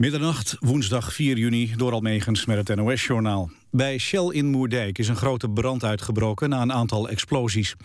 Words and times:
Middernacht, 0.00 0.56
woensdag 0.60 1.12
4 1.12 1.38
juni, 1.38 1.72
door 1.76 1.92
Almegens 1.92 2.44
met 2.44 2.68
het 2.68 2.76
NOS-journaal. 2.76 3.50
Bij 3.70 3.98
Shell 3.98 4.28
in 4.28 4.46
Moerdijk 4.46 4.98
is 4.98 5.08
een 5.08 5.16
grote 5.16 5.48
brand 5.48 5.84
uitgebroken 5.84 6.48
na 6.48 6.62
een 6.62 6.72
aantal 6.72 7.08
explosies. 7.08 7.76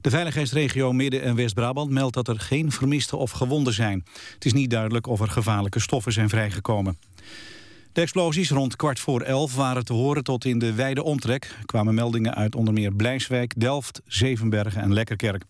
De 0.00 0.10
veiligheidsregio 0.10 0.92
Midden- 0.92 1.22
en 1.22 1.34
West-Brabant 1.34 1.90
meldt 1.90 2.14
dat 2.14 2.28
er 2.28 2.40
geen 2.40 2.72
vermisten 2.72 3.18
of 3.18 3.30
gewonden 3.30 3.72
zijn. 3.72 4.04
Het 4.34 4.44
is 4.44 4.52
niet 4.52 4.70
duidelijk 4.70 5.06
of 5.06 5.20
er 5.20 5.28
gevaarlijke 5.28 5.80
stoffen 5.80 6.12
zijn 6.12 6.28
vrijgekomen. 6.28 6.98
De 7.92 8.00
explosies 8.00 8.50
rond 8.50 8.76
kwart 8.76 9.00
voor 9.00 9.20
elf 9.20 9.54
waren 9.54 9.84
te 9.84 9.92
horen 9.92 10.24
tot 10.24 10.44
in 10.44 10.58
de 10.58 10.72
wijde 10.72 11.02
omtrek. 11.02 11.54
Kwamen 11.66 11.94
meldingen 11.94 12.34
uit 12.34 12.54
onder 12.54 12.74
meer 12.74 12.92
Blijswijk, 12.92 13.60
Delft, 13.60 14.02
Zevenbergen 14.06 14.82
en 14.82 14.92
Lekkerkerk. 14.92 15.44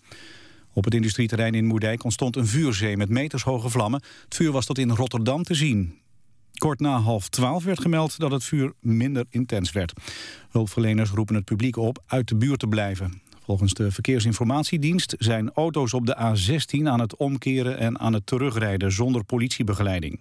Op 0.72 0.84
het 0.84 0.94
industrieterrein 0.94 1.54
in 1.54 1.66
Moerdijk 1.66 2.04
ontstond 2.04 2.36
een 2.36 2.46
vuurzee 2.46 2.96
met 2.96 3.08
metershoge 3.08 3.68
vlammen. 3.68 4.02
Het 4.24 4.34
vuur 4.34 4.52
was 4.52 4.66
tot 4.66 4.78
in 4.78 4.90
Rotterdam 4.90 5.42
te 5.42 5.54
zien. 5.54 5.98
Kort 6.58 6.80
na 6.80 6.98
half 7.00 7.28
twaalf 7.28 7.64
werd 7.64 7.80
gemeld 7.80 8.18
dat 8.18 8.30
het 8.30 8.44
vuur 8.44 8.72
minder 8.80 9.24
intens 9.30 9.72
werd. 9.72 9.92
Hulpverleners 10.50 11.10
roepen 11.10 11.34
het 11.34 11.44
publiek 11.44 11.76
op 11.76 12.02
uit 12.06 12.28
de 12.28 12.36
buurt 12.36 12.58
te 12.58 12.66
blijven. 12.66 13.22
Volgens 13.44 13.74
de 13.74 13.90
Verkeersinformatiedienst 13.90 15.14
zijn 15.18 15.52
auto's 15.52 15.92
op 15.92 16.06
de 16.06 16.16
A16 16.16 16.82
aan 16.82 17.00
het 17.00 17.16
omkeren 17.16 17.78
en 17.78 17.98
aan 17.98 18.12
het 18.12 18.26
terugrijden 18.26 18.92
zonder 18.92 19.24
politiebegeleiding. 19.24 20.20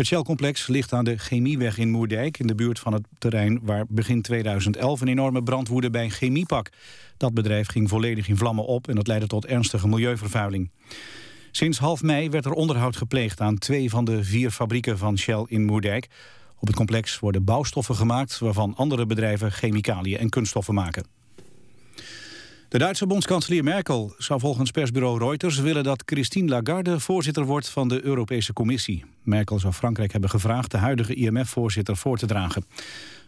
Het 0.00 0.08
Shell-complex 0.08 0.66
ligt 0.66 0.92
aan 0.92 1.04
de 1.04 1.18
Chemieweg 1.18 1.78
in 1.78 1.90
Moerdijk... 1.90 2.38
in 2.38 2.46
de 2.46 2.54
buurt 2.54 2.78
van 2.78 2.92
het 2.92 3.02
terrein 3.18 3.60
waar 3.62 3.84
begin 3.88 4.22
2011 4.22 5.00
een 5.00 5.08
enorme 5.08 5.42
brand 5.42 5.68
woedde 5.68 5.90
bij 5.90 6.10
Chemiepak. 6.10 6.70
Dat 7.16 7.34
bedrijf 7.34 7.68
ging 7.68 7.88
volledig 7.88 8.28
in 8.28 8.36
vlammen 8.36 8.64
op 8.64 8.88
en 8.88 8.94
dat 8.94 9.06
leidde 9.06 9.26
tot 9.26 9.46
ernstige 9.46 9.88
milieuvervuiling. 9.88 10.70
Sinds 11.50 11.78
half 11.78 12.02
mei 12.02 12.30
werd 12.30 12.44
er 12.44 12.52
onderhoud 12.52 12.96
gepleegd 12.96 13.40
aan 13.40 13.58
twee 13.58 13.90
van 13.90 14.04
de 14.04 14.24
vier 14.24 14.50
fabrieken 14.50 14.98
van 14.98 15.18
Shell 15.18 15.44
in 15.46 15.64
Moerdijk. 15.64 16.08
Op 16.58 16.66
het 16.66 16.76
complex 16.76 17.18
worden 17.18 17.44
bouwstoffen 17.44 17.94
gemaakt 17.94 18.38
waarvan 18.38 18.74
andere 18.76 19.06
bedrijven 19.06 19.52
chemicaliën 19.52 20.18
en 20.18 20.28
kunststoffen 20.28 20.74
maken. 20.74 21.19
De 22.70 22.78
Duitse 22.78 23.06
bondskanselier 23.06 23.64
Merkel 23.64 24.14
zou 24.18 24.40
volgens 24.40 24.70
persbureau 24.70 25.18
Reuters 25.18 25.58
willen 25.58 25.84
dat 25.84 26.02
Christine 26.06 26.48
Lagarde 26.48 27.00
voorzitter 27.00 27.44
wordt 27.44 27.68
van 27.68 27.88
de 27.88 28.04
Europese 28.04 28.52
Commissie. 28.52 29.04
Merkel 29.22 29.58
zou 29.58 29.72
Frankrijk 29.72 30.12
hebben 30.12 30.30
gevraagd 30.30 30.70
de 30.70 30.76
huidige 30.76 31.14
IMF-voorzitter 31.14 31.96
voor 31.96 32.18
te 32.18 32.26
dragen. 32.26 32.64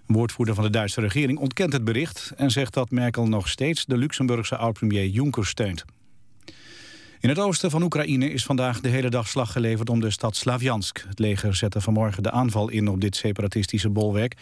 Een 0.07 0.15
woordvoerder 0.15 0.55
van 0.55 0.65
de 0.65 0.71
Duitse 0.71 1.01
regering 1.01 1.39
ontkent 1.39 1.73
het 1.73 1.85
bericht 1.85 2.33
en 2.37 2.51
zegt 2.51 2.75
dat 2.75 2.91
Merkel 2.91 3.27
nog 3.27 3.49
steeds 3.49 3.85
de 3.85 3.97
Luxemburgse 3.97 4.57
oud-premier 4.57 5.07
Juncker 5.07 5.47
steunt. 5.47 5.85
In 7.23 7.29
het 7.29 7.39
oosten 7.39 7.71
van 7.71 7.83
Oekraïne 7.83 8.31
is 8.31 8.45
vandaag 8.45 8.81
de 8.81 8.89
hele 8.89 9.09
dag 9.09 9.29
slag 9.29 9.53
geleverd 9.53 9.91
om 9.91 10.01
de 10.01 10.11
stad 10.11 10.37
Slavjansk. 10.37 11.05
Het 11.09 11.19
leger 11.19 11.55
zette 11.55 11.81
vanmorgen 11.81 12.23
de 12.23 12.31
aanval 12.31 12.69
in 12.69 12.89
op 12.89 13.01
dit 13.01 13.17
separatistische 13.17 13.91
bolwerk. 13.91 14.37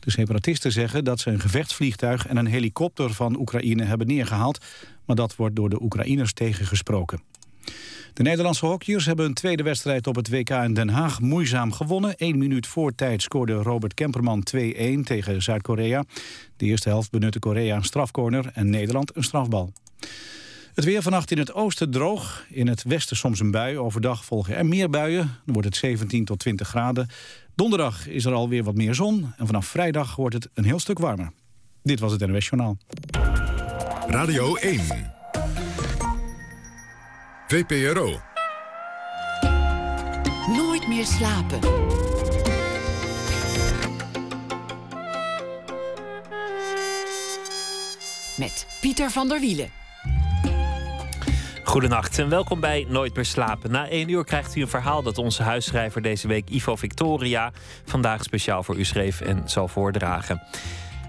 De 0.00 0.10
separatisten 0.10 0.72
zeggen 0.72 1.04
dat 1.04 1.20
ze 1.20 1.30
een 1.30 1.40
gevechtsvliegtuig 1.40 2.26
en 2.26 2.36
een 2.36 2.46
helikopter 2.46 3.12
van 3.12 3.38
Oekraïne 3.38 3.84
hebben 3.84 4.06
neergehaald. 4.06 4.64
Maar 5.04 5.16
dat 5.16 5.36
wordt 5.36 5.56
door 5.56 5.68
de 5.68 5.82
Oekraïners 5.82 6.32
tegengesproken. 6.32 7.22
De 8.12 8.22
Nederlandse 8.22 8.66
hockeyers 8.66 9.06
hebben 9.06 9.26
een 9.26 9.34
tweede 9.34 9.62
wedstrijd 9.62 10.06
op 10.06 10.16
het 10.16 10.28
WK 10.28 10.50
in 10.50 10.74
Den 10.74 10.88
Haag 10.88 11.20
moeizaam 11.20 11.72
gewonnen. 11.72 12.14
Eén 12.16 12.38
minuut 12.38 12.66
voor 12.66 12.94
tijd 12.94 13.22
scoorde 13.22 13.54
Robert 13.54 13.94
Kemperman 13.94 14.46
2-1 14.56 14.60
tegen 15.02 15.42
Zuid-Korea. 15.42 16.04
De 16.56 16.64
eerste 16.66 16.88
helft 16.88 17.10
benutte 17.10 17.38
Korea 17.38 17.76
een 17.76 17.84
strafcorner 17.84 18.50
en 18.54 18.70
Nederland 18.70 19.16
een 19.16 19.24
strafbal. 19.24 19.72
Het 20.74 20.84
weer 20.84 21.02
vannacht 21.02 21.30
in 21.30 21.38
het 21.38 21.52
oosten 21.52 21.90
droog. 21.90 22.44
In 22.48 22.66
het 22.66 22.82
westen 22.82 23.16
soms 23.16 23.40
een 23.40 23.50
bui. 23.50 23.78
Overdag 23.78 24.24
volgen 24.24 24.56
er 24.56 24.66
meer 24.66 24.90
buien. 24.90 25.26
Dan 25.44 25.54
wordt 25.54 25.68
het 25.68 25.76
17 25.76 26.24
tot 26.24 26.38
20 26.38 26.68
graden. 26.68 27.08
Donderdag 27.54 28.08
is 28.08 28.24
er 28.24 28.32
alweer 28.32 28.64
wat 28.64 28.74
meer 28.74 28.94
zon. 28.94 29.32
En 29.36 29.46
vanaf 29.46 29.66
vrijdag 29.66 30.16
wordt 30.16 30.34
het 30.34 30.48
een 30.54 30.64
heel 30.64 30.78
stuk 30.78 30.98
warmer. 30.98 31.32
Dit 31.82 32.00
was 32.00 32.12
het 32.12 32.20
NWS 32.20 32.48
Journaal. 32.48 32.76
Radio 34.06 34.54
1. 34.54 34.80
VPRO. 37.48 38.20
Nooit 40.56 40.88
meer 40.88 41.06
slapen. 41.06 41.58
Met 48.36 48.66
Pieter 48.80 49.10
van 49.10 49.28
der 49.28 49.40
Wielen. 49.40 49.83
Goedenacht 51.64 52.18
en 52.18 52.28
welkom 52.28 52.60
bij 52.60 52.86
Nooit 52.88 53.14
meer 53.14 53.24
slapen. 53.24 53.70
Na 53.70 53.88
één 53.88 54.08
uur 54.08 54.24
krijgt 54.24 54.56
u 54.56 54.60
een 54.60 54.68
verhaal 54.68 55.02
dat 55.02 55.18
onze 55.18 55.42
huisschrijver 55.42 56.02
deze 56.02 56.28
week 56.28 56.48
Ivo 56.48 56.76
Victoria 56.76 57.52
vandaag 57.84 58.22
speciaal 58.22 58.62
voor 58.62 58.76
u 58.76 58.84
schreef 58.84 59.20
en 59.20 59.42
zal 59.44 59.68
voordragen. 59.68 60.42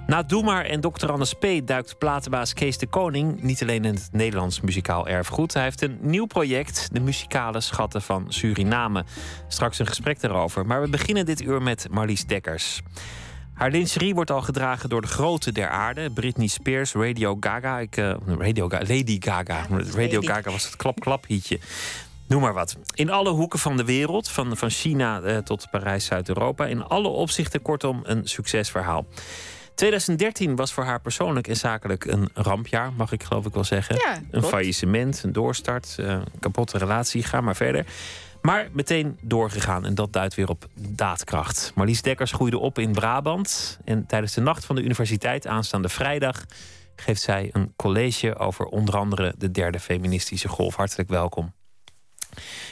Na 0.07 0.23
Doe 0.23 0.43
maar 0.43 0.65
en 0.65 0.81
Dr. 0.81 1.11
Anne 1.11 1.25
Spee 1.25 1.63
duikt 1.63 1.97
platenbaas 1.97 2.53
Kees 2.53 2.77
de 2.77 2.87
Koning 2.87 3.41
niet 3.41 3.61
alleen 3.61 3.85
in 3.85 3.93
het 3.93 4.09
Nederlands 4.11 4.61
muzikaal 4.61 5.07
erfgoed. 5.07 5.53
Hij 5.53 5.63
heeft 5.63 5.81
een 5.81 5.97
nieuw 6.01 6.25
project, 6.25 6.89
de 6.91 6.99
muzikale 6.99 7.61
schatten 7.61 8.01
van 8.01 8.25
Suriname. 8.27 9.03
Straks 9.47 9.79
een 9.79 9.87
gesprek 9.87 10.21
daarover. 10.21 10.65
Maar 10.65 10.81
we 10.81 10.89
beginnen 10.89 11.25
dit 11.25 11.41
uur 11.41 11.61
met 11.61 11.87
Marlies 11.91 12.25
Dekkers. 12.25 12.81
Haar 13.55 13.71
lingerie 13.71 14.15
wordt 14.15 14.31
al 14.31 14.41
gedragen 14.41 14.89
door 14.89 15.01
de 15.01 15.07
grote 15.07 15.51
der 15.51 15.69
aarde. 15.69 16.09
Britney 16.09 16.47
Spears, 16.47 16.93
Radio 16.93 17.37
Gaga. 17.39 17.79
Ik, 17.79 17.97
uh, 17.97 18.15
Radio 18.37 18.67
Lady 18.69 19.17
Gaga. 19.19 19.65
Radio 19.95 20.21
Gaga 20.21 20.51
was 20.51 20.65
het 20.65 20.75
klap-klap 20.75 21.25
hietje. 21.27 21.59
Noem 22.27 22.41
maar 22.41 22.53
wat. 22.53 22.75
In 22.93 23.09
alle 23.09 23.29
hoeken 23.29 23.59
van 23.59 23.77
de 23.77 23.85
wereld, 23.85 24.29
van, 24.29 24.57
van 24.57 24.69
China 24.69 25.21
eh, 25.21 25.37
tot 25.37 25.67
Parijs, 25.71 26.05
Zuid-Europa. 26.05 26.65
In 26.65 26.83
alle 26.83 27.07
opzichten 27.07 27.61
kortom 27.61 27.99
een 28.03 28.27
succesverhaal. 28.27 29.05
2013 29.75 30.55
was 30.55 30.73
voor 30.73 30.83
haar 30.83 31.01
persoonlijk 31.01 31.47
en 31.47 31.55
zakelijk 31.55 32.05
een 32.05 32.29
rampjaar, 32.33 32.93
mag 32.93 33.11
ik 33.11 33.23
geloof 33.23 33.45
ik 33.45 33.53
wel 33.53 33.63
zeggen. 33.63 33.95
Ja, 33.95 34.21
een 34.31 34.43
faillissement, 34.43 35.23
een 35.23 35.31
doorstart, 35.31 35.95
eh, 35.99 36.05
een 36.07 36.23
kapotte 36.39 36.77
relatie, 36.77 37.23
ga 37.23 37.41
maar 37.41 37.55
verder. 37.55 37.85
Maar 38.45 38.69
meteen 38.71 39.17
doorgegaan 39.21 39.85
en 39.85 39.95
dat 39.95 40.13
duidt 40.13 40.35
weer 40.35 40.49
op 40.49 40.67
daadkracht. 40.75 41.71
Marlies 41.75 42.01
Dekkers 42.01 42.31
groeide 42.31 42.57
op 42.57 42.79
in 42.79 42.91
Brabant. 42.91 43.79
En 43.83 44.05
tijdens 44.05 44.33
de 44.33 44.41
Nacht 44.41 44.65
van 44.65 44.75
de 44.75 44.81
Universiteit 44.81 45.47
aanstaande 45.47 45.89
vrijdag 45.89 46.45
geeft 46.95 47.21
zij 47.21 47.49
een 47.51 47.73
college 47.75 48.37
over 48.37 48.65
onder 48.65 48.97
andere 48.97 49.33
de 49.37 49.51
derde 49.51 49.79
feministische 49.79 50.47
golf. 50.47 50.75
Hartelijk 50.75 51.09
welkom. 51.09 51.53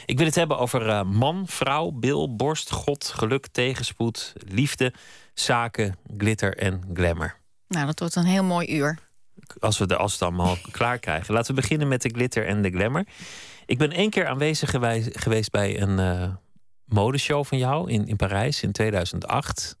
Ik 0.06 0.16
wil 0.16 0.26
het 0.26 0.34
hebben 0.34 0.58
over 0.58 0.88
eh, 0.88 1.02
man, 1.02 1.46
vrouw, 1.46 1.90
bil, 1.90 2.36
borst, 2.36 2.70
god, 2.70 3.04
geluk, 3.04 3.46
tegenspoed, 3.46 4.32
liefde, 4.48 4.92
zaken, 5.32 5.96
glitter 6.18 6.56
en 6.56 6.82
glamour. 6.94 7.36
Nou, 7.68 7.86
dat 7.86 7.98
wordt 7.98 8.14
een 8.14 8.24
heel 8.24 8.44
mooi 8.44 8.76
uur. 8.76 8.98
Als 9.58 9.78
we, 9.78 9.86
de, 9.86 9.96
als 9.96 10.18
we 10.18 10.24
het 10.24 10.34
allemaal 10.34 10.56
klaar 10.70 10.98
krijgen. 10.98 11.34
Laten 11.34 11.54
we 11.54 11.60
beginnen 11.60 11.88
met 11.88 12.02
de 12.02 12.08
glitter 12.08 12.46
en 12.46 12.62
de 12.62 12.70
glamour. 12.70 13.04
Ik 13.66 13.78
ben 13.78 13.90
één 13.90 14.10
keer 14.10 14.26
aanwezig 14.26 14.70
geweest 15.12 15.50
bij 15.50 15.80
een 15.80 15.98
eh, 15.98 16.34
modeshow 16.84 17.44
van 17.44 17.58
jou 17.58 17.90
in, 17.90 18.06
in 18.06 18.16
Parijs 18.16 18.62
in 18.62 18.72
2008. 18.72 19.78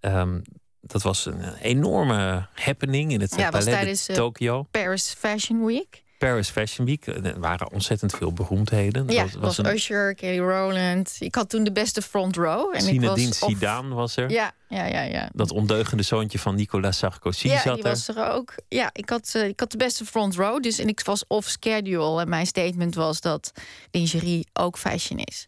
Ehm, 0.00 0.40
dat 0.80 1.02
was 1.02 1.26
een 1.26 1.54
enorme 1.54 2.48
happening 2.54 3.12
in 3.12 3.20
het 3.20 3.30
Ja, 3.30 3.50
was 3.50 3.50
Palais 3.50 3.64
tijdens, 3.64 4.06
de 4.06 4.12
eh, 4.12 4.18
Tokyo. 4.18 4.62
Paris 4.70 5.14
Fashion 5.18 5.64
Week. 5.64 6.04
Paris 6.28 6.48
Fashion 6.48 6.86
Week. 6.86 7.06
Er 7.06 7.40
waren 7.40 7.72
ontzettend 7.72 8.12
veel 8.16 8.32
beroemdheden. 8.32 9.08
ja, 9.08 9.22
Dat 9.22 9.32
was, 9.32 9.56
was 9.56 9.58
een- 9.58 9.74
Usher, 9.74 10.14
Kelly 10.14 10.38
Rowland. 10.38 11.16
Ik 11.18 11.34
had 11.34 11.48
toen 11.50 11.64
de 11.64 11.72
beste 11.72 12.02
front 12.02 12.36
row. 12.36 12.74
En 12.74 12.80
Zinedine 12.80 13.28
was 13.28 13.42
of- 13.42 13.48
Zidane 13.50 13.94
was 13.94 14.16
er. 14.16 14.30
Ja, 14.30 14.52
ja, 14.68 14.86
ja, 14.86 15.02
ja. 15.02 15.28
Dat 15.32 15.50
ondeugende 15.52 16.02
zoontje 16.02 16.38
van 16.38 16.54
Nicolas 16.54 16.98
Sarkozy 16.98 17.48
ja, 17.48 17.60
zat 17.60 17.74
die 17.74 17.84
er. 17.84 17.90
was 17.90 18.08
er 18.08 18.32
ook. 18.32 18.54
Ja, 18.68 18.90
ik 18.92 19.08
had, 19.10 19.30
eh, 19.34 19.46
ik 19.48 19.60
had 19.60 19.70
de 19.70 19.76
beste 19.76 20.04
front 20.04 20.34
row. 20.34 20.62
Dus 20.62 20.78
en 20.78 20.88
ik 20.88 21.00
was 21.04 21.24
off 21.28 21.48
schedule. 21.48 22.20
En 22.20 22.28
mijn 22.28 22.46
statement 22.46 22.94
was 22.94 23.20
dat 23.20 23.52
lingerie 23.90 24.46
ook 24.52 24.78
fashion 24.78 25.18
is. 25.18 25.46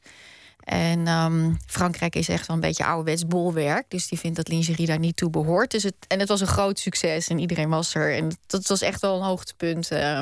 En 0.64 1.06
ehm, 1.06 1.52
Frankrijk 1.66 2.14
is 2.16 2.28
echt 2.28 2.46
wel 2.46 2.56
een 2.56 2.62
beetje 2.62 2.84
ouderwets 2.84 3.26
bolwerk. 3.26 3.84
Dus 3.90 4.08
die 4.08 4.18
vindt 4.18 4.36
dat 4.36 4.48
lingerie 4.48 4.86
daar 4.86 4.98
niet 4.98 5.16
toe 5.16 5.30
behoort. 5.30 5.70
Dus 5.70 5.82
het, 5.82 5.94
en 6.06 6.18
het 6.20 6.28
was 6.28 6.40
een 6.40 6.46
groot 6.46 6.78
succes 6.78 7.28
en 7.28 7.38
iedereen 7.38 7.68
was 7.68 7.94
er. 7.94 8.14
En 8.14 8.36
dat 8.46 8.66
was 8.66 8.80
echt 8.80 9.00
wel 9.00 9.16
een 9.16 9.22
hoogtepunt 9.26 9.90
eh, 9.90 10.20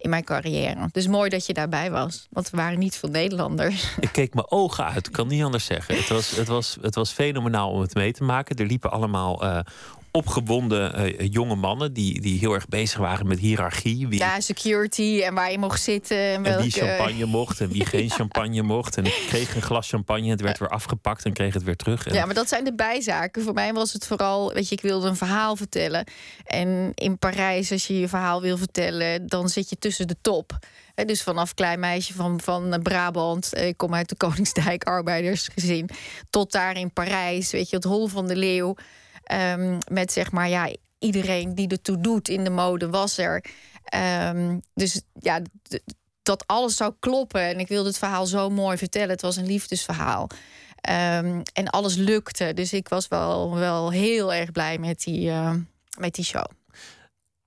in 0.00 0.10
mijn 0.10 0.24
carrière. 0.24 0.88
Dus 0.92 1.06
mooi 1.06 1.30
dat 1.30 1.46
je 1.46 1.52
daarbij 1.52 1.90
was. 1.90 2.26
Want 2.30 2.50
we 2.50 2.56
waren 2.56 2.78
niet 2.78 2.96
veel 2.96 3.08
Nederlanders. 3.08 3.94
Ik 4.00 4.12
keek 4.12 4.34
mijn 4.34 4.50
ogen 4.50 4.84
uit, 4.84 5.06
ik 5.06 5.12
kan 5.12 5.28
niet 5.28 5.42
anders 5.42 5.64
zeggen. 5.64 5.96
Het 5.96 6.08
was, 6.08 6.30
het, 6.30 6.48
was, 6.48 6.78
het 6.80 6.94
was 6.94 7.12
fenomenaal 7.12 7.70
om 7.70 7.80
het 7.80 7.94
mee 7.94 8.12
te 8.12 8.24
maken. 8.24 8.56
Er 8.56 8.66
liepen 8.66 8.90
allemaal 8.90 9.42
eh, 9.42 9.58
opgewonden 10.10 10.94
eh, 10.94 11.28
jonge 11.32 11.54
mannen 11.54 11.92
die, 11.92 12.20
die 12.20 12.38
heel 12.38 12.54
erg 12.54 12.68
bezig 12.68 12.98
waren 12.98 13.26
met 13.26 13.38
hiërarchie. 13.38 14.08
Wie, 14.08 14.18
ja, 14.18 14.40
security 14.40 15.22
en 15.24 15.34
waar 15.34 15.50
je 15.50 15.58
mocht 15.58 15.82
zitten. 15.82 16.16
En, 16.16 16.44
en 16.44 16.62
wie 16.62 16.70
champagne 16.70 17.26
mocht 17.26 17.60
en 17.60 17.68
wie 17.68 17.86
geen 17.86 18.10
champagne 18.20 18.62
mocht. 18.62 18.96
En 18.96 19.04
ik 19.04 19.24
kreeg 19.28 19.54
een 19.54 19.62
glas 19.62 19.88
champagne, 19.88 20.30
het 20.30 20.40
werd 20.40 20.58
weer 20.58 20.68
afgepakt 20.68 21.24
en 21.24 21.32
kreeg 21.32 21.54
het 21.54 21.62
weer 21.62 21.76
terug. 21.76 22.06
En... 22.06 22.14
Ja, 22.14 22.24
maar 22.24 22.34
dat 22.34 22.48
zijn 22.48 22.64
de 22.64 22.74
bijzaken. 22.74 23.42
Voor 23.42 23.54
mij 23.54 23.72
was 23.72 23.92
het 23.92 24.06
vooral, 24.06 24.52
weet 24.52 24.68
je, 24.68 24.74
ik 24.74 24.80
wilde 24.80 25.08
een 25.08 25.16
verhaal 25.16 25.56
vertellen. 25.56 26.04
En 26.44 26.92
in 26.94 27.18
Parijs, 27.18 27.72
als 27.72 27.86
je 27.86 28.00
je 28.00 28.08
verhaal 28.08 28.40
wil 28.40 28.58
vertellen, 28.58 29.26
dan 29.26 29.48
zit 29.48 29.68
je 29.70 29.78
tussen 29.78 30.08
de 30.08 30.16
top. 30.20 30.58
Dus 31.06 31.22
vanaf 31.22 31.54
klein 31.54 31.80
meisje 31.80 32.14
van, 32.14 32.40
van 32.40 32.80
Brabant, 32.82 33.56
ik 33.56 33.76
kom 33.76 33.94
uit 33.94 34.08
de 34.08 34.16
Koningsdijk, 34.26 34.84
arbeidersgezin, 34.84 35.90
tot 36.30 36.52
daar 36.52 36.76
in 36.76 36.92
Parijs, 36.92 37.50
weet 37.50 37.70
je, 37.70 37.76
het 37.76 37.84
Hol 37.84 38.06
van 38.06 38.26
de 38.26 38.36
Leeuw. 38.36 38.74
Um, 39.32 39.78
met 39.90 40.12
zeg 40.12 40.32
maar, 40.32 40.48
ja, 40.48 40.74
iedereen 40.98 41.54
die 41.54 41.68
ertoe 41.68 42.00
doet 42.00 42.28
in 42.28 42.44
de 42.44 42.50
mode 42.50 42.90
was 42.90 43.18
er. 43.18 43.44
Um, 44.34 44.62
dus 44.74 45.02
ja, 45.20 45.40
dat 46.22 46.46
alles 46.46 46.76
zou 46.76 46.94
kloppen. 47.00 47.40
En 47.40 47.58
ik 47.58 47.68
wilde 47.68 47.88
het 47.88 47.98
verhaal 47.98 48.26
zo 48.26 48.50
mooi 48.50 48.76
vertellen. 48.76 49.10
Het 49.10 49.22
was 49.22 49.36
een 49.36 49.46
liefdesverhaal. 49.46 50.22
Um, 50.90 51.42
en 51.52 51.68
alles 51.70 51.94
lukte. 51.94 52.54
Dus 52.54 52.72
ik 52.72 52.88
was 52.88 53.08
wel, 53.08 53.54
wel 53.54 53.90
heel 53.90 54.34
erg 54.34 54.52
blij 54.52 54.78
met 54.78 55.00
die, 55.02 55.28
uh, 55.28 55.54
met 55.98 56.14
die 56.14 56.24
show. 56.24 56.44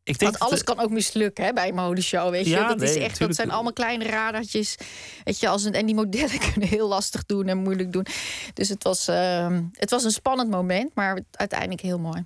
Ik 0.04 0.20
denk 0.20 0.38
Want 0.38 0.52
alles 0.52 0.64
kan 0.64 0.80
ook 0.80 0.90
mislukken 0.90 1.46
hè, 1.46 1.54
bij 1.54 1.68
een 1.68 1.76
modeshow. 1.76 2.30
Weet 2.30 2.46
je? 2.46 2.56
Dat, 2.56 2.82
is 2.82 2.96
echt, 2.96 3.20
dat 3.20 3.36
zijn 3.36 3.52
allemaal 3.52 3.74
kleine 3.74 4.06
radertjes. 4.06 4.76
Weet 5.24 5.40
je, 5.40 5.48
als 5.48 5.64
een, 5.64 5.74
en 5.74 5.86
die 5.86 5.96
modellen 5.96 6.40
kunnen 6.52 6.70
heel 6.70 6.88
lastig 6.88 7.26
doen 7.26 7.48
en 7.48 7.58
moeilijk 7.58 7.92
doen. 7.92 8.06
Dus 8.54 8.70
het 8.70 8.84
was, 8.84 9.10
uh, 9.10 9.60
het 9.72 9.90
was 9.90 10.04
een 10.04 10.12
spannend 10.12 10.50
moment, 10.50 10.96
maar 10.96 11.20
uiteindelijk 11.32 11.82
heel 11.82 12.00
mooi. 12.00 12.26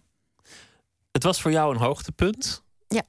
Het 1.11 1.23
was 1.23 1.41
voor 1.41 1.51
jou 1.51 1.73
een 1.73 1.81
hoogtepunt. 1.81 2.63
Ja. 2.87 3.03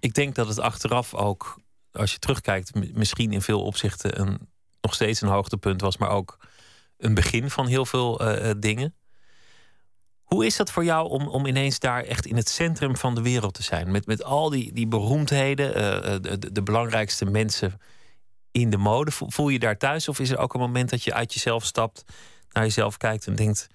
Ik 0.00 0.14
denk 0.14 0.34
dat 0.34 0.48
het 0.48 0.60
achteraf 0.60 1.14
ook, 1.14 1.60
als 1.92 2.12
je 2.12 2.18
terugkijkt, 2.18 2.94
misschien 2.94 3.32
in 3.32 3.42
veel 3.42 3.62
opzichten 3.62 4.20
een, 4.20 4.48
nog 4.80 4.94
steeds 4.94 5.20
een 5.20 5.28
hoogtepunt 5.28 5.80
was, 5.80 5.96
maar 5.96 6.10
ook 6.10 6.38
een 6.96 7.14
begin 7.14 7.50
van 7.50 7.66
heel 7.66 7.86
veel 7.86 8.22
uh, 8.22 8.50
dingen. 8.58 8.94
Hoe 10.28 10.46
is 10.46 10.56
dat 10.56 10.70
voor 10.70 10.84
jou 10.84 11.08
om, 11.08 11.28
om 11.28 11.46
ineens 11.46 11.78
daar 11.78 12.04
echt 12.04 12.26
in 12.26 12.36
het 12.36 12.48
centrum 12.48 12.96
van 12.96 13.14
de 13.14 13.22
wereld 13.22 13.54
te 13.54 13.62
zijn? 13.62 13.90
Met, 13.90 14.06
met 14.06 14.24
al 14.24 14.50
die, 14.50 14.72
die 14.72 14.86
beroemdheden, 14.86 15.68
uh, 15.68 16.02
de, 16.20 16.52
de, 16.52 16.62
belangrijkste 16.62 17.24
mensen 17.24 17.80
in 18.50 18.70
de 18.70 18.76
mode. 18.76 19.10
Voel 19.10 19.48
je 19.48 19.58
daar 19.58 19.78
thuis? 19.78 20.08
Of 20.08 20.18
is 20.18 20.30
er 20.30 20.38
ook 20.38 20.54
een 20.54 20.60
moment 20.60 20.90
dat 20.90 21.02
je 21.02 21.14
uit 21.14 21.34
jezelf 21.34 21.64
stapt, 21.64 22.04
naar 22.52 22.64
jezelf 22.64 22.96
kijkt 22.96 23.26
en 23.26 23.34
denkt: 23.34 23.66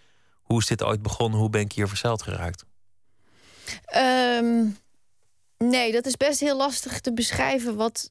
hoe 0.41 0.59
is 0.59 0.65
dit 0.67 0.83
ooit 0.83 1.01
begonnen? 1.01 1.39
Hoe 1.39 1.49
ben 1.49 1.61
ik 1.61 1.71
hier 1.71 1.87
verzeild 1.87 2.21
geraakt? 2.21 2.65
Um, 3.95 4.77
Nee, 5.57 5.91
dat 5.91 6.05
is 6.05 6.17
best 6.17 6.39
heel 6.39 6.57
lastig 6.57 6.99
te 6.99 7.13
beschrijven 7.13 7.75
wat, 7.75 8.09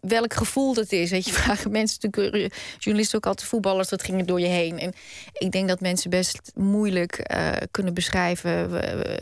welk 0.00 0.34
gevoel 0.34 0.74
dat 0.74 0.92
is. 0.92 1.10
Weet 1.10 1.24
je, 1.24 1.32
vragen 1.42 1.70
mensen 1.70 1.98
natuurlijk, 2.00 2.52
eh, 2.52 2.58
journalisten 2.78 3.18
ook 3.18 3.26
altijd 3.26 3.48
voetballers, 3.48 3.88
dat 3.88 4.02
ging 4.02 4.20
er 4.20 4.26
door 4.26 4.40
je 4.40 4.46
heen. 4.46 4.78
En 4.78 4.92
ik 5.32 5.52
denk 5.52 5.68
dat 5.68 5.80
mensen 5.80 6.10
best 6.10 6.52
moeilijk 6.54 7.32
uh, 7.34 7.52
kunnen 7.70 7.94
beschrijven 7.94 8.50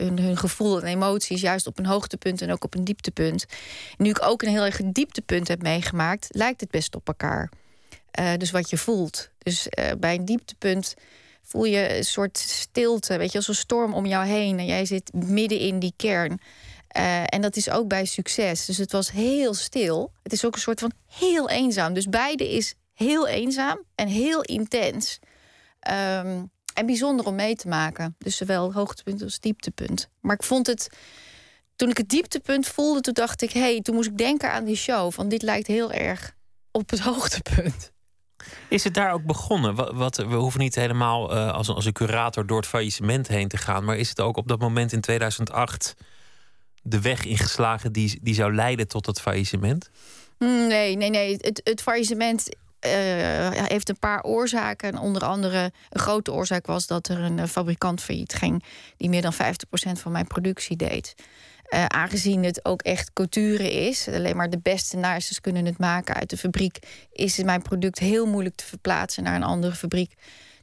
hun, 0.03 0.19
hun, 0.19 0.37
gevoel 0.37 0.81
en 0.81 0.87
emoties, 0.87 1.41
juist 1.41 1.67
op 1.67 1.79
een 1.79 1.85
hoogtepunt 1.85 2.41
en 2.41 2.51
ook 2.51 2.63
op 2.63 2.75
een 2.75 2.83
dieptepunt. 2.83 3.45
Nu 3.97 4.09
ik 4.09 4.23
ook 4.23 4.41
een 4.41 4.49
heel 4.49 4.65
erg 4.65 4.81
dieptepunt 4.85 5.47
heb 5.47 5.61
meegemaakt, 5.61 6.27
lijkt 6.29 6.61
het 6.61 6.71
best 6.71 6.95
op 6.95 7.07
elkaar. 7.07 7.51
Uh, 8.19 8.33
dus 8.37 8.51
wat 8.51 8.69
je 8.69 8.77
voelt. 8.77 9.29
Dus 9.37 9.67
bij 9.99 10.15
een 10.15 10.25
dieptepunt 10.25 10.95
voel 11.41 11.65
je 11.65 11.97
een 11.97 12.03
soort 12.03 12.37
stilte, 12.37 13.17
weet 13.17 13.31
je, 13.31 13.37
als 13.37 13.47
een 13.47 13.55
storm 13.55 13.93
om 13.93 14.05
jou 14.05 14.25
heen 14.25 14.59
en 14.59 14.65
jij 14.65 14.85
zit 14.85 15.13
midden 15.13 15.59
in 15.59 15.79
die 15.79 15.93
kern. 15.97 16.39
Uh, 16.97 17.23
en 17.25 17.41
dat 17.41 17.55
is 17.55 17.69
ook 17.69 17.87
bij 17.87 18.05
succes. 18.05 18.65
Dus 18.65 18.77
het 18.77 18.91
was 18.91 19.11
heel 19.11 19.53
stil. 19.53 20.11
Het 20.23 20.33
is 20.33 20.45
ook 20.45 20.53
een 20.53 20.61
soort 20.61 20.79
van 20.79 20.91
heel 21.07 21.49
eenzaam. 21.49 21.93
Dus 21.93 22.05
beide 22.05 22.53
is 22.53 22.75
heel 22.93 23.27
eenzaam 23.27 23.83
en 23.95 24.07
heel 24.07 24.41
intens. 24.41 25.19
Um, 25.89 26.51
en 26.73 26.85
bijzonder 26.85 27.25
om 27.25 27.35
mee 27.35 27.55
te 27.55 27.67
maken. 27.67 28.15
Dus 28.17 28.37
zowel 28.37 28.73
hoogtepunt 28.73 29.23
als 29.23 29.39
dieptepunt. 29.39 30.09
Maar 30.19 30.35
ik 30.35 30.43
vond 30.43 30.67
het. 30.67 30.89
Toen 31.75 31.89
ik 31.89 31.97
het 31.97 32.09
dieptepunt 32.09 32.67
voelde, 32.67 33.01
toen 33.01 33.13
dacht 33.13 33.41
ik: 33.41 33.51
hé, 33.51 33.59
hey, 33.59 33.81
toen 33.81 33.95
moest 33.95 34.09
ik 34.09 34.17
denken 34.17 34.51
aan 34.51 34.65
die 34.65 34.75
show. 34.75 35.11
Van 35.11 35.29
dit 35.29 35.41
lijkt 35.41 35.67
heel 35.67 35.91
erg 35.91 36.35
op 36.71 36.89
het 36.89 36.99
hoogtepunt. 37.09 37.91
Is 38.67 38.83
het 38.83 38.93
daar 38.93 39.13
ook 39.13 39.23
begonnen? 39.23 39.95
Wat, 39.97 40.17
we 40.17 40.35
hoeven 40.35 40.59
niet 40.59 40.75
helemaal 40.75 41.35
uh, 41.35 41.53
als, 41.53 41.69
als 41.69 41.85
een 41.85 41.93
curator 41.93 42.45
door 42.45 42.57
het 42.57 42.67
faillissement 42.67 43.27
heen 43.27 43.47
te 43.47 43.57
gaan. 43.57 43.83
Maar 43.83 43.97
is 43.97 44.09
het 44.09 44.19
ook 44.19 44.37
op 44.37 44.47
dat 44.47 44.59
moment 44.59 44.91
in 44.91 45.01
2008 45.01 45.95
de 46.81 47.01
weg 47.01 47.25
ingeslagen 47.25 47.91
die, 47.91 48.19
die 48.21 48.33
zou 48.33 48.55
leiden 48.55 48.87
tot 48.87 49.05
het 49.05 49.21
faillissement? 49.21 49.89
Hmm, 50.37 50.67
nee, 50.67 50.95
nee, 50.95 51.09
nee. 51.09 51.37
Het, 51.37 51.61
het 51.63 51.81
faillissement 51.81 52.49
uh, 52.49 52.91
heeft 53.51 53.89
een 53.89 53.99
paar 53.99 54.23
oorzaken. 54.23 54.97
Onder 54.97 55.23
andere 55.23 55.71
een 55.89 55.99
grote 55.99 56.31
oorzaak 56.31 56.65
was 56.65 56.87
dat 56.87 57.07
er 57.07 57.19
een 57.19 57.47
fabrikant 57.47 58.01
failliet 58.01 58.33
ging... 58.33 58.63
die 58.97 59.09
meer 59.09 59.21
dan 59.21 59.33
50% 59.33 59.37
van 59.91 60.11
mijn 60.11 60.27
productie 60.27 60.75
deed. 60.75 61.15
Uh, 61.73 61.85
aangezien 61.85 62.43
het 62.43 62.65
ook 62.65 62.81
echt 62.81 63.13
couture 63.13 63.71
is, 63.71 64.07
alleen 64.07 64.35
maar 64.35 64.49
de 64.49 64.59
beste 64.59 64.97
naaisters 64.97 65.41
kunnen 65.41 65.65
het 65.65 65.77
maken 65.77 66.15
uit 66.15 66.29
de 66.29 66.37
fabriek, 66.37 66.79
is 67.11 67.43
mijn 67.43 67.61
product 67.61 67.99
heel 67.99 68.25
moeilijk 68.25 68.55
te 68.55 68.65
verplaatsen 68.65 69.23
naar 69.23 69.35
een 69.35 69.43
andere 69.43 69.75
fabriek. 69.75 70.13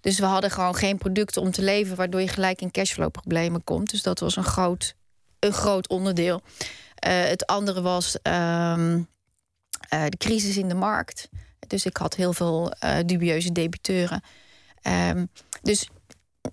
Dus 0.00 0.18
we 0.18 0.24
hadden 0.24 0.50
gewoon 0.50 0.74
geen 0.74 0.98
producten 0.98 1.42
om 1.42 1.50
te 1.50 1.62
leveren, 1.62 1.96
waardoor 1.96 2.20
je 2.20 2.28
gelijk 2.28 2.60
in 2.60 2.70
cashflow-problemen 2.70 3.64
komt. 3.64 3.90
Dus 3.90 4.02
dat 4.02 4.20
was 4.20 4.36
een 4.36 4.44
groot 4.44 4.94
een 5.40 5.52
groot 5.52 5.88
onderdeel. 5.88 6.42
Uh, 7.06 7.24
het 7.24 7.46
andere 7.46 7.82
was 7.82 8.16
um, 8.22 9.08
uh, 9.94 10.04
de 10.08 10.16
crisis 10.18 10.56
in 10.56 10.68
de 10.68 10.74
markt. 10.74 11.28
Dus 11.66 11.86
ik 11.86 11.96
had 11.96 12.14
heel 12.14 12.32
veel 12.32 12.72
uh, 12.84 12.96
dubieuze 13.06 13.52
debiteuren. 13.52 14.22
Um, 14.82 15.30
dus 15.62 15.88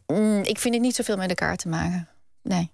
mm, 0.07 0.43
ik 0.43 0.59
vind 0.59 0.73
het 0.73 0.83
niet 0.83 0.95
zoveel 0.95 1.17
met 1.17 1.29
elkaar 1.29 1.55
te 1.55 1.67
maken. 1.67 2.09
Nee. 2.41 2.71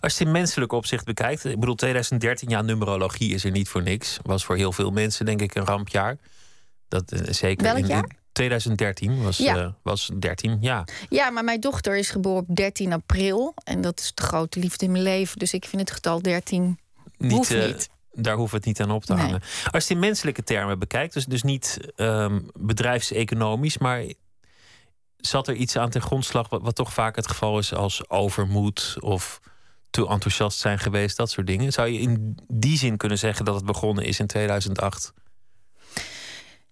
Als 0.00 0.12
je 0.12 0.18
het 0.18 0.26
in 0.26 0.30
menselijk 0.30 0.72
opzicht 0.72 1.04
bekijkt, 1.04 1.44
ik 1.44 1.60
bedoel 1.60 1.74
2013, 1.74 2.48
ja, 2.48 2.62
numerologie 2.62 3.34
is 3.34 3.44
er 3.44 3.50
niet 3.50 3.68
voor 3.68 3.82
niks. 3.82 4.18
Was 4.22 4.44
voor 4.44 4.56
heel 4.56 4.72
veel 4.72 4.90
mensen, 4.90 5.26
denk 5.26 5.42
ik, 5.42 5.54
een 5.54 5.64
rampjaar. 5.64 6.16
Dat, 6.88 7.12
zeker 7.30 7.64
Welk 7.64 7.86
jaar? 7.86 8.21
2013 8.32 9.22
was, 9.22 9.36
ja. 9.36 9.56
Uh, 9.56 9.68
was 9.82 10.10
13, 10.18 10.58
ja. 10.60 10.84
Ja, 11.08 11.30
maar 11.30 11.44
mijn 11.44 11.60
dochter 11.60 11.96
is 11.96 12.10
geboren 12.10 12.46
op 12.48 12.56
13 12.56 12.92
april. 12.92 13.54
En 13.64 13.80
dat 13.80 14.00
is 14.00 14.12
de 14.14 14.22
grote 14.22 14.58
liefde 14.58 14.84
in 14.84 14.92
mijn 14.92 15.04
leven. 15.04 15.38
Dus 15.38 15.52
ik 15.52 15.64
vind 15.64 15.82
het 15.82 15.90
getal 15.90 16.22
13 16.22 16.78
niet, 17.18 17.32
hoeft 17.32 17.52
uh, 17.52 17.66
niet. 17.66 17.90
Daar 18.12 18.36
hoeven 18.36 18.60
we 18.60 18.68
het 18.68 18.78
niet 18.78 18.88
aan 18.88 18.94
op 18.94 19.04
te 19.04 19.14
nee. 19.14 19.22
hangen. 19.22 19.40
Als 19.40 19.70
je 19.70 19.78
het 19.78 19.90
in 19.90 19.98
menselijke 19.98 20.42
termen 20.42 20.78
bekijkt, 20.78 21.14
dus, 21.14 21.24
dus 21.24 21.42
niet 21.42 21.78
um, 21.96 22.46
bedrijfseconomisch, 22.52 23.78
maar 23.78 24.04
zat 25.16 25.48
er 25.48 25.54
iets 25.54 25.76
aan 25.76 25.90
ten 25.90 26.02
grondslag 26.02 26.48
wat, 26.48 26.62
wat 26.62 26.74
toch 26.74 26.92
vaak 26.92 27.16
het 27.16 27.28
geval 27.28 27.58
is 27.58 27.74
als 27.74 28.10
overmoed 28.10 28.96
of 29.00 29.40
te 29.90 30.06
enthousiast 30.06 30.58
zijn 30.58 30.78
geweest, 30.78 31.16
dat 31.16 31.30
soort 31.30 31.46
dingen? 31.46 31.72
Zou 31.72 31.88
je 31.88 31.98
in 31.98 32.38
die 32.52 32.78
zin 32.78 32.96
kunnen 32.96 33.18
zeggen 33.18 33.44
dat 33.44 33.54
het 33.54 33.64
begonnen 33.64 34.04
is 34.04 34.20
in 34.20 34.26
2008? 34.26 35.12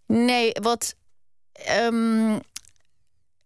Nee, 0.06 0.52
wat 0.52 0.94
Um, 1.92 2.40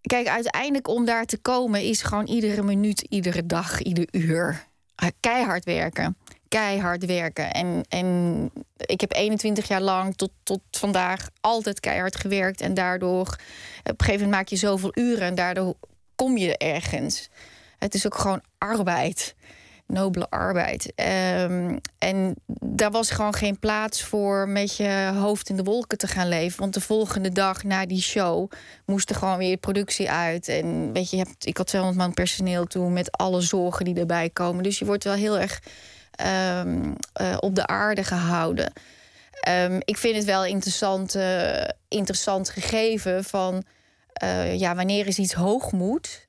kijk, 0.01 0.29
uiteindelijk 0.29 0.89
om 0.89 1.05
daar 1.05 1.25
te 1.25 1.39
komen 1.39 1.83
is 1.83 2.03
gewoon 2.03 2.27
iedere 2.27 2.63
minuut, 2.63 3.01
iedere 3.01 3.47
dag, 3.47 3.81
ieder 3.81 4.09
uur 4.11 4.67
keihard 5.21 5.65
werken. 5.65 6.17
Keihard 6.49 7.05
werken. 7.05 7.53
En, 7.53 7.85
en 7.89 8.51
ik 8.77 9.01
heb 9.01 9.13
21 9.13 9.69
jaar 9.69 9.81
lang 9.81 10.17
tot, 10.17 10.31
tot 10.43 10.61
vandaag 10.71 11.29
altijd 11.41 11.81
keihard 11.81 12.17
gewerkt. 12.17 12.61
En 12.61 12.75
daardoor, 12.75 13.21
op 13.21 13.39
een 13.83 13.95
gegeven 13.97 14.13
moment 14.13 14.31
maak 14.31 14.49
je 14.49 14.57
zoveel 14.57 14.91
uren 14.95 15.27
en 15.27 15.35
daardoor 15.35 15.75
kom 16.15 16.37
je 16.37 16.57
ergens. 16.57 17.29
Het 17.79 17.95
is 17.95 18.07
ook 18.07 18.19
gewoon 18.19 18.43
arbeid 18.59 19.35
nobele 19.87 20.31
arbeid. 20.31 20.93
Um, 21.41 21.81
en 21.99 22.35
daar 22.61 22.91
was 22.91 23.11
gewoon 23.11 23.35
geen 23.35 23.59
plaats 23.59 24.03
voor 24.03 24.49
met 24.49 24.77
je 24.77 25.13
hoofd 25.15 25.49
in 25.49 25.57
de 25.57 25.63
wolken 25.63 25.99
te 25.99 26.07
gaan 26.07 26.29
leven. 26.29 26.61
Want 26.61 26.75
de 26.75 26.81
volgende 26.81 27.33
dag 27.33 27.63
na 27.63 27.87
die 27.87 28.03
show 28.03 28.51
moest 28.87 29.11
er 29.11 29.17
gewoon 29.17 29.39
weer 29.39 29.57
productie 29.57 30.11
uit. 30.11 30.49
En 30.49 30.93
weet 30.93 31.11
je, 31.11 31.27
ik 31.41 31.57
had 31.57 31.67
200 31.67 32.03
man 32.03 32.15
personeel 32.15 32.65
toen 32.65 32.93
met 32.93 33.13
alle 33.17 33.41
zorgen 33.41 33.85
die 33.85 33.99
erbij 33.99 34.31
komen. 34.31 34.63
Dus 34.63 34.79
je 34.79 34.85
wordt 34.85 35.05
wel 35.05 35.15
heel 35.15 35.39
erg 35.39 35.61
um, 36.61 36.95
uh, 37.21 37.37
op 37.41 37.55
de 37.55 37.67
aarde 37.67 38.05
gehouden. 38.05 38.73
Um, 39.49 39.81
ik 39.85 39.97
vind 39.97 40.17
het 40.17 40.25
wel 40.25 40.45
interessant, 40.45 41.17
uh, 41.17 41.65
interessant 41.89 42.49
gegeven 42.49 43.25
van 43.25 43.65
uh, 44.23 44.59
ja, 44.59 44.75
wanneer 44.75 45.07
is 45.07 45.19
iets 45.19 45.33
hoogmoed 45.33 46.27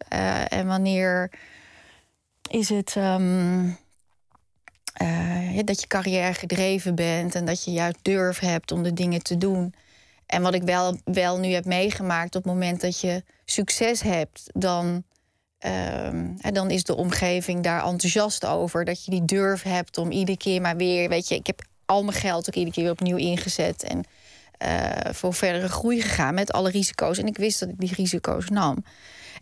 en 0.47 0.67
wanneer 0.67 1.31
is 2.49 2.69
het 2.69 2.95
um, 2.95 3.77
uh, 5.01 5.59
dat 5.63 5.81
je 5.81 5.87
carrière 5.87 6.33
gedreven 6.33 6.95
bent 6.95 7.35
en 7.35 7.45
dat 7.45 7.63
je 7.63 7.71
juist 7.71 7.97
durf 8.01 8.39
hebt 8.39 8.71
om 8.71 8.83
de 8.83 8.93
dingen 8.93 9.23
te 9.23 9.37
doen. 9.37 9.73
En 10.25 10.41
wat 10.41 10.53
ik 10.53 10.63
wel, 10.63 10.97
wel 11.03 11.39
nu 11.39 11.47
heb 11.47 11.65
meegemaakt, 11.65 12.35
op 12.35 12.43
het 12.43 12.53
moment 12.53 12.81
dat 12.81 12.99
je 12.99 13.23
succes 13.45 14.01
hebt, 14.01 14.49
dan 14.53 15.03
ehm, 15.59 16.53
dan 16.53 16.71
is 16.71 16.83
de 16.83 16.95
omgeving 16.95 17.63
daar 17.63 17.85
enthousiast 17.85 18.45
over. 18.45 18.85
Dat 18.85 19.05
je 19.05 19.11
die 19.11 19.25
durf 19.25 19.63
hebt 19.63 19.97
om 19.97 20.11
iedere 20.11 20.37
keer 20.37 20.61
maar 20.61 20.77
weer. 20.77 21.09
Weet 21.09 21.27
je, 21.27 21.35
ik 21.35 21.47
heb 21.47 21.61
al 21.85 22.03
mijn 22.03 22.17
geld 22.17 22.47
ook 22.47 22.55
iedere 22.55 22.75
keer 22.75 22.83
weer 22.83 22.91
opnieuw 22.91 23.17
ingezet. 23.17 23.83
En 23.83 24.03
uh, 24.65 25.13
voor 25.13 25.33
verdere 25.33 25.69
groei 25.69 26.01
gegaan 26.01 26.33
met 26.33 26.51
alle 26.51 26.69
risico's. 26.69 27.17
En 27.17 27.27
ik 27.27 27.37
wist 27.37 27.59
dat 27.59 27.69
ik 27.69 27.79
die 27.79 27.93
risico's 27.95 28.49
nam. 28.49 28.83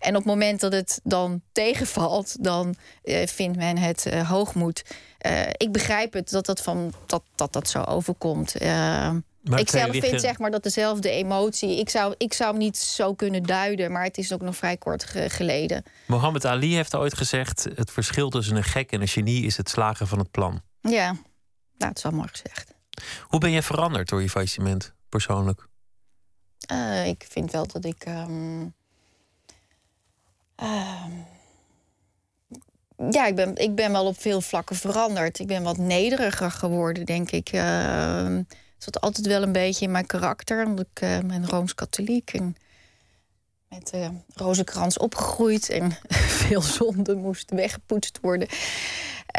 En 0.03 0.09
op 0.09 0.23
het 0.23 0.25
moment 0.25 0.59
dat 0.59 0.73
het 0.73 0.99
dan 1.03 1.41
tegenvalt, 1.51 2.43
dan 2.43 2.75
uh, 3.03 3.25
vindt 3.25 3.57
men 3.57 3.77
het 3.77 4.05
uh, 4.05 4.29
hoogmoed. 4.29 4.83
ik 5.57 5.71
begrijp 5.71 6.13
het 6.13 6.29
dat 6.29 6.45
dat, 6.45 6.61
van, 6.61 6.93
dat, 7.05 7.23
dat, 7.35 7.53
dat 7.53 7.69
zo 7.69 7.81
overkomt. 7.81 8.55
ik 9.43 9.69
zelf 9.69 9.91
vind 9.91 10.21
zeg 10.21 10.39
maar 10.39 10.51
dat 10.51 10.63
dezelfde 10.63 11.09
emotie. 11.09 11.79
Ik 11.79 11.89
zou, 11.89 12.15
ik 12.17 12.33
zou 12.33 12.49
hem 12.49 12.59
niet 12.59 12.77
zo 12.77 13.13
kunnen 13.13 13.43
duiden, 13.43 13.91
maar 13.91 14.03
het 14.03 14.17
is 14.17 14.33
ook 14.33 14.41
nog 14.41 14.55
vrij 14.55 14.77
kort 14.77 15.03
geleden. 15.27 15.83
Mohammed 16.07 16.45
Ali 16.45 16.75
heeft 16.75 16.95
ooit 16.95 17.17
gezegd: 17.17 17.67
het 17.75 17.91
verschil 17.91 18.29
tussen 18.29 18.55
een 18.55 18.63
gek 18.63 18.91
en 18.91 19.01
een 19.01 19.07
genie 19.07 19.45
is 19.45 19.57
het 19.57 19.69
slagen 19.69 20.07
van 20.07 20.19
het 20.19 20.31
plan. 20.31 20.61
Ja, 20.81 21.11
nou, 21.11 21.17
dat 21.77 21.97
is 21.97 22.03
wel 22.03 22.11
mooi 22.11 22.27
gezegd. 22.27 22.73
Hoe 23.21 23.39
ben 23.39 23.51
je 23.51 23.61
veranderd 23.61 24.09
door 24.09 24.21
je 24.21 24.29
faillissement? 24.29 24.93
persoonlijk? 25.09 25.67
Uh, 26.71 27.07
ik 27.07 27.25
vind 27.29 27.51
wel 27.51 27.67
dat 27.67 27.85
ik. 27.85 28.05
Um, 28.07 28.73
uh, 30.63 31.05
ja, 33.09 33.25
ik 33.25 33.35
ben, 33.35 33.55
ik 33.55 33.75
ben 33.75 33.91
wel 33.91 34.05
op 34.05 34.21
veel 34.21 34.41
vlakken 34.41 34.75
veranderd. 34.75 35.39
Ik 35.39 35.47
ben 35.47 35.63
wat 35.63 35.77
nederiger 35.77 36.51
geworden, 36.51 37.05
denk 37.05 37.31
ik. 37.31 37.53
Uh, 37.53 38.35
het 38.35 38.93
zat 38.93 39.01
altijd 39.01 39.27
wel 39.27 39.41
een 39.41 39.51
beetje 39.51 39.85
in 39.85 39.91
mijn 39.91 40.05
karakter. 40.05 40.65
Omdat 40.65 40.85
ik 40.93 41.01
uh, 41.01 41.19
ben 41.19 41.49
rooms-katholiek 41.49 42.33
en 42.33 42.55
met 43.69 43.91
uh, 43.95 44.07
rozenkrans 44.33 44.97
opgegroeid. 44.97 45.69
En 45.69 45.97
veel 46.43 46.61
zonden 46.61 47.17
moesten 47.17 47.55
weggepoetst 47.55 48.19
worden. 48.21 48.47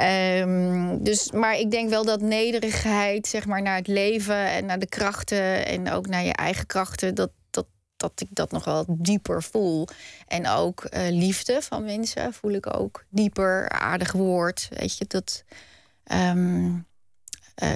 Um, 0.00 1.04
dus, 1.04 1.30
maar 1.30 1.58
ik 1.58 1.70
denk 1.70 1.90
wel 1.90 2.04
dat 2.04 2.20
nederigheid, 2.20 3.26
zeg 3.26 3.46
maar, 3.46 3.62
naar 3.62 3.76
het 3.76 3.86
leven 3.86 4.46
en 4.48 4.66
naar 4.66 4.78
de 4.78 4.88
krachten 4.88 5.66
en 5.66 5.90
ook 5.90 6.06
naar 6.06 6.24
je 6.24 6.32
eigen 6.32 6.66
krachten, 6.66 7.14
dat, 7.14 7.30
dat, 8.08 8.20
ik 8.20 8.28
dat 8.30 8.50
nog 8.50 8.64
wel 8.64 8.84
dieper 8.88 9.42
voel. 9.42 9.88
En 10.26 10.48
ook 10.48 10.84
uh, 10.84 11.00
liefde 11.10 11.62
van 11.62 11.84
mensen 11.84 12.32
voel 12.32 12.52
ik 12.52 12.76
ook 12.76 13.04
dieper, 13.08 13.68
aardig 13.68 14.12
woord. 14.12 14.68
Weet 14.70 14.98
je, 14.98 15.04
dat, 15.08 15.44
um, 16.12 16.86
uh, 17.62 17.74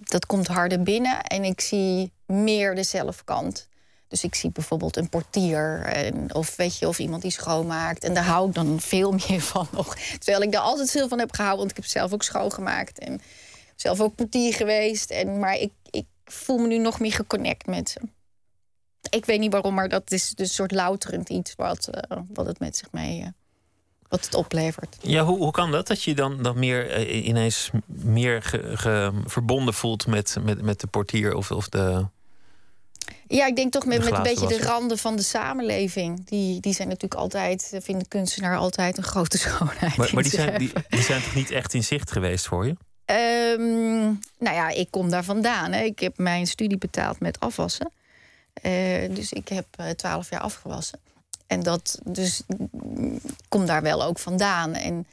dat 0.00 0.26
komt 0.26 0.46
harder 0.46 0.82
binnen 0.82 1.22
en 1.22 1.44
ik 1.44 1.60
zie 1.60 2.12
meer 2.26 2.74
de 2.74 2.82
zelfkant. 2.82 3.68
Dus 4.08 4.24
ik 4.24 4.34
zie 4.34 4.50
bijvoorbeeld 4.50 4.96
een 4.96 5.08
portier 5.08 5.92
of, 6.32 6.56
weet 6.56 6.78
je, 6.78 6.88
of 6.88 6.98
iemand 6.98 7.22
die 7.22 7.30
schoonmaakt. 7.30 8.04
En 8.04 8.14
daar 8.14 8.24
hou 8.24 8.48
ik 8.48 8.54
dan 8.54 8.80
veel 8.80 9.12
meer 9.28 9.40
van 9.40 9.68
nog. 9.72 9.96
Terwijl 9.96 10.42
ik 10.42 10.52
daar 10.52 10.60
altijd 10.60 10.90
veel 10.90 11.08
van 11.08 11.18
heb 11.18 11.32
gehouden, 11.32 11.58
want 11.58 11.70
ik 11.70 11.76
heb 11.76 11.86
zelf 11.86 12.12
ook 12.12 12.22
schoongemaakt. 12.22 12.98
En 12.98 13.20
zelf 13.76 14.00
ook 14.00 14.14
portier 14.14 14.54
geweest. 14.54 15.10
En, 15.10 15.38
maar 15.38 15.56
ik, 15.56 15.72
ik 15.90 16.06
voel 16.24 16.58
me 16.58 16.66
nu 16.66 16.78
nog 16.78 17.00
meer 17.00 17.12
geconnect 17.12 17.66
met 17.66 17.90
ze. 17.90 18.00
Ik 19.14 19.26
weet 19.26 19.40
niet 19.40 19.52
waarom, 19.52 19.74
maar 19.74 19.88
dat 19.88 20.10
is 20.10 20.30
dus 20.30 20.48
een 20.48 20.54
soort 20.54 20.72
louterend 20.72 21.28
iets 21.28 21.54
wat, 21.56 21.88
uh, 21.94 22.18
wat 22.32 22.46
het 22.46 22.58
met 22.58 22.76
zich 22.76 22.88
mee... 22.90 23.20
Uh, 23.20 23.26
wat 24.08 24.24
het 24.24 24.34
oplevert. 24.34 24.96
Ja, 25.00 25.24
hoe, 25.24 25.38
hoe 25.38 25.50
kan 25.50 25.70
dat? 25.70 25.86
Dat 25.86 26.02
je 26.02 26.14
dan, 26.14 26.42
dan 26.42 26.58
meer 26.58 27.08
uh, 27.08 27.26
ineens 27.26 27.70
meer 27.86 28.42
ge, 28.42 28.76
ge, 28.76 29.12
verbonden 29.24 29.74
voelt 29.74 30.06
met, 30.06 30.36
met, 30.42 30.62
met 30.62 30.80
de 30.80 30.86
portier 30.86 31.34
of, 31.34 31.50
of 31.50 31.68
de, 31.68 32.06
ja, 33.32 33.46
ik 33.46 33.56
denk 33.56 33.72
toch 33.72 33.86
met, 33.86 34.04
met 34.04 34.12
een 34.12 34.22
beetje 34.22 34.46
de 34.46 34.62
randen 34.62 34.98
van 34.98 35.16
de 35.16 35.22
samenleving. 35.22 36.26
Die, 36.26 36.60
die 36.60 36.74
zijn 36.74 36.88
natuurlijk 36.88 37.20
altijd, 37.20 37.78
vinden 37.82 38.08
kunstenaar 38.08 38.56
altijd 38.56 38.96
een 38.96 39.02
grote 39.02 39.38
schoonheid. 39.48 39.96
Maar, 39.96 40.10
maar 40.12 40.22
die, 40.22 40.32
zijn, 40.32 40.58
die, 40.58 40.72
die, 40.88 41.02
zijn 41.02 41.22
toch 41.22 41.34
niet 41.34 41.50
echt 41.50 41.74
in 41.74 41.84
zicht 41.84 42.12
geweest 42.12 42.46
voor 42.46 42.66
je? 42.66 42.76
Um, 43.58 44.18
nou 44.38 44.56
ja, 44.56 44.68
ik 44.68 44.90
kom 44.90 45.10
daar 45.10 45.24
vandaan. 45.24 45.72
Hè. 45.72 45.82
Ik 45.82 45.98
heb 45.98 46.18
mijn 46.18 46.46
studie 46.46 46.78
betaald 46.78 47.20
met 47.20 47.40
afwassen. 47.40 47.92
Uh, 48.62 49.14
dus 49.14 49.32
ik 49.32 49.48
heb 49.48 49.66
uh, 49.80 49.88
twaalf 49.88 50.30
jaar 50.30 50.40
afgewassen. 50.40 50.98
En 51.46 51.62
dat, 51.62 51.98
dus 52.04 52.42
kom 53.48 53.66
daar 53.66 53.82
wel 53.82 54.02
ook 54.02 54.18
vandaan. 54.18 54.74
En 54.74 55.06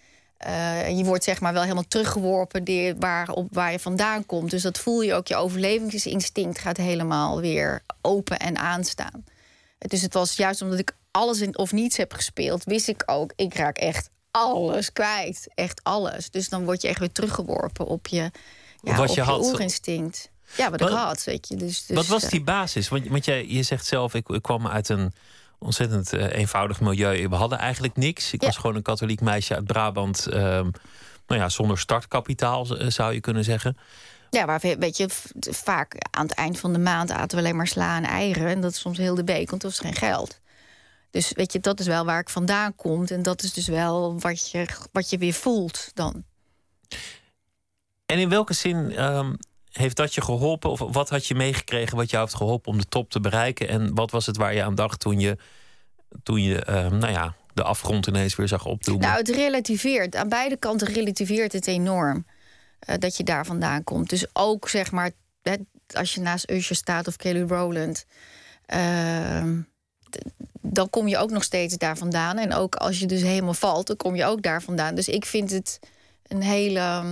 uh, 0.48 0.98
je 0.98 1.04
wordt 1.04 1.24
zeg 1.24 1.40
maar 1.40 1.54
wel 1.54 1.62
helemaal 1.62 1.88
teruggeworpen 1.88 2.64
die, 2.64 2.96
waar, 2.96 3.30
op, 3.30 3.48
waar 3.52 3.72
je 3.72 3.80
vandaan 3.80 4.26
komt. 4.26 4.50
Dus 4.50 4.62
dat 4.62 4.78
voel 4.78 5.02
je 5.02 5.14
ook. 5.14 5.28
Je 5.28 5.36
overlevingsinstinct 5.36 6.60
gaat 6.60 6.78
helemaal 6.78 7.42
weer 7.42 7.82
open 8.02 8.40
en 8.40 8.58
aanstaan. 8.58 9.26
Dus 9.78 10.02
het 10.02 10.14
was 10.14 10.36
juist 10.36 10.62
omdat 10.62 10.80
ik 10.80 10.96
alles 11.12 11.42
in, 11.42 11.58
of 11.58 11.72
niets 11.72 11.98
heb 11.98 12.14
gespeeld, 12.14 12.64
wist 12.64 12.88
ik 12.88 13.04
ook, 13.06 13.34
ik 13.36 13.54
raak 13.54 13.78
echt 13.78 14.10
alles 14.32 14.94
kwijt. 14.94 15.48
Echt 15.56 15.84
alles. 15.84 16.30
Dus 16.30 16.50
dan 16.50 16.66
word 16.66 16.82
je 16.82 16.88
echt 16.88 17.00
weer 17.00 17.12
teruggeworpen 17.12 17.86
op 17.86 18.08
je, 18.08 18.32
ja, 18.82 18.96
wat 18.96 19.10
op 19.10 19.16
je, 19.16 19.24
je 19.24 19.40
oerinstinct. 19.40 20.30
Ja, 20.58 20.70
wat, 20.70 20.80
wat, 20.80 20.90
ik 20.90 20.96
had, 20.96 21.24
weet 21.24 21.48
je. 21.48 21.56
Dus, 21.56 21.86
dus, 21.86 21.96
wat 21.96 22.08
was 22.08 22.24
die 22.24 22.44
basis? 22.44 22.90
Want, 22.90 23.08
want 23.08 23.26
jij, 23.26 23.48
je 23.48 23.64
zegt 23.64 23.86
zelf, 23.86 24.14
ik, 24.14 24.30
ik 24.30 24.42
kwam 24.42 24.68
uit 24.68 24.90
een 24.90 25.14
ontzettend 25.60 26.14
uh, 26.14 26.34
eenvoudig 26.34 26.80
milieu. 26.80 27.28
We 27.28 27.36
hadden 27.36 27.58
eigenlijk 27.58 27.96
niks. 27.96 28.34
Ik 28.34 28.42
was 28.42 28.58
gewoon 28.58 28.76
een 28.76 28.82
katholiek 28.82 29.22
meisje 29.22 29.56
uit 29.56 29.66
Brabant. 29.66 30.28
Uh, 30.28 30.34
nou 31.28 31.42
ja, 31.42 31.50
zonder 31.50 31.78
startkapitaal 31.78 32.78
eh, 32.78 32.90
zou 32.90 33.14
je 33.14 33.20
kunnen 33.20 33.44
zeggen. 33.44 33.78
Ja, 34.30 34.46
maar 34.46 34.60
weet 34.80 34.98
je, 34.98 35.06
vaak 35.40 35.96
aan 36.12 36.26
het 36.26 36.36
eind 36.36 36.60
van 36.60 36.74
de 36.74 36.80
maand 36.80 37.12
aten 37.12 37.38
we 37.38 37.44
alleen 37.44 37.56
maar 37.56 37.68
sla 37.68 37.98
en 37.98 38.04
eieren. 38.04 38.48
En 38.48 38.62
dat 38.62 38.72
is 38.72 38.80
soms 38.80 38.98
heel 38.98 39.16
de 39.16 39.24
beek, 39.24 39.50
want 39.50 39.64
er 39.64 39.70
was 39.70 39.80
geen 39.80 39.96
geld. 39.96 40.40
Dus 41.12 41.32
weet 41.36 41.54
je, 41.54 41.60
dat 41.60 41.80
is 41.80 41.88
wel 41.88 42.06
waar 42.06 42.20
ik 42.20 42.30
vandaan 42.30 42.76
kom. 42.76 43.06
En 43.06 43.24
dat 43.24 43.44
is 43.44 43.54
dus 43.54 43.68
wel 43.68 44.20
wat 44.20 44.52
je, 44.52 44.68
wat 44.92 45.10
je 45.10 45.18
weer 45.18 45.34
voelt 45.34 45.92
dan. 45.94 46.24
En 48.06 48.20
in 48.20 48.30
welke 48.30 48.54
zin 48.54 49.04
um, 49.04 49.38
heeft 49.72 49.96
dat 49.96 50.14
je 50.14 50.22
geholpen? 50.22 50.70
Of 50.70 50.80
wat 50.80 51.10
had 51.10 51.26
je 51.28 51.36
meegekregen 51.36 51.98
wat 51.98 52.10
jou 52.10 52.24
heeft 52.24 52.36
geholpen 52.36 52.72
om 52.72 52.78
de 52.78 52.86
top 52.86 53.10
te 53.10 53.20
bereiken? 53.20 53.68
En 53.68 53.96
wat 53.96 54.12
was 54.12 54.26
het 54.26 54.38
waar 54.38 54.54
je 54.54 54.64
aan 54.64 54.76
dacht 54.76 55.00
toen 55.00 55.20
je, 55.20 55.38
toen 56.24 56.42
je 56.42 56.66
uh, 56.70 56.92
nou 56.92 57.12
ja, 57.12 57.36
de 57.54 57.64
afgrond 57.64 58.08
ineens 58.08 58.36
weer 58.36 58.48
zag 58.48 58.66
opdoen? 58.66 59.00
Nou, 59.00 59.18
het 59.18 59.30
relativeert. 59.30 60.16
Aan 60.16 60.30
beide 60.30 60.58
kanten 60.58 60.88
relativeert 60.88 61.54
het 61.54 61.68
enorm 61.68 62.26
uh, 62.90 62.96
dat 62.98 63.18
je 63.18 63.24
daar 63.24 63.46
vandaan 63.46 63.84
komt. 63.84 64.10
Dus 64.10 64.26
ook 64.34 64.70
zeg 64.70 64.92
maar, 64.92 65.12
als 65.96 66.14
je 66.14 66.22
naast 66.22 66.52
Usher 66.52 66.76
staat 66.76 67.08
of 67.08 67.16
Kelly 67.16 67.42
Rowland. 67.42 68.06
Uh, 68.74 69.44
dan 70.62 70.90
kom 70.90 71.08
je 71.08 71.18
ook 71.18 71.30
nog 71.30 71.44
steeds 71.44 71.78
daar 71.78 71.98
vandaan. 71.98 72.38
En 72.38 72.54
ook 72.54 72.76
als 72.76 73.00
je 73.00 73.06
dus 73.06 73.22
helemaal 73.22 73.54
valt, 73.54 73.88
dan 73.88 73.96
kom 73.96 74.16
je 74.16 74.26
ook 74.26 74.42
daar 74.42 74.62
vandaan. 74.62 74.96
Dus 74.96 75.08
ik 75.08 75.26
vind 75.26 75.52
het 75.52 75.80
een 76.28 76.42
hele 76.42 77.04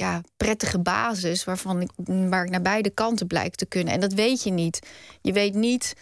ja, 0.00 0.20
prettige 0.36 0.78
basis 0.78 1.44
waarvan 1.44 1.80
ik, 1.80 1.90
waar 2.04 2.44
ik 2.44 2.50
naar 2.50 2.62
beide 2.62 2.90
kanten 2.90 3.26
blijk 3.26 3.54
te 3.54 3.66
kunnen. 3.66 3.94
En 3.94 4.00
dat 4.00 4.12
weet 4.12 4.42
je 4.42 4.50
niet. 4.50 4.86
Je 5.20 5.32
weet 5.32 5.54
niet 5.54 5.94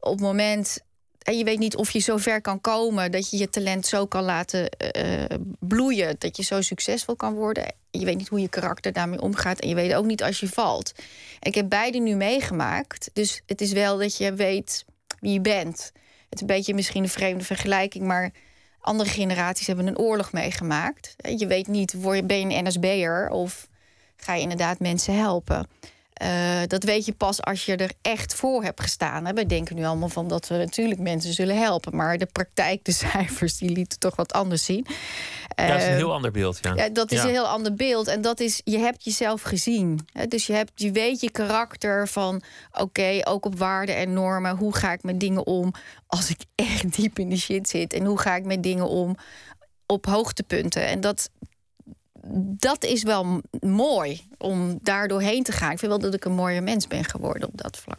op 0.00 0.12
het 0.12 0.20
moment. 0.20 0.78
En 1.22 1.38
je 1.38 1.44
weet 1.44 1.58
niet 1.58 1.76
of 1.76 1.90
je 1.90 1.98
zo 1.98 2.16
ver 2.16 2.40
kan 2.40 2.60
komen 2.60 3.10
dat 3.10 3.30
je 3.30 3.36
je 3.36 3.50
talent 3.50 3.86
zo 3.86 4.06
kan 4.06 4.24
laten 4.24 4.70
uh, 4.96 5.24
bloeien. 5.58 6.16
Dat 6.18 6.36
je 6.36 6.42
zo 6.42 6.60
succesvol 6.60 7.16
kan 7.16 7.34
worden. 7.34 7.74
Je 7.90 8.04
weet 8.04 8.16
niet 8.16 8.28
hoe 8.28 8.40
je 8.40 8.48
karakter 8.48 8.92
daarmee 8.92 9.20
omgaat. 9.20 9.58
En 9.58 9.68
je 9.68 9.74
weet 9.74 9.94
ook 9.94 10.06
niet 10.06 10.22
als 10.22 10.40
je 10.40 10.48
valt. 10.48 10.92
Ik 11.40 11.54
heb 11.54 11.68
beide 11.68 11.98
nu 11.98 12.14
meegemaakt. 12.14 13.10
Dus 13.12 13.42
het 13.46 13.60
is 13.60 13.72
wel 13.72 13.98
dat 13.98 14.16
je 14.16 14.34
weet 14.34 14.84
wie 15.20 15.32
je 15.32 15.40
bent. 15.40 15.92
Het 16.28 16.34
is 16.34 16.40
een 16.40 16.46
beetje 16.46 16.74
misschien 16.74 17.02
een 17.02 17.08
vreemde 17.08 17.44
vergelijking, 17.44 18.04
maar 18.04 18.32
andere 18.80 19.10
generaties 19.10 19.66
hebben 19.66 19.86
een 19.86 19.98
oorlog 19.98 20.32
meegemaakt. 20.32 21.16
Je 21.36 21.46
weet 21.46 21.66
niet, 21.66 21.94
ben 22.00 22.38
je 22.38 22.56
een 22.56 22.64
NSB'er 22.64 23.30
of 23.30 23.68
ga 24.16 24.34
je 24.34 24.42
inderdaad 24.42 24.78
mensen 24.78 25.18
helpen? 25.18 25.68
Uh, 26.22 26.60
dat 26.66 26.84
weet 26.84 27.04
je 27.04 27.12
pas 27.12 27.42
als 27.42 27.64
je 27.64 27.76
er 27.76 27.92
echt 28.02 28.34
voor 28.34 28.62
hebt 28.62 28.80
gestaan. 28.80 29.26
Hè. 29.26 29.32
Wij 29.32 29.46
denken 29.46 29.76
nu 29.76 29.84
allemaal 29.84 30.08
van 30.08 30.28
dat 30.28 30.48
we 30.48 30.56
natuurlijk 30.56 31.00
mensen 31.00 31.32
zullen 31.32 31.58
helpen. 31.58 31.96
Maar 31.96 32.18
de 32.18 32.26
praktijk, 32.26 32.84
de 32.84 32.92
cijfers, 33.12 33.58
die 33.58 33.70
lieten 33.70 33.98
toch 33.98 34.16
wat 34.16 34.32
anders 34.32 34.64
zien. 34.64 34.86
Ja, 35.56 35.66
dat 35.66 35.76
is 35.76 35.82
een 35.82 35.90
eh, 35.90 35.96
heel 35.96 36.12
ander 36.12 36.30
beeld. 36.30 36.58
Ja, 36.62 36.74
ja 36.74 36.88
dat 36.88 37.12
is 37.12 37.22
een 37.22 37.28
heel 37.28 37.46
ander 37.46 37.74
beeld. 37.74 38.06
En 38.06 38.20
dat 38.20 38.40
is, 38.40 38.60
je 38.64 38.78
hebt 38.78 39.04
jezelf 39.04 39.42
gezien. 39.42 40.06
Hè. 40.12 40.26
Dus 40.26 40.46
je, 40.46 40.52
hebt, 40.52 40.72
je 40.74 40.92
weet 40.92 41.20
je 41.20 41.30
karakter 41.30 42.08
van... 42.08 42.42
oké, 42.72 43.20
ook 43.24 43.44
op 43.44 43.58
waarden 43.58 43.96
en 43.96 44.12
normen. 44.12 44.56
Hoe 44.56 44.74
ga 44.74 44.92
ik 44.92 45.02
met 45.02 45.20
dingen 45.20 45.46
om 45.46 45.72
als 46.06 46.30
ik 46.30 46.40
echt 46.54 46.96
diep 46.96 47.18
in 47.18 47.28
de 47.28 47.36
shit 47.36 47.68
zit? 47.68 47.92
En 47.92 48.04
hoe 48.04 48.18
ga 48.18 48.36
ik 48.36 48.44
met 48.44 48.62
dingen 48.62 48.88
om 48.88 49.16
op 49.86 50.06
hoogtepunten? 50.06 50.86
En 50.86 51.00
dat, 51.00 51.30
dat 52.58 52.84
is 52.84 53.02
wel 53.02 53.40
mooi 53.60 54.20
om 54.38 54.78
daar 54.82 55.08
doorheen 55.08 55.42
te 55.42 55.52
gaan. 55.52 55.70
Ik 55.70 55.78
vind 55.78 55.90
wel 55.90 56.00
dat 56.00 56.14
ik 56.14 56.24
een 56.24 56.32
mooier 56.32 56.62
mens 56.62 56.86
ben 56.86 57.04
geworden 57.04 57.48
op 57.48 57.56
dat 57.56 57.76
vlak. 57.76 57.98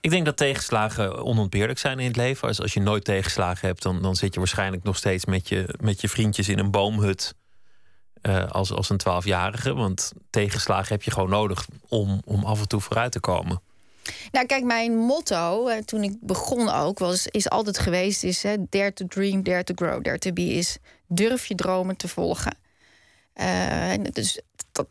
Ik 0.00 0.10
denk 0.10 0.24
dat 0.24 0.36
tegenslagen 0.36 1.24
onontbeerlijk 1.24 1.78
zijn 1.78 1.98
in 1.98 2.06
het 2.06 2.16
leven. 2.16 2.48
Als, 2.48 2.60
als 2.60 2.74
je 2.74 2.80
nooit 2.80 3.04
tegenslagen 3.04 3.66
hebt, 3.66 3.82
dan, 3.82 4.02
dan 4.02 4.16
zit 4.16 4.34
je 4.34 4.40
waarschijnlijk 4.40 4.82
nog 4.82 4.96
steeds 4.96 5.24
met 5.24 5.48
je, 5.48 5.74
met 5.80 6.00
je 6.00 6.08
vriendjes 6.08 6.48
in 6.48 6.58
een 6.58 6.70
boomhut. 6.70 7.34
Uh, 8.22 8.50
als, 8.50 8.72
als 8.72 8.90
een 8.90 8.96
twaalfjarige. 8.96 9.74
Want 9.74 10.12
tegenslagen 10.30 10.88
heb 10.88 11.02
je 11.02 11.10
gewoon 11.10 11.30
nodig 11.30 11.66
om, 11.88 12.20
om 12.24 12.44
af 12.44 12.60
en 12.60 12.68
toe 12.68 12.80
vooruit 12.80 13.12
te 13.12 13.20
komen. 13.20 13.60
Nou, 14.32 14.46
kijk, 14.46 14.64
mijn 14.64 14.96
motto 14.96 15.66
eh, 15.66 15.82
toen 15.82 16.02
ik 16.02 16.16
begon 16.20 16.68
ook 16.68 16.98
was, 16.98 17.26
is 17.26 17.50
altijd 17.50 17.78
geweest: 17.78 18.24
is 18.24 18.42
hè, 18.42 18.56
dare 18.68 18.92
to 18.92 19.06
dream, 19.06 19.42
dare 19.42 19.64
to 19.64 19.74
grow, 19.76 20.04
dare 20.04 20.18
to 20.18 20.32
be. 20.32 20.42
Is 20.42 20.78
durf 21.06 21.46
je 21.46 21.54
dromen 21.54 21.96
te 21.96 22.08
volgen. 22.08 22.56
Uh, 23.34 23.92
dus 24.12 24.40
dat, 24.72 24.88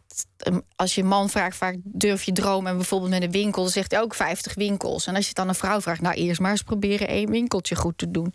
als 0.75 0.96
je 0.96 1.03
man 1.03 1.29
vraagt 1.29 1.58
vaak 1.58 1.75
durf 1.84 2.24
je 2.24 2.31
dromen 2.31 2.72
en 2.72 2.77
bijvoorbeeld 2.77 3.12
met 3.12 3.24
een 3.24 3.31
winkel, 3.31 3.67
zegt 3.67 3.91
hij 3.91 4.01
ook 4.01 4.15
50 4.15 4.53
winkels. 4.53 5.08
En 5.08 5.15
als 5.15 5.27
je 5.27 5.34
dan 5.34 5.48
een 5.48 5.55
vrouw 5.55 5.81
vraagt, 5.81 6.01
nou 6.01 6.15
eerst 6.15 6.39
maar 6.39 6.51
eens 6.51 6.63
proberen 6.63 7.08
één 7.08 7.29
winkeltje 7.29 7.75
goed 7.75 7.98
te 7.98 8.12
doen. 8.12 8.34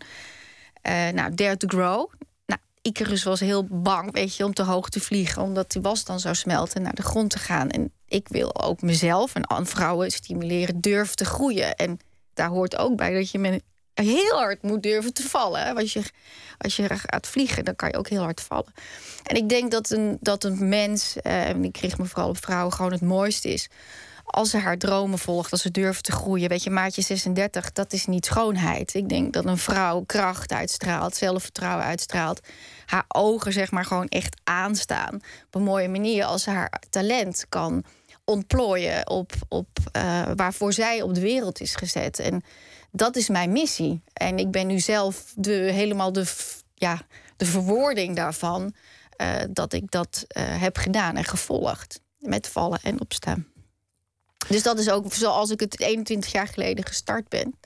Uh, 0.89 1.09
nou, 1.09 1.35
dare 1.35 1.57
to 1.57 1.67
grow. 1.67 2.11
Nou, 2.45 2.59
Icarus 2.81 3.23
was 3.23 3.39
heel 3.39 3.65
bang, 3.69 4.11
weet 4.11 4.35
je, 4.35 4.45
om 4.45 4.53
te 4.53 4.63
hoog 4.63 4.89
te 4.89 4.99
vliegen, 4.99 5.41
omdat 5.41 5.71
die 5.71 5.81
was 5.81 6.03
dan 6.03 6.19
zou 6.19 6.35
smelten 6.35 6.75
en 6.75 6.81
naar 6.81 6.95
de 6.95 7.01
grond 7.01 7.29
te 7.29 7.39
gaan. 7.39 7.69
En 7.69 7.91
ik 8.07 8.27
wil 8.27 8.61
ook 8.61 8.81
mezelf 8.81 9.35
en 9.35 9.65
vrouwen 9.65 10.11
stimuleren, 10.11 10.81
durf 10.81 11.13
te 11.13 11.25
groeien. 11.25 11.75
En 11.75 11.99
daar 12.33 12.49
hoort 12.49 12.77
ook 12.77 12.95
bij 12.95 13.13
dat 13.13 13.31
je 13.31 13.39
met 13.39 13.63
heel 14.03 14.37
hard 14.37 14.61
moet 14.61 14.83
durven 14.83 15.13
te 15.13 15.29
vallen. 15.29 15.75
Als 15.75 15.93
je, 15.93 16.01
als 16.57 16.75
je 16.75 16.87
gaat 16.89 17.27
vliegen, 17.27 17.65
dan 17.65 17.75
kan 17.75 17.89
je 17.89 17.97
ook 17.97 18.09
heel 18.09 18.21
hard 18.21 18.41
vallen. 18.41 18.73
En 19.23 19.35
ik 19.35 19.49
denk 19.49 19.71
dat 19.71 19.89
een, 19.89 20.17
dat 20.21 20.43
een 20.43 20.69
mens, 20.69 21.15
eh, 21.21 21.47
en 21.49 21.63
ik 21.63 21.71
kreeg 21.71 21.97
me 21.97 22.05
vooral 22.05 22.29
op 22.29 22.43
vrouwen, 22.43 22.73
gewoon 22.73 22.91
het 22.91 23.01
mooiste 23.01 23.49
is. 23.49 23.69
Als 24.25 24.49
ze 24.49 24.57
haar 24.57 24.77
dromen 24.77 25.19
volgt, 25.19 25.51
als 25.51 25.61
ze 25.61 25.71
durven 25.71 26.03
te 26.03 26.11
groeien. 26.11 26.49
Weet 26.49 26.63
je, 26.63 26.69
maatje 26.69 27.01
36, 27.01 27.71
dat 27.71 27.93
is 27.93 28.05
niet 28.05 28.25
schoonheid. 28.25 28.93
Ik 28.93 29.09
denk 29.09 29.33
dat 29.33 29.45
een 29.45 29.57
vrouw 29.57 30.01
kracht 30.01 30.51
uitstraalt, 30.51 31.15
zelfvertrouwen 31.15 31.85
uitstraalt. 31.85 32.39
Haar 32.85 33.05
ogen, 33.07 33.53
zeg 33.53 33.71
maar, 33.71 33.85
gewoon 33.85 34.07
echt 34.07 34.39
aanstaan. 34.43 35.15
Op 35.45 35.55
een 35.55 35.63
mooie 35.63 35.89
manier 35.89 36.25
als 36.25 36.43
ze 36.43 36.49
haar 36.49 36.81
talent 36.89 37.45
kan 37.49 37.83
ontplooien 38.23 39.09
op, 39.09 39.31
op 39.47 39.67
uh, 39.97 40.21
waarvoor 40.35 40.73
zij 40.73 41.01
op 41.01 41.13
de 41.13 41.21
wereld 41.21 41.59
is 41.59 41.75
gezet. 41.75 42.19
En 42.19 42.43
dat 42.95 43.15
is 43.15 43.29
mijn 43.29 43.51
missie. 43.51 44.01
En 44.13 44.37
ik 44.37 44.51
ben 44.51 44.67
nu 44.67 44.79
zelf 44.79 45.33
de, 45.35 45.51
helemaal 45.51 46.11
de, 46.11 46.25
ja, 46.73 47.01
de 47.37 47.45
verwoording 47.45 48.15
daarvan. 48.15 48.73
Uh, 49.21 49.35
dat 49.49 49.73
ik 49.73 49.91
dat 49.91 50.25
uh, 50.37 50.43
heb 50.61 50.77
gedaan 50.77 51.15
en 51.15 51.23
gevolgd. 51.23 52.01
Met 52.17 52.47
vallen 52.47 52.79
en 52.83 53.01
opstaan. 53.01 53.47
Dus 54.47 54.63
dat 54.63 54.79
is 54.79 54.89
ook 54.89 55.13
zoals 55.13 55.49
ik 55.49 55.59
het 55.59 55.79
21 55.79 56.31
jaar 56.31 56.47
geleden 56.47 56.85
gestart 56.85 57.29
ben. 57.29 57.59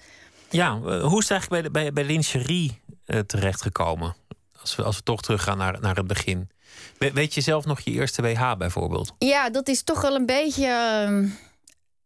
Ja, 0.49 0.79
hoe 0.79 1.19
is 1.19 1.29
het 1.29 1.31
eigenlijk 1.31 1.49
bij, 1.49 1.61
de, 1.61 1.71
bij, 1.71 1.93
bij 1.93 2.03
lingerie 2.03 2.81
uh, 3.05 3.19
terechtgekomen? 3.19 4.15
Als 4.61 4.75
we, 4.75 4.83
als 4.83 4.95
we 4.95 5.03
toch 5.03 5.21
teruggaan 5.21 5.57
naar, 5.57 5.81
naar 5.81 5.95
het 5.95 6.07
begin. 6.07 6.49
We, 6.97 7.11
weet 7.11 7.33
je 7.33 7.41
zelf 7.41 7.65
nog 7.65 7.79
je 7.79 7.91
eerste 7.91 8.21
WH 8.21 8.55
bijvoorbeeld? 8.57 9.13
Ja, 9.17 9.49
dat 9.49 9.67
is 9.67 9.83
toch 9.83 10.01
wel 10.01 10.15
een 10.15 10.25
beetje. 10.25 10.67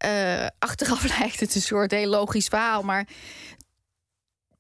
Uh, 0.06 0.48
achteraf 0.60 1.04
lijkt 1.20 1.40
het 1.40 1.56
een 1.56 1.62
soort 1.62 1.92
heel 1.92 2.10
logisch 2.10 2.48
verhaal. 2.48 2.84
Maar 2.84 3.08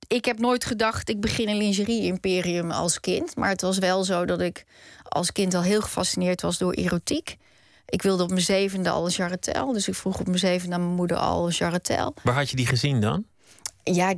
ik 0.07 0.25
heb 0.25 0.39
nooit 0.39 0.65
gedacht, 0.65 1.09
ik 1.09 1.19
begin 1.21 1.49
een 1.49 1.57
lingerie-imperium 1.57 2.71
als 2.71 2.99
kind. 2.99 3.35
Maar 3.35 3.49
het 3.49 3.61
was 3.61 3.77
wel 3.77 4.03
zo 4.03 4.25
dat 4.25 4.41
ik 4.41 4.65
als 5.03 5.31
kind 5.31 5.53
al 5.53 5.61
heel 5.61 5.81
gefascineerd 5.81 6.41
was 6.41 6.57
door 6.57 6.73
erotiek. 6.73 7.37
Ik 7.85 8.01
wilde 8.01 8.23
op 8.23 8.29
mijn 8.29 8.41
zevende 8.41 8.89
al 8.89 9.05
een 9.05 9.11
jarretel. 9.11 9.73
Dus 9.73 9.87
ik 9.87 9.95
vroeg 9.95 10.19
op 10.19 10.25
mijn 10.25 10.39
zevende 10.39 10.75
aan 10.75 10.83
mijn 10.83 10.95
moeder 10.95 11.17
al 11.17 11.45
een 11.45 11.51
jarretel. 11.51 12.13
Waar 12.23 12.35
had 12.35 12.49
je 12.49 12.55
die 12.55 12.67
gezien 12.67 13.01
dan? 13.01 13.25
Ja, 13.83 14.13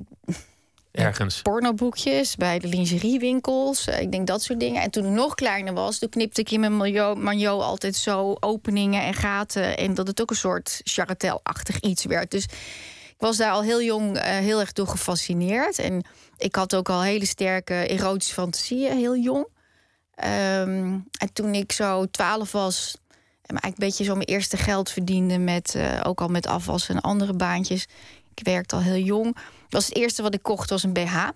ergens. 0.96 1.42
Pornoboekjes 1.42 2.36
bij 2.36 2.60
de 2.60 2.68
lingeriewinkels. 2.68 3.88
Ik 3.88 4.12
denk 4.12 4.28
dat 4.28 4.44
soort 4.44 4.60
dingen. 4.60 4.82
En 4.82 4.92
toen 4.92 5.06
ik 5.06 5.12
nog 5.12 5.36
kleiner 5.36 5.74
was, 5.74 6.00
toen 6.00 6.10
knipte 6.10 6.42
ik 6.42 6.52
in 6.52 6.60
mijn 6.60 6.78
manjo 7.24 7.60
altijd 7.60 7.96
zo 7.96 8.36
openingen 8.40 9.04
en 9.04 9.14
gaten. 9.14 9.78
En 9.78 9.94
dat 9.94 10.08
het 10.08 10.22
ook 10.22 10.30
een 10.30 10.36
soort 10.36 10.82
charretel-achtig 10.84 11.80
iets 11.80 12.06
werd. 12.06 12.32
Dus 12.32 12.44
ik 12.44 13.16
was 13.22 13.38
daar 13.38 13.52
al 13.52 13.64
heel 13.64 13.82
jong 13.82 14.16
uh, 14.16 14.24
heel 14.24 14.60
erg 14.60 14.74
door 14.74 14.88
gefascineerd. 14.88 15.80
En 15.80 16.06
ik 16.38 16.56
had 16.56 16.76
ook 16.76 16.90
al 16.90 17.02
hele 17.02 17.26
sterke 17.26 17.74
erotische 17.74 18.34
fantasieën, 18.34 18.98
heel 18.98 19.18
jong. 19.18 19.48
Um, 20.24 21.08
en 21.18 21.34
toen 21.34 21.54
ik 21.54 21.72
zo 21.72 22.06
twaalf 22.06 22.52
was, 22.52 22.98
en 23.42 23.56
eigenlijk 23.58 23.82
een 23.82 23.88
beetje 23.88 24.04
zo 24.04 24.16
mijn 24.16 24.28
eerste 24.28 24.58
geld 24.58 24.90
verdiende 24.90 25.38
met 25.38 25.74
uh, 25.78 26.02
ook 26.04 26.22
al 26.22 26.28
met 26.28 26.48
afwas 26.48 26.90
en 26.90 27.02
andere 27.02 27.34
baantjes. 27.34 27.88
Ik 28.36 28.46
werkte 28.46 28.76
al 28.76 28.82
heel 28.82 29.04
jong 29.04 29.36
was 29.76 29.86
het 29.86 29.96
eerste 29.96 30.22
wat 30.22 30.34
ik 30.34 30.44
kocht, 30.44 30.70
was 30.70 30.84
een 30.84 30.94
BH. 30.94 31.28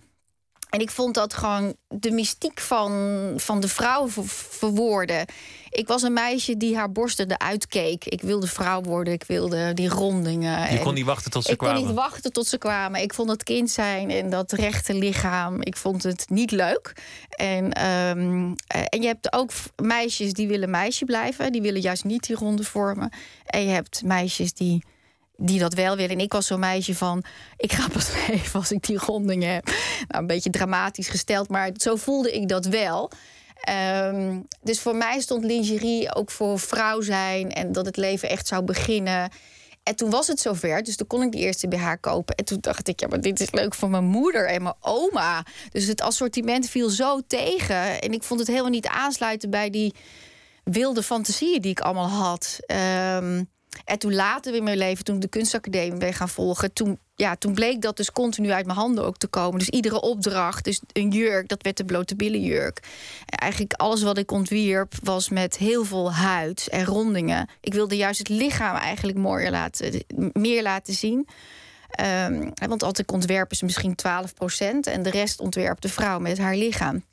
En 0.70 0.80
ik 0.80 0.90
vond 0.90 1.14
dat 1.14 1.34
gewoon 1.34 1.76
de 1.88 2.12
mystiek 2.12 2.60
van, 2.60 3.34
van 3.38 3.60
de 3.60 3.68
vrouw 3.68 4.08
verwoorden. 4.26 5.26
Ik 5.70 5.88
was 5.88 6.02
een 6.02 6.14
meisje 6.14 6.58
die 6.58 6.76
haar 6.76 6.92
borsten 6.92 7.32
eruit 7.32 7.68
keek. 7.68 8.06
Ik 8.06 8.22
wilde 8.22 8.48
vrouw 8.48 8.82
worden, 8.82 9.14
ik 9.14 9.24
wilde 9.24 9.74
die 9.74 9.90
rondingen. 9.90 10.72
Je 10.72 10.80
kon 10.80 10.94
niet 10.94 11.06
wachten 11.06 11.32
tot 11.32 11.44
ze 11.44 11.56
kwamen? 11.56 11.76
Ik 11.76 11.82
kon 11.82 11.90
niet 11.90 12.02
wachten 12.02 12.32
tot 12.32 12.48
ze 12.48 12.58
kwamen. 12.58 13.02
Ik 13.02 13.14
vond 13.14 13.30
het 13.30 13.44
kind 13.44 13.70
zijn 13.70 14.10
en 14.10 14.30
dat 14.30 14.52
rechte 14.52 14.94
lichaam... 14.94 15.62
ik 15.62 15.78
vond 15.78 16.04
het 16.04 16.26
niet 16.30 16.52
leuk. 16.52 16.94
En, 17.30 17.72
ehm, 17.72 18.54
eh, 18.68 18.82
en 18.90 19.02
je 19.02 19.08
hebt 19.08 19.34
ook 19.34 19.52
meisjes 19.76 20.34
die 20.34 20.48
willen 20.48 20.70
meisje 20.70 21.06
blijven. 21.06 21.52
Die 21.52 21.62
willen 21.62 21.82
juist 21.82 22.04
niet 22.04 22.28
die 22.28 22.36
ronde 22.36 22.64
vormen. 22.64 23.12
En 23.46 23.62
je 23.62 23.72
hebt 23.72 24.04
meisjes 24.04 24.54
die 24.54 24.84
die 25.40 25.60
dat 25.60 25.74
wel 25.74 25.96
willen. 25.96 26.12
En 26.12 26.24
ik 26.24 26.34
was 26.34 26.48
zo'n 26.48 26.60
meisje 26.60 26.96
van, 26.96 27.24
ik 27.58 27.74
ga 27.74 27.88
pas 27.88 28.10
even 28.30 28.60
als 28.60 28.72
ik 28.72 28.86
die 28.86 28.98
ronding 28.98 29.44
heb. 29.44 29.66
Nou, 30.08 30.22
een 30.22 30.28
beetje 30.28 30.50
dramatisch 30.50 31.08
gesteld, 31.08 31.50
maar 31.50 31.72
zo 31.76 31.96
voelde 31.96 32.32
ik 32.32 32.48
dat 32.48 32.66
wel. 32.66 33.12
Um, 34.04 34.48
dus 34.62 34.80
voor 34.80 34.96
mij 34.96 35.20
stond 35.20 35.44
lingerie 35.44 36.16
ook 36.16 36.32
voor 36.32 36.60
vrouw 36.60 37.02
zijn 37.02 37.52
en 37.52 37.72
dat 37.72 37.86
het 37.86 37.98
leven 37.98 38.30
echt 38.30 38.48
zou 38.48 38.64
beginnen. 38.64 39.32
En 39.84 39.96
toen 39.96 40.10
was 40.10 40.28
het 40.28 40.40
zover, 40.40 40.84
dus 40.84 40.96
toen 40.96 41.08
kon 41.08 41.22
ik 41.22 41.32
die 41.32 41.42
eerste 41.42 41.68
BH 41.68 41.92
kopen. 42.00 42.36
En 42.36 42.46
toen 42.46 42.58
dacht 42.62 42.88
ik, 42.88 43.00
ja, 43.00 43.08
maar 43.08 43.22
dit 43.22 43.40
is 43.40 43.52
leuk 43.52 43.74
voor 43.74 43.90
mijn 43.90 44.06
moeder 44.06 44.48
en 44.48 44.64
mijn 44.64 44.76
oma. 44.80 45.46
Dus 45.72 45.86
het 45.86 46.02
assortiment 46.02 46.70
viel 46.70 46.90
zo 46.90 47.22
tegen. 47.28 48.02
En 48.02 48.12
ik 48.12 48.24
vond 48.24 48.40
het 48.40 48.50
helemaal 48.50 48.72
niet 48.72 48.88
aansluiten 48.88 49.50
bij 49.50 49.70
die 49.70 49.94
wilde 50.64 51.04
fantasieën 51.04 51.62
die 51.62 51.72
ik 51.72 51.80
allemaal 51.80 52.10
had. 52.10 52.60
Um, 53.18 53.50
en 53.86 54.00
toen 54.00 54.14
later 54.14 54.56
in 54.56 54.64
mijn 54.64 54.78
leven, 54.78 55.06
toen 55.06 55.16
ik 55.16 55.22
de 55.22 55.28
kunstacademie 55.28 56.00
ben 56.00 56.14
gaan 56.14 56.30
volgen, 56.30 56.74
toen, 56.74 57.00
ja, 57.16 57.36
toen 57.36 57.54
bleek 57.54 57.82
dat 57.82 57.98
dus 57.98 58.12
continu 58.12 58.52
uit 58.52 58.66
mijn 58.66 58.78
handen 58.78 59.06
ook 59.06 59.18
te 59.18 59.28
komen. 59.28 59.60
Dus 59.60 59.70
iedere 59.70 60.02
opdracht, 60.02 60.64
dus 60.64 60.82
een 60.94 61.10
jurk, 61.10 61.48
dat 61.48 61.64
werd 61.64 61.78
de 61.78 61.86
blote 61.86 62.16
billenjurk. 62.16 62.80
Eigenlijk 63.26 63.74
alles 63.74 64.02
wat 64.02 64.18
ik 64.18 64.32
ontwierp 64.32 64.94
was 65.04 65.30
met 65.30 65.58
heel 65.58 65.86
veel 65.86 66.14
huid 66.14 66.68
en 66.68 66.86
rondingen. 66.86 67.50
Ik 67.62 67.74
wilde 67.74 67.96
juist 67.96 68.20
het 68.20 68.30
lichaam 68.30 68.76
eigenlijk 68.76 69.18
mooier 69.18 69.52
laten, 69.52 70.04
meer 70.34 70.62
laten 70.62 70.94
zien. 70.94 71.28
Um, 72.26 72.52
want 72.68 72.84
altijd 72.84 73.12
ontwerpen 73.12 73.58
ze 73.58 73.66
misschien 73.66 73.96
12% 74.08 74.80
en 74.82 75.04
de 75.04 75.10
rest 75.10 75.40
ontwerpt 75.40 75.82
de 75.82 75.90
vrouw 75.90 76.20
met 76.20 76.38
haar 76.38 76.56
lichaam. 76.56 77.04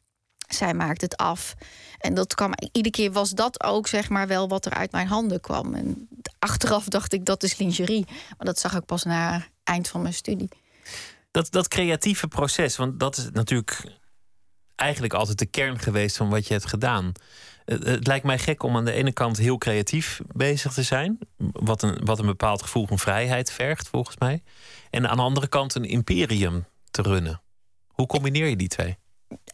Zij 0.48 0.74
maakt 0.74 1.00
het 1.00 1.16
af. 1.16 1.54
En 1.98 2.14
dat 2.14 2.34
kwam, 2.34 2.52
iedere 2.72 2.90
keer 2.90 3.12
was 3.12 3.30
dat 3.30 3.62
ook 3.62 3.86
zeg 3.86 4.08
maar 4.08 4.26
wel 4.26 4.48
wat 4.48 4.66
er 4.66 4.72
uit 4.72 4.92
mijn 4.92 5.06
handen 5.06 5.40
kwam. 5.40 5.74
En 5.74 6.08
achteraf 6.38 6.84
dacht 6.84 7.12
ik 7.12 7.24
dat 7.24 7.42
is 7.42 7.58
lingerie. 7.58 8.04
Maar 8.06 8.46
dat 8.46 8.58
zag 8.58 8.74
ik 8.74 8.84
pas 8.84 9.02
na 9.02 9.32
het 9.32 9.50
eind 9.64 9.88
van 9.88 10.02
mijn 10.02 10.14
studie. 10.14 10.48
Dat, 11.30 11.50
dat 11.50 11.68
creatieve 11.68 12.28
proces, 12.28 12.76
want 12.76 13.00
dat 13.00 13.16
is 13.16 13.28
natuurlijk 13.32 13.84
eigenlijk 14.74 15.14
altijd 15.14 15.38
de 15.38 15.46
kern 15.46 15.78
geweest 15.78 16.16
van 16.16 16.28
wat 16.28 16.46
je 16.46 16.52
hebt 16.52 16.66
gedaan. 16.66 17.12
Het, 17.64 18.06
lijkt 18.06 18.24
mij 18.24 18.38
gek 18.38 18.62
om 18.62 18.76
aan 18.76 18.84
de 18.84 18.92
ene 18.92 19.12
kant 19.12 19.36
heel 19.36 19.58
creatief 19.58 20.20
bezig 20.32 20.72
te 20.72 20.82
zijn, 20.82 21.18
wat 21.36 21.82
een, 21.82 22.00
wat 22.04 22.18
een 22.18 22.26
bepaald 22.26 22.62
gevoel 22.62 22.86
van 22.86 22.98
vrijheid 22.98 23.52
vergt, 23.52 23.88
volgens 23.88 24.16
mij. 24.18 24.42
En 24.90 25.08
aan 25.08 25.16
de 25.16 25.22
andere 25.22 25.48
kant 25.48 25.74
een 25.74 25.84
imperium 25.84 26.66
te 26.90 27.02
runnen. 27.02 27.42
Hoe 27.86 28.06
combineer 28.06 28.46
je 28.46 28.56
die 28.56 28.68
twee? 28.68 28.96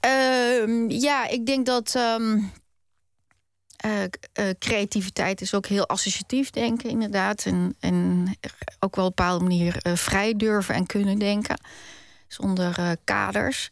Uh, 0.06 0.88
ja, 0.88 1.28
ik 1.28 1.46
denk 1.46 1.66
dat 1.66 1.94
um, 1.94 2.52
uh, 3.87 4.50
creativiteit 4.58 5.40
is 5.40 5.54
ook 5.54 5.66
heel 5.66 5.88
associatief 5.88 6.50
denken, 6.50 6.90
inderdaad. 6.90 7.44
En, 7.44 7.76
en 7.80 8.26
ook 8.80 8.96
wel 8.96 9.06
op 9.06 9.18
een 9.18 9.24
bepaalde 9.24 9.44
manier 9.44 9.80
uh, 9.87 9.96
vrij 9.96 10.37
durven 10.37 10.74
en 10.74 10.87
kunnen 10.87 11.18
denken. 11.18 11.61
Zonder 12.28 12.96
kaders. 13.04 13.68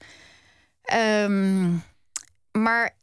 Um, 1.23 1.83
maar 2.53 2.97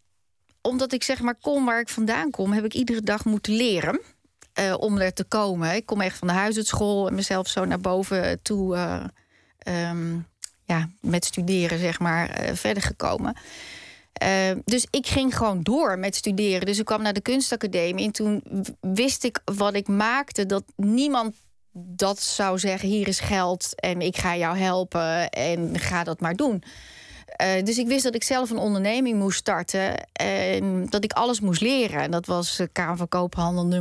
omdat 0.62 0.94
ik 0.94 1.04
zeg 1.04 1.22
maar 1.22 1.36
kom 1.36 1.66
waar 1.66 1.80
ik 1.80 1.90
vandaan 1.90 2.32
kom, 2.32 2.52
heb 2.52 2.66
ik 2.66 2.74
iedere 2.74 3.02
dag 3.02 3.26
moeten 3.26 3.54
leren. 3.54 4.02
om 4.78 4.98
er 4.98 5.14
te 5.14 5.24
komen. 5.24 5.76
Ik 5.76 5.86
kom 5.86 6.02
echt 6.02 6.18
van 6.18 6.28
de 6.28 6.34
huisartschool 6.34 7.08
en 7.08 7.16
mezelf 7.16 7.48
zo 7.48 7.66
naar 7.66 7.80
boven 7.80 8.42
toe 8.42 8.76
ja, 10.68 10.90
met 11.02 11.26
studeren, 11.26 11.80
zeg 11.80 12.00
maar, 12.00 12.42
uh, 12.42 12.56
verder 12.56 12.84
gekomen. 12.84 13.36
Uh, 14.24 14.52
dus 14.66 14.88
ik 14.90 15.08
ging 15.08 15.38
gewoon 15.38 15.64
door 15.64 16.00
met 16.00 16.16
studeren. 16.16 16.66
Dus 16.66 16.80
ik 16.80 16.86
kwam 16.86 17.02
naar 17.02 17.14
de 17.14 17.22
kunstacademie 17.22 18.06
en 18.06 18.12
toen 18.12 18.44
wist 18.82 19.24
ik 19.24 19.42
wat 19.46 19.74
ik 19.74 19.88
maakte, 19.88 20.46
dat 20.46 20.64
niemand 20.76 21.36
dat 21.72 22.20
zou 22.20 22.60
zeggen: 22.60 22.90
hier 22.90 23.08
is 23.08 23.20
geld 23.20 23.80
en 23.80 24.02
ik 24.02 24.18
ga 24.18 24.38
jou 24.38 24.58
helpen 24.58 25.30
en 25.30 25.80
ga 25.80 26.04
dat 26.04 26.20
maar 26.20 26.36
doen. 26.36 26.64
Eh, 27.38 27.64
dus 27.64 27.78
ik 27.78 27.88
wist 27.88 28.04
dat 28.04 28.16
ik 28.16 28.24
zelf 28.24 28.50
een 28.50 28.58
onderneming 28.58 29.20
moest 29.20 29.38
starten 29.38 30.08
en 30.14 30.86
dat 30.90 31.04
ik 31.04 31.12
alles 31.12 31.40
moest 31.40 31.62
leren. 31.62 32.02
En 32.02 32.12
dat 32.12 32.26
was 32.26 32.60
uh, 32.60 32.68
van 33.30 33.74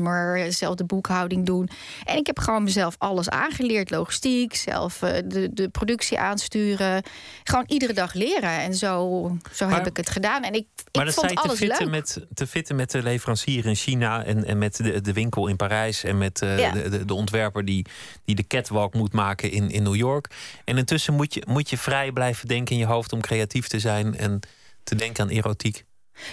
zelf 0.49 0.75
de 0.75 0.85
boekhouding 0.85 1.47
doen. 1.47 1.69
En 2.05 2.17
ik 2.17 2.27
heb 2.27 2.39
gewoon 2.39 2.63
mezelf 2.63 2.95
alles 2.99 3.29
aangeleerd: 3.29 3.91
logistiek, 3.91 4.55
zelf 4.55 5.03
uh, 5.03 5.11
de, 5.25 5.49
de 5.53 5.69
productie 5.69 6.19
aansturen. 6.19 7.03
Gewoon 7.45 7.65
iedere 7.67 7.93
dag 7.93 8.15
leren. 8.15 8.51
En 8.51 8.75
zo, 8.75 9.31
zo 9.53 9.69
heb 9.69 9.87
ik 9.87 9.97
het 9.97 10.11
gedaan. 10.11 10.43
En 10.43 10.53
ik, 10.53 10.67
maar 10.93 11.07
ik 11.07 11.15
dat 11.15 11.15
vond 11.15 11.35
alles 11.35 11.59
te 11.59 11.67
fitten, 11.67 11.85
leuk. 11.85 11.95
met, 11.95 12.27
te 12.35 12.47
fitten 12.47 12.77
met 12.77 12.91
de 12.91 13.03
leverancier 13.03 13.67
in 13.67 13.75
China 13.75 14.25
en, 14.25 14.45
en 14.45 14.59
met 14.59 14.77
de, 14.77 15.01
de 15.01 15.13
winkel 15.13 15.47
in 15.47 15.57
Parijs 15.57 16.05
en 16.05 16.19
met 16.19 16.39
Ja. 16.41 16.71
de, 16.71 16.89
de, 16.89 17.05
de 17.05 17.15
ontwerper 17.15 17.65
die, 17.65 17.87
die 18.25 18.35
de 18.35 18.47
catwalk 18.47 18.95
moet 18.95 19.13
maken 19.13 19.51
in, 19.51 19.71
in 19.71 19.83
New 19.83 19.95
York. 19.95 20.31
En 20.65 20.79
intussen 20.79 21.15
moet 21.15 21.35
je, 21.35 21.43
moet 21.47 21.71
je 21.71 21.79
vrij 21.79 22.13
blijven 22.13 22.49
denken 22.49 22.75
in 22.75 22.81
je 22.81 22.87
hoofd 22.87 23.13
om 23.13 23.21
creatief 23.21 23.45
te 23.47 23.79
zijn 23.81 24.17
en 24.19 24.41
te 24.85 24.95
denken 24.95 25.23
aan 25.25 25.31
erotiek. 25.31 25.85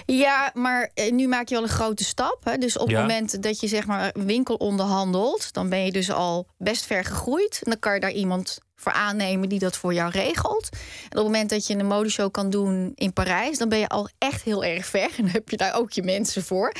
Ja, 0.05 0.51
maar 0.53 0.91
eh, 0.93 1.11
nu 1.11 1.27
maak 1.27 1.47
je 1.47 1.53
wel 1.55 1.63
een 1.63 1.69
grote 1.69 2.03
stap. 2.03 2.37
Hè? 2.43 2.57
Dus 2.57 2.77
op 2.77 2.89
Ja. 2.89 2.97
het 2.99 3.07
moment 3.07 3.43
dat 3.43 3.59
je 3.59 3.67
zeg 3.67 3.85
maar 3.85 4.09
een 4.15 4.25
winkel 4.25 4.55
onderhandelt, 4.55 5.53
dan 5.53 5.69
ben 5.69 5.85
je 5.85 5.91
dus 5.91 6.11
al 6.11 6.47
best 6.57 6.85
ver 6.85 7.03
gegroeid. 7.05 7.59
En 7.63 7.71
dan 7.71 7.79
kan 7.79 7.93
je 7.93 7.99
daar 7.99 8.11
iemand 8.11 8.57
voor 8.83 8.91
aannemen 8.91 9.49
die 9.49 9.59
dat 9.59 9.77
voor 9.77 9.93
jou 9.93 10.11
regelt. 10.11 10.69
En 10.71 11.09
op 11.09 11.15
het 11.15 11.23
moment 11.23 11.49
dat 11.49 11.67
je 11.67 11.75
een 11.75 11.85
modeshow 11.85 12.31
kan 12.31 12.49
doen 12.49 12.91
in 12.95 13.13
Parijs, 13.13 13.57
dan 13.57 13.69
ben 13.69 13.79
je 13.79 13.87
al 13.87 14.09
echt 14.17 14.43
heel 14.43 14.63
erg 14.63 14.85
ver. 14.85 15.09
En 15.17 15.23
dan 15.23 15.27
heb 15.27 15.49
je 15.49 15.57
daar 15.57 15.75
ook 15.75 15.91
je 15.91 16.03
mensen 16.03 16.43
voor. 16.43 16.73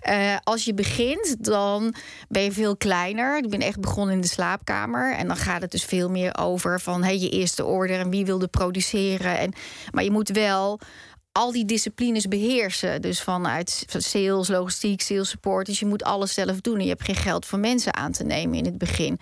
Eh, 0.00 0.36
als 0.42 0.64
je 0.64 0.74
begint, 0.74 1.44
dan 1.44 1.94
ben 2.28 2.42
je 2.42 2.52
veel 2.52 2.76
kleiner. 2.76 3.38
Ik 3.38 3.50
ben 3.50 3.60
echt 3.60 3.80
begonnen 3.80 4.14
in 4.14 4.20
de 4.20 4.26
slaapkamer. 4.26 5.14
En 5.14 5.26
dan 5.26 5.36
gaat 5.36 5.62
het 5.62 5.70
dus 5.70 5.84
veel 5.84 6.10
meer 6.10 6.38
over 6.38 6.80
van 6.80 7.02
hey, 7.02 7.18
je 7.18 7.30
eerste 7.30 7.64
order 7.64 7.98
en 7.98 8.10
wie 8.10 8.24
wilde 8.24 8.48
produceren. 8.48 9.38
En, 9.38 9.52
maar 9.90 10.04
je 10.04 10.10
moet 10.10 10.28
wel 10.28 10.80
al 11.32 11.52
die 11.52 11.64
disciplines 11.64 12.28
beheersen. 12.28 13.02
Dus 13.02 13.22
vanuit 13.22 13.84
sales, 13.86 14.48
logistiek, 14.48 15.02
sales 15.02 15.28
support. 15.28 15.66
Dus 15.66 15.78
je 15.78 15.86
moet 15.86 16.04
alles 16.04 16.34
zelf 16.34 16.60
doen. 16.60 16.76
En 16.78 16.82
je 16.82 16.88
hebt 16.88 17.04
geen 17.04 17.14
geld 17.14 17.46
voor 17.46 17.58
mensen 17.58 17.94
aan 17.94 18.12
te 18.12 18.24
nemen 18.24 18.58
in 18.58 18.64
het 18.64 18.78
begin. 18.78 19.20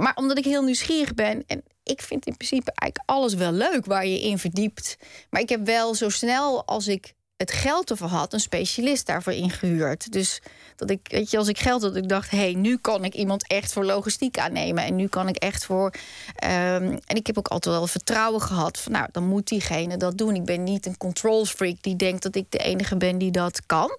Maar 0.00 0.16
omdat 0.16 0.38
ik 0.38 0.44
heel 0.44 0.62
nieuwsgierig 0.62 1.14
ben. 1.14 1.44
En 1.46 1.62
ik 1.82 2.02
vind 2.02 2.26
in 2.26 2.36
principe 2.36 2.72
eigenlijk 2.74 3.10
alles 3.10 3.34
wel 3.34 3.52
leuk 3.52 3.84
waar 3.84 4.06
je 4.06 4.20
in 4.20 4.38
verdiept. 4.38 4.96
Maar 5.30 5.40
ik 5.40 5.48
heb 5.48 5.66
wel 5.66 5.94
zo 5.94 6.08
snel 6.08 6.64
als 6.64 6.88
ik 6.88 7.14
het 7.40 7.52
geld 7.52 7.90
ervoor 7.90 8.08
had, 8.08 8.32
een 8.32 8.40
specialist 8.40 9.06
daarvoor 9.06 9.32
ingehuurd. 9.32 10.12
Dus 10.12 10.40
dat 10.76 10.90
ik, 10.90 11.00
weet 11.10 11.30
je, 11.30 11.38
als 11.38 11.48
ik 11.48 11.58
geld 11.58 11.82
had, 11.82 11.96
ik 11.96 12.08
dacht, 12.08 12.30
hé, 12.30 12.38
hey, 12.38 12.54
nu 12.54 12.76
kan 12.76 13.04
ik 13.04 13.14
iemand 13.14 13.46
echt 13.46 13.72
voor 13.72 13.84
logistiek 13.84 14.38
aannemen. 14.38 14.84
En 14.84 14.96
nu 14.96 15.06
kan 15.06 15.28
ik 15.28 15.36
echt 15.36 15.64
voor. 15.64 15.94
ehm, 16.36 16.96
en 17.06 17.16
ik 17.16 17.26
heb 17.26 17.38
ook 17.38 17.48
altijd 17.48 17.74
wel 17.74 17.86
vertrouwen 17.86 18.40
gehad 18.40 18.78
van, 18.78 18.92
nou, 18.92 19.08
dan 19.12 19.24
moet 19.24 19.48
diegene 19.48 19.96
dat 19.96 20.18
doen. 20.18 20.34
Ik 20.34 20.44
ben 20.44 20.64
niet 20.64 20.86
een 20.86 20.96
control 20.96 21.44
freak 21.44 21.82
die 21.82 21.96
denkt 21.96 22.22
dat 22.22 22.34
ik 22.34 22.46
de 22.48 22.58
enige 22.58 22.96
ben 22.96 23.18
die 23.18 23.30
dat 23.30 23.66
kan. 23.66 23.98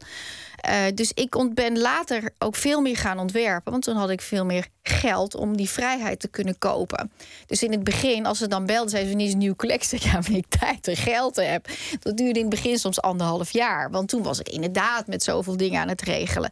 Eh, 0.62 0.84
dus 0.94 1.12
ik 1.14 1.54
ben 1.54 1.80
later 1.80 2.34
ook 2.38 2.56
veel 2.56 2.82
meer 2.82 2.98
gaan 2.98 3.20
ontwerpen. 3.20 3.72
Want 3.72 3.84
toen 3.84 3.96
had 3.96 4.10
ik 4.10 4.22
veel 4.22 4.46
meer 4.46 4.68
geld 4.84 5.36
om 5.36 5.58
die 5.58 5.70
vrijheid 5.70 6.20
te 6.20 6.28
kunnen 6.28 6.58
kopen. 6.58 7.12
Dus 7.46 7.64
in 7.64 7.72
het 7.72 7.84
begin, 7.84 8.26
als 8.26 8.38
ze 8.38 8.48
dan 8.48 8.66
belden, 8.66 8.90
zeiden 8.90 9.12
ze: 9.12 9.26
is 9.26 9.32
een 9.32 9.38
nieuwe 9.38 9.56
collectie? 9.56 10.00
Ja, 10.12 10.12
wanneer 10.12 10.38
ik 10.38 10.60
tijd 10.60 10.88
en 10.88 10.96
geld 10.96 11.36
heb. 11.36 11.68
Dat 12.00 12.18
duurde 12.18 12.40
in 12.40 12.46
het 12.46 12.56
begin 12.56 12.78
soms 12.78 13.02
anderhalf 13.02 13.52
jaar. 13.52 13.92
Want 13.92 14.10
toen 14.10 14.24
was 14.24 14.40
ik 14.40 14.50
inderdaad 14.50 15.08
met 15.08 15.24
zoveel 15.24 15.58
dingen 15.58 15.82
aan 15.82 15.88
het 15.88 16.02
regelen. 16.02 16.52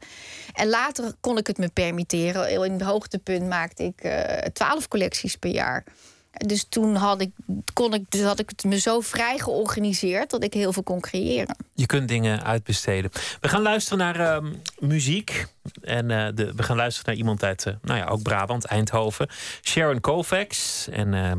En 0.54 0.68
later 0.68 1.14
kon 1.20 1.38
ik 1.38 1.48
het 1.48 1.58
me 1.58 1.70
permitteren. 1.70 2.64
In 2.64 2.72
het 2.72 2.82
hoogtepunt 2.82 3.48
maakte 3.48 3.84
ik 3.84 4.14
twaalf 4.54 4.88
collecties 4.88 5.36
per 5.36 5.52
jaar. 5.52 5.84
Dus 6.32 6.66
toen 6.70 6.96
had 6.96 7.22
ik, 7.22 7.32
kon 7.74 7.94
ik, 7.94 8.06
dus 8.10 8.22
had 8.22 8.40
ik 8.40 8.50
het 8.50 8.64
me 8.64 8.80
zo 8.80 9.00
vrij 9.00 9.38
georganiseerd 9.38 10.30
dat 10.30 10.44
ik 10.44 10.54
heel 10.54 10.74
veel 10.74 10.84
kon 10.84 11.00
creëren. 11.00 11.56
Je 11.74 11.86
kunt 11.86 12.08
dingen 12.08 12.44
uitbesteden. 12.44 13.12
We 13.42 13.48
gaan 13.48 13.62
luisteren 13.62 13.98
naar 13.98 14.20
ehm, 14.20 14.54
muziek. 14.80 15.46
En 15.82 16.12
eh, 16.12 16.28
de, 16.34 16.54
we 16.56 16.64
gaan 16.64 16.76
luisteren 16.76 17.10
naar 17.10 17.18
iemand 17.20 17.44
uit, 17.44 17.66
eh, 17.66 17.74
nou 17.82 18.00
ja, 18.00 18.06
ook 18.06 18.22
Brabant, 18.22 18.66
Eindhoven. 18.66 19.30
Sharon 19.62 20.00
Kovacs. 20.00 20.88
En 20.92 21.14
eh, 21.14 21.32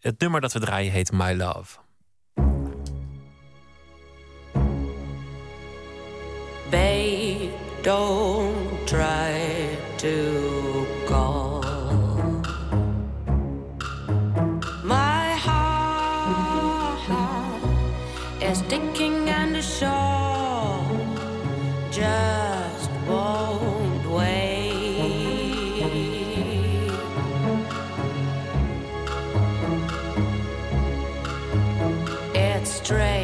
het 0.00 0.20
nummer 0.20 0.40
dat 0.40 0.52
we 0.52 0.60
draaien 0.60 0.92
heet 0.92 1.12
My 1.12 1.32
Love. 1.32 1.78
Babe, 6.70 7.48
don't 7.82 8.86
try 8.86 9.21
and 19.84 21.16
just 21.92 22.90
won't 23.06 24.06
wait. 24.10 24.62
It's 32.34 32.70
strange. 32.70 33.21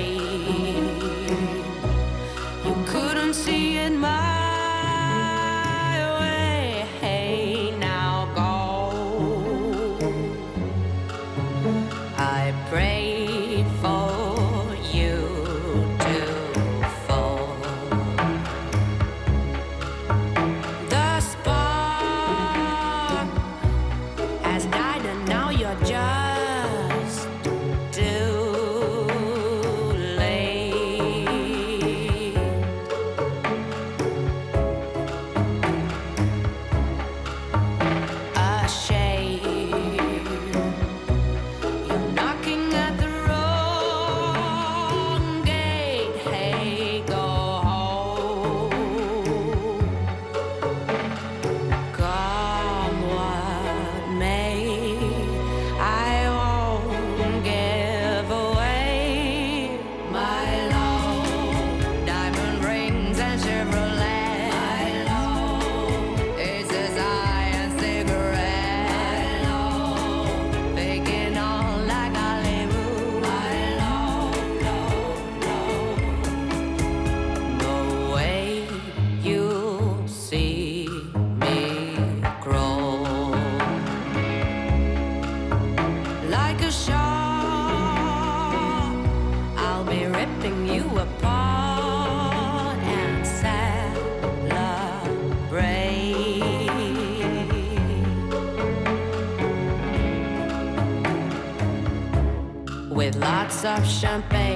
Of 103.65 103.85
champagne. 103.85 104.48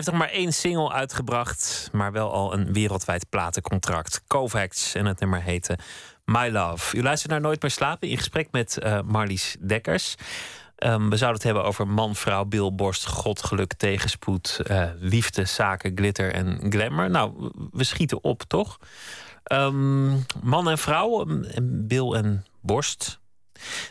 Heeft 0.00 0.18
nog 0.18 0.28
maar 0.28 0.36
één 0.36 0.52
single 0.52 0.92
uitgebracht, 0.92 1.88
maar 1.92 2.12
wel 2.12 2.32
al 2.32 2.52
een 2.52 2.72
wereldwijd 2.72 3.28
platencontract. 3.28 4.22
Kovacs 4.26 4.94
en 4.94 5.06
het 5.06 5.20
nummer 5.20 5.42
heette 5.42 5.78
My 6.24 6.48
Love. 6.48 6.96
U 6.96 7.02
luistert 7.02 7.32
naar 7.32 7.40
Nooit 7.40 7.62
meer 7.62 7.70
slapen 7.70 8.08
in 8.08 8.16
gesprek 8.16 8.48
met 8.50 8.78
eh, 8.78 9.00
Marlies 9.04 9.56
Dekkers. 9.60 10.14
Ehm, 10.76 11.08
we 11.08 11.16
zouden 11.16 11.32
het 11.32 11.42
hebben 11.42 11.64
over 11.64 11.88
man, 11.88 12.14
vrouw, 12.14 12.44
bilborst, 12.44 13.06
god, 13.06 13.42
geluk, 13.42 13.74
tegenspoed, 13.74 14.60
eh, 14.64 14.84
liefde, 14.98 15.44
zaken, 15.44 15.92
glitter 15.94 16.32
en 16.32 16.66
glamour. 16.70 17.10
Nou, 17.10 17.50
we 17.72 17.84
schieten 17.84 18.24
op, 18.24 18.42
toch? 18.42 18.78
Ehm, 19.42 20.10
man 20.42 20.68
en 20.68 20.78
vrouw, 20.78 21.26
en 21.26 21.86
bil 21.86 22.16
en 22.16 22.46
borst. 22.60 23.18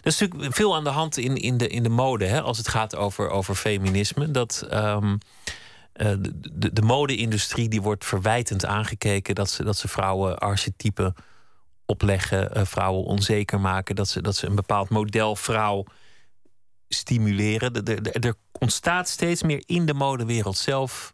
Er 0.01 0.07
is 0.07 0.19
natuurlijk 0.19 0.55
veel 0.55 0.75
aan 0.75 0.83
de 0.83 0.89
hand 0.89 1.17
in, 1.17 1.35
in, 1.35 1.57
de, 1.57 1.67
in 1.67 1.83
de 1.83 1.89
mode, 1.89 2.25
hè, 2.25 2.41
als 2.41 2.57
het 2.57 2.67
gaat 2.67 2.95
over, 2.95 3.29
over 3.29 3.55
feminisme. 3.55 4.31
Dat 4.31 4.65
ehm, 4.69 5.15
de, 5.99 6.39
de, 6.53 6.73
de 6.73 6.81
mode-industrie 6.81 7.69
die 7.69 7.81
wordt 7.81 8.05
verwijtend 8.05 8.65
aangekeken 8.65 9.35
dat 9.35 9.49
ze, 9.49 9.63
dat 9.63 9.77
ze 9.77 9.87
vrouwen 9.87 10.37
archetypen 10.37 11.13
opleggen, 11.85 12.53
eh, 12.53 12.65
vrouwen 12.65 13.03
onzeker 13.03 13.59
maken, 13.59 13.95
dat 13.95 14.07
ze, 14.07 14.21
dat 14.21 14.35
ze 14.35 14.47
een 14.47 14.55
bepaald 14.55 14.89
model 14.89 15.35
vrouw 15.35 15.85
stimuleren. 16.87 17.85
Er 18.21 18.33
ontstaat 18.59 19.09
steeds 19.09 19.43
meer 19.43 19.63
in 19.65 19.85
de 19.85 19.93
modewereld 19.93 20.57
zelf 20.57 21.13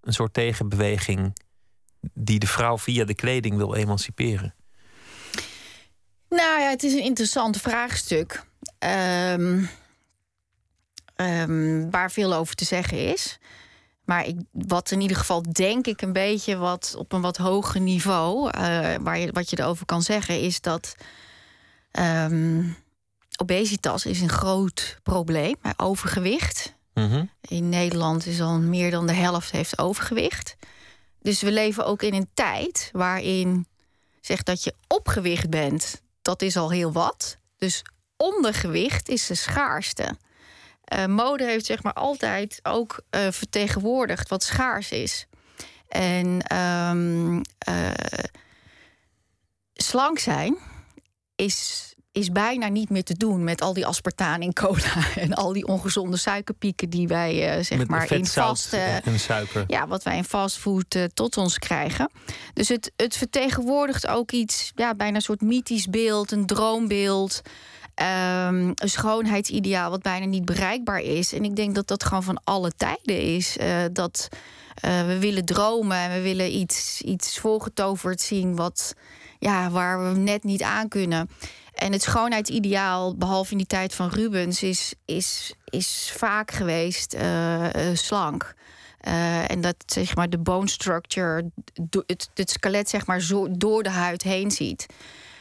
een 0.00 0.12
soort 0.12 0.34
tegenbeweging 0.34 1.36
die 2.12 2.38
de 2.38 2.46
vrouw 2.46 2.78
via 2.78 3.04
de 3.04 3.14
kleding 3.14 3.56
wil 3.56 3.74
emanciperen. 3.74 4.54
Nou 6.28 6.60
ja, 6.60 6.70
het 6.70 6.82
is 6.82 6.92
een 6.92 7.02
interessant 7.02 7.60
vraagstuk. 7.60 8.44
ehm, 8.78 9.64
ehm, 11.16 11.90
waar 11.90 12.10
veel 12.10 12.34
over 12.34 12.54
te 12.54 12.64
zeggen 12.64 12.98
is. 12.98 13.38
Maar 14.04 14.26
ik, 14.26 14.36
wat 14.50 14.90
in 14.90 15.00
ieder 15.00 15.16
geval 15.16 15.42
denk 15.52 15.86
ik 15.86 16.02
een 16.02 16.12
beetje 16.12 16.56
wat 16.56 16.94
op 16.98 17.12
een 17.12 17.20
wat 17.20 17.36
hoger 17.36 17.80
niveau, 17.80 18.50
eh, 18.50 18.94
waar 19.00 19.18
je, 19.18 19.32
wat 19.32 19.50
je 19.50 19.58
erover 19.58 19.86
kan 19.86 20.02
zeggen, 20.02 20.40
is 20.40 20.60
dat 20.60 20.94
ehm, 21.90 22.62
obesitas 23.36 24.06
is 24.06 24.20
een 24.20 24.28
groot 24.28 24.98
probleem. 25.02 25.54
Eh, 25.62 25.70
Overgewicht. 25.76 26.74
Mhm. 26.94 27.24
In 27.40 27.68
Nederland 27.68 28.26
is 28.26 28.40
al 28.40 28.58
meer 28.58 28.90
dan 28.90 29.06
de 29.06 29.12
helft 29.12 29.50
heeft 29.50 29.78
overgewicht. 29.78 30.56
Dus 31.20 31.42
we 31.42 31.52
leven 31.52 31.86
ook 31.86 32.02
in 32.02 32.14
een 32.14 32.28
tijd 32.34 32.90
waarin 32.92 33.66
zegt 34.20 34.46
dat 34.46 34.64
je 34.64 34.74
opgewicht 34.88 35.50
bent, 35.50 36.02
dat 36.22 36.42
is 36.42 36.56
al 36.56 36.70
heel 36.70 36.92
wat. 36.92 37.38
Dus 37.56 37.82
ondergewicht 38.16 39.08
is 39.08 39.26
de 39.26 39.34
schaarste. 39.34 40.16
Eh, 40.94 41.06
mode 41.06 41.44
heeft 41.44 41.64
zeg 41.64 41.82
maar 41.82 41.92
altijd 41.92 42.60
ook 42.62 43.00
eh, 43.10 43.20
vertegenwoordigd 43.30 44.28
wat 44.28 44.42
schaars 44.42 44.90
is. 44.90 45.26
En 45.88 46.40
eh, 46.42 47.90
slank 49.74 50.18
zijn 50.18 50.56
is, 51.36 51.94
is 52.12 52.32
bijna 52.32 52.68
niet 52.68 52.90
meer 52.90 53.04
te 53.04 53.14
doen 53.14 53.44
met 53.44 53.60
al 53.60 53.72
die 53.72 53.86
aspartaan 53.86 54.42
in 54.42 54.52
cola 54.52 55.06
en 55.16 55.34
al 55.34 55.52
die 55.52 55.66
ongezonde 55.66 56.16
suikerpieken 56.16 56.90
die 56.90 57.08
wij 57.08 57.62
zeg 57.62 57.78
Met 57.78 57.88
maar 57.88 58.12
in 58.12 58.26
vaste 58.26 58.76
en 59.04 59.20
suiker. 59.20 59.64
ja, 59.66 59.86
wat 59.86 60.02
wij 60.02 60.16
in 60.16 60.24
fastfood 60.24 60.96
tot 61.14 61.36
ons 61.36 61.58
krijgen. 61.58 62.10
Dus 62.52 62.68
het, 62.68 62.92
het 62.96 63.16
vertegenwoordigt 63.16 64.06
ook 64.06 64.30
iets, 64.30 64.72
ja, 64.74 64.94
bijna 64.94 65.16
een 65.16 65.22
soort 65.22 65.40
mythisch 65.40 65.86
beeld, 65.86 66.32
een 66.32 66.46
droombeeld. 66.46 67.42
Ehm, 67.94 68.72
een 68.74 68.90
schoonheidsideaal 68.90 69.90
wat 69.90 70.02
bijna 70.02 70.26
niet 70.26 70.44
bereikbaar 70.44 71.00
is. 71.00 71.32
En 71.32 71.44
ik 71.44 71.56
denk 71.56 71.74
dat 71.74 71.88
dat 71.88 72.04
gewoon 72.04 72.22
van 72.22 72.40
alle 72.44 72.72
tijden 72.76 73.20
is. 73.20 73.56
Eh, 73.56 73.76
dat 73.92 74.28
eh, 74.74 75.06
we 75.06 75.18
willen 75.18 75.44
dromen 75.44 75.96
en 75.96 76.12
we 76.12 76.20
willen 76.20 76.56
iets, 76.56 77.00
iets 77.02 77.38
voorgetoverd 77.38 78.20
zien 78.20 78.56
wat, 78.56 78.94
ja, 79.38 79.70
waar 79.70 80.08
we 80.12 80.18
net 80.18 80.44
niet 80.44 80.62
aan 80.62 80.88
kunnen. 80.88 81.30
En 81.74 81.92
het 81.92 82.02
schoonheidsideaal, 82.02 83.16
behalve 83.16 83.50
in 83.50 83.58
die 83.58 83.66
tijd 83.66 83.94
van 83.94 84.08
Rubens, 84.08 84.62
is, 84.62 84.94
is, 85.04 85.54
is 85.64 86.12
vaak 86.16 86.50
geweest 86.50 87.12
eh, 87.14 87.66
slank. 87.92 88.54
Eh, 89.04 89.50
en 89.50 89.60
dat 89.60 89.76
zeg 89.86 90.16
maar 90.16 90.30
de 90.30 90.38
bone 90.38 90.68
structure, 90.68 91.50
het, 92.34 92.50
skelet 92.50 92.88
zeg 92.88 93.06
maar 93.06 93.20
zo 93.20 93.48
door 93.50 93.82
de 93.82 93.90
huid 93.90 94.22
heen 94.22 94.50
ziet. 94.50 94.86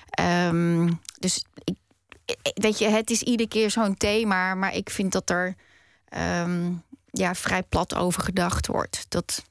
Ehm, 0.09 0.91
dus 1.19 1.45
ik- 1.63 1.75
weet 2.53 2.77
je, 2.79 2.87
het 2.87 3.09
is 3.09 3.21
iedere 3.21 3.49
keer 3.49 3.71
zo'n 3.71 3.97
thema, 3.97 4.55
maar 4.55 4.75
ik 4.75 4.89
vind 4.89 5.11
dat 5.11 5.29
er 5.29 5.55
ehm, 6.09 6.71
ja, 7.11 7.35
vrij 7.35 7.63
plat 7.63 7.95
over 7.95 8.21
gedacht 8.23 8.67
wordt. 8.67 9.05
Dat, 9.09 9.43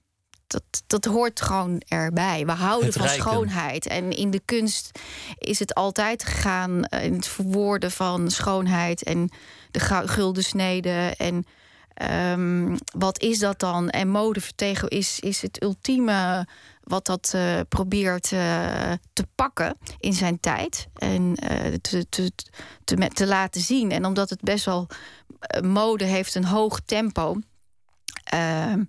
dat, 0.46 0.62
dat 0.86 1.04
hoort 1.04 1.40
gewoon 1.40 1.82
erbij. 1.88 2.46
We 2.46 2.52
houden 2.52 2.86
Het 2.86 2.96
van 2.96 3.06
rijken. 3.06 3.22
schoonheid. 3.24 3.86
En 3.86 4.10
in 4.10 4.30
de 4.30 4.40
kunst 4.44 4.98
is 5.38 5.58
het 5.58 5.74
altijd 5.74 6.24
gegaan 6.24 6.84
eh, 6.84 7.04
in 7.04 7.12
het 7.14 7.26
verwoorden 7.26 7.90
van 7.90 8.30
schoonheid 8.30 9.02
en 9.02 9.30
de 9.70 9.80
gu- 9.80 10.06
gulden 10.06 10.44
snede. 10.44 11.14
En 11.16 11.46
ehm, 11.94 12.76
wat 12.92 13.20
is 13.20 13.38
dat 13.38 13.58
dan? 13.58 13.90
En 13.90 14.08
mode 14.08 14.40
vertegen 14.40 14.88
is, 14.88 15.20
is 15.20 15.42
het 15.42 15.62
ultieme 15.62 16.46
wat 16.84 17.06
dat 17.06 17.32
eh, 17.34 17.60
probeert 17.68 18.32
eh, 18.32 18.92
te 19.12 19.26
pakken 19.34 19.76
in 19.98 20.12
zijn 20.12 20.40
tijd. 20.40 20.88
En 20.94 21.34
eh, 21.34 21.74
te, 21.80 22.08
te, 22.08 22.32
te, 23.14 23.26
laten 23.26 23.60
zien. 23.60 23.90
En 23.90 24.04
omdat 24.04 24.30
het 24.30 24.40
best 24.40 24.64
wel 24.64 24.86
mode 25.62 26.04
heeft 26.04 26.34
een 26.34 26.44
hoog 26.44 26.80
tempo. 26.84 27.36
Ehm, 28.24 28.82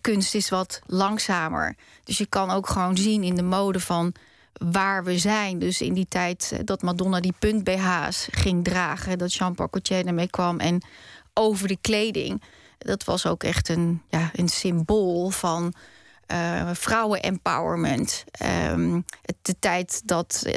kunst 0.00 0.34
is 0.34 0.48
wat 0.48 0.80
langzamer. 0.86 1.76
Dus 2.04 2.18
je 2.18 2.26
kan 2.26 2.50
ook 2.50 2.68
gewoon 2.68 2.96
zien 2.96 3.22
in 3.22 3.34
de 3.34 3.42
mode 3.42 3.80
van 3.80 4.14
waar 4.52 5.04
we 5.04 5.18
zijn. 5.18 5.58
Dus 5.58 5.80
in 5.80 5.94
die 5.94 6.08
tijd 6.08 6.60
dat 6.64 6.82
Madonna 6.82 7.20
die 7.20 7.34
punt 7.38 7.64
BH's 7.64 8.28
ging 8.30 8.64
dragen, 8.64 9.18
dat 9.18 9.34
Jean-Paul 9.34 9.70
ermee 9.82 10.30
kwam 10.30 10.60
en 10.60 10.82
over 11.34 11.68
de 11.68 11.78
kleding. 11.80 12.42
Dat 12.78 13.04
was 13.04 13.26
ook 13.26 13.42
echt 13.42 13.68
een, 13.68 14.02
ja, 14.08 14.30
een 14.32 14.48
symbool 14.48 15.30
van 15.30 15.74
eh, 16.26 16.70
vrouwen-empowerment. 16.72 18.24
Ehm, 18.30 19.00
de 19.42 19.58
tijd 19.58 20.02
dat 20.04 20.42
eh, 20.44 20.52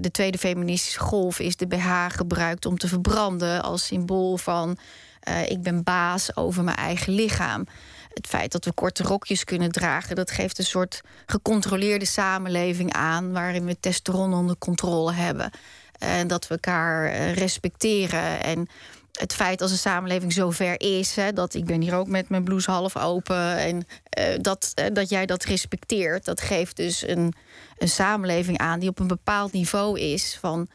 de 0.00 0.10
tweede 0.12 0.38
feministische 0.38 1.00
golf 1.00 1.38
is 1.38 1.56
de 1.56 1.66
BH 1.66 2.06
gebruikt 2.08 2.66
om 2.66 2.78
te 2.78 2.88
verbranden 2.88 3.62
als 3.62 3.86
symbool 3.86 4.36
van 4.36 4.78
eh, 5.20 5.50
ik 5.50 5.62
ben 5.62 5.82
baas 5.82 6.36
over 6.36 6.64
mijn 6.64 6.76
eigen 6.76 7.12
lichaam. 7.12 7.66
Het 8.14 8.26
feit 8.26 8.52
dat 8.52 8.64
we 8.64 8.72
korte 8.72 9.02
rokjes 9.02 9.44
kunnen 9.44 9.72
dragen, 9.72 10.16
dat 10.16 10.30
geeft 10.30 10.58
een 10.58 10.64
soort 10.64 11.00
gecontroleerde 11.26 12.04
samenleving 12.04 12.92
aan, 12.92 13.32
waarin 13.32 13.64
we 13.64 13.80
testosteron 13.80 14.34
onder 14.34 14.56
controle 14.58 15.12
hebben. 15.12 15.50
En 15.98 16.26
dat 16.26 16.46
we 16.46 16.54
elkaar 16.54 17.12
respecteren. 17.32 18.42
En 18.42 18.68
het 19.12 19.34
feit 19.34 19.62
als 19.62 19.70
een 19.70 19.78
samenleving 19.78 20.32
zo 20.32 20.50
ver 20.50 20.80
is, 20.80 21.16
hè, 21.16 21.32
dat 21.32 21.54
ik 21.54 21.64
ben 21.64 21.80
hier 21.80 21.94
ook 21.94 22.06
met 22.06 22.28
mijn 22.28 22.44
blouse 22.44 22.70
half 22.70 22.96
open. 22.96 23.56
En 23.56 23.86
eh, 24.04 24.38
dat, 24.40 24.72
eh, 24.74 24.86
dat 24.92 25.08
jij 25.08 25.26
dat 25.26 25.44
respecteert, 25.44 26.24
dat 26.24 26.40
geeft 26.40 26.76
dus 26.76 27.08
een, 27.08 27.34
een 27.78 27.88
samenleving 27.88 28.58
aan 28.58 28.80
die 28.80 28.88
op 28.88 28.98
een 28.98 29.06
bepaald 29.06 29.52
niveau 29.52 30.00
is 30.00 30.38
van 30.40 30.68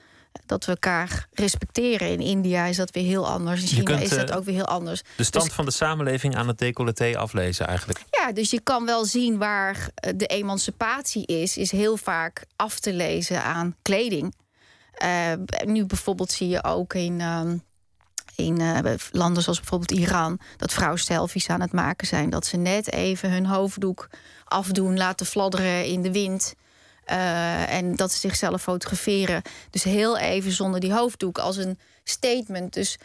dat 0.46 0.66
we 0.66 0.72
elkaar 0.72 1.28
respecteren. 1.32 2.10
In 2.10 2.20
India 2.20 2.66
is 2.66 2.78
dat 2.78 2.92
weer 2.92 3.04
heel 3.04 3.28
anders. 3.28 3.62
In 3.62 3.68
China 3.68 3.84
kunt, 3.84 4.02
is 4.02 4.10
dat 4.10 4.30
eh, 4.30 4.36
ook 4.38 4.44
weer 4.44 4.56
heel 4.56 4.66
anders. 4.66 5.02
De 5.16 5.24
stand 5.24 5.46
Dus- 5.46 5.54
van 5.54 5.66
de 5.66 5.72
samenleving 5.72 6.36
aan 6.36 6.48
het 6.48 6.58
decolleté 6.58 7.18
aflezen 7.18 7.68
eigenlijk. 7.68 8.00
Ja, 8.10 8.32
dus 8.32 8.50
je 8.50 8.62
kan 8.62 8.86
wel 8.86 9.06
zien 9.06 9.38
waar 9.38 9.90
de 10.16 10.26
emancipatie 10.26 11.26
is, 11.26 11.58
is 11.58 11.72
heel 11.72 11.98
vaak 11.98 12.46
af 12.56 12.80
te 12.80 12.94
lezen 12.94 13.44
aan 13.44 13.76
kleding. 13.82 14.36
Nu 15.66 15.86
bijvoorbeeld 15.86 16.32
zie 16.32 16.48
je 16.48 16.64
ook 16.64 16.94
in, 16.94 17.22
ehm, 17.22 17.58
in 18.38 18.62
eh, 18.62 18.94
landen 19.12 19.44
zoals 19.44 19.60
bijvoorbeeld 19.60 19.92
Iran 19.92 20.40
dat 20.58 20.74
vrouwen 20.74 21.00
selfies 21.00 21.50
aan 21.50 21.62
het 21.62 21.72
maken 21.72 22.08
zijn. 22.08 22.30
Dat 22.30 22.46
ze 22.46 22.58
net 22.58 22.92
even 22.92 23.32
hun 23.32 23.46
hoofddoek 23.46 24.10
afdoen, 24.46 24.98
laten 24.98 25.26
fladderen 25.26 25.86
in 25.86 26.02
de 26.02 26.12
wind. 26.12 26.54
Eh, 27.06 27.74
en 27.74 27.96
dat 27.96 28.12
ze 28.12 28.20
zichzelf 28.20 28.62
fotograferen. 28.62 29.42
Dus 29.70 29.84
heel 29.84 30.18
even 30.18 30.52
zonder 30.52 30.80
die 30.80 30.94
hoofddoek 30.94 31.38
als 31.38 31.58
een 31.58 31.80
statement. 32.04 32.74
Dus 32.74 32.98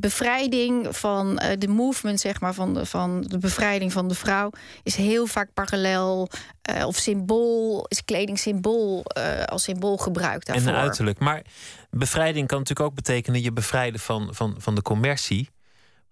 bevrijding 0.00 0.96
van 0.96 1.40
uh, 1.42 1.50
de 1.58 1.68
movement, 1.68 2.20
zeg 2.20 2.40
maar, 2.40 2.54
van 2.54 2.74
de, 2.74 2.86
van 2.86 3.20
de 3.20 3.38
bevrijding 3.38 3.92
van 3.92 4.08
de 4.08 4.14
vrouw, 4.14 4.50
is 4.82 4.94
heel 4.96 5.26
vaak 5.26 5.48
parallel 5.54 6.28
uh, 6.70 6.86
of 6.86 6.96
symbool, 6.96 7.86
is 7.88 8.04
kleding 8.04 8.38
symbool 8.38 9.04
uh, 9.18 9.42
als 9.44 9.62
symbool 9.62 9.96
gebruikt 9.96 10.46
daarvoor. 10.46 10.72
En 10.72 10.78
uiterlijk. 10.78 11.18
Maar 11.18 11.42
bevrijding 11.90 12.46
kan 12.46 12.58
natuurlijk 12.58 12.88
ook 12.88 12.94
betekenen 12.94 13.42
je 13.42 13.52
bevrijden 13.52 14.00
van, 14.00 14.28
van, 14.34 14.54
van 14.58 14.74
de 14.74 14.82
commercie. 14.82 15.48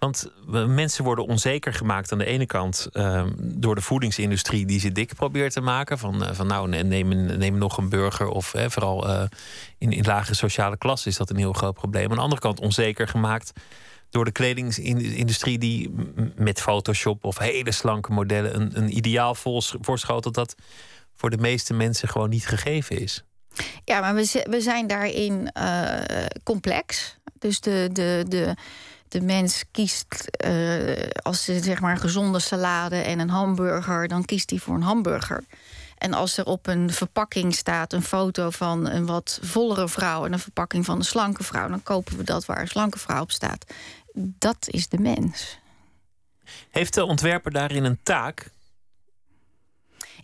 Want 0.05 0.31
mensen 0.69 1.05
worden 1.05 1.27
onzeker 1.27 1.73
gemaakt 1.73 2.13
aan 2.13 2.19
de 2.19 2.25
ene 2.25 2.47
kant 2.47 2.89
uh, 2.93 3.25
door 3.39 3.75
de 3.75 3.81
voedingsindustrie 3.81 4.67
die 4.67 4.81
ze 4.81 4.93
dik 4.93 5.15
probeert 5.15 5.53
te 5.53 5.61
maken. 5.61 5.99
Van, 5.99 6.23
uh, 6.23 6.33
van 6.33 6.47
nou, 6.47 6.69
neem, 6.69 7.09
neem 7.39 7.59
nog 7.59 7.77
een 7.77 7.89
burger. 7.89 8.29
Of 8.29 8.55
vooral 8.57 9.09
uh, 9.09 9.23
in, 9.79 9.93
in 9.93 10.05
lage 10.05 10.35
sociale 10.35 10.77
klasse 10.77 11.09
is 11.09 11.17
dat 11.17 11.31
een 11.31 11.37
heel 11.37 11.53
groot 11.53 11.75
probleem. 11.75 12.11
Aan 12.11 12.17
de 12.17 12.23
andere 12.23 12.41
kant 12.41 12.61
onzeker 12.61 13.09
gemaakt 13.09 13.53
door 14.11 14.25
de 14.25 14.33
kledingindustrie 14.33 15.59
die 15.59 15.95
met 16.37 16.61
Photoshop 16.61 17.25
of 17.25 17.39
hele 17.39 17.73
slanke 17.73 18.13
modellen 18.13 18.55
een, 18.55 18.71
een 18.75 18.97
ideaal 18.97 19.35
voorschotelt 19.81 20.35
dat 20.35 20.55
voor 21.15 21.31
de 21.31 21.39
meeste 21.39 21.75
mensen 21.75 22.09
gewoon 22.09 22.31
niet 22.31 22.47
gegeven 22.47 23.01
is. 23.01 23.25
Ja, 23.85 24.01
maar 24.01 24.15
we, 24.15 24.47
we 24.51 24.61
zijn 24.61 24.87
daarin 24.87 25.53
complex. 26.43 27.19
Dus 27.39 27.61
de, 27.61 27.89
de, 27.93 28.25
de, 28.29 28.55
de 29.09 29.21
mens 29.21 29.65
kiest, 29.71 30.25
uh, 30.47 31.09
als 31.23 31.45
ze 31.45 31.61
zeg 31.61 31.81
maar 31.81 31.93
een 31.93 32.01
gezonde 32.01 32.39
salade 32.39 32.97
en 32.97 33.19
een 33.19 33.31
hamburger, 33.31 34.09
dan 34.09 34.25
kiest 34.25 34.51
hij 34.51 34.59
voor 34.59 34.75
een 34.75 34.83
hamburger. 34.83 35.45
En 35.99 36.13
als 36.13 36.37
er 36.37 36.47
op 36.47 36.67
een 36.67 36.93
verpakking 36.93 37.55
staat 37.55 37.93
een 37.93 38.03
foto 38.03 38.51
van 38.51 38.89
een 38.89 39.07
wat 39.07 39.39
vollere 39.43 39.89
vrouw 39.89 40.25
en 40.25 40.33
een 40.33 40.39
verpakking 40.39 40.85
van 40.85 40.97
een 40.97 41.05
slanke 41.05 41.45
vrouw, 41.45 41.69
dan 41.69 41.83
kopen 41.83 42.17
we 42.17 42.25
dat 42.25 42.45
waar 42.45 42.61
een 42.61 42.69
slanke 42.69 42.99
vrouw 42.99 43.23
op 43.23 43.31
staat. 43.31 43.65
Dat 44.15 44.67
is 44.69 44.89
de 44.89 44.99
mens. 44.99 45.59
Heeft 46.71 46.95
de 46.95 47.05
ontwerper 47.05 47.53
daarin 47.53 47.85
een 47.85 47.99
taak? 48.03 48.51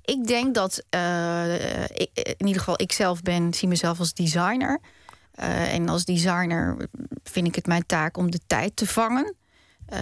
Ik 0.04 0.26
denk 0.26 0.54
dat, 0.54 0.84
uh, 0.94 1.84
ik, 1.84 2.10
in 2.14 2.46
ieder 2.46 2.58
geval, 2.58 2.80
ik 2.80 2.92
zelf 2.92 3.22
ben, 3.22 3.54
zie 3.54 3.68
mezelf 3.68 3.98
als 3.98 4.14
designer. 4.14 4.80
Uh, 5.42 5.74
en 5.74 5.88
als 5.88 6.04
designer 6.04 6.88
vind 7.22 7.46
ik 7.46 7.54
het 7.54 7.66
mijn 7.66 7.86
taak 7.86 8.16
om 8.16 8.30
de 8.30 8.40
tijd 8.46 8.76
te 8.76 8.86
vangen. 8.86 9.34
Uh, 9.92 9.98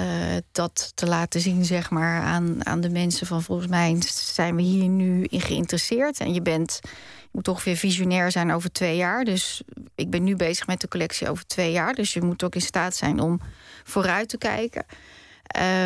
dat 0.53 0.93
te 0.95 1.07
laten 1.07 1.41
zien, 1.41 1.65
zeg 1.65 1.91
maar, 1.91 2.23
aan, 2.23 2.67
aan 2.67 2.81
de 2.81 2.91
mensen 2.91 3.27
van 3.27 3.43
volgens 3.43 3.69
mij 3.69 3.97
zijn 4.11 4.57
we 4.57 4.63
hier 4.63 4.89
nu 4.89 5.25
in 5.25 5.41
geïnteresseerd. 5.41 6.21
En 6.21 6.35
je 6.35 6.43
bent, 6.43 6.79
je 6.83 7.29
moet 7.33 7.45
toch 7.45 7.65
weer 7.65 7.77
visionair 7.77 8.31
zijn 8.31 8.53
over 8.53 8.73
twee 8.73 8.97
jaar. 8.97 9.25
Dus 9.25 9.63
ik 9.95 10.11
ben 10.11 10.25
nu 10.25 10.37
bezig 10.37 10.67
met 10.67 10.81
de 10.81 10.89
collectie 10.89 11.29
over 11.29 11.47
twee 11.47 11.73
jaar. 11.73 11.95
Dus 11.95 12.13
je 12.13 12.23
moet 12.23 12.45
ook 12.45 12.55
in 12.55 12.61
staat 12.61 12.97
zijn 12.97 13.21
om 13.21 13.41
vooruit 13.85 14.29
te 14.29 14.39
kijken. 14.39 14.85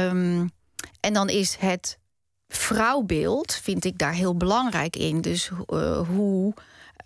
Um, 0.06 0.50
en 1.00 1.12
dan 1.12 1.28
is 1.28 1.56
het 1.60 1.98
vrouwbeeld, 2.48 3.54
vind 3.54 3.84
ik 3.84 3.98
daar 3.98 4.14
heel 4.14 4.36
belangrijk 4.36 4.96
in. 4.96 5.20
Dus 5.20 5.50
uh, 5.50 6.08
hoe, 6.08 6.54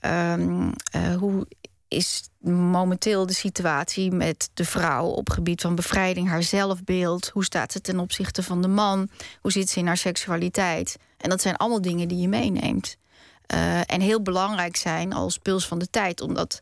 uh, 0.04 1.14
hoe 1.18 1.46
is 1.88 2.29
momenteel 2.51 3.27
de 3.27 3.35
situatie 3.35 4.11
met 4.11 4.51
de 4.55 4.64
vrouw 4.64 5.07
op 5.07 5.31
gebied 5.31 5.61
van 5.61 5.75
bevrijding, 5.75 6.29
haar 6.29 6.42
zelfbeeld. 6.42 7.29
Hoe 7.29 7.44
staat 7.44 7.72
ze 7.72 7.81
ten 7.81 7.99
opzichte 7.99 8.42
van 8.42 8.62
de 8.62 8.68
man? 8.68 9.09
Hoe 9.40 9.53
zit 9.53 9.68
ze 9.68 9.79
in 9.79 9.87
haar 9.87 9.96
seksualiteit? 9.96 10.96
En 11.16 11.31
dat 11.31 11.40
zijn 11.40 11.57
allemaal 11.57 11.81
dingen 11.81 12.09
die 12.09 12.18
je 12.18 12.29
meeneemt. 12.29 12.96
Uh, 13.55 13.79
en 13.79 14.01
heel 14.01 14.22
belangrijk 14.22 14.77
zijn 14.77 15.12
als 15.12 15.38
puls 15.38 15.66
van 15.66 15.79
de 15.79 15.90
tijd. 15.90 16.20
Omdat 16.20 16.61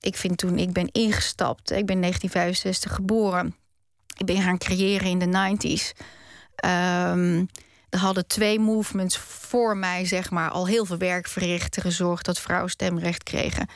ik 0.00 0.16
vind 0.16 0.38
toen 0.38 0.58
ik 0.58 0.72
ben 0.72 0.88
ingestapt, 0.92 1.70
ik 1.70 1.86
ben 1.86 2.00
1965 2.00 2.94
geboren. 2.94 3.56
Ik 4.16 4.26
ben 4.26 4.42
gaan 4.42 4.58
creëren 4.58 5.06
in 5.06 5.18
de 5.18 5.56
90s. 5.56 5.98
Um, 6.64 7.48
er 7.94 8.00
hadden 8.00 8.26
twee 8.26 8.58
movements 8.60 9.18
voor 9.18 9.76
mij, 9.76 10.06
zeg 10.06 10.30
maar, 10.30 10.50
al 10.50 10.66
heel 10.66 10.84
veel 10.84 10.96
werk 10.96 11.28
verricht. 11.28 11.80
Gezorgd 11.80 12.24
dat 12.24 12.40
vrouwen 12.40 12.70
stemrecht 12.70 13.22
kregen. 13.22 13.68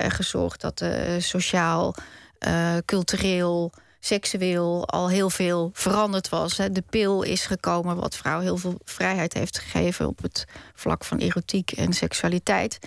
Uh, 0.00 0.06
gezorgd 0.10 0.60
dat 0.60 0.80
uh, 0.80 0.90
sociaal, 1.18 1.94
uh, 2.46 2.76
cultureel, 2.84 3.72
seksueel 4.00 4.88
al 4.88 5.08
heel 5.08 5.30
veel 5.30 5.70
veranderd 5.72 6.28
was. 6.28 6.56
De 6.56 6.84
pil 6.90 7.22
is 7.22 7.46
gekomen, 7.46 7.96
wat 7.96 8.16
vrouw 8.16 8.40
heel 8.40 8.56
veel 8.56 8.80
vrijheid 8.84 9.32
heeft 9.32 9.58
gegeven 9.58 10.06
op 10.06 10.22
het 10.22 10.44
vlak 10.74 11.04
van 11.04 11.18
erotiek 11.18 11.70
en 11.70 11.92
seksualiteit. 11.92 12.78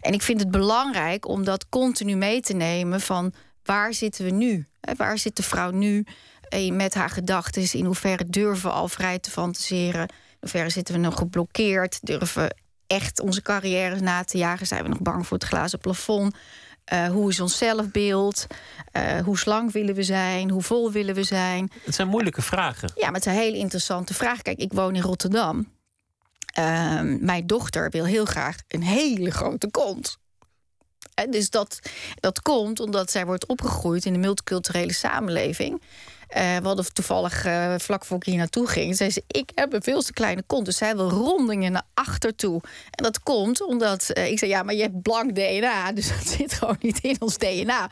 En 0.00 0.12
ik 0.12 0.22
vind 0.22 0.40
het 0.40 0.50
belangrijk 0.50 1.28
om 1.28 1.44
dat 1.44 1.68
continu 1.68 2.16
mee 2.16 2.40
te 2.40 2.52
nemen 2.52 3.00
van 3.00 3.32
waar 3.64 3.94
zitten 3.94 4.24
we 4.24 4.30
nu? 4.30 4.66
Waar 4.96 5.18
zit 5.18 5.36
de 5.36 5.42
vrouw 5.42 5.70
nu 5.70 6.06
met 6.72 6.94
haar 6.94 7.10
gedachten? 7.10 7.72
In 7.72 7.84
hoeverre 7.84 8.24
durven 8.24 8.68
we 8.68 8.74
al 8.74 8.88
vrij 8.88 9.18
te 9.18 9.30
fantaseren? 9.30 10.08
In 10.08 10.38
hoeverre 10.40 10.70
zitten 10.70 10.94
we 10.94 11.00
nog 11.00 11.18
geblokkeerd? 11.18 11.98
Durven 12.02 12.56
echt 12.92 13.20
onze 13.20 13.42
carrières 13.42 14.00
na 14.00 14.24
te 14.24 14.38
jagen? 14.38 14.66
Zijn 14.66 14.82
we 14.82 14.88
nog 14.88 15.00
bang 15.00 15.26
voor 15.26 15.38
het 15.38 15.46
glazen 15.46 15.78
plafond? 15.78 16.34
Uh, 16.92 17.06
hoe 17.06 17.30
is 17.30 17.40
ons 17.40 17.58
zelfbeeld? 17.58 18.46
Uh, 18.92 19.20
hoe 19.20 19.38
slank 19.38 19.70
willen 19.70 19.94
we 19.94 20.02
zijn? 20.02 20.50
Hoe 20.50 20.62
vol 20.62 20.92
willen 20.92 21.14
we 21.14 21.22
zijn? 21.22 21.70
Het 21.84 21.94
zijn 21.94 22.08
moeilijke 22.08 22.42
vragen. 22.42 22.92
Ja, 22.94 23.04
maar 23.04 23.14
het 23.14 23.22
zijn 23.22 23.36
hele 23.36 23.56
interessante 23.56 24.14
vragen. 24.14 24.42
Kijk, 24.42 24.58
ik 24.58 24.72
woon 24.72 24.94
in 24.94 25.02
Rotterdam. 25.02 25.68
Uh, 26.58 27.00
mijn 27.20 27.46
dochter 27.46 27.90
wil 27.90 28.04
heel 28.04 28.24
graag 28.24 28.56
een 28.68 28.82
hele 28.82 29.30
grote 29.30 29.70
kont. 29.70 30.16
En 31.14 31.30
dus 31.30 31.50
dat, 31.50 31.78
dat 32.20 32.42
komt 32.42 32.80
omdat 32.80 33.10
zij 33.10 33.26
wordt 33.26 33.46
opgegroeid 33.46 34.04
in 34.04 34.14
een 34.14 34.20
multiculturele 34.20 34.92
samenleving. 34.92 35.82
Uh, 36.36 36.56
we 36.56 36.66
hadden 36.66 36.92
toevallig 36.92 37.46
uh, 37.46 37.74
vlak 37.78 38.04
voor 38.04 38.16
ik 38.16 38.24
hier 38.24 38.36
naartoe 38.36 38.66
ging, 38.66 38.96
zei 38.96 39.10
ze: 39.10 39.22
Ik 39.26 39.50
heb 39.54 39.72
een 39.72 39.82
veel 39.82 40.02
te 40.02 40.12
kleine 40.12 40.42
kont. 40.46 40.64
Dus 40.64 40.76
zij 40.76 40.96
wil 40.96 41.10
rondingen 41.10 41.72
naar 41.72 41.82
achter 41.94 42.34
toe. 42.34 42.60
En 42.90 43.02
dat 43.02 43.22
komt 43.22 43.62
omdat 43.62 44.10
uh, 44.14 44.30
ik 44.30 44.38
zei: 44.38 44.50
Ja, 44.50 44.62
maar 44.62 44.74
je 44.74 44.82
hebt 44.82 45.02
blank 45.02 45.34
DNA. 45.34 45.92
Dus 45.92 46.08
dat 46.08 46.26
zit 46.38 46.52
gewoon 46.52 46.76
niet 46.80 46.98
in 47.02 47.16
ons 47.18 47.36
DNA. 47.36 47.90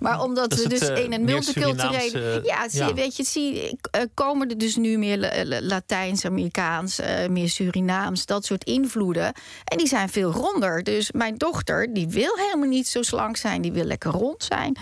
Maar 0.00 0.22
omdat 0.22 0.54
we 0.54 0.68
dus 0.68 0.88
in 0.88 1.12
een 1.12 1.24
multiculturele. 1.24 2.40
Ja, 2.44 2.66
ja, 2.70 2.94
weet 2.94 3.16
je, 3.16 3.24
zie, 3.24 3.78
komen 4.14 4.48
er 4.48 4.58
dus 4.58 4.76
nu 4.76 4.98
meer 4.98 5.46
Latijns-Amerikaans, 5.60 7.00
meer 7.30 7.48
Surinaams, 7.48 8.26
dat 8.26 8.44
soort 8.44 8.64
invloeden. 8.64 9.32
En 9.64 9.78
die 9.78 9.88
zijn 9.88 10.08
veel 10.08 10.32
ronder. 10.32 10.82
Dus 10.82 11.12
mijn 11.12 11.36
dochter, 11.36 11.92
die 11.94 12.08
wil 12.08 12.36
helemaal 12.36 12.68
niet 12.68 12.88
zo 12.88 13.02
slank 13.02 13.36
zijn. 13.36 13.62
Die 13.62 13.72
wil 13.72 13.84
lekker 13.84 14.10
rond 14.10 14.44
zijn. 14.44 14.76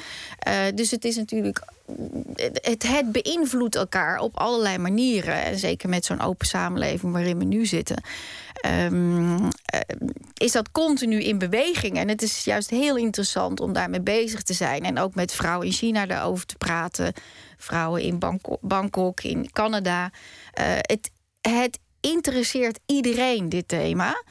dus 0.75 0.91
het 0.91 1.05
is 1.05 1.17
natuurlijk 1.17 1.63
het, 2.63 3.13
beïnvloedt 3.13 3.77
elkaar 3.77 4.19
op 4.19 4.39
allerlei 4.39 4.79
manieren. 4.79 5.43
En 5.43 5.59
zeker 5.59 5.89
met 5.89 6.05
zo'n 6.05 6.21
open 6.21 6.47
samenleving 6.47 7.13
waarin 7.13 7.39
we 7.39 7.45
nu 7.45 7.67
zitten. 7.67 8.03
Um, 8.67 9.49
is 10.35 10.53
dat 10.53 10.73
continu 10.73 11.23
in 11.23 11.39
beweging. 11.39 11.97
En 11.97 12.09
het 12.09 12.23
is 12.23 12.45
juist 12.45 12.71
heel 12.71 12.97
interessant 12.97 13.61
om 13.61 13.73
daarmee 13.73 14.01
bezig 14.01 14.43
te 14.43 14.53
zijn. 14.53 14.85
En 14.85 14.99
ook 14.99 15.15
met 15.15 15.33
vrouwen 15.33 15.67
in 15.67 15.73
China 15.73 16.07
daarover 16.07 16.47
te 16.47 16.57
praten. 16.57 17.13
Vrouwen 17.57 18.03
in 18.03 18.19
Bangkok, 18.61 19.21
in 19.23 19.51
Canada. 19.53 20.05
Uh, 20.05 20.65
het, 20.67 21.11
het 21.41 21.79
interesseert 22.01 22.79
iedereen, 22.87 23.49
dit 23.49 23.69
thema. 23.69 24.23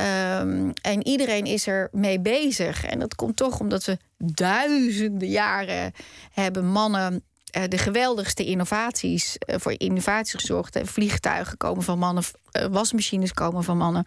Um, 0.00 0.72
en 0.82 1.06
iedereen 1.06 1.44
is 1.44 1.66
er 1.66 1.88
mee 1.92 2.20
bezig. 2.20 2.84
En 2.84 2.98
dat 2.98 3.14
komt 3.14 3.36
toch 3.36 3.60
omdat 3.60 3.84
we 3.84 3.98
duizenden 4.18 5.28
jaren 5.28 5.92
hebben 6.32 6.66
mannen 6.66 7.24
uh, 7.56 7.62
de 7.68 7.78
geweldigste 7.78 8.44
innovaties 8.44 9.36
uh, 9.46 9.56
voor 9.58 9.74
innovaties 9.76 10.40
gezorgd. 10.40 10.78
Vliegtuigen 10.82 11.56
komen 11.56 11.82
van 11.82 11.98
mannen, 11.98 12.24
wasmachines 12.70 13.32
komen 13.32 13.64
van 13.64 13.76
mannen. 13.76 14.06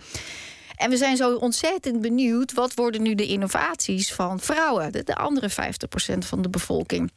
En 0.75 0.89
we 0.89 0.97
zijn 0.97 1.17
zo 1.17 1.35
ontzettend 1.35 2.01
benieuwd 2.01 2.53
wat 2.53 2.73
worden 2.73 3.01
nu 3.01 3.15
de 3.15 3.27
innovaties 3.27 4.13
van 4.13 4.39
vrouwen, 4.39 4.91
de, 4.91 5.03
de 5.03 5.15
andere 5.15 5.49
50% 5.49 5.53
van 6.17 6.41
de 6.41 6.49
bevolking. 6.49 7.11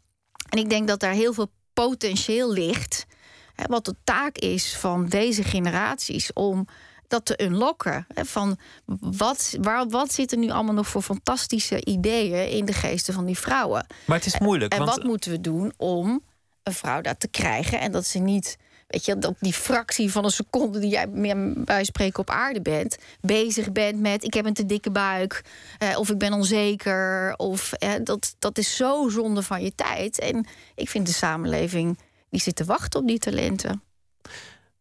En 0.48 0.58
ik 0.58 0.70
denk 0.70 0.88
dat 0.88 1.00
daar 1.00 1.12
heel 1.12 1.32
veel 1.32 1.50
potentieel 1.72 2.52
ligt. 2.52 3.06
Hè, 3.54 3.64
wat 3.66 3.84
de 3.84 3.94
taak 4.04 4.38
is 4.38 4.76
van 4.76 5.06
deze 5.06 5.42
generaties 5.42 6.32
om 6.32 6.66
dat 7.10 7.24
te 7.24 7.42
unlocken. 7.42 8.06
Van 8.14 8.58
wat, 9.00 9.56
waar, 9.60 9.88
wat 9.88 10.12
zit 10.12 10.32
er 10.32 10.38
nu 10.38 10.50
allemaal 10.50 10.74
nog 10.74 10.88
voor 10.88 11.02
fantastische 11.02 11.84
ideeën 11.84 12.48
in 12.50 12.64
de 12.64 12.72
geesten 12.72 13.14
van 13.14 13.24
die 13.24 13.38
vrouwen? 13.38 13.86
Maar 14.06 14.16
het 14.16 14.26
is 14.26 14.38
moeilijk. 14.38 14.72
En, 14.72 14.78
want... 14.78 14.90
wat 14.90 15.04
moeten 15.04 15.30
we 15.30 15.40
doen 15.40 15.72
om 15.76 16.22
een 16.62 16.72
vrouw 16.72 17.00
dat 17.00 17.20
te 17.20 17.28
krijgen 17.28 17.80
en 17.80 17.92
dat 17.92 18.06
ze 18.06 18.18
niet. 18.18 18.56
Weet 18.86 19.04
je, 19.04 19.26
op 19.26 19.36
die 19.40 19.52
fractie 19.52 20.10
van 20.10 20.24
een 20.24 20.30
seconde 20.30 20.78
die 20.78 20.90
jij 20.90 21.10
bij 21.54 21.84
spreken 21.84 22.20
op 22.20 22.30
aarde 22.30 22.60
bent, 22.60 22.96
bezig 23.20 23.72
bent 23.72 24.00
met 24.00 24.24
ik 24.24 24.34
heb 24.34 24.44
een 24.44 24.54
te 24.54 24.66
dikke 24.66 24.90
buik, 24.90 25.44
eh, 25.78 25.98
of 25.98 26.10
ik 26.10 26.18
ben 26.18 26.32
onzeker, 26.32 27.34
of 27.36 27.72
eh, 27.72 27.92
dat, 28.04 28.34
dat 28.38 28.58
is 28.58 28.76
zo 28.76 29.08
zonde 29.08 29.42
van 29.42 29.62
je 29.62 29.74
tijd. 29.74 30.18
En 30.18 30.46
ik 30.74 30.88
vind 30.88 31.06
de 31.06 31.12
samenleving 31.12 31.98
die 32.30 32.40
zit 32.40 32.56
te 32.56 32.64
wachten 32.64 33.00
op 33.00 33.06
die 33.06 33.18
talenten. 33.18 33.82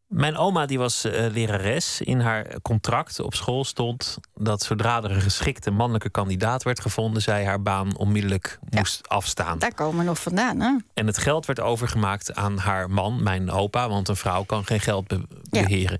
Mijn 0.10 0.38
oma 0.38 0.66
die 0.66 0.78
was 0.78 1.04
eh, 1.04 1.32
lerares. 1.32 2.02
In 2.02 2.20
haar 2.20 2.46
contract 2.62 3.20
op 3.20 3.34
school 3.36 3.64
stond 3.66 4.18
dat 4.36 4.62
zodra 4.64 5.04
er 5.04 5.12
een 5.12 5.22
geschikte 5.22 5.72
mannelijke 5.72 6.10
kandidaat 6.10 6.64
werd 6.64 6.80
gevonden, 6.80 7.22
zij 7.22 7.46
haar 7.46 7.62
baan 7.62 7.98
onmiddellijk 7.98 8.60
moest 8.70 9.08
afstaan. 9.10 9.60
Daar 9.60 9.74
komen 9.74 9.98
we 10.00 10.04
nog 10.04 10.20
vandaan, 10.22 10.60
hè? 10.60 10.76
En 10.94 11.08
het 11.08 11.18
geld 11.18 11.46
werd 11.46 11.60
overgemaakt 11.60 12.36
aan 12.36 12.58
haar 12.58 12.90
man, 12.90 13.24
mijn 13.24 13.52
opa, 13.52 13.90
want 13.90 14.08
een 14.08 14.16
vrouw 14.16 14.44
kan 14.44 14.66
geen 14.66 14.80
geld 14.80 15.08
be- 15.08 15.26
Ja. 15.44 15.64
beheren. 15.64 16.00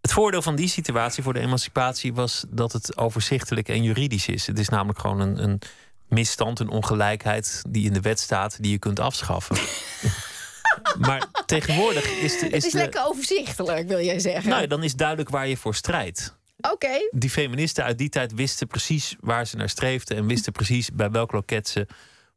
Het 0.00 0.12
voordeel 0.12 0.42
van 0.42 0.56
die 0.56 0.68
situatie 0.68 1.22
voor 1.22 1.32
de 1.32 1.40
emancipatie 1.40 2.14
was 2.14 2.44
dat 2.48 2.72
het 2.72 2.96
overzichtelijk 2.96 3.68
en 3.68 3.82
juridisch 3.82 4.28
is. 4.28 4.46
Het 4.46 4.58
is 4.58 4.68
namelijk 4.68 4.98
gewoon 4.98 5.20
een, 5.20 5.42
een 5.42 5.60
misstand, 6.08 6.60
een 6.60 6.68
ongelijkheid 6.68 7.62
die 7.68 7.86
in 7.86 7.92
de 7.92 8.00
wet 8.00 8.20
staat, 8.20 8.56
die 8.62 8.70
je 8.70 8.78
kunt 8.78 9.00
afschaffen. 9.00 9.56
maar 10.98 11.26
tegenwoordig 11.46 12.10
is 12.10 12.38
de. 12.38 12.44
Het 12.44 12.54
Is 12.54 12.64
is 12.64 12.72
de 12.72 12.78
lekker 12.78 13.04
overzichtelijk, 13.06 13.88
wil 13.88 14.00
jij 14.04 14.18
zeggen. 14.18 14.50
nou, 14.50 14.66
dan 14.66 14.82
is 14.82 14.94
duidelijk 14.94 15.28
waar 15.28 15.48
je 15.48 15.56
voor 15.56 15.74
strijdt. 15.74 16.36
Oké. 16.72 17.08
Die 17.10 17.30
feministen 17.30 17.84
uit 17.84 17.98
die 17.98 18.08
tijd 18.08 18.34
wisten 18.34 18.66
precies 18.66 19.16
waar 19.20 19.46
ze 19.46 19.56
naar 19.56 19.68
streefden 19.68 20.16
en 20.16 20.26
wisten 20.26 20.52
precies 20.52 20.90
bij 20.92 21.10
welk 21.10 21.32
loket 21.32 21.68
ze 21.68 21.86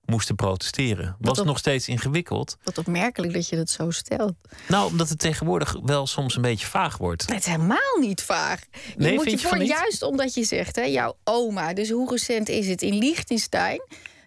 moesten 0.06 0.36
protesteren. 0.36 1.16
Was 1.20 1.40
op- 1.40 1.46
nog 1.46 1.58
steeds 1.58 1.88
ingewikkeld. 1.88 2.58
Wat 2.64 2.78
opmerkelijk 2.78 3.34
dat 3.34 3.50
je 3.50 3.56
dat 3.56 3.70
zo 3.70 3.92
stelt. 3.92 4.34
Nou, 4.68 4.88
omdat 4.88 5.10
het 5.10 5.20
tegenwoordig 5.20 5.76
wel 5.84 6.08
soms 6.08 6.36
een 6.36 6.42
beetje 6.42 6.68
vaag 6.68 6.98
wordt. 6.98 7.22
Het 7.30 7.40
is 7.40 7.46
helemaal 7.46 7.98
niet 8.00 8.22
vaag. 8.22 8.60
Je 8.72 8.94
Nee, 8.98 9.14
moet 9.14 9.24
vind 9.24 9.36
je 9.40 9.42
je 9.42 9.48
voor, 9.48 9.58
niet? 9.62 9.68
juist 9.70 10.02
omdat 10.02 10.34
je 10.34 10.44
zegt, 10.44 10.76
hè, 10.76 10.82
jouw 10.84 11.18
oma, 11.24 11.74
dus 11.74 11.90
hoe 11.90 12.10
recent 12.12 12.50
is 12.50 12.68
het? 12.68 12.82
In 12.82 12.98
Liechtenstein. 12.98 13.82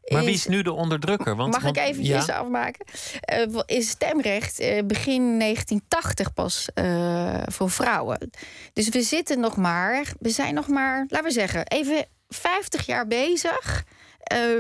Maar 0.08 0.24
wie 0.24 0.34
is 0.34 0.46
nu 0.46 0.62
de 0.62 0.72
onderdrukker? 0.72 1.36
Want, 1.36 1.52
Mag 1.52 1.62
want- 1.62 1.76
ik 1.76 1.82
eventjes 1.82 2.26
ja, 2.26 2.36
afmaken? 2.36 2.86
Eh, 3.20 3.58
is 3.66 3.88
stemrecht 3.88 4.58
eh, 4.58 4.84
begin 4.84 5.38
1980 5.38 6.32
pas 6.32 6.68
eh, 6.74 7.42
voor 7.46 7.70
vrouwen. 7.70 8.30
Dus 8.72 8.88
we 8.88 9.02
zitten 9.02 9.40
nog 9.40 9.56
maar, 9.56 10.12
we 10.18 10.30
zijn 10.30 10.54
nog 10.54 10.68
maar, 10.68 11.04
laten 11.08 11.26
we 11.26 11.32
zeggen, 11.32 11.66
even 11.66 12.06
50 12.28 12.86
jaar 12.86 13.06
bezig 13.06 13.84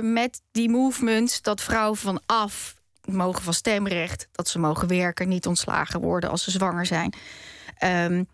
met 0.00 0.42
die 0.50 0.68
movements 0.68 1.42
dat 1.42 1.60
vrouwen 1.60 1.98
vanaf 1.98 2.74
mogen 3.04 3.42
van 3.42 3.54
stemrecht, 3.54 4.28
dat 4.32 4.48
ze 4.48 4.58
mogen 4.58 4.88
werken, 4.88 5.28
niet 5.28 5.46
ontslagen 5.46 6.00
worden 6.00 6.30
als 6.30 6.44
ze 6.44 6.50
zwanger 6.50 6.86
zijn. 6.86 7.14
Ehm, 7.78 8.24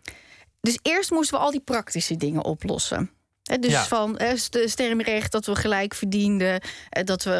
dus 0.60 0.78
eerst 0.82 1.10
moesten 1.10 1.38
we 1.38 1.44
al 1.44 1.50
die 1.50 1.60
praktische 1.60 2.16
dingen 2.16 2.44
oplossen. 2.44 3.10
Dus 3.60 3.70
Ja. 3.70 3.84
van 3.84 4.18
st- 4.34 4.58
stemrecht, 4.64 5.32
dat 5.32 5.46
we 5.46 5.54
gelijk 5.56 5.94
verdienden, 5.94 6.60
eh, 6.90 7.04
dat, 7.04 7.22
we, 7.22 7.32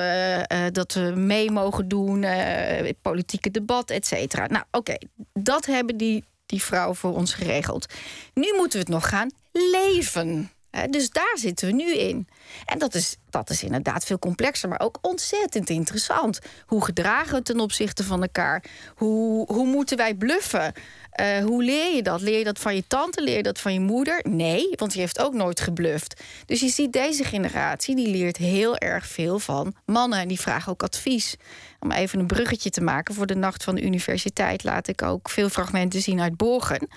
eh, 0.47 0.65
dat 0.73 0.93
we 0.93 1.01
mee 1.01 1.51
mogen 1.51 1.89
doen, 1.89 2.23
eh, 2.25 2.87
het 2.87 3.03
politieke 3.03 3.51
debat, 3.51 3.91
et 3.91 4.07
cetera. 4.07 4.47
Nou, 4.47 4.65
oké, 4.71 4.95
dat 5.35 5.67
hebben 5.67 5.97
die, 5.97 6.25
die 6.47 6.63
vrouwen 6.63 6.97
voor 6.97 7.15
ons 7.15 7.35
geregeld. 7.35 7.87
Nu 8.35 8.53
moeten 8.57 8.73
we 8.79 8.85
het 8.85 8.95
nog 8.95 9.09
gaan 9.09 9.31
leven. 9.51 10.51
Dus 10.91 11.11
daar 11.11 11.37
zitten 11.39 11.67
we 11.67 11.73
nu 11.75 11.95
in. 11.97 12.29
En 12.65 12.79
dat 12.79 12.95
is, 12.95 13.17
dat 13.31 13.51
is 13.51 13.63
inderdaad 13.63 14.05
veel 14.05 14.19
complexer, 14.19 14.69
maar 14.69 14.81
ook 14.81 14.99
ontzettend 15.01 15.71
interessant. 15.71 16.39
Hoe 16.67 16.85
gedragen 16.85 17.35
we 17.37 17.43
ten 17.43 17.61
opzichte 17.61 18.05
van 18.05 18.23
elkaar? 18.23 18.65
Hoe, 18.95 19.53
hoe 19.53 19.67
moeten 19.67 19.97
wij 19.97 20.15
bluffen? 20.15 20.73
Eh, 21.17 21.45
hoe 21.45 21.64
leer 21.64 21.95
je 21.95 22.03
dat? 22.03 22.21
Leer 22.21 22.39
je 22.39 22.45
dat 22.45 22.59
van 22.59 22.75
je 22.75 22.87
tante? 22.87 23.23
Leer 23.23 23.37
je 23.37 23.43
dat 23.43 23.61
van 23.61 23.73
je 23.73 23.81
moeder? 23.81 24.25
Nee, 24.29 24.69
want 24.75 24.93
die 24.93 25.01
heeft 25.01 25.19
ook 25.19 25.35
nooit 25.35 25.61
gebluft. 25.61 26.23
Dus 26.47 26.61
je 26.61 26.69
ziet 26.69 26.93
deze 26.93 27.25
generatie, 27.25 27.97
die 27.97 28.09
leert 28.09 28.37
heel 28.37 28.77
erg 28.77 29.07
veel 29.07 29.39
van 29.39 29.75
mannen. 29.85 30.19
En 30.19 30.29
die 30.29 30.41
vragen 30.41 30.73
ook 30.73 30.83
advies. 30.83 31.37
Om 31.81 31.91
even 31.93 32.19
een 32.19 32.27
bruggetje 32.27 32.71
te 32.71 32.81
maken 32.81 33.14
voor 33.14 33.27
de 33.27 33.35
Nacht 33.35 33.64
van 33.64 33.75
de 33.75 33.83
Universiteit... 33.83 34.64
laat 34.64 34.89
ik 34.89 35.03
ook 35.03 35.31
veel 35.31 35.49
fragmenten 35.49 36.03
zien 36.03 36.21
uit 36.21 36.37
Borgen. 36.37 36.89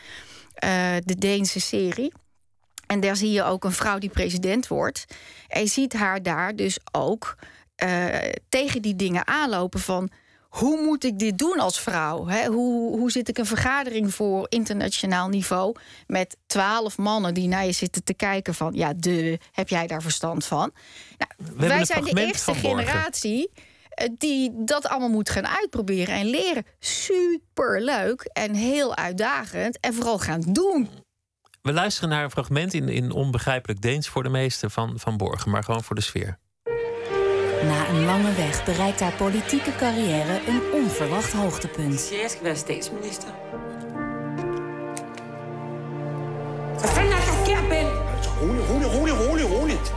eh, 0.53 0.95
de 1.05 1.15
Deense 1.15 1.59
serie. 1.59 2.13
En 2.87 2.99
daar 2.99 3.15
zie 3.15 3.31
je 3.31 3.43
ook 3.43 3.63
een 3.63 3.71
vrouw 3.71 3.97
die 3.97 4.09
president 4.09 4.67
wordt. 4.67 5.05
En 5.47 5.61
je 5.61 5.67
ziet 5.67 5.93
haar 5.93 6.23
daar 6.23 6.55
dus 6.55 6.79
ook 6.91 7.35
eh, 7.75 8.07
tegen 8.49 8.81
die 8.81 8.95
dingen 8.95 9.27
aanlopen 9.27 9.79
van... 9.79 10.09
hoe 10.49 10.81
moet 10.81 11.03
ik 11.03 11.19
dit 11.19 11.37
doen 11.37 11.59
als 11.59 11.79
vrouw? 11.79 12.27
Hè? 12.27 12.45
Hoe, 12.45 12.97
hoe 12.97 13.11
zit 13.11 13.29
ik 13.29 13.37
een 13.37 13.45
vergadering 13.45 14.13
voor 14.13 14.45
internationaal 14.49 15.29
niveau... 15.29 15.75
met 16.07 16.37
twaalf 16.45 16.97
mannen 16.97 17.33
die 17.33 17.47
naar 17.47 17.65
je 17.65 17.71
zitten 17.71 18.03
te 18.03 18.13
kijken 18.13 18.53
van... 18.53 18.73
ja, 18.73 18.93
de, 18.95 19.39
heb 19.51 19.69
jij 19.69 19.87
daar 19.87 20.01
verstand 20.01 20.45
van? 20.45 20.71
Nou, 21.17 21.51
wij 21.55 21.85
zijn 21.85 22.03
de 22.03 22.25
eerste 22.25 22.53
generatie 22.53 23.51
eh, 23.89 24.07
die 24.17 24.51
dat 24.55 24.87
allemaal 24.87 25.09
moet 25.09 25.29
gaan 25.29 25.47
uitproberen 25.47 26.15
en 26.15 26.25
leren. 26.25 26.65
Super 26.79 27.81
leuk 27.81 28.21
en 28.21 28.53
heel 28.53 28.95
uitdagend. 28.95 29.79
En 29.79 29.93
vooral 29.93 30.19
gaan 30.19 30.41
doen. 30.41 30.89
we 31.61 31.73
luisteren 31.73 32.09
naar 32.09 32.23
een 32.23 32.31
fragment 32.31 32.73
in, 32.73 32.89
in 32.89 33.11
onbegrijpelijk 33.11 33.81
Deens 33.81 34.07
voor 34.07 34.23
de 34.23 34.29
meeste 34.29 34.69
van, 34.69 34.99
van 34.99 35.17
Borgen, 35.17 35.51
maar 35.51 35.63
gewoon 35.63 35.83
voor 35.83 35.95
de 35.95 36.01
sfeer. 36.01 36.39
Na 37.63 37.87
een 37.89 38.05
lange 38.05 38.33
weg 38.33 38.63
bereikt 38.63 38.99
haar 38.99 39.13
politieke 39.17 39.71
carrière 39.75 40.39
een 40.47 40.61
onverwacht 40.73 41.31
hoogtepunt. 41.33 42.09
jeg 42.21 42.29
skal 42.29 42.43
være 42.43 42.55
statsminister. 42.55 43.27
Hvad 46.79 46.89
fanden 46.89 47.13
er 47.13 47.17
der 47.17 47.35
sker, 47.45 47.61
Ben? 47.69 47.87
Rolig, 48.41 48.69
rolig, 48.69 48.87
rolig, 48.95 49.13
rolig, 49.27 49.45
roligt. 49.59 49.93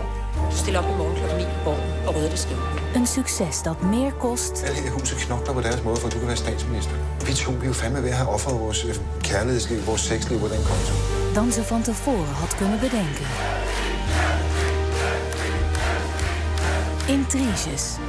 Du 0.51 0.57
stiller 0.57 0.81
op 0.81 0.89
i 0.91 0.97
morgen 0.97 1.15
klokken 1.17 1.39
9 1.39 1.45
på 1.45 1.65
borgen 1.65 2.07
og 2.07 2.15
rydder 2.15 2.29
det 2.31 2.39
skævt. 2.39 2.61
Een 2.95 3.07
succes 3.07 3.63
dat 3.63 3.83
meer 3.83 4.11
kost 4.11 4.65
Alle 4.65 4.91
huset 4.91 5.19
knokler 5.19 5.55
på 5.55 5.61
deres 5.61 5.83
måde, 5.83 5.97
for 5.97 6.07
at 6.07 6.13
du 6.15 6.19
kan 6.19 6.29
være 6.29 6.37
statsminister. 6.37 6.95
Vi 7.27 7.33
to, 7.35 7.51
vi 7.53 7.63
er 7.63 7.67
jo 7.67 7.73
fandme 7.73 8.03
ved 8.03 8.11
at 8.11 8.17
have 8.17 8.29
offret 8.29 8.61
vores 8.61 8.87
kærlighedsliv, 9.23 9.87
vores 9.87 10.01
sexliv 10.01 10.41
på 10.41 10.49
den 10.49 10.63
konto. 10.65 10.93
dan 11.35 11.53
ze 11.53 11.63
van 11.71 11.83
tevoren 11.83 12.35
had 12.35 12.49
kunnen 12.59 12.79
bedenken. 12.79 13.27
Intriges, 17.17 18.01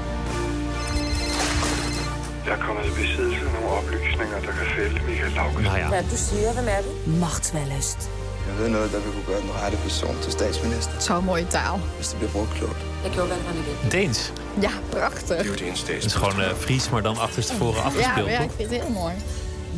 Jeg 2.45 2.53
er 2.53 2.57
kommet 2.67 2.83
i 2.85 2.89
besiddelse 3.01 3.39
af 3.47 3.51
nogle 3.53 3.69
oplysninger, 3.79 4.37
der 4.47 4.51
kan 4.59 4.67
fælde 4.77 4.99
Michael 5.07 5.31
Laugesen. 5.31 5.63
Nou 5.63 5.77
ja, 5.77 5.87
Hvad 5.87 5.97
er 5.97 6.01
det, 6.01 6.11
du 6.11 6.17
siger? 6.17 6.53
Hvem 6.53 6.67
er 6.67 6.81
du? 6.87 6.91
machtswellust. 7.19 7.99
Jeg 8.47 8.55
ved 8.59 8.69
noget, 8.69 8.91
der 8.91 8.99
vil 8.99 9.11
kunne 9.13 9.25
gøre 9.33 9.41
den 9.41 9.51
rette 9.63 9.77
person 9.77 10.15
til 10.23 10.31
statsminister, 10.31 10.93
Zo'n 11.07 11.21
mooie 11.25 11.47
taal. 11.49 11.79
hvis 11.97 12.07
det 12.07 12.17
bliver 12.17 12.31
brugt 12.31 12.49
klogt. 12.57 12.77
Jeg 13.03 13.11
gjorde, 13.11 13.27
hvad 13.27 13.37
han 13.47 13.55
igen. 13.55 13.91
Deens. 13.91 14.33
Ja, 14.61 14.71
prachtig. 14.91 15.29
Det 15.29 15.39
er 15.39 15.45
jo 15.45 15.53
det, 15.53 15.67
en 15.89 15.95
Het 15.95 16.05
is 16.05 16.13
gewoon 16.13 16.41
eh, 16.41 16.55
Fries, 16.55 16.91
maar 16.91 17.01
dan 17.01 17.17
achterstevoren 17.17 17.75
Ja, 17.75 17.81
afgespeeld. 17.87 18.27
ja, 18.29 18.39
ik 18.41 18.49
toch? 18.49 18.57
vind 18.57 18.69
het 18.71 18.81
heel 18.81 18.89
mooi. 19.01 19.13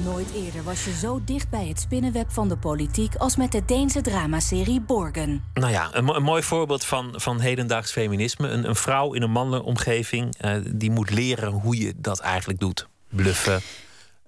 Nooit 0.04 0.28
eerder 0.34 0.64
was 0.64 0.86
je 0.86 0.93
zo 0.93 1.22
dicht 1.26 1.50
bij 1.50 1.68
het 1.68 1.80
spinnenweb 1.80 2.32
van 2.32 2.50
de 2.50 2.58
politiek 2.58 3.16
als 3.16 3.36
met 3.36 3.52
de 3.52 3.66
Deense 3.66 4.02
dramaserie 4.02 4.82
Borgen. 4.82 5.43
Nou 5.54 5.72
ja, 5.72 5.89
een, 5.91 6.04
mo- 6.04 6.14
een 6.14 6.24
mooi 6.24 6.43
voorbeeld 6.43 6.86
van, 6.86 7.14
van 7.16 7.39
hedendaags 7.39 7.91
feminisme. 7.91 8.48
Een, 8.48 8.68
een 8.68 8.76
vrouw 8.76 9.14
in 9.14 9.22
een 9.22 9.32
mannelijke 9.32 9.66
omgeving 9.68 10.36
eh, 10.38 10.56
die 10.68 10.91
moet 10.91 11.10
leren 11.10 11.52
hoe 11.52 11.78
je 11.78 11.93
dat 11.96 12.20
eigenlijk 12.20 12.60
doet. 12.60 12.88
Bluffen. 13.10 13.62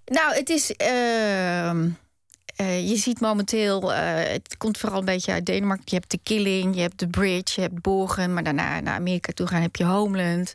Nou, 0.05 0.33
het 0.35 0.49
is. 0.49 0.71
ehm, 0.75 1.89
eh, 2.55 2.89
je 2.89 2.95
ziet 2.97 3.19
momenteel, 3.19 3.93
eh, 3.93 4.31
het 4.31 4.57
komt 4.57 4.77
vooral 4.77 4.99
een 4.99 5.05
beetje 5.05 5.31
uit 5.31 5.45
Denemarken. 5.45 5.83
Je 5.85 5.95
hebt 5.95 6.09
The 6.09 6.19
Killing, 6.23 6.75
je 6.75 6.81
hebt 6.81 6.97
The 6.97 7.07
Bridge, 7.07 7.61
je 7.61 7.67
hebt 7.67 7.81
Borgen. 7.81 8.33
Maar 8.33 8.43
daarna 8.43 8.79
naar 8.79 8.95
Amerika 8.95 9.31
toe 9.33 9.47
gaan 9.47 9.61
heb 9.61 9.75
je 9.75 9.85
Homeland. 9.85 10.53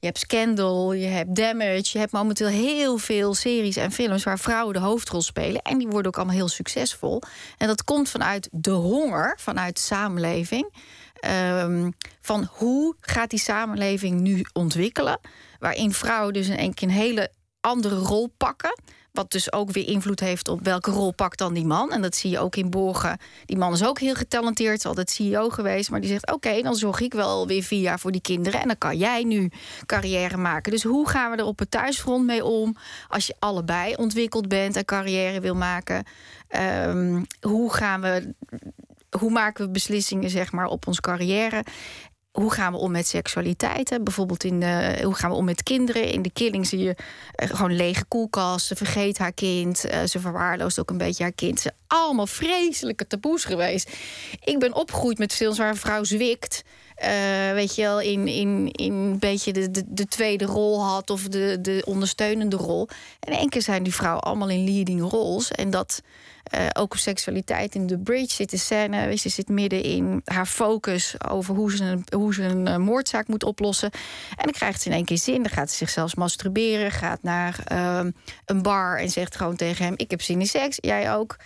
Je 0.00 0.06
hebt 0.06 0.18
Scandal, 0.18 0.92
je 0.92 1.06
hebt 1.06 1.34
Damage. 1.34 1.88
Je 1.92 1.98
hebt 1.98 2.12
momenteel 2.12 2.46
heel 2.46 2.98
veel 2.98 3.34
series 3.34 3.76
en 3.76 3.92
films 3.92 4.24
waar 4.24 4.38
vrouwen 4.38 4.74
de 4.74 4.80
hoofdrol 4.80 5.22
spelen. 5.22 5.62
En 5.62 5.78
die 5.78 5.88
worden 5.88 6.06
ook 6.06 6.16
allemaal 6.16 6.34
heel 6.34 6.48
succesvol. 6.48 7.22
En 7.58 7.66
dat 7.66 7.84
komt 7.84 8.08
vanuit 8.08 8.48
de 8.52 8.70
honger, 8.70 9.34
vanuit 9.40 9.74
de 9.74 9.82
samenleving. 9.82 10.74
Ehm, 11.14 11.90
van 12.20 12.48
hoe 12.52 12.94
gaat 13.00 13.30
die 13.30 13.38
samenleving 13.38 14.20
nu 14.20 14.44
ontwikkelen? 14.52 15.20
Waarin 15.58 15.92
vrouwen 15.92 16.32
dus 16.32 16.48
in 16.48 16.56
één 16.56 16.74
keer 16.74 16.88
een 16.88 16.94
hele 16.94 17.30
andere 17.60 17.96
rol 17.96 18.32
pakken. 18.36 18.80
Wat 19.12 19.30
dus 19.32 19.52
ook 19.52 19.70
weer 19.70 19.86
invloed 19.86 20.20
heeft 20.20 20.48
op 20.48 20.64
welke 20.64 20.90
rol 20.90 21.12
pakt 21.12 21.38
dan 21.38 21.54
die 21.54 21.66
man. 21.66 21.92
En 21.92 22.02
dat 22.02 22.16
zie 22.16 22.30
je 22.30 22.38
ook 22.38 22.56
in 22.56 22.70
Borgen. 22.70 23.18
Die 23.44 23.56
man 23.56 23.72
is 23.72 23.84
ook 23.84 23.98
heel 23.98 24.14
getalenteerd, 24.14 24.86
altijd 24.86 25.10
CEO 25.10 25.48
geweest. 25.48 25.90
Maar 25.90 26.00
die 26.00 26.10
zegt: 26.10 26.32
Oké, 26.32 26.62
dan 26.62 26.74
zorg 26.74 27.00
ik 27.00 27.12
wel 27.12 27.46
weer 27.46 27.62
vier 27.62 27.80
jaar 27.80 27.98
voor 27.98 28.12
die 28.12 28.20
kinderen. 28.20 28.60
En 28.60 28.66
dan 28.66 28.78
kan 28.78 28.96
jij 28.96 29.22
nu 29.22 29.50
carrière 29.86 30.36
maken. 30.36 30.72
Dus 30.72 30.82
hoe 30.82 31.08
gaan 31.08 31.30
we 31.30 31.36
er 31.36 31.44
op 31.44 31.58
het 31.58 31.70
thuisfront 31.70 32.26
mee 32.26 32.44
om? 32.44 32.76
Als 33.08 33.26
je 33.26 33.34
allebei 33.38 33.94
ontwikkeld 33.94 34.48
bent 34.48 34.76
en 34.76 34.84
carrière 34.84 35.40
wil 35.40 35.54
maken. 35.54 36.04
Ehm, 36.48 37.22
hoe 37.40 37.72
gaan 37.72 38.00
we. 38.00 38.34
Hoe 39.18 39.30
maken 39.30 39.64
we 39.64 39.70
beslissingen 39.70 40.30
zeg 40.30 40.52
maar, 40.52 40.66
op 40.66 40.86
onze 40.86 41.00
carrière? 41.00 41.64
Hoe 42.30 42.52
gaan 42.52 42.72
we 42.72 42.78
om 42.78 42.90
met 42.90 43.06
seksualiteit? 43.06 43.90
Hè? 43.90 44.00
Bijvoorbeeld 44.00 44.44
in 44.44 44.62
hoe 45.02 45.14
gaan 45.14 45.30
we 45.30 45.36
om 45.36 45.44
met 45.44 45.62
kinderen? 45.62 46.04
In 46.04 46.22
de 46.22 46.30
killing 46.30 46.66
zie 46.66 46.78
je 46.78 46.96
eh, 47.34 47.48
gewoon 47.48 47.76
lege 47.76 48.04
koelkast. 48.04 48.66
Ze 48.66 48.76
vergeet 48.76 49.18
haar 49.18 49.32
kind. 49.32 49.84
eh, 49.84 50.04
ze 50.04 50.20
verwaarloost 50.20 50.78
ook 50.80 50.90
een 50.90 50.98
beetje 50.98 51.22
haar 51.22 51.32
kind. 51.32 51.56
Ze 51.56 51.62
zijn 51.62 51.74
allemaal 51.86 52.26
vreselijke 52.26 53.06
taboes 53.06 53.44
geweest. 53.44 53.90
Ik 54.44 54.58
ben 54.58 54.74
opgegroeid 54.74 55.18
met 55.18 55.32
films 55.34 55.58
waar 55.58 55.68
een 55.68 55.76
vrouw 55.76 56.04
zwikt. 56.04 56.62
eh, 56.94 57.52
weet 57.52 57.74
je 57.74 57.82
wel, 57.82 58.00
in, 58.00 58.28
in, 58.28 58.70
in 58.72 58.92
een 58.92 59.18
beetje 59.18 59.52
de, 59.52 59.70
de, 59.70 59.84
de 59.86 60.06
tweede 60.06 60.44
rol 60.44 60.84
had 60.84 61.10
of 61.10 61.22
de, 61.28 61.58
de 61.60 61.82
ondersteunende 61.86 62.56
rol. 62.56 62.88
En 63.20 63.48
keer 63.48 63.62
zijn 63.62 63.82
die 63.82 63.94
vrouwen 63.94 64.22
allemaal 64.22 64.48
in 64.48 64.64
leading 64.64 65.10
roles. 65.10 65.50
En 65.50 65.70
dat 65.70 66.02
eh, 66.42 66.66
ook 66.72 66.96
seksualiteit 66.96 67.74
in 67.74 67.86
de 67.86 67.98
bridge 67.98 68.34
zit 68.34 68.50
de 68.50 68.56
scène. 68.56 69.16
Ze 69.16 69.28
zit 69.28 69.48
midden 69.48 69.82
in 69.82 70.20
haar 70.24 70.46
focus 70.46 71.14
over 71.28 71.54
hoe 71.54 71.76
ze 71.76 71.84
een, 71.84 72.04
hoe 72.14 72.34
ze 72.34 72.42
een 72.42 72.66
eh, 72.66 72.76
moordzaak 72.76 73.28
moet 73.28 73.44
oplossen. 73.44 73.90
En 74.30 74.44
dan 74.44 74.52
krijgt 74.52 74.82
ze 74.82 74.88
in 74.88 74.94
één 74.94 75.04
keer 75.04 75.18
zin. 75.18 75.42
Dan 75.42 75.52
gaat 75.52 75.70
ze 75.70 75.76
zichzelf 75.76 76.16
masturberen, 76.16 76.90
gaat 76.90 77.22
naar 77.22 77.60
ehm, 77.64 78.10
een 78.44 78.62
bar 78.62 78.98
en 78.98 79.10
zegt 79.10 79.36
gewoon 79.36 79.56
tegen 79.56 79.84
hem: 79.84 79.94
Ik 79.96 80.10
heb 80.10 80.22
zin 80.22 80.40
in 80.40 80.46
seks, 80.46 80.78
jij 80.80 81.14
ook. 81.14 81.36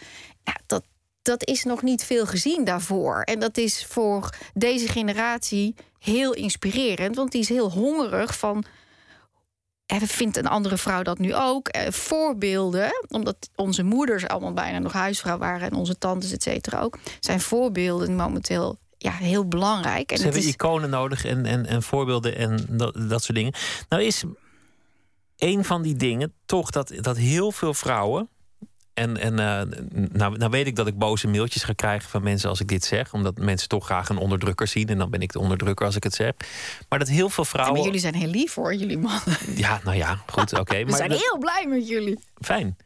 Ja, 0.43 0.57
dat, 0.67 0.83
dat 1.23 1.47
is 1.47 1.65
nog 1.65 1.83
niet 1.83 2.05
veel 2.05 2.27
gezien 2.27 2.65
daarvoor. 2.65 3.23
En 3.23 3.39
dat 3.39 3.57
is 3.57 3.87
voor 3.89 4.31
deze 4.55 4.89
generatie 4.89 5.75
heel 5.99 6.33
inspirerend, 6.33 7.17
want 7.17 7.33
die 7.33 7.41
is 7.41 7.49
heel 7.49 7.71
hongerig 7.71 8.39
van. 8.39 8.65
En 10.01 10.09
vindt 10.09 10.37
een 10.37 10.47
andere 10.47 10.77
vrouw 10.77 11.03
dat 11.03 11.19
nu 11.19 11.35
ook? 11.35 11.69
Eh, 11.69 11.91
voorbeelden, 11.91 12.91
omdat 13.09 13.37
onze 13.55 13.83
moeders 13.83 14.27
allemaal 14.27 14.53
bijna 14.53 14.79
nog 14.79 14.93
huisvrouw 14.93 15.39
waren 15.39 15.71
en 15.71 15.77
onze 15.77 15.99
tantes, 15.99 16.33
et 16.33 16.43
cetera, 16.43 16.81
ook, 16.81 16.99
zijn 17.21 17.41
voorbeelden 17.41 18.17
momenteel 18.17 18.79
ja, 18.99 19.13
heel 19.13 19.49
belangrijk. 19.49 20.11
En 20.11 20.17
Ze 20.17 20.23
hebben 20.23 20.41
is, 20.41 20.49
iconen 20.49 20.91
nodig 20.91 21.25
en, 21.25 21.47
en, 21.47 21.67
en 21.67 21.83
voorbeelden 21.83 22.37
en 22.37 22.67
dat, 22.69 22.95
dat 23.09 23.23
soort 23.23 23.39
dingen. 23.39 23.55
Nou 23.89 24.03
is 24.03 24.25
een 25.37 25.65
van 25.65 25.83
die 25.83 25.97
dingen 25.97 26.33
toch 26.47 26.71
dat, 26.71 26.93
dat 27.01 27.17
heel 27.17 27.53
veel 27.53 27.75
vrouwen. 27.75 28.29
En, 28.95 29.17
en 29.17 29.39
eh, 29.39 29.79
nou, 30.13 30.37
nou 30.39 30.51
weet 30.51 30.67
ik 30.67 30.77
dat 30.77 30.87
ik 30.87 30.99
boze 30.99 31.29
mailtjes 31.29 31.63
ga 31.63 31.73
krijgen 31.73 32.11
van 32.11 32.23
mensen 32.23 32.49
als 32.49 32.61
ik 32.61 32.69
dit 32.69 32.85
zeg. 32.85 33.13
Omdat 33.13 33.39
mensen 33.39 33.69
toch 33.69 33.85
graag 33.85 34.09
een 34.09 34.17
onderdrukker 34.19 34.67
zien. 34.67 34.89
En 34.89 34.99
dan 34.99 35.11
ben 35.11 35.21
ik 35.21 35.33
de 35.33 35.39
onderdrukker 35.39 35.87
als 35.87 35.97
ik 35.97 36.03
het 36.03 36.15
zeg. 36.15 36.33
Maar 36.89 36.99
dat 36.99 37.09
heel 37.09 37.29
veel 37.29 37.45
Ja, 37.45 37.51
vrouwen. 37.51 37.75
maar 37.77 37.85
jullie 37.85 38.01
zijn 38.01 38.15
heel 38.15 38.29
lief 38.31 38.55
hoor, 38.55 38.75
jullie 38.75 38.99
mannen. 38.99 39.37
Ja, 39.55 39.81
nou 39.85 39.97
ja, 39.97 40.19
goed, 40.27 40.53
oké. 40.61 40.79
We 40.79 40.85
maar 40.85 40.97
zijn 40.97 41.09
dat- 41.09 41.19
heel 41.21 41.39
blij 41.39 41.67
met 41.69 41.89
jullie. 41.89 42.19
Fijn. 42.41 42.77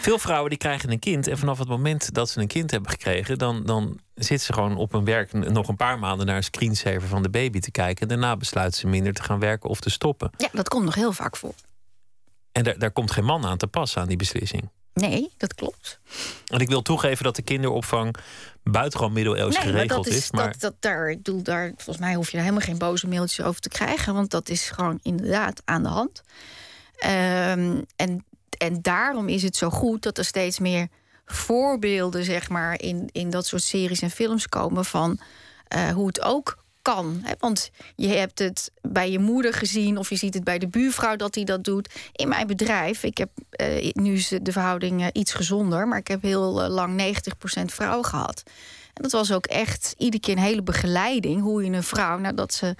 Veel 0.00 0.18
vrouwen 0.18 0.48
die 0.50 0.58
krijgen 0.58 0.90
een 0.90 0.98
kind. 0.98 1.26
En 1.26 1.38
vanaf 1.38 1.58
het 1.58 1.68
moment 1.68 2.14
dat 2.14 2.30
ze 2.30 2.40
een 2.40 2.46
kind 2.46 2.70
hebben 2.70 2.90
gekregen, 2.90 3.38
dan, 3.38 3.62
dan 3.66 3.98
zitten 4.14 4.46
ze 4.46 4.52
gewoon 4.52 4.76
op 4.76 4.92
hun 4.92 5.04
werk 5.04 5.32
nog 5.32 5.68
een 5.68 5.76
paar 5.76 5.98
maanden 5.98 6.26
naar 6.26 6.36
een 6.36 6.42
screensaver 6.44 7.08
van 7.08 7.22
de 7.22 7.30
baby 7.30 7.60
te 7.60 7.70
kijken. 7.70 8.02
En 8.02 8.08
daarna 8.08 8.36
besluiten 8.36 8.80
ze 8.80 8.86
minder 8.86 9.12
te 9.12 9.22
gaan 9.22 9.38
werken 9.38 9.70
of 9.70 9.80
te 9.80 9.90
stoppen. 9.90 10.30
Ja, 10.36 10.48
dat 10.52 10.68
komt 10.68 10.84
nog 10.84 10.94
heel 10.94 11.12
vaak 11.12 11.36
voor. 11.36 11.54
En 12.52 12.62
daar, 12.64 12.78
daar 12.78 12.90
komt 12.90 13.10
geen 13.10 13.24
man 13.24 13.44
aan 13.46 13.56
te 13.56 13.66
passen 13.66 14.00
aan 14.02 14.08
die 14.08 14.16
beslissing. 14.16 14.68
Nee, 15.00 15.32
dat 15.36 15.54
klopt. 15.54 15.98
En 16.46 16.60
ik 16.60 16.68
wil 16.68 16.82
toegeven 16.82 17.24
dat 17.24 17.36
de 17.36 17.42
kinderopvang 17.42 18.16
buitengewoon 18.62 19.12
middeleeuws 19.12 19.54
nee, 19.54 19.64
maar 19.64 19.72
geregeld 19.72 20.04
dat 20.04 20.14
is. 20.14 20.30
Maar 20.30 20.50
dat, 20.52 20.60
dat, 20.60 20.74
daar, 20.80 21.10
ik 21.10 21.22
bedoel, 21.22 21.42
daar, 21.42 21.72
volgens 21.76 21.98
mij 21.98 22.14
hoef 22.14 22.26
je 22.26 22.32
daar 22.32 22.46
helemaal 22.46 22.66
geen 22.66 22.78
boze 22.78 23.08
mailtjes 23.08 23.46
over 23.46 23.60
te 23.60 23.68
krijgen. 23.68 24.14
Want 24.14 24.30
dat 24.30 24.48
is 24.48 24.70
gewoon 24.70 24.98
inderdaad 25.02 25.62
aan 25.64 25.82
de 25.82 25.88
hand. 25.88 26.22
Ehm, 26.98 27.80
en, 27.96 28.24
en 28.58 28.82
daarom 28.82 29.28
is 29.28 29.42
het 29.42 29.56
zo 29.56 29.70
goed 29.70 30.02
dat 30.02 30.18
er 30.18 30.24
steeds 30.24 30.58
meer 30.58 30.88
voorbeelden, 31.26 32.24
zeg 32.24 32.48
maar, 32.48 32.80
in, 32.80 33.08
in 33.12 33.30
dat 33.30 33.46
soort 33.46 33.62
series 33.62 34.02
en 34.02 34.10
films 34.10 34.48
komen 34.48 34.84
van 34.84 35.20
eh, 35.68 35.88
hoe 35.88 36.06
het 36.06 36.22
ook 36.22 36.58
kan. 36.82 37.20
Hè? 37.22 37.32
Want 37.38 37.70
je 37.96 38.08
hebt 38.08 38.38
het 38.38 38.70
bij 38.82 39.10
je 39.10 39.18
moeder 39.18 39.52
gezien 39.54 39.96
of 39.98 40.08
je 40.10 40.16
ziet 40.16 40.34
het 40.34 40.44
bij 40.44 40.58
de 40.58 40.68
buurvrouw 40.68 41.16
dat 41.16 41.34
hij 41.34 41.44
dat 41.44 41.64
doet. 41.64 41.94
In 42.12 42.28
mijn 42.28 42.46
bedrijf, 42.46 43.02
ik 43.02 43.18
heb 43.18 43.30
eh, 43.50 43.90
nu 43.92 44.14
is 44.14 44.28
de 44.42 44.52
verhouding 44.52 45.02
eh, 45.02 45.08
iets 45.12 45.32
gezonder, 45.32 45.88
maar 45.88 45.98
ik 45.98 46.08
heb 46.08 46.22
heel 46.22 46.62
eh, 46.62 46.68
lang 46.70 47.00
90% 47.60 47.64
vrouwen 47.64 48.04
gehad. 48.04 48.42
En 48.94 49.02
dat 49.02 49.12
was 49.12 49.32
ook 49.32 49.46
echt 49.46 49.94
iedere 49.98 50.22
keer 50.22 50.36
een 50.36 50.42
hele 50.42 50.62
begeleiding 50.62 51.40
hoe 51.42 51.64
je 51.64 51.70
een 51.72 51.82
vrouw 51.82 52.18
nadat 52.18 52.54
ze 52.54 52.74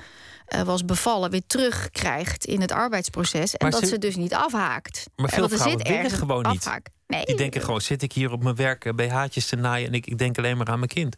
was 0.64 0.84
bevallen 0.84 1.30
weer 1.30 1.42
terugkrijgt 1.46 2.44
in 2.44 2.60
het 2.60 2.72
arbeidsproces 2.72 3.52
en 3.56 3.58
Maar 3.62 3.70
dat 3.70 3.80
ze- 3.80 3.86
ze, 3.86 3.98
dus 3.98 4.16
niet 4.16 4.34
afhaakt. 4.34 5.04
Maar 5.16 5.28
veel 5.28 5.42
er 5.42 5.48
vrouwen 5.48 5.78
willen 5.78 5.94
ergens 5.96 6.18
gewoon 6.18 6.48
niet. 6.50 6.70
Nee, 7.06 7.24
die 7.24 7.36
denken 7.36 7.60
gewoon, 7.60 7.80
zit 7.80 8.02
ik 8.02 8.12
hier 8.12 8.32
op 8.32 8.42
mijn 8.42 8.54
werk 8.54 8.84
eh, 8.84 8.92
BH'tjes 8.94 9.46
te 9.46 9.56
naaien 9.56 9.86
en 9.88 9.94
ik, 9.94 10.06
ik 10.06 10.18
denk 10.18 10.38
alleen 10.38 10.56
maar 10.56 10.66
aan 10.66 10.78
mijn 10.78 10.90
kind. 10.90 11.16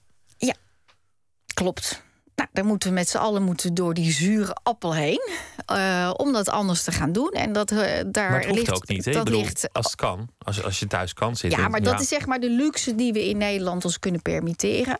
Klopt. 1.55 2.03
Nou, 2.41 2.53
dan 2.53 2.67
moeten 2.67 2.89
we 2.89 2.95
met 2.95 3.09
z'n 3.09 3.17
allen 3.17 3.43
moeten 3.43 3.75
door 3.75 3.95
die 3.95 4.13
zure 4.13 4.57
appel 4.63 4.95
heen. 4.95 5.29
eh, 5.67 6.11
om 6.17 6.33
dat 6.33 6.49
anders 6.49 6.83
te 6.83 6.93
gaan 6.93 7.13
doen. 7.13 7.31
En 7.31 7.53
dat, 7.53 7.71
eh, 7.71 7.79
daar 8.07 8.31
Maar 8.31 8.41
het 8.41 8.49
hoeft 8.49 8.59
ligt, 8.59 8.75
ook 8.75 8.89
niet. 8.89 9.05
Hè? 9.05 9.13
Dat 9.13 9.25
bedoel, 9.25 9.41
ligt, 9.41 9.69
als 9.73 9.87
het 9.87 9.95
kan, 9.95 10.29
als, 10.39 10.63
als 10.65 10.79
je 10.79 10.87
thuis 10.87 11.15
kan 11.15 11.37
zitten. 11.37 11.61
ja, 11.61 11.69
maar 11.69 11.83
dat 11.83 12.01
is 12.01 12.09
zeg 12.09 12.27
maar 12.27 12.41
de 12.41 12.51
luxe 12.51 12.95
die 12.95 13.13
we 13.13 13.29
in 13.29 13.37
Nederland 13.37 13.85
ons 13.85 13.99
kunnen 13.99 14.23
permitteren. 14.23 14.99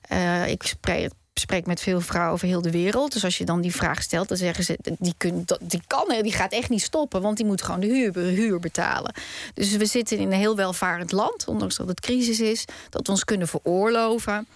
Eh, 0.00 0.48
ik 0.48 0.62
spreek, 0.62 1.10
spreek 1.34 1.66
met 1.66 1.80
veel 1.80 2.00
vrouwen 2.00 2.32
over 2.32 2.46
heel 2.46 2.62
de 2.62 2.70
wereld. 2.70 3.12
Dus 3.12 3.24
als 3.24 3.38
je 3.38 3.44
dan 3.44 3.60
die 3.60 3.74
vraag 3.74 4.02
stelt, 4.02 4.28
dan 4.28 4.36
zeggen 4.36 4.64
ze... 4.64 4.78
die, 4.98 5.14
kun, 5.16 5.44
die 5.60 5.82
kan, 5.86 6.22
die 6.22 6.32
gaat 6.32 6.52
echt 6.52 6.68
niet 6.68 6.82
stoppen... 6.82 7.22
want 7.22 7.36
die 7.36 7.46
moet 7.46 7.62
gewoon 7.62 7.80
de 7.80 7.86
huur, 7.86 8.18
huur 8.18 8.60
betalen. 8.60 9.14
Dus 9.54 9.76
we 9.76 9.86
zitten 9.86 10.18
in 10.18 10.32
een 10.32 10.38
heel 10.38 10.56
welvarend 10.56 11.12
land... 11.12 11.46
ondanks 11.46 11.76
dat 11.76 11.88
het 11.88 12.00
crisis 12.00 12.40
is, 12.40 12.64
dat 12.90 13.06
we 13.06 13.12
ons 13.12 13.24
kunnen 13.24 13.48
veroorloven... 13.48 14.46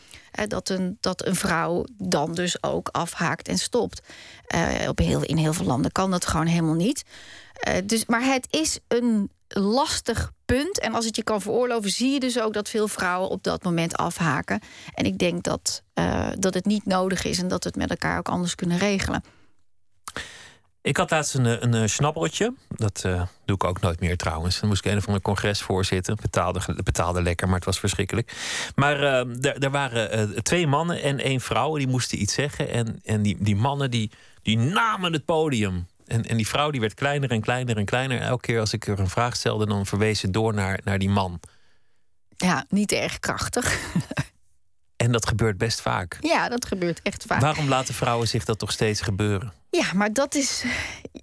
dat, 0.49 0.69
een, 0.69 0.97
dat 1.01 1.27
een 1.27 1.37
vrouw 1.37 1.85
dan 1.93 2.35
dus 2.35 2.63
ook 2.63 2.89
afhaakt 2.89 3.49
en 3.49 3.59
stopt. 3.59 4.01
Eh, 4.47 4.89
op 4.89 4.99
heel, 4.99 5.23
in 5.23 5.37
heel 5.37 5.53
veel 5.53 5.67
landen 5.67 5.93
kan 5.93 6.11
dat 6.11 6.27
gewoon 6.27 6.47
helemaal 6.47 6.75
niet. 6.75 7.05
Eh, 7.53 7.75
dus, 7.85 8.07
maar 8.07 8.25
het 8.25 8.47
is 8.51 8.79
een 8.89 9.31
lastig 9.49 10.33
punt. 10.45 10.81
En 10.81 10.95
als 10.95 11.05
het 11.05 11.17
je 11.17 11.23
kan 11.23 11.41
veroorloven, 11.41 11.91
zie 11.91 12.13
je 12.13 12.21
dus 12.21 12.41
ook 12.41 12.53
dat 12.53 12.69
veel 12.69 12.89
vrouwen 12.89 13.31
op 13.31 13.43
dat 13.43 13.63
moment 13.63 13.97
afhaken. 13.97 14.61
En 14.95 15.05
ik 15.05 15.19
denk 15.19 15.43
dat, 15.43 15.83
eh, 15.95 16.29
dat 16.39 16.55
het 16.55 16.65
niet 16.65 16.87
nodig 16.87 17.25
is 17.25 17.39
en 17.39 17.49
dat 17.49 17.63
we 17.63 17.69
het 17.69 17.79
met 17.79 17.91
elkaar 17.91 18.19
ook 18.19 18.29
anders 18.29 18.55
kunnen 18.55 18.79
regelen. 18.79 19.23
Ik 20.87 20.97
had 20.97 21.11
laatst 21.11 21.35
een, 21.35 21.47
eh, 21.47 21.57
een, 21.61 21.75
eh, 21.75 21.87
snabbeltje. 21.87 22.55
Dat 22.69 23.03
eh, 23.05 23.23
doe 23.45 23.57
ik 23.57 23.65
ook 23.65 23.81
nooit 23.81 24.01
meer 24.01 24.17
trouwens. 24.17 24.61
Dan 24.61 24.69
moest 24.69 24.85
ik 24.85 24.93
een 24.93 24.99
of 24.99 25.07
ander 25.07 25.23
congres 25.23 25.63
voorzitten. 25.63 26.17
Betaalde, 26.23 26.61
betaalde 26.85 27.23
lekker, 27.23 27.47
maar 27.47 27.57
het 27.57 27.65
was 27.65 27.79
verschrikkelijk. 27.79 28.33
Maar 28.75 29.03
eh, 29.03 29.63
er, 29.63 29.71
waren 29.71 30.11
eh, 30.11 30.23
twee 30.23 30.67
mannen 30.67 31.03
en 31.03 31.19
één 31.19 31.41
vrouw. 31.41 31.77
Die 31.77 31.89
moesten 31.89 32.21
iets 32.21 32.35
zeggen. 32.35 32.69
En, 32.69 33.01
en 33.05 33.23
die, 33.23 33.37
die 33.39 33.57
mannen 33.57 33.91
die, 33.91 34.11
die 34.43 34.59
namen 34.59 35.13
het 35.13 35.25
podium. 35.25 35.87
En, 36.07 36.25
en 36.25 36.37
die 36.37 36.49
vrouw 36.49 36.71
die 36.71 36.81
werd 36.81 36.95
kleiner 36.95 37.31
en 37.31 37.41
kleiner 37.41 37.77
en 37.77 37.85
kleiner. 37.85 38.21
Elke 38.21 38.47
keer 38.47 38.61
als 38.61 38.73
ik 38.73 38.87
er 38.87 38.99
een 38.99 39.09
vraag 39.09 39.37
stelde, 39.37 39.67
dan 39.67 39.87
verwees 39.87 40.21
ze 40.21 40.31
door 40.31 40.55
naar, 40.55 40.81
naar 40.85 40.99
die 40.99 41.11
man. 41.11 41.41
Ja, 42.37 42.65
niet 42.69 42.93
erg 42.93 43.19
krachtig. 43.19 43.79
En 44.97 45.13
dat 45.13 45.27
gebeurt 45.27 45.59
best 45.59 45.81
vaak. 45.81 46.19
Ja, 46.21 46.49
dat 46.49 46.65
gebeurt 46.67 47.01
echt 47.03 47.25
vaak. 47.27 47.41
Waarom 47.41 47.69
laten 47.69 47.95
vrouwen 47.95 48.29
zich 48.29 48.45
dat 48.45 48.59
toch 48.59 48.73
steeds 48.73 49.01
gebeuren? 49.01 49.53
Ja, 49.71 49.93
maar 49.95 50.13
dat 50.13 50.35
is. 50.35 50.65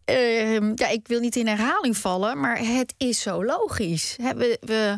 ehm, 0.05 0.71
ja, 0.75 0.87
ik 0.87 1.07
wil 1.07 1.19
niet 1.19 1.35
in 1.35 1.47
herhaling 1.47 1.97
vallen, 1.97 2.39
maar 2.39 2.57
het 2.57 2.93
is 2.97 3.21
zo 3.21 3.45
logisch. 3.45 4.15
We, 4.17 4.57
we, 4.61 4.97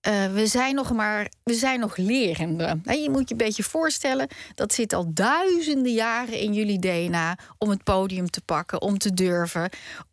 eh, 0.00 0.32
we 0.32 0.46
zijn 0.46 0.74
nog 0.74 0.92
maar. 0.92 1.30
We 1.42 1.54
zijn 1.54 1.80
nog 1.80 1.96
lerende. 1.96 2.80
Je 2.84 3.08
moet 3.10 3.28
je 3.28 3.34
een 3.34 3.46
beetje 3.46 3.62
voorstellen. 3.62 4.28
Dat 4.54 4.72
zit 4.74 4.92
al 4.92 5.10
duizenden 5.14 5.92
jaren 5.92 6.38
in 6.38 6.52
jullie 6.52 6.78
DNA. 6.78 7.38
om 7.58 7.70
het 7.70 7.82
podium 7.84 8.30
te 8.30 8.40
pakken, 8.40 8.80
om 8.82 8.98
te 8.98 9.14
durven. 9.14 9.70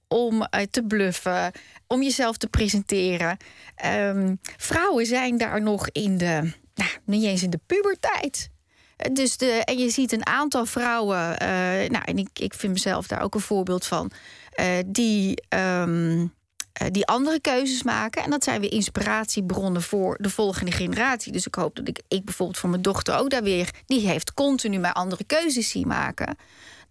Om 0.07 0.41
eh, 0.43 0.61
te 0.71 0.83
bluffen, 0.83 1.51
om 1.87 2.01
jezelf 2.03 2.37
te 2.37 2.47
presenteren. 2.47 3.37
Ehm, 3.75 4.35
vrouwen 4.57 5.05
zijn 5.05 5.37
daar 5.37 5.61
nog 5.61 5.89
in 5.89 6.17
de. 6.17 6.51
Nou, 6.75 6.89
niet 7.05 7.23
eens 7.23 7.43
in 7.43 7.49
de 7.49 7.59
puberteit. 7.65 8.49
Eh, 8.97 9.13
Dus 9.13 9.37
de, 9.37 9.45
en 9.65 9.77
je 9.77 9.89
ziet 9.89 10.11
een 10.11 10.25
aantal 10.25 10.65
vrouwen, 10.65 11.39
eh, 11.39 11.47
nou, 11.89 12.03
en 12.05 12.17
ik, 12.17 12.29
ik 12.33 12.53
vind 12.53 12.73
mezelf 12.73 13.07
daar 13.07 13.21
ook 13.21 13.35
een 13.35 13.41
voorbeeld 13.41 13.85
van, 13.85 14.11
eh, 14.49 14.67
die, 14.85 15.41
ehm, 15.49 16.27
eh, 16.73 16.87
die 16.91 17.05
andere 17.05 17.39
keuzes 17.39 17.83
maken. 17.83 18.23
En 18.23 18.29
dat 18.29 18.43
zijn 18.43 18.61
weer 18.61 18.71
inspiratiebronnen 18.71 19.81
voor 19.81 20.17
de 20.21 20.29
volgende 20.29 20.71
generatie. 20.71 21.31
Dus 21.31 21.47
ik 21.47 21.55
hoop 21.55 21.75
dat 21.75 21.87
ik, 21.87 22.01
ik 22.07 22.25
bijvoorbeeld 22.25 22.57
voor 22.57 22.69
mijn 22.69 22.81
dochter 22.81 23.17
ook 23.17 23.29
daar 23.29 23.43
weer, 23.43 23.69
die 23.85 24.07
heeft 24.07 24.33
continu 24.33 24.79
maar 24.79 24.93
andere 24.93 25.23
keuzes 25.23 25.69
zien 25.69 25.87
maken 25.87 26.37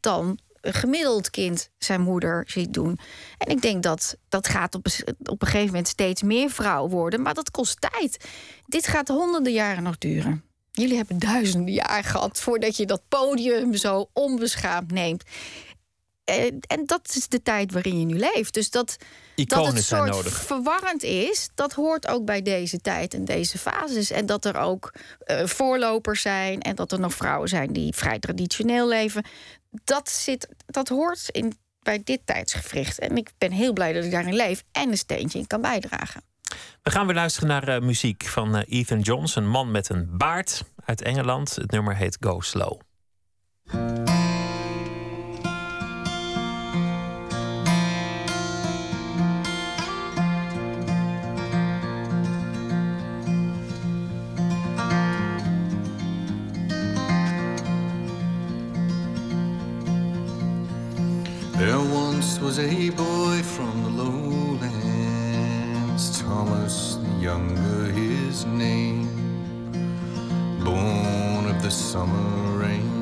dan 0.01 0.39
gemiddeld 0.73 1.31
kind 1.31 1.71
zijn 1.79 2.01
moeder 2.01 2.45
ziet 2.47 2.75
doen. 2.75 2.99
En 3.39 3.49
ik 3.49 3.63
denk 3.63 3.83
dat 3.83 4.17
dat 4.29 4.49
gaat 4.49 4.75
op, 4.75 4.87
op 5.25 5.43
een 5.43 5.49
gegeven 5.49 5.67
moment 5.67 5.89
steeds 5.89 6.23
meer 6.23 6.51
vrouw 6.51 6.89
worden, 6.89 7.23
maar 7.23 7.35
dat 7.35 7.51
kost 7.51 7.81
tijd. 7.81 8.25
Dit 8.67 8.87
gaat 8.87 9.09
honderden 9.09 9.53
jaren 9.53 9.83
nog 9.83 9.99
duren. 9.99 10.45
Jullie 10.71 10.97
hebben 10.97 11.19
duizenden 11.19 11.75
jaar 11.75 12.05
gehad 12.05 12.41
voordat 12.41 12.77
je 12.77 12.87
dat 12.87 13.03
podium 13.09 13.75
zo 13.75 14.11
onbeschaamd 14.13 14.93
neemt. 14.93 15.23
En, 16.25 16.61
en 16.61 16.87
dat 16.87 17.13
is 17.15 17.29
de 17.29 17.43
tijd 17.43 17.73
waarin 17.73 17.99
je 17.99 18.05
nu 18.05 18.19
leeft. 18.19 18.55
Dus 18.55 18.71
dat, 18.71 18.97
dat 19.35 19.67
het 19.67 19.85
soort 19.85 20.11
nodig. 20.11 20.43
verwarrend 20.43 21.03
is, 21.03 21.49
dat 21.55 21.73
hoort 21.73 22.07
ook 22.09 22.25
bij 22.25 22.43
deze 22.43 22.79
tijd 22.79 23.15
en 23.15 23.25
deze 23.25 23.59
fases. 23.59 24.11
En 24.11 24.27
dat 24.27 24.45
er 24.45 24.57
ook 24.57 24.95
eh, 25.19 25.47
voorlopers 25.47 26.23
zijn 26.23 26.61
en 26.61 26.75
dat 26.75 26.93
er 26.93 27.01
nog 27.01 27.15
vrouwen 27.15 27.49
zijn 27.49 27.73
die 27.73 27.95
vrij 27.95 28.19
traditioneel 28.19 28.89
leven. 28.89 29.25
Dat, 29.85 30.09
zit, 30.09 30.49
dat 30.67 30.89
hoort 30.89 31.29
in, 31.29 31.59
bij 31.83 32.01
dit 32.05 32.21
tijdsgevricht. 32.25 32.99
En 32.99 33.17
ik 33.17 33.31
ben 33.39 33.53
heel 33.53 33.73
blij 33.73 33.93
dat 33.93 34.05
ik 34.05 34.11
daarin 34.11 34.35
leef 34.35 34.65
en 34.73 34.89
een 34.91 34.99
steentje 34.99 35.39
in 35.39 35.47
kan 35.47 35.61
bijdragen. 35.61 36.23
We 36.83 36.91
gaan 36.91 37.07
weer 37.07 37.15
luisteren 37.15 37.49
naar 37.49 37.69
eh, 37.69 37.81
muziek 37.81 38.25
van 38.25 38.57
eh, 38.57 38.79
Ethan 38.79 39.01
Jones, 39.01 39.37
een 39.37 39.49
man 39.49 39.71
met 39.71 39.89
een 39.89 40.17
baard 40.17 40.65
uit 40.85 41.03
Engeland. 41.03 41.55
Het 41.55 41.71
nummer 41.71 41.97
heet 41.97 42.17
Go 42.21 42.41
Slow. 42.41 42.81
Was 62.45 62.59
a 62.59 62.91
boy 62.91 63.43
from 63.43 63.83
the 63.85 63.89
lowlands, 64.03 64.61
Thomas 66.21 66.97
the 66.97 67.09
younger 67.19 67.91
his 67.91 68.45
name, 68.45 69.09
born 70.63 71.47
of 71.49 71.63
the 71.63 71.71
summer 71.71 72.59
rain. 72.59 72.93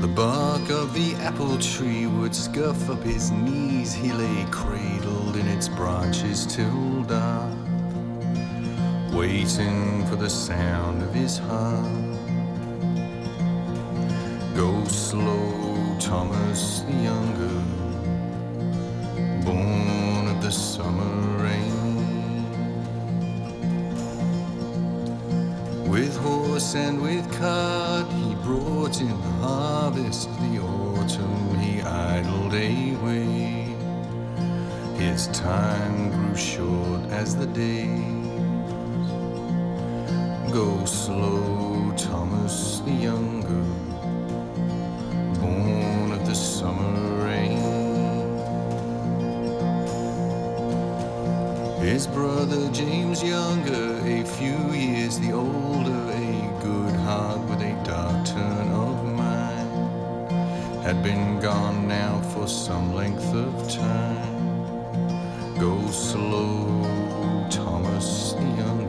The 0.00 0.06
bark 0.06 0.70
of 0.70 0.94
the 0.94 1.16
apple 1.16 1.58
tree 1.58 2.06
would 2.06 2.36
scuff 2.36 2.88
up 2.88 3.02
his 3.02 3.32
knees. 3.32 3.92
He 3.92 4.12
lay 4.12 4.46
cradled 4.52 5.36
in 5.36 5.48
its 5.48 5.66
branches 5.66 6.46
till 6.46 7.02
dark, 7.02 7.52
waiting 9.12 10.06
for 10.06 10.14
the 10.14 10.30
sound 10.30 11.02
of 11.02 11.12
his 11.12 11.38
heart. 11.38 12.11
Go 14.54 14.84
slow, 14.84 15.96
Thomas 15.98 16.80
the 16.80 16.92
younger, 16.92 17.62
born 19.44 20.28
of 20.28 20.42
the 20.42 20.50
summer 20.52 21.42
rain. 21.42 22.42
With 25.90 26.16
horse 26.18 26.74
and 26.74 27.00
with 27.00 27.26
cart, 27.38 28.06
he 28.12 28.34
brought 28.36 29.00
in 29.00 29.08
the 29.08 29.32
harvest. 29.40 30.28
The 30.40 30.58
autumn 30.60 31.58
he 31.58 31.80
idled 31.80 32.52
away. 32.52 33.74
His 34.98 35.28
time 35.28 36.10
grew 36.10 36.36
short 36.36 37.10
as 37.10 37.34
the 37.36 37.46
days. 37.46 38.22
Go 40.52 40.84
slow, 40.84 41.92
Thomas 41.96 42.80
the 42.80 42.92
younger, 42.92 43.64
James 52.84 53.22
younger, 53.22 54.00
a 54.04 54.24
few 54.24 54.72
years 54.72 55.16
the 55.20 55.30
older, 55.30 56.02
a 56.10 56.60
good 56.60 56.96
heart 57.06 57.38
with 57.48 57.62
a 57.62 57.74
dark 57.84 58.26
turn 58.26 58.68
of 58.70 59.04
mind, 59.04 59.70
had 60.82 61.00
been 61.00 61.38
gone 61.38 61.86
now 61.86 62.20
for 62.32 62.48
some 62.48 62.92
length 62.92 63.32
of 63.34 63.52
time. 63.70 64.34
Go 65.60 65.86
slow, 65.92 67.46
Thomas 67.50 68.32
the 68.32 68.42
younger, 68.42 68.81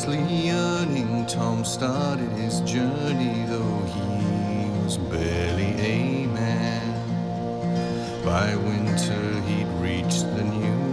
Restlessly 0.00 0.46
yearning, 0.46 1.26
Tom 1.26 1.62
started 1.62 2.30
his 2.30 2.60
journey, 2.60 3.44
though 3.46 3.84
he 3.84 4.82
was 4.82 4.96
barely 4.96 5.74
a 5.78 6.26
man. 6.26 8.24
By 8.24 8.56
winter, 8.56 9.40
he'd 9.42 9.68
reached 9.78 10.22
the 10.36 10.42
new 10.42 10.89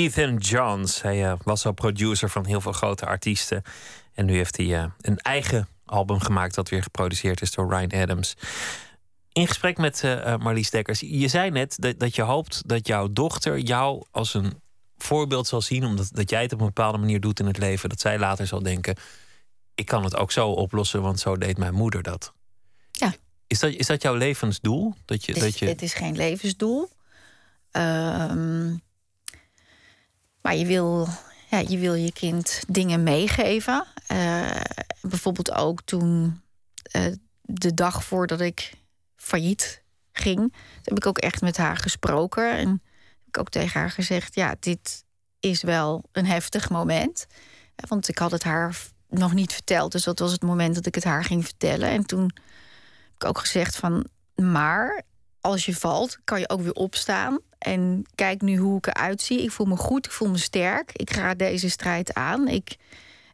Ethan 0.00 0.36
Johns. 0.36 1.02
Hij 1.02 1.24
eh, 1.24 1.32
was 1.44 1.66
al 1.66 1.72
producer 1.72 2.30
van 2.30 2.44
heel 2.44 2.60
veel 2.60 2.72
grote 2.72 3.06
artiesten. 3.06 3.62
En 4.14 4.26
nu 4.26 4.36
heeft 4.36 4.56
hij 4.56 4.76
eh, 4.76 4.84
een 5.00 5.18
eigen 5.18 5.68
album 5.84 6.20
gemaakt 6.20 6.54
dat 6.54 6.68
weer 6.68 6.82
geproduceerd 6.82 7.40
is 7.40 7.52
door 7.52 7.68
Ryan 7.68 8.02
Adams. 8.02 8.36
In 9.32 9.46
gesprek 9.46 9.78
met 9.78 10.04
eh, 10.04 10.36
Marlies 10.36 10.70
Dekkers. 10.70 11.00
Je 11.00 11.28
zei 11.28 11.50
net 11.50 11.76
dat, 11.78 11.98
dat 11.98 12.14
je 12.14 12.22
hoopt 12.22 12.68
dat 12.68 12.86
jouw 12.86 13.12
dochter 13.12 13.58
jou 13.58 14.04
als 14.10 14.34
een 14.34 14.60
voorbeeld 14.98 15.46
zal 15.46 15.60
zien. 15.60 15.84
Omdat 15.84 16.08
dat 16.12 16.30
jij 16.30 16.42
het 16.42 16.52
op 16.52 16.60
een 16.60 16.66
bepaalde 16.66 16.98
manier 16.98 17.20
doet 17.20 17.40
in 17.40 17.46
het 17.46 17.58
leven. 17.58 17.88
Dat 17.88 18.00
zij 18.00 18.18
later 18.18 18.46
zal 18.46 18.62
denken: 18.62 18.96
ik 19.74 19.86
kan 19.86 20.04
het 20.04 20.16
ook 20.16 20.32
zo 20.32 20.48
oplossen, 20.48 21.02
want 21.02 21.20
zo 21.20 21.36
deed 21.36 21.58
mijn 21.58 21.74
moeder 21.74 22.02
dat. 22.02 22.32
Ja. 22.90 23.14
Is 23.46 23.58
dat, 23.58 23.72
is 23.72 23.86
dat 23.86 24.02
jouw 24.02 24.14
levensdoel? 24.14 24.94
Dat 25.04 25.24
je, 25.24 25.32
Het 25.32 25.42
is, 25.42 25.50
dat 25.50 25.58
je... 25.58 25.66
het 25.66 25.82
is 25.82 25.94
geen 25.94 26.16
levensdoel. 26.16 26.90
Ehm, 27.70 28.74
maar 30.42 30.56
je 30.56 30.66
wil, 30.66 31.08
ja, 31.50 31.58
je 31.58 31.78
wil 31.78 31.94
je 31.94 32.12
kind 32.12 32.62
dingen 32.68 33.02
meegeven. 33.02 33.86
Eh, 34.06 34.60
bijvoorbeeld 35.02 35.52
ook 35.52 35.82
toen 35.82 36.42
eh, 36.82 37.12
de 37.40 37.74
dag 37.74 38.04
voordat 38.04 38.40
ik 38.40 38.72
failliet 39.16 39.82
ging, 40.12 40.54
heb 40.82 40.96
ik 40.96 41.06
ook 41.06 41.18
echt 41.18 41.40
met 41.40 41.56
haar 41.56 41.76
gesproken. 41.76 42.56
En 42.56 42.68
heb 43.18 43.26
ik 43.26 43.38
ook 43.38 43.48
tegen 43.48 43.80
haar 43.80 43.90
gezegd: 43.90 44.34
Ja, 44.34 44.54
dit 44.60 45.04
is 45.40 45.62
wel 45.62 46.04
een 46.12 46.26
heftig 46.26 46.70
moment. 46.70 47.26
Want 47.88 48.08
ik 48.08 48.18
had 48.18 48.30
het 48.30 48.42
haar 48.42 48.76
nog 49.08 49.34
niet 49.34 49.52
verteld. 49.52 49.92
Dus 49.92 50.04
dat 50.04 50.18
was 50.18 50.32
het 50.32 50.42
moment 50.42 50.74
dat 50.74 50.86
ik 50.86 50.94
het 50.94 51.04
haar 51.04 51.24
ging 51.24 51.44
vertellen. 51.44 51.88
En 51.88 52.06
toen 52.06 52.22
heb 52.22 53.14
ik 53.16 53.24
ook 53.24 53.38
gezegd 53.38 53.76
van... 53.76 54.06
maar 54.34 55.02
als 55.40 55.66
je 55.66 55.74
valt, 55.76 56.18
kan 56.24 56.40
je 56.40 56.48
ook 56.48 56.60
weer 56.60 56.72
opstaan. 56.72 57.38
En 57.60 58.04
kijk 58.14 58.42
nu 58.42 58.56
hoe 58.56 58.76
ik 58.76 58.86
eruit 58.86 59.22
zie. 59.22 59.42
Ik 59.42 59.50
voel 59.50 59.66
me 59.66 59.76
goed, 59.76 60.06
ik 60.06 60.12
voel 60.12 60.28
me 60.28 60.38
sterk. 60.38 60.90
Ik 60.92 61.12
ga 61.12 61.34
deze 61.34 61.70
strijd 61.70 62.14
aan. 62.14 62.48
Ik, 62.48 62.76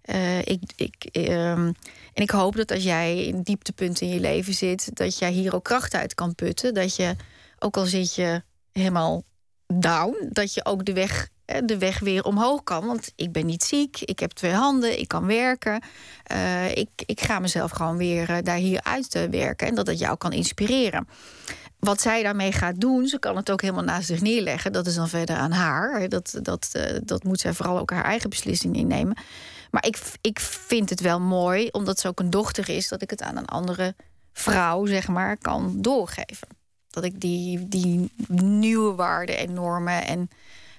eh, 0.02 0.38
ik, 0.38 0.62
ik, 0.76 1.04
ehm, 1.12 1.72
en 2.12 2.22
ik 2.22 2.30
hoop 2.30 2.56
dat 2.56 2.70
als 2.70 2.82
jij 2.82 3.24
in 3.24 3.42
dieptepunt 3.42 4.00
in 4.00 4.08
je 4.08 4.20
leven 4.20 4.54
zit... 4.54 4.96
dat 4.96 5.18
jij 5.18 5.30
hier 5.30 5.54
ook 5.54 5.64
kracht 5.64 5.94
uit 5.94 6.14
kan 6.14 6.34
putten. 6.34 6.74
Dat 6.74 6.96
je, 6.96 7.16
ook 7.58 7.76
al 7.76 7.86
zit 7.86 8.14
je 8.14 8.42
helemaal 8.72 9.22
down... 9.66 10.28
dat 10.32 10.54
je 10.54 10.64
ook 10.64 10.84
de 10.84 10.92
weg, 10.92 11.28
eh, 11.44 11.58
de 11.64 11.78
weg 11.78 11.98
weer 11.98 12.24
omhoog 12.24 12.62
kan. 12.62 12.86
Want 12.86 13.12
ik 13.16 13.32
ben 13.32 13.46
niet 13.46 13.64
ziek, 13.64 14.00
ik 14.00 14.18
heb 14.18 14.30
twee 14.30 14.52
handen, 14.52 15.00
ik 15.00 15.08
kan 15.08 15.26
werken. 15.26 15.82
Eh, 16.22 16.76
ik, 16.76 16.88
ik 16.96 17.20
ga 17.20 17.38
mezelf 17.38 17.70
gewoon 17.70 17.96
weer 17.96 18.42
daar 18.42 18.56
hier 18.56 18.82
uit 18.82 19.14
eh, 19.14 19.22
werken. 19.24 19.66
En 19.66 19.74
dat 19.74 19.86
het 19.86 19.98
jou 19.98 20.16
kan 20.16 20.32
inspireren. 20.32 21.08
Wat 21.86 22.00
zij 22.00 22.22
daarmee 22.22 22.52
gaat 22.52 22.80
doen, 22.80 23.06
ze 23.06 23.18
kan 23.18 23.36
het 23.36 23.50
ook 23.50 23.60
helemaal 23.60 23.84
naast 23.84 24.06
zich 24.06 24.20
neerleggen. 24.20 24.72
Dat 24.72 24.86
is 24.86 24.94
dan 24.94 25.08
verder 25.08 25.36
aan 25.36 25.52
haar. 25.52 26.08
Dat, 26.08 26.38
dat, 26.42 26.68
eh, 26.72 26.98
dat 27.04 27.24
moet 27.24 27.40
zij 27.40 27.52
vooral 27.52 27.78
ook 27.78 27.90
haar 27.90 28.04
eigen 28.04 28.30
beslissing 28.30 28.76
innemen. 28.76 29.16
Maar 29.70 29.86
ik, 29.86 29.98
ik 30.20 30.40
vind 30.40 30.90
het 30.90 31.00
wel 31.00 31.20
mooi, 31.20 31.68
omdat 31.70 32.00
ze 32.00 32.08
ook 32.08 32.20
een 32.20 32.30
dochter 32.30 32.68
is, 32.68 32.88
dat 32.88 33.02
ik 33.02 33.10
het 33.10 33.22
aan 33.22 33.36
een 33.36 33.46
andere 33.46 33.94
vrouw, 34.32 34.86
zeg 34.86 35.08
maar, 35.08 35.36
kan 35.36 35.74
doorgeven. 35.82 36.48
Dat 36.90 37.04
ik 37.04 37.20
die, 37.20 37.68
die 37.68 38.12
nieuwe 38.42 38.94
waarden 38.94 39.38
en 39.38 39.52
normen 39.52 40.06
en 40.06 40.28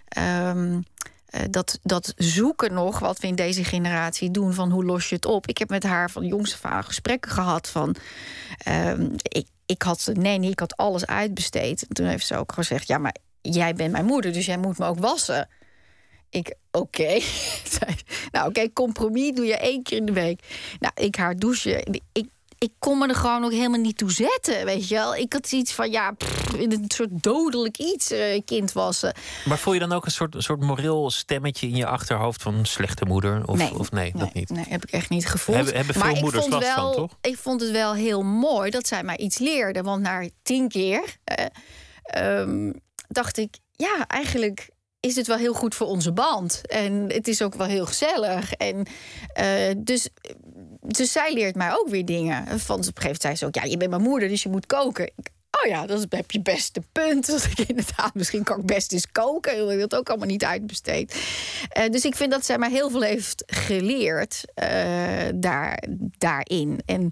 ehm, 0.07 0.79
eh, 1.27 1.41
dat, 1.49 1.79
dat 1.83 2.13
zoeken 2.15 2.73
nog, 2.73 2.99
wat 2.99 3.19
we 3.19 3.27
in 3.27 3.35
deze 3.35 3.63
generatie 3.63 4.31
doen, 4.31 4.53
van 4.53 4.71
hoe 4.71 4.85
los 4.85 5.09
je 5.09 5.15
het 5.15 5.25
op. 5.25 5.47
Ik 5.47 5.57
heb 5.57 5.69
met 5.69 5.83
haar 5.83 6.11
van 6.11 6.25
jongs 6.25 6.53
af 6.53 6.65
aan 6.65 6.83
gesprekken 6.83 7.31
gehad 7.31 7.67
van. 7.67 7.95
ehm, 8.57 9.09
ik, 9.21 9.47
ik 9.65 9.81
had, 9.81 10.09
nee, 10.13 10.37
nee, 10.37 10.49
ik 10.49 10.59
had 10.59 10.77
alles 10.77 11.05
uitbesteed. 11.05 11.81
En 11.87 11.93
toen 11.95 12.05
heeft 12.05 12.27
ze 12.27 12.35
ook 12.35 12.51
gezegd: 12.51 12.87
Ja, 12.87 12.97
maar 12.97 13.15
jij 13.41 13.73
bent 13.73 13.91
mijn 13.91 14.05
moeder, 14.05 14.33
dus 14.33 14.45
jij 14.45 14.57
moet 14.57 14.77
me 14.77 14.85
ook 14.85 14.99
wassen. 14.99 15.49
Ik, 16.29 16.55
oké. 16.71 17.19
Nou, 18.31 18.49
oké, 18.49 18.73
compromis 18.73 19.35
doe 19.35 19.45
je 19.45 19.57
één 19.57 19.83
keer 19.83 19.97
in 19.97 20.05
de 20.05 20.11
week. 20.11 20.43
Nou, 20.79 20.93
ik 20.95 21.15
haar 21.15 21.35
douchen. 21.35 22.01
Ik, 22.11 22.27
ik 22.57 22.71
kon 22.79 22.97
me 22.97 23.07
er 23.07 23.15
gewoon 23.15 23.43
ook 23.43 23.51
helemaal 23.51 23.79
niet 23.79 23.97
toe 23.97 24.11
zetten, 24.11 24.65
weet 24.65 24.87
je 24.87 24.95
wel. 24.95 25.15
Ik 25.15 25.33
had 25.33 25.51
iets 25.51 25.73
van, 25.73 25.91
ja, 25.91 26.11
pff, 26.11 26.53
een 26.53 26.83
soort 26.87 27.09
dodelijk 27.23 27.77
iets, 27.77 28.11
eh, 28.11 28.41
kind 28.45 28.71
wassen. 28.71 29.13
Maar 29.45 29.57
voel 29.57 29.73
je 29.73 29.79
dan 29.79 29.91
ook 29.91 30.05
een 30.05 30.11
soort, 30.11 30.35
soort 30.37 30.61
moreel 30.61 31.11
stemmetje 31.11 31.67
in 31.67 31.75
je 31.75 31.85
achterhoofd 31.85 32.41
van 32.41 32.65
slechte 32.65 33.05
moeder? 33.05 33.47
Of 33.47 33.57
nee, 33.57 33.79
of 33.79 33.91
nee, 33.91 34.11
dat 34.15 34.33
niet? 34.33 34.49
Nee, 34.49 34.65
heb 34.69 34.83
ik 34.83 34.91
echt 34.91 35.09
niet 35.09 35.27
gevoeld. 35.27 35.57
Hebben, 35.57 35.75
hebben 35.75 35.93
veel 35.93 36.03
maar 36.03 36.13
ik 36.13 36.21
moeders 36.21 36.45
vond 36.45 36.53
last 36.53 36.75
wel, 36.75 36.93
van, 36.93 37.01
toch? 37.01 37.17
Ik 37.21 37.37
vond 37.37 37.61
het 37.61 37.71
wel 37.71 37.93
heel 37.93 38.23
mooi 38.23 38.69
dat 38.69 38.87
zij 38.87 39.03
mij 39.03 39.17
iets 39.17 39.37
leerde. 39.37 39.81
Want 39.81 40.01
na 40.01 40.29
tien 40.43 40.67
keer 40.67 41.17
eh, 41.23 41.45
ehm, 42.01 42.71
dacht 43.07 43.37
ik, 43.37 43.57
ja, 43.71 44.07
eigenlijk 44.07 44.69
is 44.99 45.15
het 45.15 45.27
wel 45.27 45.37
heel 45.37 45.53
goed 45.53 45.75
voor 45.75 45.87
onze 45.87 46.11
band. 46.11 46.61
En 46.67 47.05
het 47.07 47.27
is 47.27 47.41
ook 47.41 47.55
wel 47.55 47.67
heel 47.67 47.85
gezellig. 47.85 48.53
En 48.53 48.87
eh, 49.33 49.75
dus 49.77 50.09
dus 50.87 51.11
zij 51.11 51.33
leert 51.33 51.55
mij 51.55 51.71
ook 51.71 51.89
weer 51.89 52.05
dingen. 52.05 52.59
Van, 52.59 52.75
op 52.75 52.81
een 52.81 52.83
gegeven 52.83 53.01
moment 53.01 53.21
zei 53.21 53.35
ze 53.35 53.45
ook... 53.45 53.55
ja, 53.55 53.63
je 53.63 53.77
bent 53.77 53.89
mijn 53.89 54.01
moeder, 54.01 54.29
dus 54.29 54.43
je 54.43 54.49
moet 54.49 54.65
koken. 54.65 55.11
Oh 55.61 55.69
ja, 55.69 55.85
dat 55.85 56.05
heb 56.09 56.31
je 56.31 56.41
beste 56.41 56.81
punt. 56.91 57.25
Dat 57.31 57.43
ik 57.43 57.59
inderdaad, 57.67 58.13
misschien 58.13 58.43
kan 58.43 58.59
ik 58.59 58.65
best 58.65 58.93
eens 58.93 59.11
koken. 59.11 59.71
Ik 59.71 59.79
dat 59.79 59.95
ook 59.95 60.09
allemaal 60.09 60.27
niet 60.27 60.43
uitbesteed. 60.43 61.15
Uh, 61.77 61.89
dus 61.89 62.05
ik 62.05 62.15
vind 62.15 62.31
dat 62.31 62.45
zij 62.45 62.57
mij 62.57 62.71
heel 62.71 62.89
veel 62.89 63.01
heeft 63.01 63.43
geleerd 63.45 64.43
uh, 64.63 64.69
daar, 65.35 65.83
daarin. 66.17 66.81
En, 66.85 67.11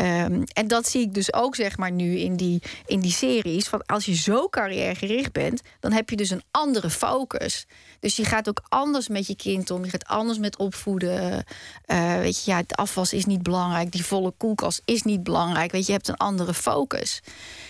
um, 0.00 0.44
en 0.52 0.68
dat 0.68 0.88
zie 0.88 1.00
ik 1.00 1.14
dus 1.14 1.32
ook 1.32 1.54
zeg 1.54 1.76
maar 1.76 1.92
nu 1.92 2.18
in 2.18 2.36
die, 2.36 2.62
in 2.86 3.00
die 3.00 3.12
series. 3.12 3.68
Van 3.68 3.86
als 3.86 4.04
je 4.04 4.14
zo 4.14 4.48
carrièregericht 4.48 5.32
bent, 5.32 5.60
dan 5.80 5.92
heb 5.92 6.10
je 6.10 6.16
dus 6.16 6.30
een 6.30 6.42
andere 6.50 6.90
focus. 6.90 7.66
Dus 8.00 8.16
je 8.16 8.24
gaat 8.24 8.48
ook 8.48 8.62
anders 8.68 9.08
met 9.08 9.26
je 9.26 9.36
kind 9.36 9.70
om. 9.70 9.84
Je 9.84 9.90
gaat 9.90 10.06
anders 10.06 10.38
met 10.38 10.56
opvoeden. 10.56 11.44
Uh, 11.86 12.14
weet 12.14 12.44
je, 12.44 12.50
ja, 12.50 12.56
het 12.56 12.76
afwas 12.76 13.12
is 13.12 13.24
niet 13.24 13.42
belangrijk. 13.42 13.92
Die 13.92 14.04
volle 14.04 14.32
koelkast 14.36 14.82
is 14.84 15.02
niet 15.02 15.22
belangrijk. 15.22 15.72
Weet 15.72 15.80
je, 15.86 15.92
je 15.92 15.98
hebt 15.98 16.08
een 16.08 16.16
andere 16.16 16.54
focus. 16.54 17.20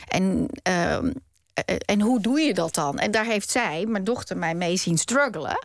En, 0.09 0.49
uh, 0.69 0.99
en 1.85 2.01
hoe 2.01 2.21
doe 2.21 2.41
je 2.41 2.55
dat 2.55 2.75
dan? 2.75 2.99
En 2.99 3.11
daar 3.11 3.25
heeft 3.25 3.51
zij, 3.51 3.87
mijn 3.87 4.05
dochter, 4.05 4.37
mij 4.37 4.55
mee 4.55 4.77
zien 4.77 4.99
struggelen. 4.99 5.59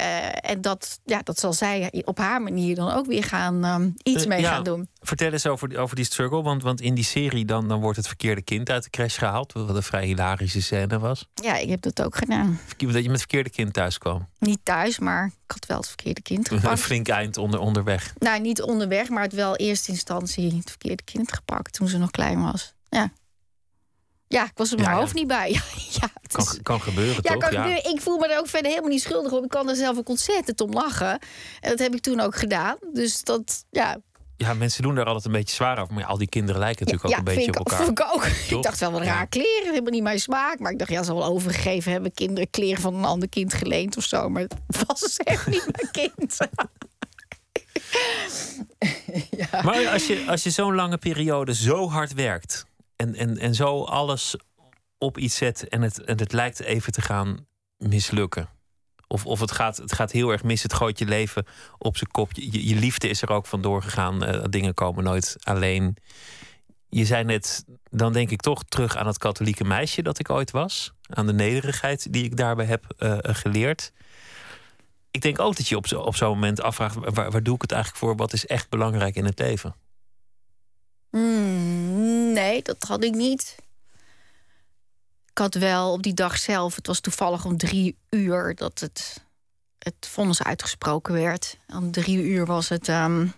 Uh, 0.00 0.50
en 0.50 0.60
dat, 0.60 1.00
ja, 1.04 1.20
dat 1.22 1.38
zal 1.38 1.52
zij 1.52 2.02
op 2.04 2.18
haar 2.18 2.42
manier 2.42 2.74
dan 2.74 2.92
ook 2.92 3.06
weer 3.06 3.24
gaan 3.24 3.64
um, 3.64 3.94
iets 4.02 4.22
uh, 4.22 4.28
mee 4.28 4.40
ja, 4.40 4.52
gaan 4.52 4.64
doen. 4.64 4.88
Vertel 5.00 5.32
eens 5.32 5.46
over, 5.46 5.78
over 5.78 5.96
die 5.96 6.04
struggle. 6.04 6.42
Want, 6.42 6.62
want 6.62 6.80
in 6.80 6.94
die 6.94 7.04
serie 7.04 7.44
dan, 7.44 7.68
dan 7.68 7.80
wordt 7.80 7.96
het 7.96 8.06
verkeerde 8.06 8.42
kind 8.42 8.70
uit 8.70 8.82
de 8.82 8.90
crash 8.90 9.18
gehaald. 9.18 9.52
Wat 9.52 9.76
een 9.76 9.82
vrij 9.82 10.04
hilarische 10.04 10.62
scène 10.62 10.98
was. 10.98 11.28
Ja, 11.34 11.56
ik 11.56 11.68
heb 11.68 11.82
dat 11.82 12.02
ook 12.02 12.16
gedaan. 12.16 12.60
Dat 12.66 12.78
je 12.78 12.86
met 12.86 13.04
het 13.04 13.18
verkeerde 13.18 13.50
kind 13.50 13.72
thuis 13.72 13.98
kwam. 13.98 14.28
Niet 14.38 14.60
thuis, 14.62 14.98
maar 14.98 15.26
ik 15.26 15.52
had 15.52 15.66
wel 15.66 15.76
het 15.76 15.86
verkeerde 15.86 16.22
kind 16.22 16.48
gepakt. 16.48 16.70
Een 16.70 16.78
flink 16.78 17.08
eind 17.08 17.36
onder, 17.36 17.60
onderweg. 17.60 18.12
Nou, 18.18 18.40
niet 18.40 18.62
onderweg, 18.62 19.08
maar 19.08 19.22
het 19.22 19.32
wel 19.32 19.56
eerste 19.56 19.90
instantie 19.90 20.56
het 20.56 20.70
verkeerde 20.70 21.02
kind 21.02 21.32
gepakt 21.32 21.72
toen 21.72 21.88
ze 21.88 21.98
nog 21.98 22.10
klein 22.10 22.42
was. 22.42 22.74
Ja. 22.88 23.12
Ja, 24.32 24.44
ik 24.44 24.50
was 24.54 24.70
er 24.70 24.76
mijn 24.76 24.88
Ja, 24.88 24.94
ja. 24.94 25.00
hoofd 25.00 25.14
niet 25.14 25.26
bij. 25.26 25.50
ja, 26.00 26.08
het 26.22 26.32
Kan, 26.32 26.44
is- 26.44 26.58
kan 26.62 26.80
gebeuren, 26.80 27.14
ja, 27.22 27.32
toch? 27.32 27.38
kan 27.42 27.52
gebeuren. 27.52 27.90
ik 27.94 28.00
voel 28.00 28.18
me 28.18 28.28
er 28.28 28.38
ook 28.38 28.46
verder 28.48 28.68
helemaal 28.70 28.90
niet 28.90 29.02
schuldig 29.02 29.32
op. 29.32 29.44
Ik 29.44 29.48
kan 29.50 29.68
er 29.68 29.76
zelf 29.76 29.98
ook 29.98 30.08
ontzettend 30.08 30.60
om 30.60 30.72
lachen. 30.72 31.18
En 31.60 31.70
dat 31.70 31.78
heb 31.78 31.94
ik 31.94 32.00
toen 32.00 32.20
ook 32.20 32.36
gedaan. 32.36 32.76
Dus 32.92 33.22
dat, 33.22 33.64
ja. 33.70 33.96
Ja, 34.36 34.54
mensen 34.54 34.82
doen 34.82 34.94
daar 34.94 35.04
altijd 35.04 35.24
een 35.24 35.32
beetje 35.32 35.54
zwaar 35.54 35.78
over. 35.80 35.94
Maar 35.94 36.04
al 36.04 36.18
die 36.18 36.28
kinderen 36.28 36.60
lijken 36.60 36.84
natuurlijk 36.86 37.12
ook 37.12 37.18
een 37.18 37.34
beetje 37.34 37.50
op 37.50 37.56
elkaar. 37.70 37.88
ik 37.88 38.00
ook. 38.14 38.24
Toch? 38.24 38.56
Ik 38.58 38.62
dacht 38.62 38.80
wel 38.80 38.90
wat 38.92 39.02
raar 39.02 39.26
kleren. 39.26 39.68
Helemaal 39.68 39.90
niet 39.92 40.02
mijn 40.02 40.20
smaak. 40.20 40.58
Maar 40.58 40.72
ik 40.72 40.78
dacht, 40.78 40.90
ja, 40.90 41.02
ze 41.02 41.14
wel 41.14 41.24
overgegeven 41.24 41.92
hebben. 41.92 42.12
Kinderen 42.14 42.50
kleren 42.50 42.80
van 42.82 42.94
een 42.94 43.04
ander 43.04 43.28
kind 43.28 43.54
geleend 43.54 43.96
of 43.96 44.04
zo. 44.04 44.28
Maar 44.28 44.42
het 44.42 44.84
was 44.86 45.00
dus 45.00 45.16
echt 45.16 45.46
niet 45.46 45.66
mijn 45.72 45.90
kind. 45.90 46.36
Maar 49.64 49.88
als 49.88 50.06
je, 50.06 50.24
als 50.28 50.42
je 50.42 50.50
zo'n 50.50 50.74
lange 50.74 50.98
periode 50.98 51.54
zo 51.54 51.88
hard 51.88 52.14
werkt 52.14 52.66
en, 53.00 53.14
en, 53.14 53.38
en 53.38 53.54
zo 53.54 53.82
alles 53.84 54.34
op 54.98 55.18
iets 55.18 55.36
zet 55.36 55.68
en 55.68 55.82
het, 55.82 56.04
en 56.04 56.18
het 56.18 56.32
lijkt 56.32 56.60
even 56.60 56.92
te 56.92 57.00
gaan 57.00 57.46
mislukken. 57.76 58.48
Of, 59.06 59.26
of 59.26 59.40
het, 59.40 59.50
gaat, 59.52 59.76
het 59.76 59.92
gaat 59.92 60.12
heel 60.12 60.30
erg 60.30 60.42
mis, 60.42 60.62
het 60.62 60.72
gooit 60.72 60.98
je 60.98 61.04
leven 61.04 61.44
op 61.78 61.96
zijn 61.96 62.10
kop. 62.10 62.32
Je, 62.32 62.68
je 62.68 62.74
liefde 62.74 63.08
is 63.08 63.22
er 63.22 63.30
ook 63.30 63.46
vandoor 63.46 63.82
gegaan. 63.82 64.24
eh, 64.24 64.44
dingen 64.50 64.74
komen 64.74 65.04
nooit 65.04 65.36
alleen. 65.42 65.96
Je 66.88 67.04
zei 67.04 67.24
net, 67.24 67.64
dan 67.90 68.12
denk 68.12 68.30
ik 68.30 68.40
toch 68.40 68.62
terug 68.64 68.96
aan 68.96 69.06
het 69.06 69.18
katholieke 69.18 69.64
meisje 69.64 70.02
dat 70.02 70.18
ik 70.18 70.30
ooit 70.30 70.50
was. 70.50 70.92
Aan 71.08 71.26
de 71.26 71.32
nederigheid 71.32 72.12
die 72.12 72.24
ik 72.24 72.36
daarbij 72.36 72.66
heb 72.66 72.84
eh, 72.98 73.18
geleerd. 73.22 73.92
Ik 75.10 75.20
denk 75.22 75.38
ook 75.38 75.56
dat 75.56 75.68
je 75.68 75.76
op 75.76 75.86
zo- 75.86 76.00
op 76.00 76.16
zo'n 76.16 76.28
moment 76.28 76.60
afvraagt: 76.62 76.94
waar, 76.94 77.30
waar 77.30 77.42
doe 77.42 77.54
ik 77.54 77.62
het 77.62 77.72
eigenlijk 77.72 78.04
voor? 78.04 78.16
Wat 78.16 78.32
is 78.32 78.46
echt 78.46 78.68
belangrijk 78.68 79.14
in 79.14 79.24
het 79.24 79.38
leven? 79.38 79.74
Hmm, 81.10 82.32
nee, 82.32 82.62
dat 82.62 82.82
had 82.82 83.04
ik 83.04 83.14
niet. 83.14 83.56
Ik 85.30 85.38
had 85.38 85.54
wel 85.54 85.92
op 85.92 86.02
die 86.02 86.14
dag 86.14 86.38
zelf, 86.38 86.74
het 86.74 86.86
was 86.86 87.00
toevallig 87.00 87.44
om 87.44 87.56
drie 87.56 87.96
uur 88.10 88.54
dat 88.54 88.80
het, 88.80 89.24
het 89.78 90.06
vonnis 90.06 90.42
uitgesproken 90.42 91.14
werd. 91.14 91.58
Om 91.66 91.90
drie 91.90 92.22
uur 92.22 92.46
was 92.46 92.68
het, 92.68 92.88
eh, 92.88 93.28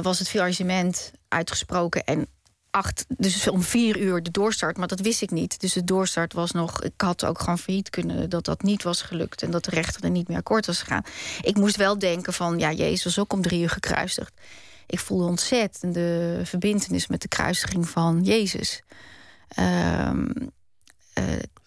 was 0.00 0.18
het 0.18 1.08
uitgesproken. 1.28 2.04
En 2.04 2.28
acht, 2.72 3.04
dus 3.08 3.48
om 3.48 3.62
vier 3.62 3.98
uur 3.98 4.22
de 4.22 4.30
doorstart, 4.30 4.76
maar 4.76 4.88
dat 4.88 5.00
wist 5.00 5.22
ik 5.22 5.30
niet. 5.30 5.60
Dus 5.60 5.72
de 5.72 5.84
doorstart 5.84 6.32
was 6.32 6.50
nog, 6.50 6.82
ik 6.82 7.00
had 7.00 7.24
ook 7.24 7.38
gewoon 7.38 7.58
failliet 7.58 7.90
kunnen 7.90 8.30
dat 8.30 8.44
dat 8.44 8.62
niet 8.62 8.82
was 8.82 9.02
gelukt 9.02 9.42
en 9.42 9.50
dat 9.50 9.64
de 9.64 9.70
rechter 9.70 10.04
er 10.04 10.10
niet 10.10 10.28
meer 10.28 10.36
akkoord 10.36 10.66
was 10.66 10.78
gegaan. 10.78 11.04
Ik 11.40 11.56
moest 11.56 11.76
wel 11.76 11.98
denken 11.98 12.32
van, 12.32 12.58
ja, 12.58 12.72
Jezus 12.72 13.04
was 13.04 13.18
ook 13.18 13.32
om 13.32 13.42
drie 13.42 13.60
uur 13.60 13.70
gekruisigd. 13.70 14.32
Ik 14.92 14.98
voelde 14.98 15.68
de 15.80 16.40
verbindenis 16.44 17.06
met 17.06 17.22
de 17.22 17.28
kruisiging 17.28 17.88
van 17.88 18.22
Jezus. 18.22 18.82
Ehm, 19.48 20.30
eh, 21.12 21.24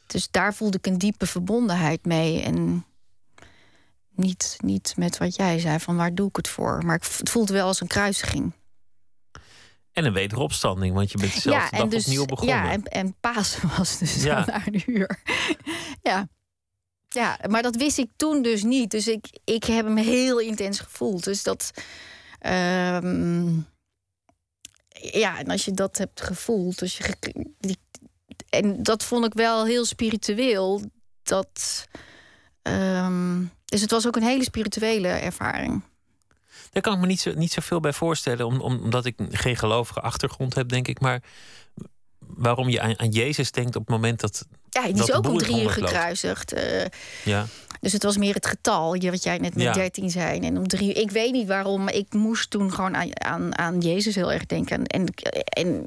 dus 0.08 0.32
daar 0.32 0.54
voelde 0.54 0.78
ik 0.78 0.86
een 0.86 0.98
diepe 0.98 1.26
verbondenheid 1.26 2.06
mee. 2.06 2.42
En 2.42 2.86
niet, 4.10 4.58
niet 4.64 4.94
met 4.98 5.18
wat 5.18 5.36
jij 5.36 5.60
zei, 5.60 5.80
van 5.80 5.96
waar 5.96 6.16
doe 6.16 6.28
ik 6.28 6.36
het 6.36 6.48
voor. 6.48 6.86
Maar 6.86 7.02
het 7.18 7.30
voelde 7.30 7.54
wel 7.54 7.68
als 7.68 7.82
een 7.82 7.88
kruisiging. 7.88 8.54
En 9.92 10.06
een 10.06 10.14
wederopstanding, 10.14 10.96
want 10.96 11.12
je 11.12 11.18
bent 11.18 11.32
zelf 11.32 11.70
de 11.70 11.78
dag 11.78 11.94
opnieuw 11.94 12.26
begonnen. 12.26 12.56
Ja, 12.56 12.72
en, 12.72 12.84
en 12.84 13.16
Pasen 13.20 13.70
was 13.78 13.98
dus 13.98 14.24
Ja. 14.24 14.38
ja. 14.38 14.46
na 14.46 14.68
een 14.68 14.84
uur. 14.86 15.22
ja. 16.10 16.28
ja, 17.08 17.40
maar 17.50 17.62
dat 17.62 17.76
wist 17.76 17.98
ik 17.98 18.10
toen 18.16 18.42
dus 18.42 18.64
niet. 18.64 18.92
Dus 18.92 19.08
ik, 19.08 19.40
ik 19.44 19.64
heb 19.64 19.86
hem 19.86 19.98
heel 19.98 20.40
intens 20.40 20.80
gevoeld. 20.80 21.24
Dus 21.24 21.44
dat... 21.44 21.72
ehm, 22.46 23.58
ja, 25.20 25.40
en 25.40 25.48
als 25.48 25.66
je 25.66 25.72
dat 25.72 25.98
hebt 25.98 26.22
gevoeld... 26.22 26.80
Dus 26.80 26.98
je, 26.98 27.16
die, 27.60 27.78
en 28.50 28.84
dat 28.84 29.04
vond 29.04 29.26
ik 29.26 29.34
wel 29.34 29.66
heel 29.66 29.86
spiritueel. 29.86 30.82
Dat, 31.24 31.86
ehm, 32.62 33.44
dus 33.66 33.82
het 33.82 33.92
was 33.92 34.08
ook 34.08 34.16
een 34.16 34.24
hele 34.24 34.44
spirituele 34.44 35.08
ervaring. 35.08 35.84
Daar 36.72 36.82
kan 36.84 36.94
ik 36.94 37.00
me 37.00 37.06
niet, 37.06 37.20
zo, 37.20 37.34
niet 37.34 37.52
zoveel 37.52 37.80
bij 37.80 37.94
voorstellen, 37.94 38.46
om, 38.46 38.60
om- 38.62 38.82
omdat 38.84 39.06
ik 39.06 39.16
geen 39.30 39.56
gelovige 39.58 40.02
achtergrond 40.02 40.56
heb, 40.56 40.70
denk 40.70 40.88
ik. 40.88 41.00
Maar 41.00 41.24
waarom 42.20 42.70
je 42.70 42.82
aan, 42.82 43.00
aan 43.00 43.10
Jezus 43.10 43.52
denkt 43.52 43.76
op 43.76 43.82
het 43.82 43.92
moment 43.92 44.20
dat. 44.20 44.46
Ja, 44.70 44.84
die 44.84 44.94
dat 44.94 45.08
is 45.10 45.14
ook 45.16 45.26
om 45.28 45.32
in 45.32 45.38
drie 45.38 45.50
uur 45.52 45.56
honderd 45.58 45.78
loopt. 45.80 45.92
gekruisigd. 45.92 46.54
eh, 46.54 46.86
Ja. 47.24 47.46
Dus 47.86 47.94
het 47.94 48.04
was 48.04 48.18
meer 48.18 48.34
het 48.34 48.46
getal, 48.46 48.94
je- 48.96 49.12
wat 49.12 49.24
jij 49.24 49.38
net 49.38 49.54
met 49.56 49.64
Ja. 49.64 49.74
13 49.74 50.10
zei. 50.10 50.40
En 50.40 50.58
om 50.58 50.68
drie 50.68 50.94
ik 50.94 51.12
weet 51.12 51.32
niet 51.32 51.48
waarom, 51.48 51.84
maar 51.84 51.94
ik 51.94 52.14
moest 52.14 52.50
toen 52.50 52.74
gewoon 52.74 52.96
aan, 52.96 53.22
aan, 53.26 53.58
aan 53.58 53.80
Jezus 53.80 54.16
heel 54.16 54.32
erg 54.32 54.46
denken. 54.46 54.86
En, 54.86 55.06
en 55.44 55.86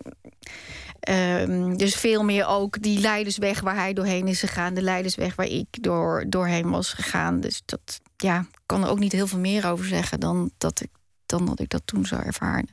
ehm, 1.00 1.76
dus 1.76 1.94
veel 1.94 2.22
meer 2.24 2.46
ook 2.46 2.82
die 2.82 3.00
leidersweg 3.00 3.60
waar 3.60 3.74
hij 3.74 3.92
doorheen 3.92 4.28
is 4.28 4.40
gegaan, 4.40 4.74
de 4.74 4.82
leidersweg 4.82 5.34
waar 5.34 5.46
ik 5.46 5.66
door, 5.70 6.24
doorheen 6.28 6.70
was 6.70 6.92
gegaan. 6.92 7.40
Dus 7.40 7.62
dat 7.64 8.00
ja, 8.16 8.38
ik 8.40 8.58
kan 8.66 8.82
er 8.84 8.90
ook 8.90 8.98
niet 8.98 9.12
heel 9.12 9.26
veel 9.26 9.38
meer 9.38 9.66
over 9.66 9.84
zeggen 9.86 10.20
dan 10.20 10.50
dat 10.58 10.80
ik, 10.80 10.90
dan 11.26 11.46
dat, 11.46 11.60
ik 11.60 11.68
dat 11.68 11.82
toen 11.84 12.06
zo 12.06 12.16
ervaarde. 12.16 12.68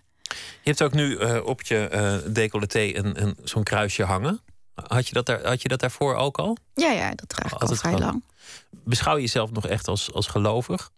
Je 0.62 0.72
hebt 0.72 0.84
ook 0.84 0.94
nu 0.94 1.18
eh, 1.18 1.46
op 1.46 1.62
je 1.62 1.88
eh 1.88 2.18
decolleté 2.34 2.80
een, 2.94 3.22
een, 3.22 3.36
zo'n 3.44 3.64
kruisje 3.64 4.04
hangen. 4.04 4.40
Had 4.76 5.08
je, 5.08 5.14
dat 5.14 5.26
daar, 5.26 5.46
had 5.46 5.62
je 5.62 5.68
dat 5.68 5.80
daarvoor 5.80 6.16
ook 6.16 6.38
al? 6.38 6.58
Ja, 6.74 6.92
ja, 6.92 7.10
dat 7.16 7.30
draag 7.30 7.46
ik 7.46 7.54
al 7.54 7.60
Altijd 7.60 7.80
vrij 7.80 7.94
al. 7.94 8.00
lang. 8.00 8.24
Beschouw 8.70 9.16
je 9.16 9.22
jezelf 9.22 9.52
nog 9.52 9.68
echt 9.68 9.88
als, 9.88 10.14
als 10.14 10.28
gelovig? 10.28 10.92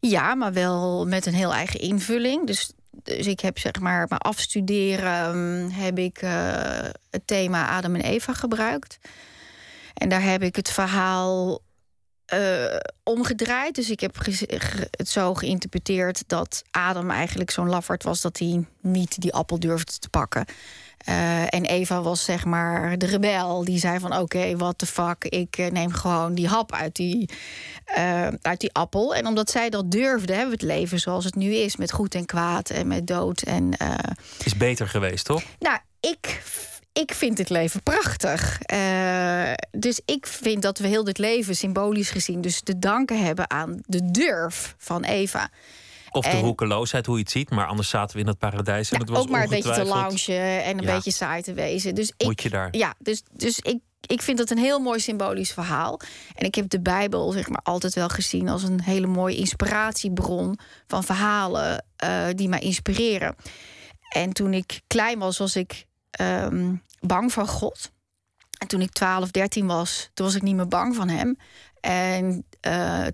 Ja, 0.00 0.34
maar 0.34 0.52
wel 0.52 1.06
met 1.06 1.26
een 1.26 1.34
heel 1.34 1.54
eigen 1.54 1.80
invulling. 1.80 2.46
Dus, 2.46 2.72
dus 2.90 3.26
ik 3.26 3.40
heb 3.40 3.58
zeg 3.58 3.80
maar 3.80 4.06
mijn 4.08 4.20
afstuderen 4.20 5.30
hm, 5.32 5.70
heb 5.70 5.98
ik 5.98 6.18
eh, 6.18 6.88
het 7.10 7.26
thema 7.26 7.68
Adam 7.68 7.94
en 7.94 8.00
Eva 8.00 8.32
gebruikt. 8.32 8.98
En 9.94 10.08
daar 10.08 10.22
heb 10.22 10.42
ik 10.42 10.56
het 10.56 10.70
verhaal 10.70 11.60
eh, 12.26 12.76
omgedraaid. 13.02 13.74
Dus 13.74 13.90
ik 13.90 14.00
heb 14.00 14.16
het 14.90 15.08
zo 15.08 15.34
geïnterpreteerd 15.34 16.22
dat 16.26 16.62
Adam 16.70 17.10
eigenlijk 17.10 17.50
zo'n 17.50 17.68
lafaard 17.68 18.02
was 18.02 18.20
dat 18.20 18.38
hij 18.38 18.64
niet 18.80 19.20
die 19.20 19.34
appel 19.34 19.60
durfde 19.60 19.98
te 19.98 20.08
pakken. 20.08 20.44
Eh, 20.96 21.42
en 21.42 21.64
Eva 21.64 22.02
was 22.02 22.24
zeg 22.24 22.44
maar 22.44 22.98
de 22.98 23.06
rebel. 23.06 23.64
Die 23.64 23.78
zei 23.78 23.98
van 23.98 24.16
oké, 24.16 24.56
what 24.56 24.78
the 24.78 24.86
fuck. 24.86 25.24
Ik 25.24 25.58
eh, 25.58 25.70
neem 25.70 25.92
gewoon 25.92 26.34
die 26.34 26.48
hap 26.48 26.72
uit 26.72 26.94
die, 26.94 27.30
eh, 27.84 28.28
uit 28.42 28.60
die 28.60 28.72
appel. 28.72 29.14
En 29.14 29.26
omdat 29.26 29.50
zij 29.50 29.70
dat 29.70 29.90
durfde, 29.90 30.32
hebben 30.32 30.58
we 30.58 30.66
het 30.66 30.76
leven 30.76 31.00
zoals 31.00 31.24
het 31.24 31.34
nu 31.34 31.54
is. 31.54 31.76
Met 31.76 31.92
goed 31.92 32.14
en 32.14 32.26
kwaad 32.26 32.70
en 32.70 32.86
met 32.86 33.06
dood. 33.06 33.42
En, 33.42 33.76
eh, 33.76 33.94
Is 34.44 34.56
beter 34.56 34.88
geweest, 34.88 35.24
toch? 35.24 35.42
nou, 35.58 35.78
ik, 36.00 36.42
ik 36.92 37.14
vind 37.14 37.38
het 37.38 37.50
leven 37.50 37.82
prachtig. 37.82 38.58
Dus 39.70 40.00
ik 40.04 40.26
vind 40.26 40.62
dat 40.62 40.78
we 40.78 40.86
heel 40.86 41.04
dit 41.04 41.18
leven 41.18 41.56
symbolisch 41.56 42.10
gezien... 42.10 42.40
dus 42.40 42.60
te 42.60 42.78
danken 42.78 43.24
hebben 43.24 43.50
aan 43.50 43.80
de 43.86 44.10
durf 44.10 44.74
van 44.78 45.04
Eva. 45.04 45.50
Of 46.16 46.24
de 46.24 46.30
En- 46.30 46.40
roekeloosheid, 46.40 47.06
hoe 47.06 47.16
je 47.16 47.22
het 47.22 47.30
ziet. 47.30 47.50
Maar 47.50 47.66
anders 47.66 47.88
zaten 47.88 48.16
we 48.16 48.22
in 48.22 48.28
het 48.28 48.38
paradijs. 48.38 48.90
En 48.90 48.96
Ja, 48.98 49.04
het 49.04 49.12
was 49.12 49.22
ook 49.22 49.28
maar 49.28 49.42
een 49.42 49.48
beetje 49.48 49.72
te 49.72 49.84
loungen 49.84 50.64
en 50.64 50.78
een 50.78 50.84
Ja. 50.84 50.94
beetje 50.94 51.10
saai 51.10 51.42
te 51.42 51.52
wezen. 51.52 51.94
Dus 51.94 52.12
ik, 52.16 52.26
Moet 52.26 52.42
je 52.42 52.50
daar. 52.50 52.68
Ja, 52.70 52.94
dus, 52.98 53.22
dus 53.32 53.58
ik, 53.58 53.78
ik 54.06 54.22
vind 54.22 54.38
het 54.38 54.50
een 54.50 54.58
heel 54.58 54.78
mooi 54.78 55.00
symbolisch 55.00 55.52
verhaal. 55.52 56.00
En 56.34 56.46
ik 56.46 56.54
heb 56.54 56.68
de 56.68 56.80
Bijbel 56.80 57.32
zeg 57.32 57.48
maar, 57.48 57.60
altijd 57.62 57.94
wel 57.94 58.08
gezien 58.08 58.48
als 58.48 58.62
een 58.62 58.80
hele 58.82 59.06
mooie 59.06 59.36
inspiratiebron 59.36 60.58
van 60.86 61.04
verhalen 61.04 61.84
uh, 62.04 62.26
die 62.34 62.48
mij 62.48 62.60
inspireren. 62.60 63.34
En 64.08 64.32
toen 64.32 64.54
ik 64.54 64.80
klein 64.86 65.18
was, 65.18 65.38
was 65.38 65.56
ik 65.56 65.86
um, 66.20 66.82
bang 67.00 67.32
van 67.32 67.46
God. 67.48 67.90
En 68.58 68.68
toen 68.68 68.80
ik 68.80 68.92
12, 68.92 69.30
13 69.30 69.66
was, 69.66 70.10
toen 70.14 70.26
was 70.26 70.34
ik 70.34 70.42
niet 70.42 70.54
meer 70.56 70.68
bang 70.68 70.94
van 70.94 71.08
hem. 71.08 71.36
En 71.80 72.44
uh, 72.66 73.06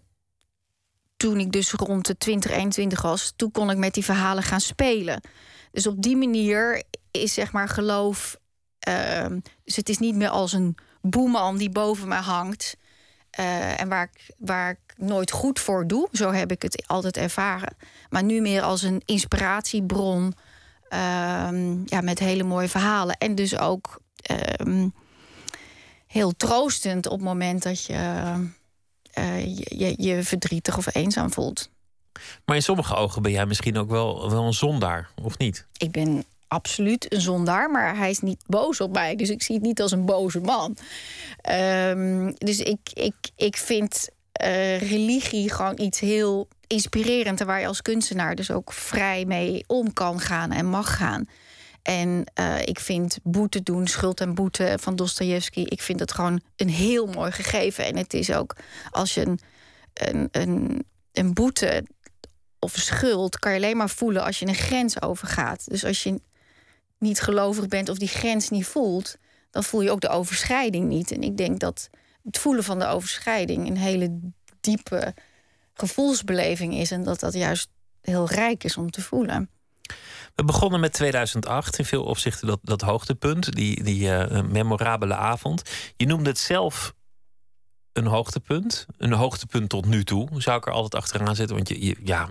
toen 1.23 1.41
ik 1.41 1.53
dus 1.53 1.73
rond 1.73 2.07
de 2.07 2.17
20, 2.17 2.51
21 2.51 3.03
was, 3.03 3.33
toen 3.37 3.51
kon 3.51 3.71
ik 3.71 3.77
met 3.77 3.95
die 3.95 4.05
verhalen 4.05 4.43
gaan 4.43 4.61
spelen. 4.61 5.21
Dus 5.73 5.87
op 5.87 6.03
die 6.03 6.17
manier 6.17 6.83
is 7.11 7.35
zeg 7.35 7.53
maar 7.53 7.69
geloof. 7.69 8.37
Uh, 8.89 9.27
dus 9.65 9.77
het 9.77 9.89
is 9.89 9.99
niet 9.99 10.15
meer 10.15 10.29
als 10.29 10.53
een 10.53 10.77
boeman 11.01 11.57
die 11.57 11.71
boven 11.71 12.09
mij 12.09 12.21
hangt. 12.21 12.77
Uh, 13.41 13.81
en 13.81 13.89
waar 13.89 14.11
ik, 14.13 14.35
waar 14.39 14.71
ik 14.71 14.95
nooit 14.97 15.31
goed 15.31 15.61
voor 15.61 15.87
doe. 15.87 16.09
Zo 16.13 16.33
heb 16.33 16.51
ik 16.51 16.63
het 16.63 16.85
altijd 16.87 17.17
ervaren. 17.17 17.77
Maar 18.11 18.25
nu 18.25 18.41
meer 18.41 18.63
als 18.63 18.83
een 18.83 19.03
inspiratiebron. 19.05 20.35
Uh, 20.91 21.49
ja, 21.85 22.01
met 22.01 22.19
hele 22.19 22.43
mooie 22.45 22.69
verhalen. 22.69 23.17
En 23.17 23.35
dus 23.35 23.59
ook 23.59 24.01
ehm, 24.23 24.89
heel 26.07 26.33
troostend 26.37 27.07
op 27.07 27.19
het 27.19 27.29
moment 27.29 27.63
dat 27.63 27.85
je, 27.85 28.33
uh, 29.19 29.57
je, 29.57 29.95
je 29.97 30.23
verdrietig 30.23 30.77
of 30.77 30.95
eenzaam 30.95 31.33
voelt. 31.33 31.71
Maar 32.45 32.57
in 32.57 32.63
sommige 32.63 32.95
ogen 32.95 33.23
ben 33.23 33.33
jij 33.33 33.47
misschien 33.47 33.79
ook 33.79 33.91
wel, 33.91 34.31
wel 34.31 34.45
een 34.45 34.53
zondaar, 34.53 35.11
of 35.23 35.39
niet? 35.39 35.67
Ik 35.77 35.91
ben 35.91 36.25
absoluut 36.49 37.13
een 37.13 37.21
zondaar, 37.21 37.71
maar 37.71 37.97
hij 37.97 38.11
is 38.11 38.21
niet 38.21 38.45
boos 38.47 38.81
op 38.81 38.93
mij. 38.93 39.17
Dus 39.17 39.31
ik 39.31 39.43
zie 39.43 39.55
het 39.55 39.65
niet 39.65 39.81
als 39.81 39.93
een 39.93 40.05
boze 40.05 40.41
man. 40.41 40.77
Um, 41.51 42.35
dus 42.39 42.59
ik, 42.59 42.79
ik, 42.95 43.15
ik 43.37 43.57
vind 43.57 44.09
uh, 44.43 44.81
religie 44.81 45.51
gewoon 45.51 45.81
iets 45.81 46.01
heel 46.01 46.49
inspirerend... 46.67 47.41
waar 47.41 47.61
je 47.61 47.67
als 47.67 47.83
kunstenaar 47.83 48.35
dus 48.35 48.51
ook 48.51 48.73
vrij 48.73 49.25
mee 49.25 49.65
om 49.67 49.93
kan 49.93 50.21
gaan 50.21 50.53
en 50.53 50.67
mag 50.67 50.97
gaan. 50.97 51.29
En 51.83 52.25
uh, 52.41 52.61
ik 52.65 52.81
vind 52.81 53.19
boete 53.23 53.63
doen, 53.63 53.87
schuld 53.87 54.21
en 54.21 54.35
boete 54.35 54.77
van 54.81 54.97
Dostoevsky... 54.97 55.61
ik 55.61 55.83
vind 55.83 56.01
het 56.01 56.13
gewoon 56.13 56.41
een 56.57 56.69
heel 56.69 57.07
mooi 57.07 57.33
gegeven. 57.33 57.85
En 57.85 57.97
het 57.97 58.15
is 58.15 58.33
ook 58.33 58.57
als 58.91 59.15
je 59.15 59.27
een, 59.27 59.41
een, 59.93 60.29
een, 60.31 60.85
een 61.13 61.33
boete 61.33 61.85
of 62.59 62.75
schuld 62.77 63.39
kan 63.39 63.53
je 63.53 63.57
alleen 63.57 63.77
maar 63.77 63.91
voelen 63.91 64.25
als 64.25 64.39
je 64.39 64.47
een 64.47 64.55
grens 64.55 65.03
overgaat. 65.03 65.69
Dus 65.69 65.85
als 65.85 66.03
je 66.03 66.21
niet 66.99 67.21
gelovig 67.21 67.69
bent 67.69 67.89
of 67.89 67.99
die 67.99 68.09
grens 68.09 68.49
niet 68.49 68.67
voelt, 68.67 69.17
dan 69.51 69.65
voel 69.65 69.81
je 69.81 69.91
ook 69.91 70.01
de 70.01 70.09
overschrijding 70.09 70.89
niet. 70.89 71.13
En 71.13 71.23
ik 71.23 71.37
denk 71.37 71.61
dat 71.61 71.91
het 72.25 72.39
voelen 72.39 72.65
van 72.65 72.79
de 72.79 72.87
overschrijding 72.87 73.69
een 73.69 73.77
hele 73.77 74.21
diepe 74.61 75.15
gevoelsbeleving 75.75 76.75
is 76.75 76.91
en 76.91 77.03
dat 77.03 77.21
dat 77.21 77.33
juist 77.33 77.69
heel 78.01 78.29
rijk 78.29 78.65
is 78.65 78.77
om 78.77 78.91
te 78.91 79.01
voelen. 79.01 79.51
We 80.35 80.45
begonnen 80.45 80.81
met 80.81 80.93
2008, 80.93 81.79
in 81.79 81.85
veel 81.85 82.05
opzichten 82.05 82.47
dat, 82.47 82.59
dat 82.63 82.81
hoogtepunt, 82.81 83.53
die, 83.53 83.83
die 83.83 84.03
uh, 84.03 84.43
memorabele 84.43 85.15
avond. 85.15 85.63
Je 85.97 86.07
noemde 86.07 86.29
het 86.29 86.39
zelf 86.39 86.95
een 87.93 88.07
hoogtepunt, 88.07 88.87
een 88.97 89.13
hoogtepunt 89.13 89.69
tot 89.69 89.87
nu 89.87 90.05
toe, 90.05 90.29
zou 90.37 90.59
ik 90.59 90.67
er 90.67 90.73
altijd 90.73 91.03
achteraan 91.03 91.37
zetten. 91.37 91.57
Want 91.57 91.69
je, 91.69 91.85
je 91.85 91.97
ja, 92.05 92.29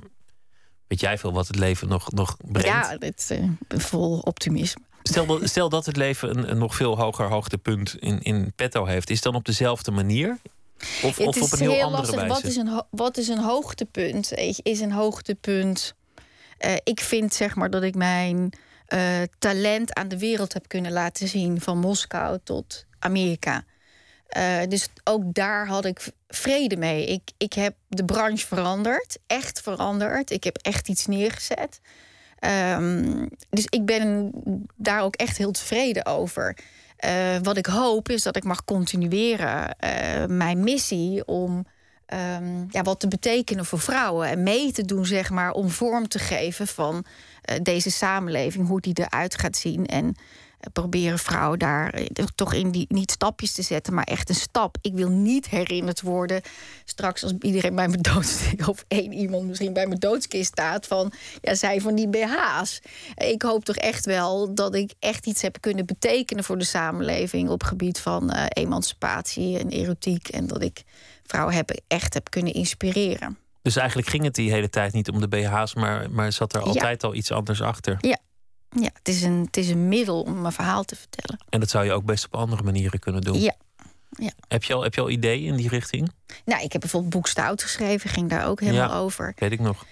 weet 0.87 0.99
jij 0.99 1.17
veel 1.17 1.33
wat 1.33 1.47
het 1.47 1.55
leven 1.55 1.87
nog, 1.87 2.11
nog 2.11 2.37
brengt? 2.37 2.67
Ja, 2.67 2.97
dit 2.97 3.29
uh, 3.31 3.79
vol 3.79 4.19
optimisme. 4.19 4.81
Stel 5.03 5.25
dat, 5.25 5.49
stel 5.49 5.69
dat 5.69 5.85
het 5.85 5.95
leven 5.95 6.37
een, 6.37 6.51
een, 6.51 6.57
nog 6.57 6.75
veel 6.75 6.97
hoger 6.97 7.25
hoogtepunt 7.25 7.95
in, 7.99 8.21
in 8.21 8.53
petto 8.55 8.85
heeft. 8.85 9.09
Is 9.09 9.15
het 9.15 9.23
dan 9.23 9.35
op 9.35 9.45
dezelfde 9.45 9.91
manier? 9.91 10.37
Of, 11.03 11.19
of 11.19 11.41
op 11.41 11.51
een 11.51 11.59
heel, 11.59 11.71
heel 11.71 11.83
andere 11.83 12.01
lastig. 12.01 12.15
wijze? 12.15 12.33
Wat 12.33 12.43
is 12.43 12.55
een, 12.55 12.83
wat 12.89 13.17
is 13.17 13.27
een 13.27 13.43
hoogtepunt? 13.43 14.33
Is 14.63 14.79
een 14.79 14.91
hoogtepunt... 14.91 15.95
Uh, 16.65 16.75
ik 16.83 16.99
vind 16.99 17.33
zeg 17.33 17.55
maar 17.55 17.69
dat 17.69 17.83
ik 17.83 17.95
mijn 17.95 18.53
uh, 18.93 19.21
talent 19.39 19.93
aan 19.93 20.07
de 20.07 20.17
wereld 20.17 20.53
heb 20.53 20.67
kunnen 20.67 20.91
laten 20.91 21.27
zien. 21.27 21.61
Van 21.61 21.77
Moskou 21.77 22.39
tot 22.43 22.85
Amerika. 22.99 23.63
Uh, 24.37 24.59
dus 24.67 24.87
ook 25.03 25.33
daar 25.33 25.67
had 25.67 25.85
ik 25.85 26.11
vrede 26.27 26.77
mee. 26.77 27.05
Ik, 27.05 27.31
ik 27.37 27.53
heb 27.53 27.75
de 27.87 28.05
branche 28.05 28.47
veranderd, 28.47 29.17
echt 29.27 29.61
veranderd. 29.61 30.31
Ik 30.31 30.43
heb 30.43 30.57
echt 30.57 30.87
iets 30.89 31.05
neergezet. 31.05 31.79
Um, 32.75 33.29
dus 33.49 33.65
ik 33.69 33.85
ben 33.85 34.31
daar 34.75 35.01
ook 35.01 35.15
echt 35.15 35.37
heel 35.37 35.51
tevreden 35.51 36.05
over. 36.05 36.57
Wat 37.41 37.57
ik 37.57 37.65
hoop 37.65 38.09
is 38.09 38.23
dat 38.23 38.35
ik 38.35 38.43
mag 38.43 38.63
continueren 38.63 39.75
mijn 40.37 40.63
missie 40.63 41.25
om 41.25 41.65
um, 42.13 42.67
ja, 42.69 42.81
wat 42.81 42.99
te 42.99 43.07
betekenen 43.07 43.65
voor 43.65 43.79
vrouwen 43.79 44.27
en 44.27 44.43
mee 44.43 44.71
te 44.71 44.85
doen, 44.85 45.05
zeg 45.05 45.29
maar, 45.29 45.51
om 45.51 45.69
vorm 45.69 46.07
te 46.07 46.19
geven 46.19 46.67
van 46.67 47.05
deze 47.61 47.91
samenleving, 47.91 48.67
hoe 48.67 48.81
die 48.81 48.99
eruit 48.99 49.37
gaat 49.37 49.57
zien. 49.57 49.85
En 49.85 50.15
proberen 50.73 51.19
vrouwen 51.19 51.59
daar 51.59 51.93
eh, 51.93 52.25
toch 52.35 52.53
in 52.53 52.71
die 52.71 52.85
niet 52.89 53.11
stapjes 53.11 53.53
te 53.53 53.61
zetten, 53.61 53.93
maar 53.93 54.03
echt 54.03 54.29
een 54.29 54.35
stap. 54.35 54.77
Ik 54.81 54.93
wil 54.93 55.09
niet 55.09 55.49
herinnerd 55.49 56.01
worden 56.01 56.41
straks 56.85 57.23
als 57.23 57.33
iedereen 57.39 57.75
bij 57.75 57.87
mijn 57.87 58.01
doodskist 58.13 58.67
of 58.67 58.85
één 58.87 59.13
iemand 59.13 59.47
misschien 59.47 59.73
bij 59.73 59.87
mijn 59.87 59.99
doodskist 59.99 60.51
staat 60.51 60.87
van 60.87 61.11
ja, 61.41 61.55
zij 61.55 61.81
van 61.81 61.95
die 61.95 62.07
BH's. 62.07 62.81
Ik 63.15 63.41
hoop 63.41 63.65
toch 63.65 63.75
echt 63.75 64.05
wel 64.05 64.53
dat 64.53 64.75
ik 64.75 64.93
echt 64.99 65.25
iets 65.25 65.41
heb 65.41 65.57
kunnen 65.59 65.85
betekenen 65.85 66.43
voor 66.43 66.57
de 66.57 66.63
samenleving 66.63 67.49
op 67.49 67.63
gebied 67.63 67.99
van 67.99 68.31
emancipatie 68.31 69.59
en 69.59 69.69
erotiek 69.69 70.27
en 70.27 70.47
dat 70.47 70.61
ik 70.61 70.83
vrouwen 71.25 71.55
heb, 71.55 71.81
echt 71.87 72.13
heb 72.13 72.29
kunnen 72.29 72.53
inspireren. 72.53 73.37
Dus 73.61 73.75
eigenlijk 73.75 74.09
ging 74.09 74.23
het 74.23 74.35
die 74.35 74.51
hele 74.51 74.69
tijd 74.69 74.93
niet 74.93 75.09
om 75.09 75.19
de 75.19 75.27
BH's, 75.27 75.73
maar, 75.73 76.11
maar 76.11 76.31
zat 76.31 76.53
er 76.53 76.61
altijd 76.61 77.01
ja. 77.01 77.07
al 77.07 77.15
iets 77.15 77.31
anders 77.31 77.61
achter? 77.61 77.97
Ja, 77.99 78.17
ja, 78.69 78.89
het 78.93 79.07
is, 79.07 79.21
een, 79.21 79.41
het 79.45 79.57
is 79.57 79.69
een 79.69 79.87
middel 79.87 80.21
om 80.21 80.45
een 80.45 80.51
verhaal 80.51 80.83
te 80.83 80.95
vertellen. 80.95 81.45
En 81.49 81.59
dat 81.59 81.69
zou 81.69 81.85
je 81.85 81.91
ook 81.91 82.05
best 82.05 82.25
op 82.25 82.35
andere 82.35 82.63
manieren 82.63 82.99
kunnen 82.99 83.21
doen. 83.21 83.39
Ja. 83.39 83.55
ja. 84.09 84.31
Heb, 84.47 84.63
je 84.63 84.73
al, 84.73 84.83
heb 84.83 84.93
je 84.93 85.01
al 85.01 85.09
ideeën 85.09 85.47
in 85.47 85.55
die 85.55 85.69
richting? 85.69 86.11
Nou, 86.45 86.63
ik 86.63 86.71
heb 86.71 86.81
bijvoorbeeld 86.81 87.13
Boek 87.13 87.27
Stout 87.27 87.63
geschreven, 87.63 88.09
ging 88.09 88.29
daar 88.29 88.47
ook 88.47 88.59
helemaal 88.59 88.89
ja, 88.89 88.97
over. 88.97 89.33
Weet 89.35 89.51
ik 89.51 89.59
nog. 89.59 89.85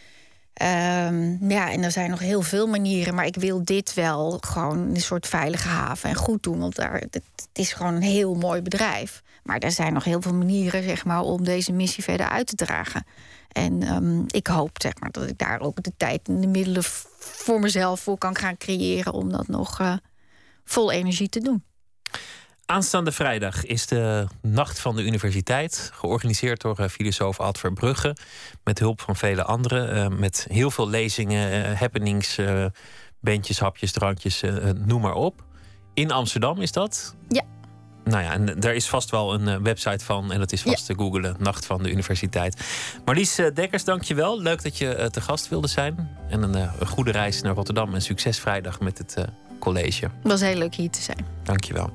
Um, 0.62 1.50
ja, 1.50 1.72
en 1.72 1.84
er 1.84 1.92
zijn 1.92 2.10
nog 2.10 2.20
heel 2.20 2.42
veel 2.42 2.68
manieren, 2.68 3.16
maar 3.16 3.26
ik 3.26 3.36
wil 3.36 3.64
dit 3.64 3.94
wel 3.94 4.38
gewoon 4.48 4.78
een 4.78 5.02
soort 5.02 5.28
veilige 5.28 5.68
haven 5.68 6.10
en 6.10 6.16
goed 6.16 6.44
doen. 6.44 6.60
Want 6.60 6.76
daar, 6.76 6.94
het, 6.94 7.22
is 7.54 7.74
gewoon 7.74 7.94
een 7.94 8.02
heel 8.02 8.36
mooi 8.36 8.62
bedrijf. 8.62 9.22
Maar 9.44 9.58
er 9.58 9.72
zijn 9.72 9.94
nog 9.94 10.04
heel 10.04 10.22
veel 10.22 10.34
manieren 10.34 10.84
zeg 10.84 11.06
maar, 11.06 11.22
om 11.22 11.44
deze 11.44 11.72
missie 11.72 12.04
verder 12.04 12.30
uit 12.30 12.48
te 12.48 12.56
dragen. 12.56 13.06
En 13.52 13.96
um, 13.96 14.26
ik 14.28 14.48
hoop 14.48 14.70
zeg 14.82 15.00
maar, 15.00 15.12
dat 15.12 15.28
ik 15.28 15.38
daar 15.38 15.60
ook 15.60 15.84
de 15.84 15.94
tijd 15.98 16.28
en 16.28 16.42
de 16.42 16.48
middelen 16.48 16.84
voor 17.20 17.60
mezelf 17.60 18.00
voor 18.00 18.18
kan 18.18 18.36
gaan 18.36 18.58
creëren 18.58 19.14
om 19.14 19.32
dat 19.32 19.48
nog 19.48 19.80
uh, 19.80 19.94
vol 20.64 20.92
energie 20.92 21.30
te 21.30 21.40
doen. 21.40 21.64
Aanstaande 22.70 23.12
vrijdag 23.12 23.66
is 23.66 23.88
de 23.88 24.28
Nacht 24.42 24.80
van 24.80 24.96
de 24.96 25.04
Universiteit, 25.04 25.92
georganiseerd 25.94 26.62
door 26.62 26.80
uh, 26.80 26.88
filosoof 26.88 27.40
Ad 27.40 27.58
Verbrugge, 27.58 28.16
met 28.64 28.80
hulp 28.80 29.02
van 29.02 29.16
vele 29.16 29.44
anderen, 29.44 29.96
uh, 29.96 30.20
met 30.20 30.46
heel 30.50 30.72
veel 30.72 30.90
lezingen, 30.90 31.76
happenings, 31.78 32.40
bandjes, 33.20 33.60
hapjes, 33.60 33.92
drankjes, 33.92 34.44
noem 34.86 35.02
maar 35.02 35.14
op. 35.14 35.44
In 35.94 36.12
Amsterdam 36.12 36.62
is 36.62 36.72
dat? 36.72 37.16
Ja. 37.30 37.44
Nou 38.04 38.24
ja, 38.24 38.32
en 38.32 38.60
daar 38.60 38.76
is 38.76 38.88
vast 38.88 39.10
wel 39.10 39.34
een 39.34 39.64
website 39.64 40.06
van. 40.06 40.32
En 40.32 40.40
dat 40.40 40.52
is 40.52 40.62
vast 40.62 40.88
ja. 40.88 40.94
te 40.94 41.02
googlen. 41.04 41.36
Nacht 41.40 41.66
van 41.66 41.84
de 41.84 41.92
Universiteit. 41.92 42.62
Marlies 43.06 43.36
Dekkers, 43.36 43.84
dank 43.84 44.04
je 44.04 44.16
wel. 44.16 44.42
Leuk 44.42 44.64
dat 44.64 44.78
je 44.78 45.08
te 45.12 45.22
gast 45.22 45.50
wilde 45.50 45.68
zijn. 45.68 46.18
En 46.30 46.42
een, 46.42 46.54
een, 46.54 46.88
goede 46.88 47.12
reis 47.12 47.42
naar 47.42 47.54
Rotterdam. 47.54 47.94
En 47.94 48.02
succes 48.02 48.40
vrijdag 48.40 48.80
met 48.80 48.98
het 48.98 49.16
college. 49.60 50.06
Het 50.06 50.32
was 50.32 50.42
heel 50.42 50.58
leuk 50.58 50.76
hier 50.76 50.90
te 50.90 51.02
zijn. 51.02 51.26
Dank 51.44 51.64
je 51.64 51.74
wel. 51.74 51.94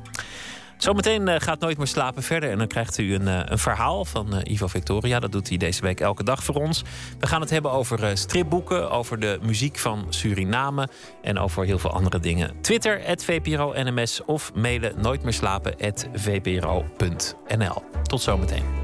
Zometeen 0.77 1.41
gaat 1.41 1.61
Nooit 1.61 1.79
meer 1.79 1.87
slapen 1.87 2.23
verder. 2.23 2.51
En 2.51 2.59
dan 2.59 2.67
krijgt 2.67 2.99
u 2.99 3.15
een, 3.15 3.53
een 3.53 3.59
verhaal 3.59 4.05
van 4.05 4.41
Ivo 4.43 4.67
Victoria. 4.67 5.21
Dat 5.21 5.33
doet 5.33 5.49
hij 5.49 5.57
deze 5.57 5.83
week 5.83 6.01
elke 6.01 6.25
dag 6.25 6.45
voor 6.45 6.55
ons. 6.55 6.83
We 7.19 7.27
gaan 7.27 7.41
het 7.41 7.51
hebben 7.51 7.71
over 7.71 8.19
stripboeken, 8.19 8.91
over 8.91 9.21
de 9.21 9.39
muziek 9.43 9.79
van 9.79 10.07
Suriname 10.09 10.89
en 11.23 11.39
over 11.39 11.65
heel 11.65 11.79
veel 11.79 11.93
andere 11.93 12.21
dingen. 12.21 12.61
Twitter, 12.61 13.01
@vpro_nms 13.17 14.25
of 14.25 14.55
mailen 14.55 15.01
nooitmeerslapen@vpro.nl. 15.01 17.83
Tot 18.03 18.21
zometeen. 18.21 18.84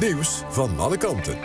Nieuws 0.00 0.42
van 0.48 0.78
alle 0.78 0.96
kanten. 0.96 1.38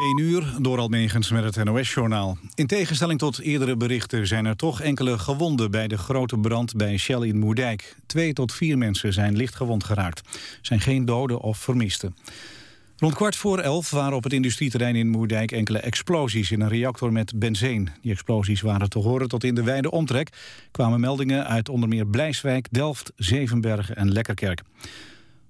1 0.00 0.18
uur 0.18 0.54
door 0.58 0.78
Almegens 0.78 1.30
met 1.30 1.44
het 1.54 1.64
NOS-journaal. 1.64 2.38
In 2.54 2.66
tegenstelling 2.66 3.18
tot 3.18 3.38
eerdere 3.38 3.76
berichten 3.76 4.26
zijn 4.26 4.44
er 4.44 4.56
toch 4.56 4.80
enkele 4.80 5.18
gewonden... 5.18 5.70
bij 5.70 5.88
de 5.88 5.98
grote 5.98 6.38
brand 6.38 6.76
bij 6.76 6.96
Shell 6.96 7.20
in 7.20 7.38
Moerdijk. 7.38 7.96
Twee 8.06 8.32
tot 8.32 8.52
vier 8.52 8.78
mensen 8.78 9.12
zijn 9.12 9.36
licht 9.36 9.54
gewond 9.54 9.84
geraakt. 9.84 10.18
Er 10.28 10.58
zijn 10.62 10.80
geen 10.80 11.04
doden 11.04 11.40
of 11.40 11.58
vermisten. 11.58 12.16
Rond 13.00 13.14
kwart 13.14 13.36
voor 13.36 13.58
elf 13.58 13.90
waren 13.90 14.16
op 14.16 14.24
het 14.24 14.32
industrieterrein 14.32 14.96
in 14.96 15.08
Moerdijk... 15.08 15.52
enkele 15.52 15.78
explosies 15.78 16.50
in 16.50 16.60
een 16.60 16.68
reactor 16.68 17.12
met 17.12 17.38
benzeen. 17.38 17.88
Die 18.02 18.12
explosies 18.12 18.60
waren 18.60 18.88
te 18.88 18.98
horen 18.98 19.28
tot 19.28 19.44
in 19.44 19.54
de 19.54 19.62
wijde 19.62 19.90
omtrek. 19.90 20.28
kwamen 20.70 21.00
meldingen 21.00 21.46
uit 21.46 21.68
onder 21.68 21.88
meer 21.88 22.06
Blijswijk, 22.06 22.66
Delft, 22.70 23.12
Zevenbergen 23.16 23.96
en 23.96 24.12
Lekkerkerk. 24.12 24.62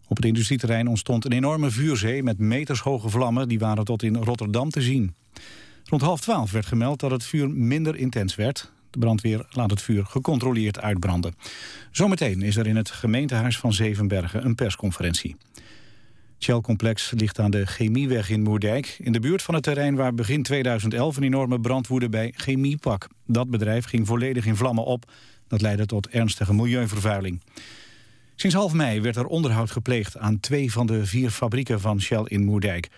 Op 0.08 0.16
het 0.16 0.24
industrieterrein 0.24 0.88
ontstond 0.88 1.24
een 1.24 1.32
enorme 1.32 1.70
vuurzee 1.70 2.22
met 2.22 2.38
metershoge 2.38 3.08
vlammen. 3.08 3.48
Die 3.48 3.58
waren 3.58 3.84
tot 3.84 4.02
in 4.02 4.16
Rotterdam 4.16 4.70
te 4.70 4.82
zien. 4.82 5.14
Rond 5.84 6.02
half 6.02 6.20
twaalf 6.20 6.50
werd 6.50 6.66
gemeld 6.66 7.00
dat 7.00 7.10
het 7.10 7.24
vuur 7.24 7.50
minder 7.50 7.96
intens 7.96 8.34
werd. 8.34 8.72
De 8.90 8.98
brandweer 8.98 9.46
laat 9.50 9.70
het 9.70 9.82
vuur 9.82 10.06
gecontroleerd 10.06 10.80
uitbranden. 10.80 11.34
Zometeen 11.90 12.42
is 12.42 12.56
er 12.56 12.66
in 12.66 12.76
het 12.76 12.90
gemeentehuis 12.90 13.58
van 13.58 13.72
Zevenbergen 13.72 14.44
een 14.44 14.54
persconferentie. 14.54 15.36
Shell-complex 16.42 17.12
ligt 17.16 17.38
aan 17.38 17.50
de 17.50 17.66
Chemieweg 17.66 18.30
in 18.30 18.42
Moerdijk... 18.42 18.96
in 18.98 19.12
de 19.12 19.20
buurt 19.20 19.42
van 19.42 19.54
het 19.54 19.62
terrein 19.62 19.94
waar 19.94 20.14
begin 20.14 20.42
2011 20.42 21.16
een 21.16 21.22
enorme 21.22 21.60
brand 21.60 21.86
woedde 21.86 22.08
bij 22.08 22.32
Chemiepak. 22.36 23.08
Dat 23.26 23.50
bedrijf 23.50 23.84
ging 23.84 24.06
volledig 24.06 24.46
in 24.46 24.56
vlammen 24.56 24.84
op. 24.84 25.10
Dat 25.48 25.60
leidde 25.60 25.86
tot 25.86 26.08
ernstige 26.08 26.54
milieuvervuiling. 26.54 27.40
Sinds 28.34 28.56
half 28.56 28.72
mei 28.72 29.00
werd 29.00 29.16
er 29.16 29.26
onderhoud 29.26 29.70
gepleegd 29.70 30.16
aan 30.16 30.40
twee 30.40 30.72
van 30.72 30.86
de 30.86 31.06
vier 31.06 31.30
fabrieken 31.30 31.80
van 31.80 32.00
Shell 32.00 32.24
in 32.24 32.44
Moerdijk. 32.44 32.88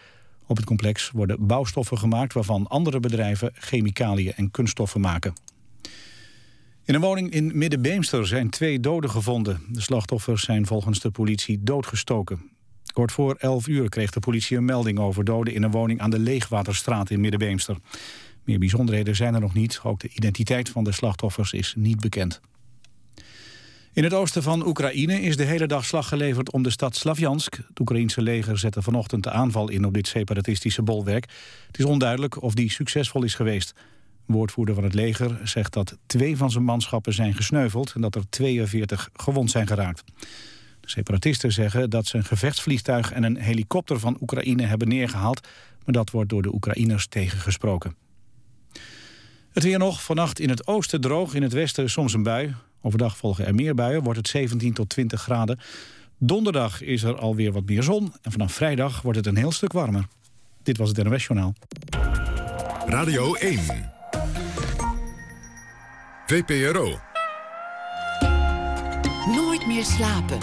Op 0.46 0.56
het 0.56 0.66
complex 0.66 1.10
worden 1.10 1.46
bouwstoffen 1.46 1.98
gemaakt 1.98 2.32
waarvan 2.32 2.66
andere 2.66 3.00
bedrijven 3.00 3.52
chemicaliën 3.54 4.32
en 4.36 4.50
kunststoffen 4.50 5.00
maken. 5.00 5.32
In 6.84 6.94
een 6.94 7.00
woning 7.00 7.30
in 7.30 7.50
Middenbeemster 7.54 8.26
zijn 8.26 8.50
twee 8.50 8.80
doden 8.80 9.10
gevonden. 9.10 9.60
De 9.68 9.80
slachtoffers 9.80 10.44
zijn 10.44 10.66
volgens 10.66 11.00
de 11.00 11.10
politie 11.10 11.62
doodgestoken. 11.62 12.51
Kort 12.92 13.12
voor 13.12 13.34
11 13.38 13.66
uur 13.66 13.88
kreeg 13.88 14.10
de 14.10 14.20
politie 14.20 14.56
een 14.56 14.64
melding 14.64 14.98
over 14.98 15.24
doden 15.24 15.54
in 15.54 15.62
een 15.62 15.70
woning 15.70 16.00
aan 16.00 16.10
de 16.10 16.18
Leegwaterstraat 16.18 17.10
in 17.10 17.20
Middenbeemster. 17.20 17.76
Meer 18.44 18.58
bijzonderheden 18.58 19.16
zijn 19.16 19.34
er 19.34 19.40
nog 19.40 19.54
niet. 19.54 19.80
Ook 19.82 20.00
de 20.00 20.08
identiteit 20.08 20.68
van 20.68 20.84
de 20.84 20.92
slachtoffers 20.92 21.52
is 21.52 21.74
niet 21.76 22.00
bekend. 22.00 22.40
In 23.92 24.04
het 24.04 24.14
oosten 24.14 24.42
van 24.42 24.66
Oekraïne 24.66 25.20
is 25.20 25.36
de 25.36 25.44
hele 25.44 25.66
dag 25.66 25.84
slag 25.84 26.08
geleverd 26.08 26.52
om 26.52 26.62
de 26.62 26.70
stad 26.70 26.96
Slavjansk. 26.96 27.56
Het 27.68 27.80
Oekraïense 27.80 28.22
leger 28.22 28.58
zette 28.58 28.82
vanochtend 28.82 29.22
de 29.22 29.30
aanval 29.30 29.68
in 29.68 29.84
op 29.84 29.94
dit 29.94 30.06
separatistische 30.06 30.82
bolwerk. 30.82 31.28
Het 31.66 31.78
is 31.78 31.84
onduidelijk 31.84 32.42
of 32.42 32.54
die 32.54 32.70
succesvol 32.70 33.22
is 33.22 33.34
geweest. 33.34 33.72
Een 34.26 34.34
woordvoerder 34.34 34.74
van 34.74 34.84
het 34.84 34.94
leger 34.94 35.40
zegt 35.44 35.72
dat 35.72 35.98
twee 36.06 36.36
van 36.36 36.50
zijn 36.50 36.64
manschappen 36.64 37.12
zijn 37.12 37.34
gesneuveld... 37.34 37.92
en 37.94 38.00
dat 38.00 38.14
er 38.14 38.28
42 38.28 39.10
gewond 39.12 39.50
zijn 39.50 39.66
geraakt. 39.66 40.04
Separatisten 40.82 41.52
zeggen 41.52 41.90
dat 41.90 42.06
ze 42.06 42.16
een 42.16 42.24
gevechtsvliegtuig 42.24 43.12
en 43.12 43.22
een 43.22 43.36
helikopter 43.36 43.98
van 43.98 44.16
Oekraïne 44.20 44.62
hebben 44.62 44.88
neergehaald... 44.88 45.48
maar 45.84 45.94
dat 45.94 46.10
wordt 46.10 46.30
door 46.30 46.42
de 46.42 46.54
Oekraïners 46.54 47.06
tegengesproken. 47.06 47.96
Het 49.52 49.62
weer 49.62 49.78
nog, 49.78 50.02
vannacht 50.02 50.40
in 50.40 50.48
het 50.48 50.66
oosten 50.66 51.00
droog, 51.00 51.34
in 51.34 51.42
het 51.42 51.52
westen 51.52 51.90
soms 51.90 52.12
een 52.12 52.22
bui. 52.22 52.54
Overdag 52.80 53.16
volgen 53.16 53.46
er 53.46 53.54
meer 53.54 53.74
buien, 53.74 54.02
wordt 54.02 54.18
het 54.18 54.28
17 54.28 54.72
tot 54.72 54.88
20 54.88 55.22
graden. 55.22 55.58
Donderdag 56.18 56.82
is 56.82 57.02
er 57.02 57.18
alweer 57.18 57.52
wat 57.52 57.64
meer 57.64 57.82
zon 57.82 58.12
en 58.22 58.32
vanaf 58.32 58.52
vrijdag 58.52 59.02
wordt 59.02 59.18
het 59.18 59.26
een 59.26 59.36
heel 59.36 59.52
stuk 59.52 59.72
warmer. 59.72 60.06
Dit 60.62 60.76
was 60.76 60.88
het 60.88 61.02
NOS 61.02 61.26
Journaal. 61.26 61.54
Radio 62.86 63.34
1. 63.34 63.60
VPRO. 66.26 67.11
Meer 69.66 69.84
slapen. 69.84 70.38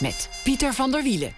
Met 0.00 0.28
Pieter 0.44 0.72
van 0.72 0.90
der 0.90 1.02
Wielen. 1.02 1.32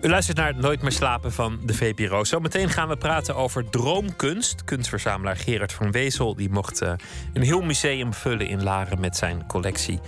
U 0.00 0.08
luistert 0.08 0.36
naar 0.36 0.54
Nooit 0.54 0.82
meer 0.82 0.92
slapen 0.92 1.32
van 1.32 1.60
de 1.64 1.74
VPRO. 1.74 2.24
Zometeen 2.24 2.68
gaan 2.68 2.88
we 2.88 2.96
praten 2.96 3.36
over 3.36 3.70
droomkunst. 3.70 4.64
Kunstverzamelaar 4.64 5.36
Gerard 5.36 5.72
van 5.72 5.90
Wezel 5.90 6.34
die 6.34 6.50
mocht 6.50 6.82
uh, 6.82 6.92
een 7.32 7.42
heel 7.42 7.62
museum 7.62 8.14
vullen 8.14 8.48
in 8.48 8.62
Laren 8.62 9.00
met 9.00 9.16
zijn 9.16 9.46
collectie 9.46 10.00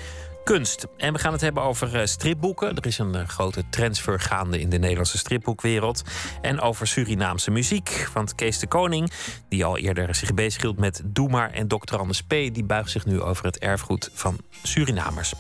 kunst. 0.45 0.87
En 0.97 1.13
we 1.13 1.19
gaan 1.19 1.33
het 1.33 1.41
hebben 1.41 1.63
over 1.63 1.95
uh, 1.95 2.07
stripboeken. 2.07 2.77
Er 2.77 2.87
is 2.87 2.99
een 2.99 3.17
uh, 3.17 3.29
grote 3.29 3.63
transfer 3.71 4.21
gaande 4.21 4.61
in 4.61 4.69
de 4.69 4.79
Nederlandse 4.79 5.19
stripboekwereld. 5.19 6.03
En 6.41 6.61
over 6.61 6.87
Surinaamse 6.87 7.51
muziek. 7.51 8.09
Want 8.13 8.35
Kees 8.35 8.59
de 8.59 8.67
Koning, 8.67 9.11
die 9.49 9.65
al 9.65 9.79
eerder 9.79 10.15
zich 10.15 10.35
bezighield 10.35 10.79
met 10.79 11.03
Doe 11.05 11.29
maar 11.29 11.51
en 11.51 11.69
Dr. 11.69 11.97
Anders 11.97 12.23
P., 12.23 12.29
die 12.29 12.65
buigt 12.65 12.91
zich 12.91 13.07
nu 13.07 13.21
over 13.21 13.45
het 13.45 13.59
erfgoed 13.59 14.11
van 14.13 14.39
Surinamers. 14.63 15.35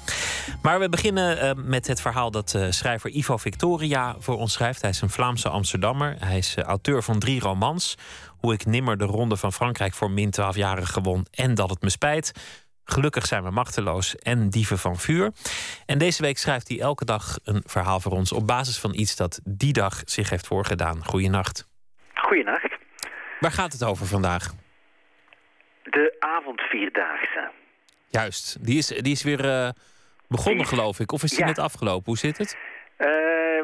Maar 0.63 0.81
we 0.81 0.89
beginnen 0.89 1.45
uh, 1.45 1.65
met 1.65 1.87
het 1.87 2.01
verhaal 2.01 2.31
dat 2.31 2.59
schrijver 2.71 3.11
Ivo 3.11 3.37
Victoria 3.37 4.17
voor 4.19 4.37
ons 4.37 4.53
schrijft. 4.53 4.81
Hij 4.81 4.91
is 4.91 5.01
een 5.01 5.11
Vlaamse 5.11 5.49
Amsterdammer. 5.49 6.17
Hij 6.19 6.39
is 6.39 6.57
auteur 6.57 7.03
van 7.03 7.19
drie 7.19 7.41
romans. 7.41 7.95
Hoe 8.43 8.53
ik 8.53 8.67
nimmer 8.67 8.99
de 8.99 9.05
Ronde 9.05 9.37
van 9.37 9.53
Frankrijk 9.53 9.95
voor 9.95 10.11
min 10.11 10.31
12 10.31 10.57
jaren 10.57 10.87
gewon 10.87 11.27
en 11.31 11.55
dat 11.55 11.71
het 11.71 11.83
me 11.83 11.91
spijt. 11.91 12.33
Gelukkig 12.85 13.27
zijn 13.27 13.43
we 13.43 13.51
machteloos 13.51 14.17
en 14.17 14.51
dieven 14.51 14.79
van 14.79 14.97
vuur. 14.97 15.33
En 15.87 15.99
deze 15.99 16.23
week 16.23 16.39
schrijft 16.39 16.69
hij 16.69 16.81
elke 16.81 17.05
dag 17.05 17.39
een 17.45 17.63
verhaal 17.67 18.01
voor 18.01 18.13
ons 18.13 18.33
op 18.33 18.47
basis 18.47 18.79
van 18.79 18.95
iets 18.95 19.17
dat 19.17 19.41
die 19.45 19.73
dag 19.73 20.01
zich 20.05 20.31
heeft 20.31 20.47
voorgedaan. 20.47 21.05
Goeienacht. 21.05 21.69
Goeienacht. 22.15 22.71
Waar 23.41 23.51
gaat 23.53 23.73
het 23.73 23.85
over 23.85 24.07
vandaag? 24.07 24.53
De 25.83 26.17
avondvierdaagse. 26.19 27.51
Juist, 28.09 28.67
die 28.67 28.79
is, 28.79 28.87
die 28.87 29.13
is 29.13 29.23
weer 29.23 29.45
uh, 29.45 29.69
begonnen 30.29 30.67
geloof 30.67 31.01
ik. 31.01 31.13
Of 31.13 31.23
is 31.23 31.31
die 31.31 31.39
Ja. 31.39 31.47
net 31.47 31.59
afgelopen? 31.59 32.05
Hoe 32.05 32.19
zit 32.19 32.39
het? 32.39 32.57
Eh, 32.97 33.09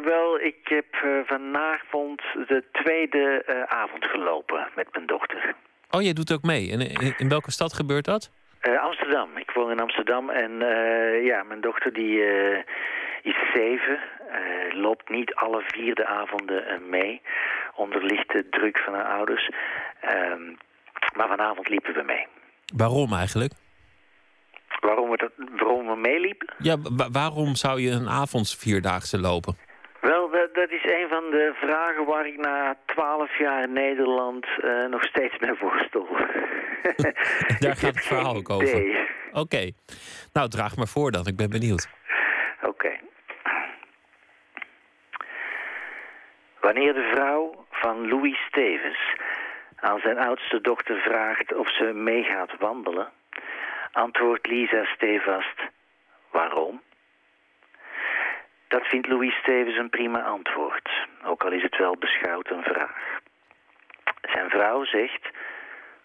wel, 0.04 0.40
ik 0.40 0.58
heb 0.62 0.92
eh, 0.92 1.10
vanavond 1.26 2.22
de 2.22 2.64
tweede 2.72 3.42
eh, 3.46 3.62
avond 3.62 4.04
gelopen 4.04 4.68
met 4.76 4.88
mijn 4.92 5.06
dochter. 5.06 5.54
Oh, 5.90 6.02
jij 6.02 6.12
doet 6.12 6.32
ook 6.32 6.42
mee. 6.42 6.70
En 6.72 6.80
in, 6.80 7.14
in 7.16 7.28
welke 7.28 7.50
stad 7.50 7.72
gebeurt 7.72 8.04
dat? 8.04 8.30
Eh, 8.60 8.78
Amsterdam. 8.82 9.28
Ik 9.36 9.50
woon 9.50 9.70
in 9.70 9.80
Amsterdam 9.80 10.30
en 10.30 10.62
eh, 10.62 11.24
ja, 11.24 11.42
mijn 11.42 11.60
dochter 11.60 11.92
die 11.92 12.24
eh, 12.24 12.58
is 13.22 13.36
zeven. 13.54 13.98
loopt 14.72 15.08
niet 15.08 15.34
alle 15.34 15.62
vierde 15.66 16.06
avonden 16.06 16.88
mee. 16.88 17.20
Onder 17.74 18.04
lichte 18.04 18.46
druk 18.50 18.78
van 18.78 18.94
haar 18.94 19.04
ouders. 19.16 19.50
Ehm, 20.00 20.42
maar 21.16 21.28
vanavond 21.28 21.68
liepen 21.68 21.94
we 21.94 22.02
mee. 22.02 22.26
Waarom 22.76 23.12
eigenlijk? 23.12 23.52
Waarom 24.80 25.10
we, 25.10 25.16
dat, 25.16 25.32
waarom 25.36 25.86
we 25.86 25.96
meeliepen? 25.96 26.48
Ja, 26.58 26.76
wa- 26.96 27.10
waarom 27.10 27.54
zou 27.54 27.80
je 27.80 27.90
een 27.90 28.08
avondsvierdaagse 28.08 29.18
lopen? 29.20 29.56
Wel, 30.00 30.30
dat, 30.30 30.54
dat 30.54 30.70
is 30.70 30.84
een 30.84 31.08
van 31.30 31.38
de 31.38 31.52
vragen 31.54 32.04
waar 32.04 32.26
ik 32.26 32.36
na 32.36 32.76
twaalf 32.86 33.38
jaar 33.38 33.62
in 33.62 33.72
Nederland 33.72 34.46
eh, 34.62 34.84
nog 34.84 35.04
steeds 35.04 35.38
mee 35.38 35.54
worstel. 35.60 36.06
Daar 37.60 37.76
gaat 37.76 37.94
het 37.94 38.06
verhaal 38.06 38.36
ook 38.36 38.50
over. 38.50 39.08
Oké. 39.32 39.70
Nou, 40.32 40.48
draag 40.48 40.76
maar 40.76 40.86
voor 40.86 41.10
dan. 41.10 41.26
Ik 41.26 41.36
ben 41.36 41.50
benieuwd. 41.50 41.88
Oké. 42.62 42.90
Wanneer 46.60 46.94
de 46.94 47.10
vrouw 47.14 47.66
van 47.70 48.08
Louis 48.08 48.38
Stevens 48.48 49.16
aan 49.76 49.98
zijn 49.98 50.18
oudste 50.18 50.60
dochter 50.60 50.96
vraagt 50.96 51.54
of 51.54 51.74
ze 51.74 51.84
meegaat 51.84 52.58
wandelen, 52.58 53.08
antwoordt 53.92 54.46
Lisa 54.46 54.84
stevast, 54.84 55.60
waarom? 56.30 56.80
Dat 58.68 58.86
vindt 58.86 59.06
Louis 59.06 59.34
Stevens 59.34 59.76
een 59.76 59.90
prima 59.90 60.22
antwoord, 60.22 60.90
ook 61.24 61.44
al 61.44 61.52
is 61.52 61.62
het 61.62 61.76
wel 61.76 61.96
beschouwd 61.96 62.50
een 62.50 62.62
vraag. 62.62 63.20
Zijn 64.20 64.50
vrouw 64.50 64.84
zegt, 64.84 65.28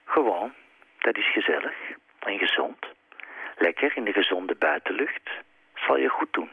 gewoon, 0.06 0.54
dat 1.00 1.18
is 1.18 1.32
gezellig 1.32 1.76
en 2.20 2.38
gezond. 2.38 2.88
Lekker 3.58 3.92
in 3.96 4.04
de 4.04 4.14
gezonde 4.14 4.56
buitenlucht, 4.56 5.30
zal 5.76 5.98
je 5.98 6.10
goed 6.10 6.34
doen. 6.34 6.50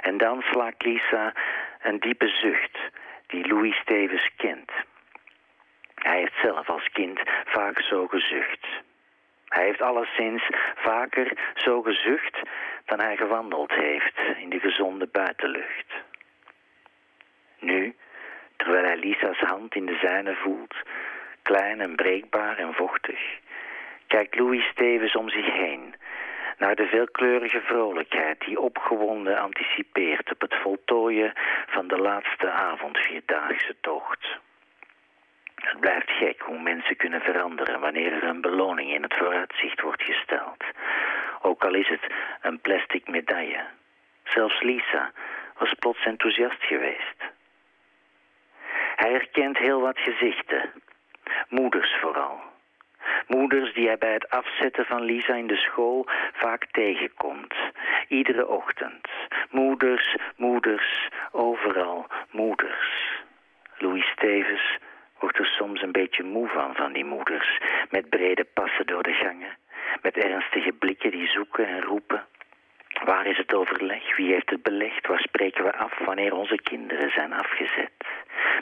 En 0.00 0.18
dan 0.18 0.42
slaakt 0.42 0.82
Lisa 0.82 1.34
een 1.82 2.00
diepe 2.00 2.28
zucht 2.28 2.78
die 3.26 3.46
Louis 3.46 3.76
Stevens 3.76 4.30
kent. 4.36 4.70
Hij 5.94 6.18
heeft 6.18 6.40
zelf 6.42 6.68
als 6.68 6.88
kind 6.92 7.20
vaak 7.44 7.82
zo 7.82 8.06
gezucht. 8.06 8.66
Hij 9.48 9.64
heeft 9.64 9.82
alleszins 9.82 10.48
vaker 10.74 11.52
zo 11.54 11.82
gezucht 11.82 12.38
dan 12.84 13.00
hij 13.00 13.16
gewandeld 13.16 13.72
heeft 13.72 14.18
in 14.36 14.48
de 14.48 14.60
gezonde 14.60 15.06
buitenlucht. 15.06 15.92
Nu, 17.58 17.96
terwijl 18.56 18.84
hij 18.84 18.96
Lisa's 18.96 19.38
hand 19.38 19.74
in 19.74 19.86
de 19.86 19.98
zijne 20.02 20.34
voelt, 20.34 20.74
klein 21.42 21.80
en 21.80 21.96
breekbaar 21.96 22.58
en 22.58 22.74
vochtig, 22.74 23.20
kijkt 24.06 24.38
Louis 24.38 24.64
Stevens 24.64 25.16
om 25.16 25.28
zich 25.28 25.52
heen 25.52 25.94
naar 26.58 26.74
de 26.74 26.86
veelkleurige 26.86 27.60
vrolijkheid 27.60 28.40
die 28.40 28.60
opgewonden 28.60 29.38
anticipeert 29.38 30.30
op 30.32 30.40
het 30.40 30.54
voltooien 30.54 31.32
van 31.66 31.88
de 31.88 31.98
laatste 31.98 32.50
avondvierdaagse 32.50 33.76
tocht. 33.80 34.38
Het 35.68 35.80
blijft 35.80 36.10
gek 36.10 36.40
hoe 36.40 36.60
mensen 36.62 36.96
kunnen 36.96 37.20
veranderen 37.20 37.80
wanneer 37.80 38.12
er 38.12 38.24
een 38.24 38.40
beloning 38.40 38.90
in 38.92 39.02
het 39.02 39.14
vooruitzicht 39.14 39.80
wordt 39.80 40.02
gesteld. 40.02 40.64
Ook 41.42 41.64
al 41.64 41.74
is 41.74 41.88
het 41.88 42.12
een 42.42 42.60
plastic 42.60 43.08
medaille. 43.08 43.64
Zelfs 44.24 44.62
Lisa 44.62 45.12
was 45.58 45.74
plots 45.78 46.04
enthousiast 46.04 46.62
geweest. 46.62 47.16
Hij 48.96 49.10
herkent 49.10 49.58
heel 49.58 49.80
wat 49.80 49.98
gezichten. 49.98 50.72
Moeders 51.48 51.96
vooral. 52.00 52.40
Moeders 53.26 53.74
die 53.74 53.86
hij 53.86 53.98
bij 53.98 54.12
het 54.12 54.30
afzetten 54.30 54.84
van 54.84 55.02
Lisa 55.02 55.34
in 55.34 55.46
de 55.46 55.56
school 55.56 56.06
vaak 56.32 56.66
tegenkomt. 56.70 57.54
Iedere 58.08 58.46
ochtend. 58.46 59.08
Moeders, 59.50 60.16
moeders, 60.36 61.08
overal 61.30 62.06
moeders. 62.30 63.22
Louis 63.78 64.06
Stevens 64.06 64.78
wordt 65.18 65.38
er 65.38 65.46
soms 65.46 65.82
een 65.82 65.92
beetje 65.92 66.22
moe 66.22 66.48
van, 66.48 66.74
van 66.74 66.92
die 66.92 67.04
moeders. 67.04 67.60
Met 67.90 68.08
brede 68.08 68.44
passen 68.44 68.86
door 68.86 69.02
de 69.02 69.12
gangen. 69.12 69.56
Met 70.02 70.16
ernstige 70.16 70.72
blikken 70.72 71.10
die 71.10 71.28
zoeken 71.28 71.66
en 71.66 71.82
roepen. 71.82 72.26
Waar 73.04 73.26
is 73.26 73.36
het 73.36 73.54
overleg? 73.54 74.16
Wie 74.16 74.32
heeft 74.32 74.50
het 74.50 74.62
belegd? 74.62 75.06
Waar 75.06 75.20
spreken 75.20 75.64
we 75.64 75.76
af 75.76 75.98
wanneer 75.98 76.34
onze 76.34 76.60
kinderen 76.62 77.10
zijn 77.10 77.32
afgezet? 77.32 77.92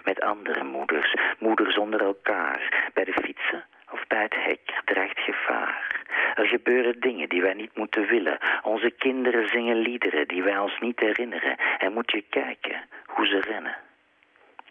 Met 0.04 0.20
andere 0.20 0.64
moeders, 0.64 1.14
moeders 1.38 1.78
onder 1.78 2.00
elkaar, 2.00 2.90
bij 2.94 3.04
de 3.04 3.12
fietsen 3.12 3.64
of 3.90 4.06
bij 4.06 4.22
het 4.22 4.34
hek 4.34 4.80
dreigt 4.84 5.18
gevaar. 5.18 6.04
Er 6.34 6.46
gebeuren 6.46 7.00
dingen 7.00 7.28
die 7.28 7.42
wij 7.42 7.54
niet 7.54 7.76
moeten 7.76 8.06
willen. 8.06 8.38
Onze 8.62 8.90
kinderen 8.90 9.48
zingen 9.48 9.76
liederen 9.76 10.28
die 10.28 10.42
wij 10.42 10.58
ons 10.58 10.78
niet 10.80 11.00
herinneren. 11.00 11.56
En 11.78 11.92
moet 11.92 12.10
je 12.10 12.24
kijken 12.30 12.84
hoe 13.06 13.26
ze 13.26 13.40
rennen. 13.40 13.76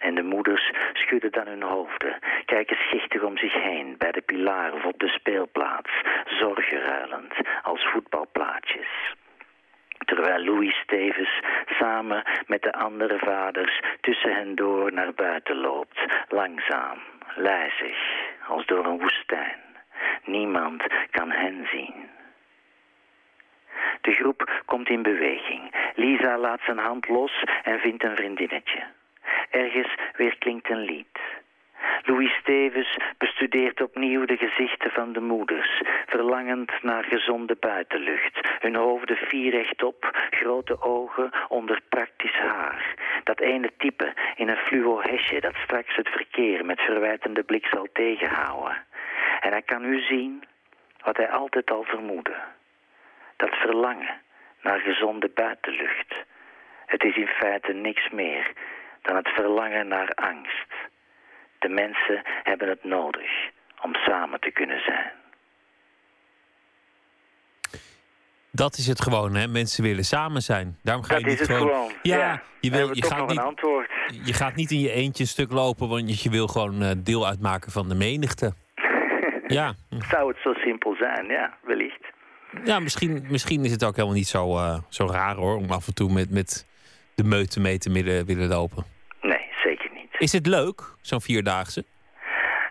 En 0.05 0.15
de 0.15 0.23
moeders 0.23 0.71
schudden 0.93 1.31
dan 1.31 1.47
hun 1.47 1.61
hoofden, 1.61 2.19
kijken 2.45 2.77
schichtig 2.77 3.21
om 3.21 3.37
zich 3.37 3.53
heen 3.53 3.95
bij 3.97 4.11
de 4.11 4.21
pilaar 4.21 4.73
of 4.73 4.85
op 4.85 4.99
de 4.99 5.07
speelplaats, 5.07 5.89
zorgenruilend 6.25 7.33
als 7.63 7.85
voetbalplaatjes. 7.91 9.13
Terwijl 10.05 10.43
Louis 10.43 10.75
Stevens 10.75 11.39
samen 11.65 12.23
met 12.47 12.61
de 12.61 12.73
andere 12.73 13.17
vaders 13.19 13.81
tussen 14.01 14.35
hen 14.35 14.55
door 14.55 14.93
naar 14.93 15.13
buiten 15.13 15.55
loopt, 15.55 15.99
langzaam, 16.27 16.97
lijzig, 17.35 17.97
als 18.47 18.65
door 18.65 18.85
een 18.85 18.99
woestijn. 18.99 19.59
Niemand 20.23 20.83
kan 21.11 21.31
hen 21.31 21.67
zien. 21.71 22.09
De 24.01 24.11
groep 24.11 24.61
komt 24.65 24.89
in 24.89 25.01
beweging. 25.01 25.73
Lisa 25.95 26.37
laat 26.37 26.61
zijn 26.65 26.77
hand 26.77 27.07
los 27.07 27.43
en 27.63 27.79
vindt 27.79 28.03
een 28.03 28.15
vriendinnetje. 28.15 28.94
Ergens 29.49 29.95
weer 30.15 30.37
klinkt 30.37 30.69
een 30.69 30.81
lied. 30.81 31.19
Louis 32.01 32.33
Stevens 32.33 32.97
bestudeert 33.17 33.81
opnieuw 33.81 34.25
de 34.25 34.37
gezichten 34.37 34.91
van 34.91 35.13
de 35.13 35.21
moeders, 35.21 35.81
verlangend 36.05 36.71
naar 36.81 37.03
gezonde 37.03 37.55
buitenlucht. 37.59 38.39
Hun 38.59 38.75
hoofden 38.75 39.17
vier 39.17 39.51
rechtop, 39.51 40.27
grote 40.29 40.81
ogen 40.81 41.31
onder 41.47 41.81
praktisch 41.89 42.37
haar. 42.37 42.95
Dat 43.23 43.39
ene 43.39 43.71
type 43.77 44.13
in 44.35 44.49
een 44.49 44.57
fluo 44.57 45.01
hesje 45.01 45.39
dat 45.39 45.55
straks 45.55 45.95
het 45.95 46.09
verkeer 46.09 46.65
met 46.65 46.81
verwijtende 46.81 47.43
blik 47.43 47.65
zal 47.65 47.87
tegenhouden. 47.93 48.83
En 49.39 49.51
hij 49.51 49.61
kan 49.61 49.81
nu 49.81 50.01
zien 50.01 50.43
wat 51.03 51.17
hij 51.17 51.29
altijd 51.29 51.71
al 51.71 51.83
vermoedde. 51.83 52.35
Dat 53.35 53.55
verlangen 53.55 54.21
naar 54.61 54.79
gezonde 54.79 55.29
buitenlucht. 55.29 56.15
Het 56.85 57.03
is 57.03 57.15
in 57.15 57.27
feite 57.27 57.73
niks 57.73 58.09
meer 58.09 58.51
dan 59.05 59.15
het 59.15 59.27
verlangen 59.27 59.87
naar 59.87 60.11
angst. 60.15 60.71
De 61.59 61.69
mensen 61.69 62.21
hebben 62.43 62.69
het 62.69 62.83
nodig 62.83 63.31
om 63.81 63.93
samen 63.93 64.39
te 64.39 64.51
kunnen 64.51 64.79
zijn. 64.79 65.11
Dat 68.51 68.77
is 68.77 68.87
het 68.87 69.01
gewoon, 69.01 69.35
hè? 69.35 69.47
Mensen 69.47 69.83
willen 69.83 70.03
samen 70.03 70.41
zijn. 70.41 70.77
Daarom 70.83 71.03
ga 71.03 71.13
dat 71.13 71.21
je 71.21 71.27
niet 71.27 71.39
is 71.39 71.47
het 71.47 71.57
gewoon. 71.57 71.73
gewoon. 71.73 71.91
Ja, 72.01 72.41
je, 72.59 72.71
wil, 72.71 72.95
je, 72.95 73.03
gaat 73.03 73.27
niet, 73.27 73.39
een 73.39 73.87
je 74.23 74.33
gaat 74.33 74.55
niet 74.55 74.71
in 74.71 74.79
je 74.79 74.91
eentje 74.91 75.23
een 75.23 75.29
stuk 75.29 75.51
lopen, 75.51 75.89
want 75.89 76.21
je 76.21 76.29
wil 76.29 76.47
gewoon 76.47 76.81
eh, 76.81 76.91
deel 76.97 77.27
uitmaken 77.27 77.71
van 77.71 77.89
de 77.89 77.95
menigte. 77.95 78.53
ja. 79.47 79.73
Zou 79.89 80.27
het 80.27 80.37
zo 80.43 80.53
simpel 80.53 80.95
zijn, 80.95 81.25
ja, 81.25 81.57
wellicht. 81.63 82.01
Ja, 82.63 82.79
misschien, 82.79 83.25
misschien 83.29 83.65
is 83.65 83.71
het 83.71 83.83
ook 83.83 83.95
helemaal 83.95 84.17
niet 84.17 84.27
zo, 84.27 84.57
eh, 84.57 84.77
zo 84.89 85.07
raar 85.07 85.35
hoor, 85.35 85.55
om 85.55 85.71
af 85.71 85.87
en 85.87 85.93
toe 85.93 86.13
met, 86.13 86.29
met 86.29 86.67
de 87.15 87.23
meute 87.23 87.59
mee 87.59 87.77
te 87.77 87.91
willen 88.25 88.47
lopen. 88.47 88.94
Is 90.17 90.31
het 90.31 90.47
leuk, 90.47 90.81
zo'n 91.01 91.21
vierdaagse? 91.21 91.83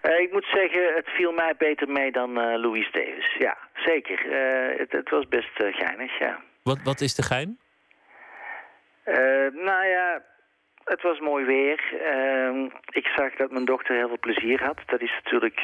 Eh, 0.04 0.20
ik 0.20 0.32
moet 0.32 0.46
zeggen, 0.52 0.94
het 0.94 1.08
viel 1.08 1.32
mij 1.32 1.54
beter 1.58 1.88
mee 1.88 2.12
dan 2.12 2.40
eh, 2.40 2.58
Louis 2.60 2.90
Davis. 2.92 3.34
Ja, 3.38 3.56
zeker. 3.74 4.18
Eh, 4.32 4.78
het, 4.78 4.92
het 4.92 5.10
was 5.10 5.28
best 5.28 5.50
geinig, 5.54 6.18
ja. 6.18 6.40
Wat, 6.62 6.78
wat 6.82 7.00
is 7.00 7.14
de 7.14 7.22
gein? 7.22 7.58
Nou 9.52 9.86
ja, 9.86 10.22
het 10.84 11.02
was 11.02 11.18
mooi 11.20 11.44
weer. 11.44 11.80
Ehm, 12.00 12.68
ik 12.90 13.06
zag 13.06 13.34
dat 13.34 13.50
mijn 13.50 13.64
dochter 13.64 13.94
heel 13.96 14.08
veel 14.08 14.18
plezier 14.18 14.62
had. 14.62 14.78
Dat 14.86 15.00
is 15.00 15.20
natuurlijk 15.24 15.62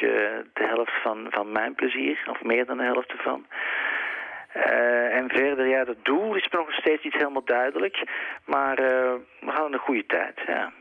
de 0.53 0.65
helft 0.67 1.01
van, 1.01 1.27
van 1.29 1.51
mijn 1.51 1.75
plezier, 1.75 2.23
of 2.29 2.43
meer 2.43 2.65
dan 2.65 2.77
de 2.77 2.83
helft 2.83 3.11
ervan. 3.11 3.45
En 5.11 5.29
verder, 5.29 5.67
ja, 5.67 5.83
het 5.83 6.05
doel 6.05 6.35
is 6.35 6.47
nog 6.47 6.73
steeds 6.73 7.03
niet 7.03 7.13
helemaal 7.13 7.45
duidelijk. 7.45 8.03
Maar 8.45 8.75
we 9.39 9.51
hadden 9.51 9.73
een 9.73 9.79
goede 9.79 10.05
tijd, 10.05 10.39
ja. 10.47 10.71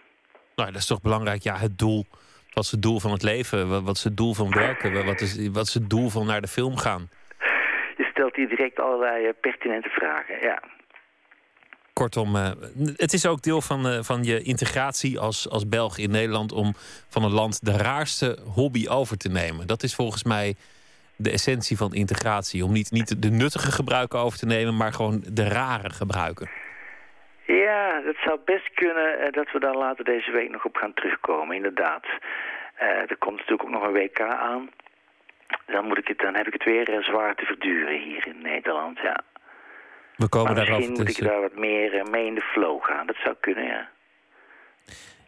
Nou, 0.60 0.72
dat 0.72 0.80
is 0.80 0.86
toch 0.86 1.00
belangrijk. 1.00 1.42
Ja, 1.42 1.56
het 1.56 1.78
doel. 1.78 2.06
Wat 2.52 2.64
is 2.64 2.70
het 2.70 2.82
doel 2.82 3.00
van 3.00 3.12
het 3.12 3.22
leven? 3.22 3.84
Wat 3.84 3.96
is 3.96 4.04
het 4.04 4.16
doel 4.16 4.34
van 4.34 4.50
werken? 4.50 5.04
Wat 5.04 5.20
is, 5.20 5.48
wat 5.48 5.66
is 5.66 5.74
het 5.74 5.90
doel 5.90 6.08
van 6.08 6.26
naar 6.26 6.40
de 6.40 6.48
film 6.48 6.76
gaan? 6.76 7.08
Je 7.96 8.08
stelt 8.10 8.36
hier 8.36 8.48
direct 8.48 8.80
allerlei 8.80 9.26
eh, 9.26 9.32
pertinente 9.40 9.88
vragen, 9.88 10.40
ja. 10.40 10.62
Kortom, 11.92 12.36
eh, 12.36 12.50
het 12.96 13.12
is 13.12 13.26
ook 13.26 13.42
deel 13.42 13.60
van, 13.60 13.88
eh, 13.88 13.98
van 14.02 14.24
je 14.24 14.42
integratie 14.42 15.18
als, 15.18 15.48
als 15.48 15.68
Belg 15.68 15.98
in 15.98 16.10
Nederland 16.10 16.52
om 16.52 16.74
van 17.08 17.24
een 17.24 17.32
land 17.32 17.64
de 17.64 17.76
raarste 17.76 18.38
hobby 18.54 18.88
over 18.88 19.16
te 19.16 19.28
nemen. 19.28 19.66
Dat 19.66 19.82
is 19.82 19.94
volgens 19.94 20.24
mij 20.24 20.54
de 21.16 21.30
essentie 21.30 21.76
van 21.76 21.94
integratie. 21.94 22.64
Om 22.64 22.72
niet, 22.72 22.90
niet 22.90 23.22
de 23.22 23.30
nuttige 23.30 23.72
gebruiken 23.72 24.18
over 24.18 24.38
te 24.38 24.46
nemen, 24.46 24.76
maar 24.76 24.92
gewoon 24.92 25.24
de 25.32 25.48
rare 25.48 25.90
gebruiken. 25.90 26.59
Ja, 27.56 28.02
het 28.04 28.16
zou 28.24 28.38
best 28.44 28.70
kunnen 28.74 29.20
eh, 29.20 29.32
dat 29.32 29.52
we 29.52 29.60
daar 29.60 29.76
later 29.76 30.04
deze 30.04 30.30
week 30.30 30.50
nog 30.50 30.64
op 30.64 30.76
gaan 30.76 30.94
terugkomen, 30.94 31.56
inderdaad. 31.56 32.06
Eh, 32.74 33.10
er 33.10 33.16
komt 33.18 33.36
natuurlijk 33.36 33.62
ook 33.62 33.70
nog 33.70 33.82
een 33.82 33.92
WK 33.92 34.20
aan. 34.20 34.70
Dan, 35.66 35.86
moet 35.86 35.98
ik 35.98 36.08
het, 36.08 36.18
dan 36.18 36.34
heb 36.34 36.46
ik 36.46 36.52
het 36.52 36.64
weer 36.64 36.88
eh, 36.88 37.02
zwaar 37.02 37.34
te 37.34 37.44
verduren 37.44 38.00
hier 38.00 38.26
in 38.26 38.42
Nederland, 38.42 38.98
ja. 38.98 39.20
We 40.16 40.28
komen 40.28 40.54
maar 40.54 40.66
misschien 40.66 40.92
moet 40.92 41.08
ik 41.08 41.24
daar 41.24 41.40
wat 41.40 41.56
meer 41.56 42.06
mee 42.10 42.26
in 42.26 42.34
de 42.34 42.40
flow 42.52 42.82
gaan. 42.82 43.06
Dat 43.06 43.16
zou 43.24 43.36
kunnen, 43.40 43.64
ja. 43.64 43.88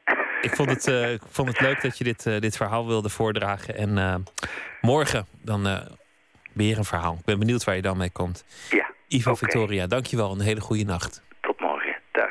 Ik 0.41 0.51
vond 0.51 0.71
het, 0.71 0.87
ik 1.13 1.21
vond 1.29 1.49
het 1.49 1.61
leuk 1.61 1.83
dat 1.83 1.99
je 1.99 2.05
dit, 2.05 2.43
dit 2.43 2.57
verhaal 2.57 2.87
wilde 2.87 3.09
voordragen. 3.09 3.75
En 3.77 4.25
morgen 4.81 5.27
dan 5.45 5.63
weer 6.53 6.79
een 6.79 6.85
verhaal. 6.85 7.15
Ik 7.19 7.25
ben 7.25 7.39
benieuwd 7.39 7.65
waar 7.65 7.77
je 7.77 7.83
dan 7.83 7.97
mee 7.97 8.13
komt. 8.13 8.45
Ja, 8.71 8.91
Ivo. 9.09 9.35
Victoria, 9.35 9.87
dankjewel. 9.87 10.31
Een 10.31 10.41
hele 10.41 10.61
goede 10.61 10.85
nacht. 10.85 11.23
Tot 11.41 11.61
morgen. 11.61 11.97
Dag. 12.13 12.31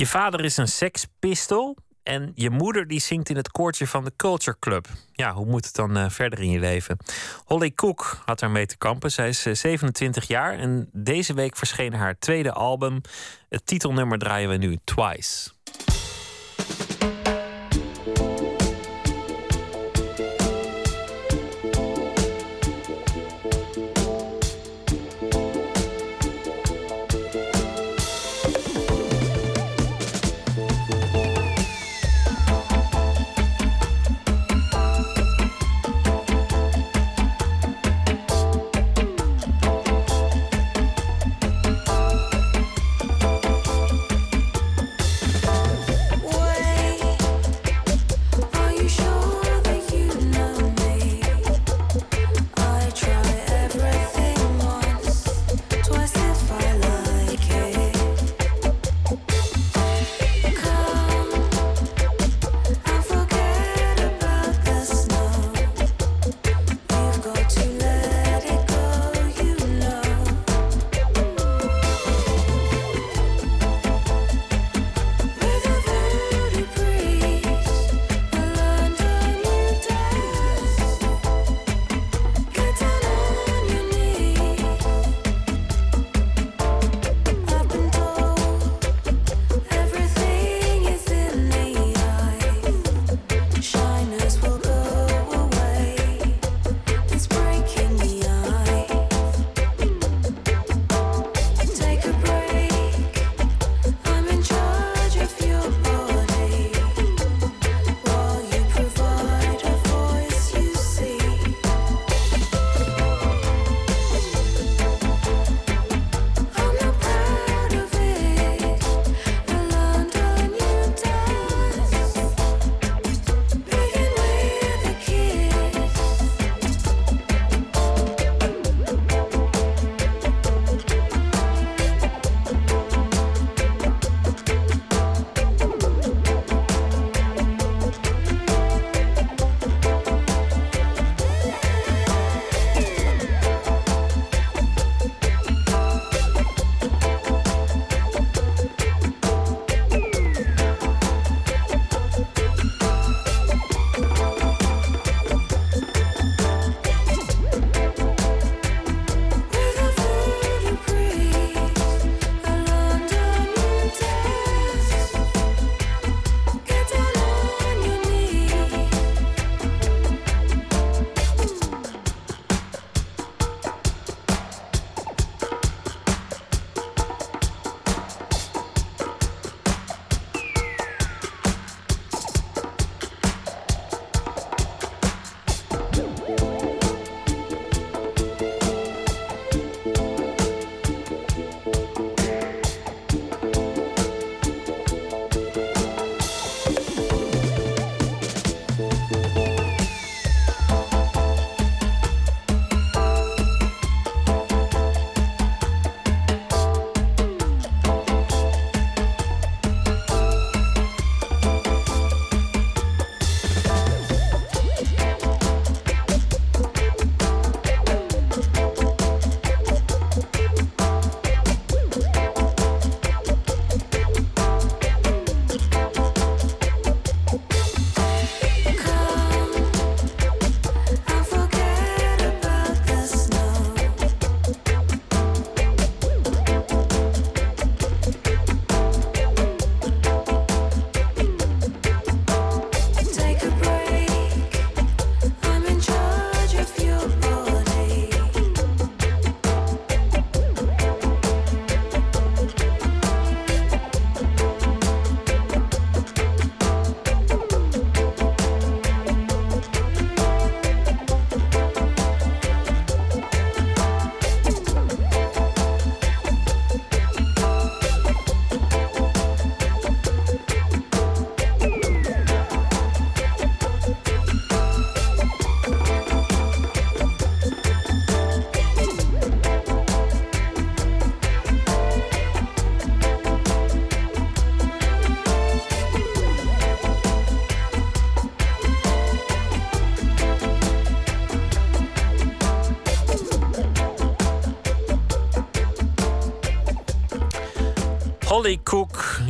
Je 0.00 0.06
vader 0.06 0.44
is 0.44 0.56
een 0.56 0.68
sekspistol. 0.68 1.76
En 2.02 2.32
je 2.34 2.50
moeder 2.50 2.86
die 2.86 3.00
zingt 3.00 3.28
in 3.28 3.36
het 3.36 3.50
koortje 3.50 3.86
van 3.86 4.04
de 4.04 4.12
Culture 4.16 4.56
Club. 4.60 4.88
Ja, 5.12 5.32
hoe 5.32 5.46
moet 5.46 5.64
het 5.64 5.74
dan 5.74 5.96
eh, 5.96 6.10
verder 6.10 6.38
in 6.38 6.50
je 6.50 6.58
leven? 6.58 6.96
Holly 7.44 7.72
Cook 7.72 8.22
had 8.24 8.38
daarmee 8.38 8.66
te 8.66 8.76
kampen. 8.76 9.10
Zij 9.10 9.28
is 9.28 9.46
eh, 9.46 9.54
27 9.54 10.28
jaar 10.28 10.58
en 10.58 10.88
deze 10.92 11.34
week 11.34 11.56
verscheen 11.56 11.92
haar 11.92 12.18
tweede 12.18 12.52
album. 12.52 13.00
Het 13.48 13.66
titelnummer 13.66 14.18
draaien 14.18 14.48
we 14.48 14.56
nu, 14.56 14.78
Twice. 14.84 15.50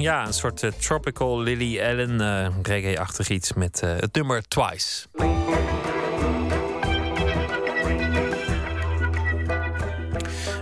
Ja, 0.00 0.26
een 0.26 0.32
soort 0.32 0.62
eh, 0.62 0.70
tropical 0.70 1.40
Lily 1.40 1.80
Allen, 1.80 2.20
eh 2.20 2.54
reggae-achtig 2.62 3.28
iets 3.28 3.52
met 3.52 3.82
eh, 3.82 3.90
het 3.96 4.14
nummer 4.14 4.48
Twice. 4.48 5.06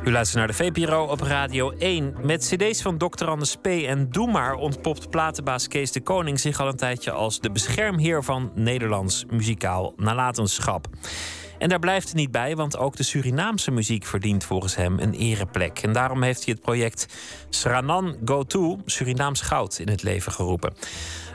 U 0.04 0.12
luistert 0.12 0.38
naar 0.38 0.46
de 0.46 0.54
VPRO 0.64 1.04
op 1.04 1.20
Radio 1.20 1.70
1. 1.70 2.14
Met 2.22 2.54
cd's 2.54 2.82
van 2.82 2.98
Dr. 2.98 3.24
Anders 3.24 3.56
P. 3.56 3.66
en 3.66 4.10
Doe 4.10 4.30
Maar 4.30 4.54
ontpopt 4.54 5.10
platenbaas 5.10 5.68
Kees 5.68 5.92
de 5.92 6.00
Koning 6.00 6.40
zich 6.40 6.60
al 6.60 6.68
een 6.68 6.76
tijdje 6.76 7.10
als 7.10 7.40
de 7.40 7.50
beschermheer 7.50 8.24
van 8.24 8.52
Nederlands 8.54 9.24
muzikaal 9.30 9.92
nalatenschap. 9.96 10.86
En 11.58 11.68
daar 11.68 11.78
blijft 11.78 12.08
het 12.08 12.16
niet 12.16 12.30
bij, 12.30 12.56
want 12.56 12.76
ook 12.76 12.96
de 12.96 13.02
Surinaamse 13.02 13.70
muziek 13.70 14.06
verdient 14.06 14.44
volgens 14.44 14.76
hem 14.76 14.98
een 14.98 15.14
ereplek. 15.14 15.78
En 15.78 15.92
daarom 15.92 16.22
heeft 16.22 16.44
hij 16.44 16.54
het 16.54 16.62
project 16.62 17.06
Sranan 17.50 18.16
Go 18.24 18.42
To, 18.42 18.80
Surinaams 18.84 19.40
Goud, 19.40 19.78
in 19.78 19.88
het 19.88 20.02
leven 20.02 20.32
geroepen. 20.32 20.74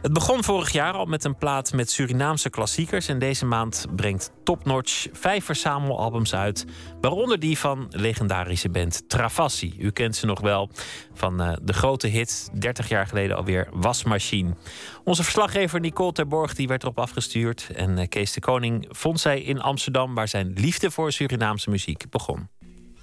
Het 0.02 0.14
begon 0.14 0.44
vorig 0.44 0.72
jaar 0.72 0.94
al 0.94 1.06
met 1.06 1.24
een 1.24 1.36
plaat 1.36 1.74
met 1.74 1.92
Surinaamse 1.92 2.50
klassiekers. 2.50 3.08
En 3.08 3.20
deze 3.20 3.46
maand 3.46 3.86
brengt 3.96 4.32
Top 4.44 4.66
Notch 4.66 5.08
vijf 5.12 5.46
verzamelalbums 5.46 6.36
uit. 6.36 6.66
Waaronder 7.02 7.40
die 7.40 7.58
van 7.58 7.88
legendarische 7.90 8.70
band 8.70 9.10
Travassi. 9.10 9.76
U 9.80 9.92
kent 9.92 10.16
ze 10.16 10.26
nog 10.26 10.40
wel 10.40 10.70
van 11.14 11.42
eh, 11.42 11.54
de 11.62 11.74
grote 11.74 12.08
hit, 12.08 12.50
30 12.54 12.90
jaar 12.90 13.08
geleden 13.08 13.38
alweer, 13.38 13.68
Wasmachine. 13.72 14.56
Onze 15.04 15.24
verslaggever 15.24 15.80
Nicole 15.80 16.12
Terborg 16.12 16.56
die 16.56 16.68
werd 16.68 16.84
erop 16.84 17.00
afgestuurd. 17.00 17.70
En 17.76 17.98
eh, 17.98 18.08
Kees 18.08 18.34
de 18.34 18.40
Koning 18.40 18.86
vond 18.90 19.20
zij 19.20 19.42
in 19.42 19.62
Amsterdam... 19.62 20.16
waar 20.16 20.28
zijn 20.28 20.54
liefde 20.56 20.92
voor 20.92 21.12
Surinaamse 21.12 21.70
muziek 21.70 22.10
begon. 22.10 22.50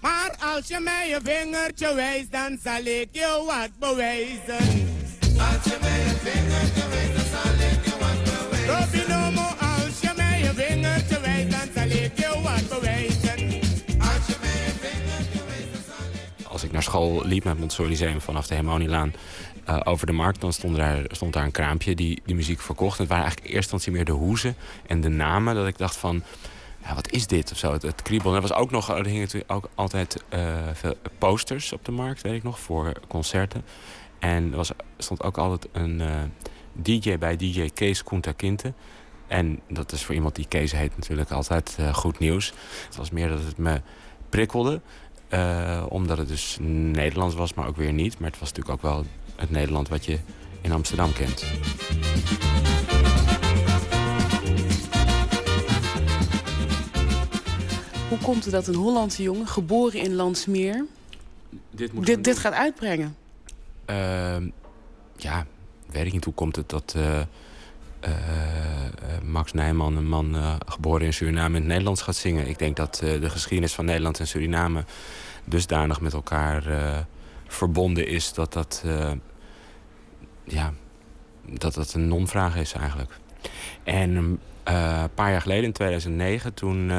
Maar 0.00 0.36
als 0.54 0.68
je 0.68 0.80
mij 0.80 1.08
je 1.08 1.20
vingertje 1.24 1.94
wijst, 1.94 2.32
dan 2.32 2.58
zal 2.62 2.84
ik 2.84 3.08
je 3.10 3.44
wat 3.46 3.70
bewijzen. 3.78 4.88
Als 5.38 5.64
je 5.64 5.78
mij 5.80 5.98
je 6.00 6.14
vingertje 6.22 6.88
wijst, 6.88 7.14
dan 7.16 7.24
zal 7.24 7.52
ik 7.52 7.84
je 7.84 7.94
wat 8.00 8.24
bewijzen. 8.24 8.78
Robinomo, 8.78 9.46
als 9.60 10.00
je 10.00 10.12
mij 10.16 10.40
je 10.40 10.52
vingertje 10.54 11.20
wijst, 11.20 11.50
dan 11.50 11.68
zal 11.74 11.98
ik 11.98 12.18
je 12.18 12.40
wat 12.42 12.68
bewijzen. 12.68 13.38
Als 13.98 14.26
je 14.26 14.36
mij 14.40 14.58
je 14.66 14.72
vingertje 14.80 15.44
wijst, 15.46 15.72
dan 15.72 15.82
zal 15.86 16.04
ik... 16.38 16.46
Als 16.46 16.62
ik 16.62 16.72
naar 16.72 16.82
school 16.82 17.26
liep 17.26 17.44
met 17.44 17.58
Montessori 17.58 17.88
Museum 17.88 18.20
vanaf 18.20 18.46
de 18.46 18.54
Hermonielaan 18.54 19.12
uh, 19.68 19.80
over 19.84 20.06
de 20.06 20.12
markt... 20.12 20.40
dan 20.40 20.52
stond 20.52 20.76
daar, 20.76 21.04
stond 21.08 21.32
daar 21.32 21.44
een 21.44 21.50
kraampje 21.50 21.94
die 21.94 22.22
die 22.24 22.34
muziek 22.34 22.60
verkocht. 22.60 22.98
En 22.98 23.00
het 23.00 23.08
waren 23.08 23.24
eigenlijk 23.24 23.50
in 23.50 23.56
eerste 23.56 23.72
instantie 23.72 23.92
meer 23.92 24.14
de 24.14 24.24
hoezen 24.24 24.56
en 24.86 25.00
de 25.00 25.08
namen... 25.08 25.54
dat 25.54 25.66
ik 25.66 25.78
dacht 25.78 25.96
van, 25.96 26.22
wat 26.94 27.10
is 27.10 27.26
dit 27.26 27.52
of 27.52 27.58
zo, 27.58 27.72
het, 27.72 28.02
kriebel. 28.02 28.34
Er 28.34 28.40
was 28.40 28.52
ook 28.52 28.70
nog, 28.70 28.88
er 28.88 29.06
hingen 29.06 29.28
ook 29.46 29.68
altijd 29.74 30.24
veel 30.72 30.94
posters 31.18 31.72
op 31.72 31.84
de 31.84 31.92
markt, 31.92 32.22
weet 32.22 32.34
ik 32.34 32.42
nog, 32.42 32.58
voor 32.60 32.92
concerten. 33.08 33.64
En 34.20 34.50
er 34.50 34.56
was, 34.56 34.70
stond 34.98 35.22
ook 35.22 35.38
altijd 35.38 35.68
een 35.72 36.00
uh, 36.00 36.14
DJ 36.72 37.18
bij, 37.18 37.36
DJ 37.36 37.70
Kees 37.74 38.02
Kunta 38.02 38.32
Kinte. 38.32 38.72
En 39.26 39.60
dat 39.68 39.92
is 39.92 40.04
voor 40.04 40.14
iemand 40.14 40.34
die 40.34 40.48
Kees 40.48 40.72
heet 40.72 40.96
natuurlijk 40.96 41.30
altijd 41.30 41.76
uh, 41.80 41.94
goed 41.94 42.18
nieuws. 42.18 42.52
Het 42.86 42.96
was 42.96 43.10
meer 43.10 43.28
dat 43.28 43.44
het 43.44 43.58
me 43.58 43.80
prikkelde. 44.28 44.80
Omdat 45.88 46.18
het 46.18 46.28
dus 46.28 46.56
Nederlands 46.60 47.34
was, 47.34 47.54
maar 47.54 47.66
ook 47.66 47.76
weer 47.76 47.92
niet. 47.92 48.18
Maar 48.18 48.30
het 48.30 48.38
was 48.38 48.52
natuurlijk 48.52 48.76
ook 48.76 48.90
wel 48.92 49.04
het 49.36 49.50
Nederland 49.50 49.88
wat 49.88 50.04
je 50.04 50.18
in 50.60 50.72
Amsterdam 50.72 51.12
kent. 51.12 51.44
Hoe 58.10 58.18
komt 58.18 58.44
het 58.44 58.52
dat 58.52 58.66
een 58.66 58.74
Hollandse 58.74 59.22
jongen, 59.22 59.46
geboren 59.46 60.00
in 60.00 60.14
Landsmeer, 60.14 60.84
dit, 61.70 61.90
dit, 62.04 62.24
dit 62.24 62.38
gaat 62.38 62.52
uitbrengen? 62.52 63.16
Uh, 63.90 64.36
ja, 65.16 65.46
weet 65.86 66.06
ik 66.06 66.12
niet. 66.12 66.24
Hoe 66.24 66.34
komt 66.34 66.56
het 66.56 66.68
dat 66.68 66.94
uh, 66.96 67.18
uh, 67.18 68.10
Max 69.24 69.52
Nijman, 69.52 69.96
een 69.96 70.08
man 70.08 70.36
geboren 70.66 71.06
in 71.06 71.12
Suriname, 71.12 71.54
in 71.54 71.62
het 71.62 71.70
Nederlands 71.70 72.02
gaat 72.02 72.16
zingen? 72.16 72.48
Ik 72.48 72.58
denk 72.58 72.76
dat 72.76 72.94
de 72.94 73.30
geschiedenis 73.30 73.72
van 73.72 73.84
Nederland 73.84 74.20
en 74.20 74.26
Suriname 74.26 74.84
dusdanig 75.44 76.00
met 76.00 76.12
elkaar 76.12 76.62
verbonden 77.46 78.06
is 78.06 78.32
dat 78.32 78.52
dat, 78.52 78.84
ja, 80.44 80.72
dat, 81.46 81.74
dat 81.74 81.94
een 81.94 82.08
non-vraag 82.08 82.56
is 82.56 82.72
eigenlijk. 82.72 83.18
En 83.82 84.16
een 84.16 84.38
paar 85.14 85.30
jaar 85.30 85.40
geleden, 85.40 85.64
in 85.64 85.72
2009, 85.72 86.54
toen 86.54 86.90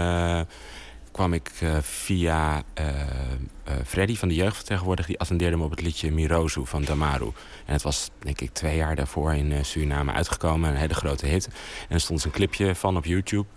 kwam 1.11 1.33
ik 1.33 1.51
uh, 1.63 1.77
via 1.81 2.63
uh, 2.79 2.85
uh, 2.87 3.73
Freddy 3.85 4.15
van 4.15 4.27
de 4.27 4.35
jeugdvertegenwoordiger... 4.35 5.11
die 5.11 5.19
attendeerde 5.19 5.57
me 5.57 5.63
op 5.63 5.69
het 5.71 5.81
liedje 5.81 6.11
Mirozu 6.11 6.65
van 6.65 6.83
Damaru. 6.83 7.31
En 7.65 7.73
het 7.73 7.81
was, 7.81 8.09
denk 8.19 8.41
ik, 8.41 8.53
twee 8.53 8.75
jaar 8.75 8.95
daarvoor 8.95 9.33
in 9.33 9.65
Suriname 9.65 10.11
uitgekomen. 10.11 10.69
Een 10.69 10.75
hele 10.75 10.93
grote 10.93 11.25
hit. 11.25 11.47
En 11.47 11.95
er 11.95 11.99
stond 11.99 12.23
een 12.23 12.31
clipje 12.31 12.75
van 12.75 12.97
op 12.97 13.05
YouTube. 13.05 13.47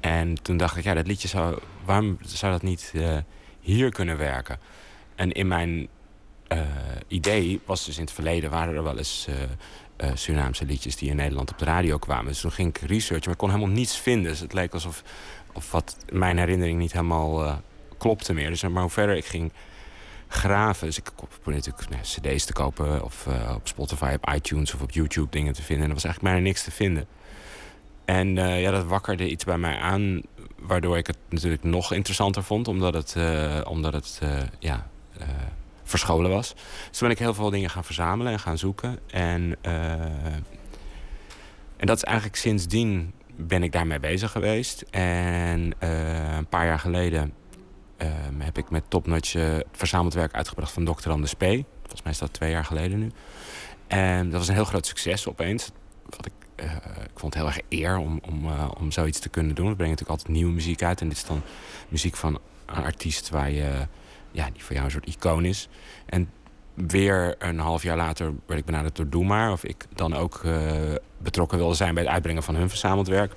En 0.00 0.42
toen 0.42 0.56
dacht 0.56 0.76
ik, 0.76 0.84
ja, 0.84 0.94
dat 0.94 1.06
liedje 1.06 1.28
zou... 1.28 1.58
waarom 1.84 2.18
zou 2.20 2.52
dat 2.52 2.62
niet 2.62 2.92
hier 3.60 3.90
kunnen 3.90 4.18
werken? 4.18 4.58
En 5.14 5.32
in 5.32 5.48
mijn 5.48 5.88
idee 7.08 7.60
was 7.64 7.84
dus 7.84 7.96
in 7.96 8.04
het 8.04 8.12
verleden... 8.12 8.50
waren 8.50 8.74
er 8.74 8.82
wel 8.82 8.98
eens... 8.98 9.28
Surinaamse 10.14 10.64
liedjes 10.64 10.96
die 10.96 11.10
in 11.10 11.16
Nederland 11.16 11.50
op 11.50 11.58
de 11.58 11.64
radio 11.64 11.98
kwamen. 11.98 12.26
Dus 12.26 12.40
toen 12.40 12.52
ging 12.52 12.68
ik 12.68 12.88
researchen, 12.88 13.24
maar 13.24 13.32
ik 13.32 13.38
kon 13.38 13.50
helemaal 13.50 13.74
niets 13.74 13.96
vinden. 13.96 14.30
Dus 14.30 14.40
het 14.40 14.52
leek 14.52 14.72
alsof 14.72 15.02
of 15.52 15.70
wat 15.70 15.96
mijn 16.08 16.38
herinnering 16.38 16.78
niet 16.78 16.92
helemaal 16.92 17.44
uh, 17.44 17.54
klopte 17.98 18.32
meer. 18.32 18.48
Dus, 18.48 18.62
maar 18.62 18.82
hoe 18.82 18.90
verder 18.90 19.16
ik 19.16 19.24
ging 19.24 19.52
graven... 20.28 20.86
Dus 20.86 20.98
ik 20.98 21.10
probeerde 21.14 21.70
natuurlijk 21.70 21.88
nee, 21.90 22.34
cd's 22.34 22.44
te 22.44 22.52
kopen 22.52 23.04
of 23.04 23.26
uh, 23.26 23.54
op 23.54 23.68
Spotify, 23.68 24.16
op 24.22 24.34
iTunes 24.34 24.74
of 24.74 24.82
op 24.82 24.90
YouTube 24.90 25.30
dingen 25.30 25.52
te 25.52 25.62
vinden. 25.62 25.84
En 25.84 25.88
er 25.88 25.94
was 25.94 26.04
eigenlijk 26.04 26.34
bijna 26.34 26.48
niks 26.48 26.64
te 26.64 26.70
vinden. 26.70 27.06
En 28.04 28.34
ja, 28.34 28.70
dat 28.70 28.86
wakkerde 28.86 29.28
iets 29.28 29.44
bij 29.44 29.58
mij 29.58 29.76
aan... 29.76 30.22
waardoor 30.58 30.96
ik 30.96 31.06
het 31.06 31.16
natuurlijk 31.28 31.62
nog 31.62 31.92
interessanter 31.92 32.42
vond. 32.42 32.68
Omdat 32.68 32.94
het, 32.94 33.16
omdat 33.66 33.92
het 33.92 34.20
ja, 34.58 34.86
verscholen 35.82 36.30
was. 36.30 36.54
Dus 36.54 36.98
toen 36.98 37.08
ben 37.08 37.10
ik 37.10 37.18
heel 37.18 37.34
veel 37.34 37.50
dingen 37.50 37.70
gaan 37.70 37.84
verzamelen 37.84 38.32
en 38.32 38.40
gaan 38.40 38.58
zoeken. 38.58 38.98
En, 39.10 39.56
en 41.76 41.86
dat 41.86 41.96
is 41.96 42.04
eigenlijk 42.04 42.36
sindsdien 42.36 43.12
ben 43.46 43.62
ik 43.62 43.72
daarmee 43.72 44.00
bezig 44.00 44.30
geweest. 44.30 44.84
En 44.90 45.74
uh, 45.82 46.36
een 46.36 46.46
paar 46.46 46.66
jaar 46.66 46.78
geleden 46.78 47.32
uh, 48.02 48.08
heb 48.38 48.58
ik 48.58 48.70
met 48.70 48.82
Topnotch 48.88 49.34
uh, 49.34 49.56
verzameld 49.72 50.14
werk 50.14 50.32
uitgebracht 50.34 50.72
van 50.72 50.84
Dr. 50.84 51.10
Anders 51.10 51.34
P. 51.34 51.40
Volgens 51.40 52.02
mij 52.02 52.12
is 52.12 52.18
dat 52.18 52.32
twee 52.32 52.50
jaar 52.50 52.64
geleden 52.64 52.98
nu. 52.98 53.10
En 53.86 54.30
dat 54.30 54.38
was 54.38 54.48
een 54.48 54.54
heel 54.54 54.64
groot 54.64 54.86
succes 54.86 55.28
opeens. 55.28 55.70
Wat 56.04 56.26
ik, 56.26 56.32
ik 57.02 57.18
vond 57.18 57.34
het 57.34 57.42
heel 57.42 57.52
erg 57.52 57.60
eer 57.68 57.96
om, 57.96 58.20
om, 58.28 58.46
om 58.78 58.90
zoiets 58.90 59.18
te 59.18 59.28
kunnen 59.28 59.54
doen. 59.54 59.68
We 59.68 59.74
brengen 59.74 59.92
natuurlijk 59.92 60.18
altijd 60.18 60.36
nieuwe 60.36 60.52
muziek 60.52 60.82
uit. 60.82 61.00
En 61.00 61.08
dit 61.08 61.16
is 61.16 61.24
dan 61.24 61.42
muziek 61.88 62.16
van 62.16 62.38
een 62.66 62.84
artiest 62.84 63.28
waar 63.28 63.50
je, 63.50 63.86
ja, 64.30 64.48
die 64.52 64.64
voor 64.64 64.72
jou 64.72 64.84
een 64.84 64.90
soort 64.92 65.06
icoon 65.06 65.44
is. 65.44 65.68
En 66.06 66.30
weer 66.74 67.34
een 67.38 67.58
half 67.58 67.82
jaar 67.82 67.96
later 67.96 68.32
werd 68.46 68.60
ik 68.60 68.66
benaderd 68.66 68.96
door 68.96 69.08
Doe 69.08 69.24
Maar. 69.24 69.52
Of 69.52 69.64
ik 69.64 69.86
dan 69.94 70.14
ook 70.14 70.42
uh, 70.44 70.72
betrokken 71.18 71.58
wilde 71.58 71.74
zijn 71.74 71.94
bij 71.94 72.02
het 72.02 72.12
uitbrengen 72.12 72.42
van 72.42 72.54
hun 72.54 72.68
verzameld 72.68 73.08
werk. 73.08 73.32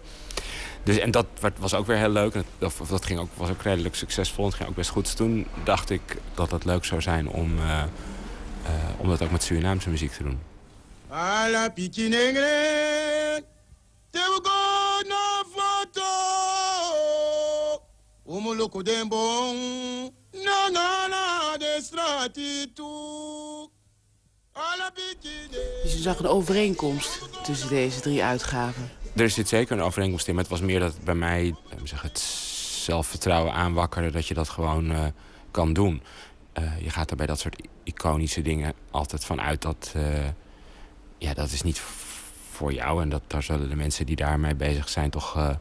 Dus, 0.83 0.97
en 0.97 1.11
dat 1.11 1.25
was 1.57 1.73
ook 1.73 1.85
weer 1.85 1.97
heel 1.97 2.09
leuk. 2.09 2.33
En 2.33 2.45
dat, 2.57 2.73
dat 2.89 3.05
ging 3.05 3.19
ook, 3.19 3.29
was 3.33 3.49
ook 3.49 3.61
redelijk 3.61 3.95
succesvol. 3.95 4.45
Het 4.45 4.53
ging 4.53 4.69
ook 4.69 4.75
best 4.75 4.89
goed. 4.89 5.03
Dus 5.03 5.13
toen 5.13 5.47
dacht 5.63 5.89
ik 5.89 6.01
dat 6.33 6.51
het 6.51 6.65
leuk 6.65 6.85
zou 6.85 7.01
zijn 7.01 7.27
om, 7.27 7.57
uh, 7.57 7.63
uh, 7.65 8.69
om 8.97 9.09
dat 9.09 9.21
ook 9.21 9.31
met 9.31 9.43
Surinaamse 9.43 9.89
muziek 9.89 10.11
te 10.11 10.23
doen. 10.23 10.39
Alla 11.09 11.69
Dus 25.83 25.93
je 25.93 25.99
zag 25.99 26.19
een 26.19 26.27
overeenkomst 26.27 27.21
tussen 27.43 27.69
deze 27.69 27.99
drie 27.99 28.23
uitgaven? 28.23 28.89
Er 29.15 29.29
zit 29.29 29.47
zeker 29.47 29.77
een 29.77 29.83
overeenkomst 29.83 30.27
in, 30.27 30.33
maar 30.33 30.43
het 30.43 30.51
was 30.51 30.61
meer 30.61 30.79
dat 30.79 30.93
het 30.93 31.03
bij 31.03 31.15
mij 31.15 31.55
zeg, 31.83 32.01
het 32.01 32.19
zelfvertrouwen 32.83 33.53
aanwakkerde 33.53 34.11
dat 34.11 34.27
je 34.27 34.33
dat 34.33 34.49
gewoon 34.49 34.91
uh, 34.91 35.05
kan 35.51 35.73
doen. 35.73 36.01
Uh, 36.59 36.81
je 36.81 36.89
gaat 36.89 37.11
er 37.11 37.17
bij 37.17 37.25
dat 37.25 37.39
soort 37.39 37.67
iconische 37.83 38.41
dingen 38.41 38.73
altijd 38.91 39.25
van 39.25 39.41
uit 39.41 39.61
dat 39.61 39.93
uh, 39.95 40.03
ja, 41.17 41.33
dat 41.33 41.51
is 41.51 41.61
niet 41.61 41.81
voor 42.51 42.73
jou. 42.73 43.01
En 43.01 43.09
dat 43.09 43.21
daar 43.27 43.43
zullen 43.43 43.69
de 43.69 43.75
mensen 43.75 44.05
die 44.05 44.15
daarmee 44.15 44.55
bezig 44.55 44.89
zijn 44.89 45.09
toch 45.09 45.57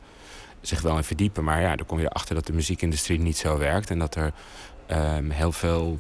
zich 0.60 0.80
wel 0.80 0.96
in 0.96 1.04
verdiepen. 1.04 1.44
Maar 1.44 1.60
ja, 1.60 1.76
dan 1.76 1.86
kom 1.86 1.98
je 1.98 2.04
erachter 2.04 2.34
dat 2.34 2.46
de 2.46 2.52
muziekindustrie 2.52 3.20
niet 3.20 3.36
zo 3.36 3.58
werkt. 3.58 3.90
En 3.90 3.98
dat 3.98 4.14
er 4.14 4.32
um, 4.90 5.30
heel 5.30 5.52
veel 5.52 5.98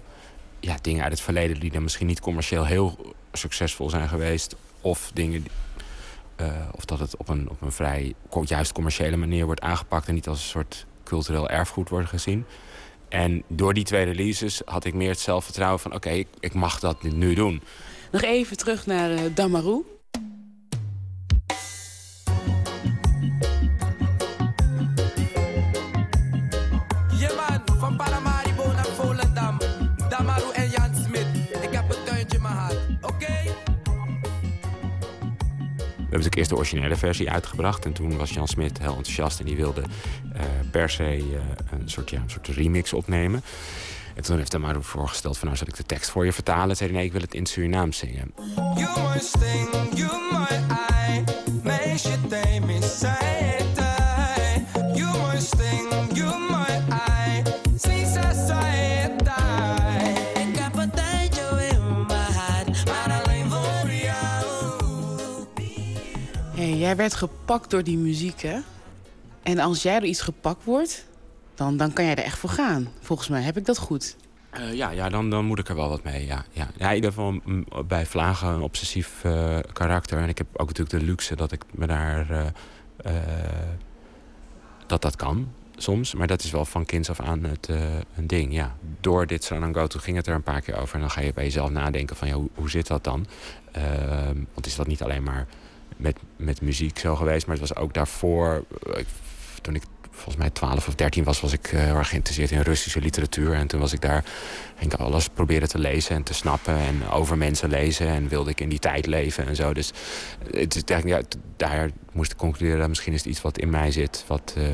ja, 0.60 0.76
dingen 0.80 1.02
uit 1.02 1.12
het 1.12 1.20
verleden 1.20 1.60
die 1.60 1.70
dan 1.70 1.82
misschien 1.82 2.06
niet 2.06 2.20
commercieel 2.20 2.64
heel 2.64 3.14
succesvol 3.32 3.90
zijn 3.90 4.08
geweest. 4.08 4.56
Of 4.80 5.10
dingen. 5.14 5.46
Uh, 6.40 6.46
of 6.72 6.84
dat 6.84 6.98
het 6.98 7.16
op 7.16 7.28
een, 7.28 7.50
op 7.50 7.62
een 7.62 7.72
vrij 7.72 8.14
juist 8.44 8.72
commerciële 8.72 9.16
manier 9.16 9.44
wordt 9.44 9.60
aangepakt 9.60 10.08
en 10.08 10.14
niet 10.14 10.28
als 10.28 10.38
een 10.38 10.48
soort 10.48 10.86
cultureel 11.04 11.48
erfgoed 11.48 11.88
wordt 11.88 12.08
gezien. 12.08 12.44
En 13.08 13.42
door 13.48 13.74
die 13.74 13.84
twee 13.84 14.04
releases 14.04 14.62
had 14.64 14.84
ik 14.84 14.94
meer 14.94 15.08
het 15.08 15.20
zelfvertrouwen 15.20 15.80
van... 15.80 15.94
oké, 15.94 16.10
ik, 16.10 16.28
ik, 16.40 16.54
mag 16.54 16.80
dat 16.80 17.02
nu 17.02 17.34
doen. 17.34 17.62
Nog 18.12 18.22
even 18.22 18.56
terug 18.56 18.86
naar 18.86 19.10
uh, 19.10 19.20
Damaru. 19.34 19.82
Natuurlijk 36.24 36.36
eerst 36.36 36.50
de 36.50 36.56
originele 36.56 36.96
versie 36.96 37.30
uitgebracht. 37.30 37.84
En 37.84 37.92
toen 37.92 38.16
was 38.16 38.30
Jan 38.30 38.48
Smit 38.48 38.78
heel 38.78 38.96
enthousiast 38.96 39.40
en 39.40 39.44
die 39.44 39.56
wilde 39.56 39.80
uh, 39.80 40.40
per 40.70 40.90
se 40.90 41.16
uh, 41.16 41.34
een, 41.70 41.90
soort, 41.90 42.10
ja, 42.10 42.20
een 42.20 42.30
soort 42.30 42.48
remix 42.48 42.92
opnemen. 42.92 43.42
En 44.14 44.22
toen 44.22 44.36
heeft 44.36 44.52
hij 44.52 44.60
maar 44.60 44.82
voorgesteld 44.82 45.38
van 45.38 45.46
nou 45.46 45.58
zal 45.58 45.68
ik 45.68 45.76
de 45.76 45.86
tekst 45.86 46.10
voor 46.10 46.24
je 46.24 46.32
vertalen. 46.32 46.68
En 46.68 46.76
zei 46.76 46.92
nee, 46.92 47.04
ik 47.04 47.12
wil 47.12 47.20
het 47.20 47.34
in 47.34 47.46
Surinaams 47.46 47.98
zingen. 47.98 48.34
You 48.76 49.18
sting, 49.18 49.68
you 49.94 50.10
eye, 53.08 53.63
jij 66.84 66.96
werd 66.96 67.14
gepakt 67.14 67.70
door 67.70 67.84
die 67.84 67.98
muziek, 67.98 68.40
hè? 68.40 68.58
En 69.42 69.58
als 69.58 69.82
jij 69.82 69.98
door 70.00 70.08
iets 70.08 70.20
gepakt 70.20 70.64
wordt, 70.64 71.06
dan, 71.54 71.76
dan 71.76 71.92
kan 71.92 72.04
jij 72.04 72.14
er 72.14 72.24
echt 72.24 72.38
voor 72.38 72.50
gaan. 72.50 72.88
Volgens 73.00 73.28
mij 73.28 73.42
heb 73.42 73.56
ik 73.56 73.64
dat 73.64 73.78
goed. 73.78 74.16
Uh, 74.58 74.72
ja, 74.72 74.90
ja 74.90 75.08
dan, 75.08 75.30
dan 75.30 75.44
moet 75.44 75.58
ik 75.58 75.68
er 75.68 75.74
wel 75.74 75.88
wat 75.88 76.02
mee. 76.02 76.26
Ja, 76.26 76.44
ja. 76.50 76.68
ja 76.76 76.88
in 76.88 76.94
ieder 76.94 77.12
geval 77.12 77.40
bij 77.86 78.06
Vlagen 78.06 78.48
een 78.48 78.62
obsessief 78.62 79.24
uh, 79.24 79.58
karakter. 79.72 80.18
En 80.18 80.28
ik 80.28 80.38
heb 80.38 80.46
ook 80.52 80.66
natuurlijk 80.66 80.98
de 80.98 81.04
luxe 81.04 81.36
dat 81.36 81.52
ik 81.52 81.62
me 81.70 81.86
daar. 81.86 82.30
Uh, 83.06 83.12
dat 84.86 85.02
dat 85.02 85.16
kan 85.16 85.48
soms. 85.76 86.14
Maar 86.14 86.26
dat 86.26 86.42
is 86.42 86.50
wel 86.50 86.64
van 86.64 86.84
kinds 86.84 87.10
af 87.10 87.20
aan 87.20 87.44
het, 87.44 87.68
een 88.16 88.26
ding. 88.26 88.52
Ja. 88.52 88.76
Door 89.00 89.26
dit 89.26 89.46
Go 89.72 89.86
To 89.86 89.98
ging 89.98 90.16
het 90.16 90.26
er 90.26 90.34
een 90.34 90.42
paar 90.42 90.60
keer 90.60 90.76
over. 90.76 90.94
En 90.94 91.00
dan 91.00 91.10
ga 91.10 91.20
je 91.20 91.32
bij 91.32 91.44
jezelf 91.44 91.70
nadenken 91.70 92.16
van 92.16 92.28
ja, 92.28 92.34
hoe, 92.34 92.48
hoe 92.54 92.70
zit 92.70 92.86
dat 92.86 93.04
dan? 93.04 93.26
Ehm, 93.72 94.36
want 94.54 94.66
is 94.66 94.76
dat 94.76 94.86
niet 94.86 95.02
alleen 95.02 95.22
maar 95.22 95.46
met, 95.96 96.16
met 96.36 96.60
muziek 96.60 96.98
zo 96.98 97.16
geweest. 97.16 97.46
Maar 97.46 97.56
het 97.56 97.68
was 97.68 97.78
ook 97.78 97.94
daarvoor, 97.94 98.64
eh, 98.92 99.04
toen 99.60 99.74
ik 99.74 99.82
volgens 100.14 100.36
mij 100.36 100.50
12 100.50 100.88
of 100.88 100.94
13 100.94 101.24
was, 101.24 101.40
was 101.40 101.52
ik 101.52 101.72
uh, 101.72 101.88
erg 101.88 102.08
geïnteresseerd 102.08 102.50
in 102.50 102.60
Russische 102.60 103.00
literatuur. 103.00 103.52
En 103.52 103.66
toen 103.66 103.80
was 103.80 103.92
ik 103.92 104.00
daar, 104.00 104.24
ging 104.78 104.92
ik 104.92 105.00
alles 105.00 105.28
proberen 105.28 105.68
te 105.68 105.78
lezen 105.78 106.16
en 106.16 106.22
te 106.22 106.34
snappen 106.34 106.76
en 106.76 107.10
over 107.10 107.38
mensen 107.38 107.68
lezen. 107.68 108.06
En 108.06 108.28
wilde 108.28 108.50
ik 108.50 108.60
in 108.60 108.68
die 108.68 108.78
tijd 108.78 109.06
leven 109.06 109.46
en 109.46 109.56
zo. 109.56 109.74
Dus 109.74 109.92
het 110.50 110.74
is 110.74 110.82
eigenlijk, 110.84 111.32
ja, 111.32 111.38
daar 111.56 111.90
moest 112.12 112.32
ik 112.32 112.38
concluderen 112.38 112.80
dat 112.80 112.88
misschien 112.88 113.12
is 113.12 113.18
het 113.18 113.28
iets 113.28 113.42
wat 113.42 113.58
in 113.58 113.70
mij 113.70 113.90
zit. 113.90 114.24
Wat, 114.26 114.54
uh... 114.58 114.64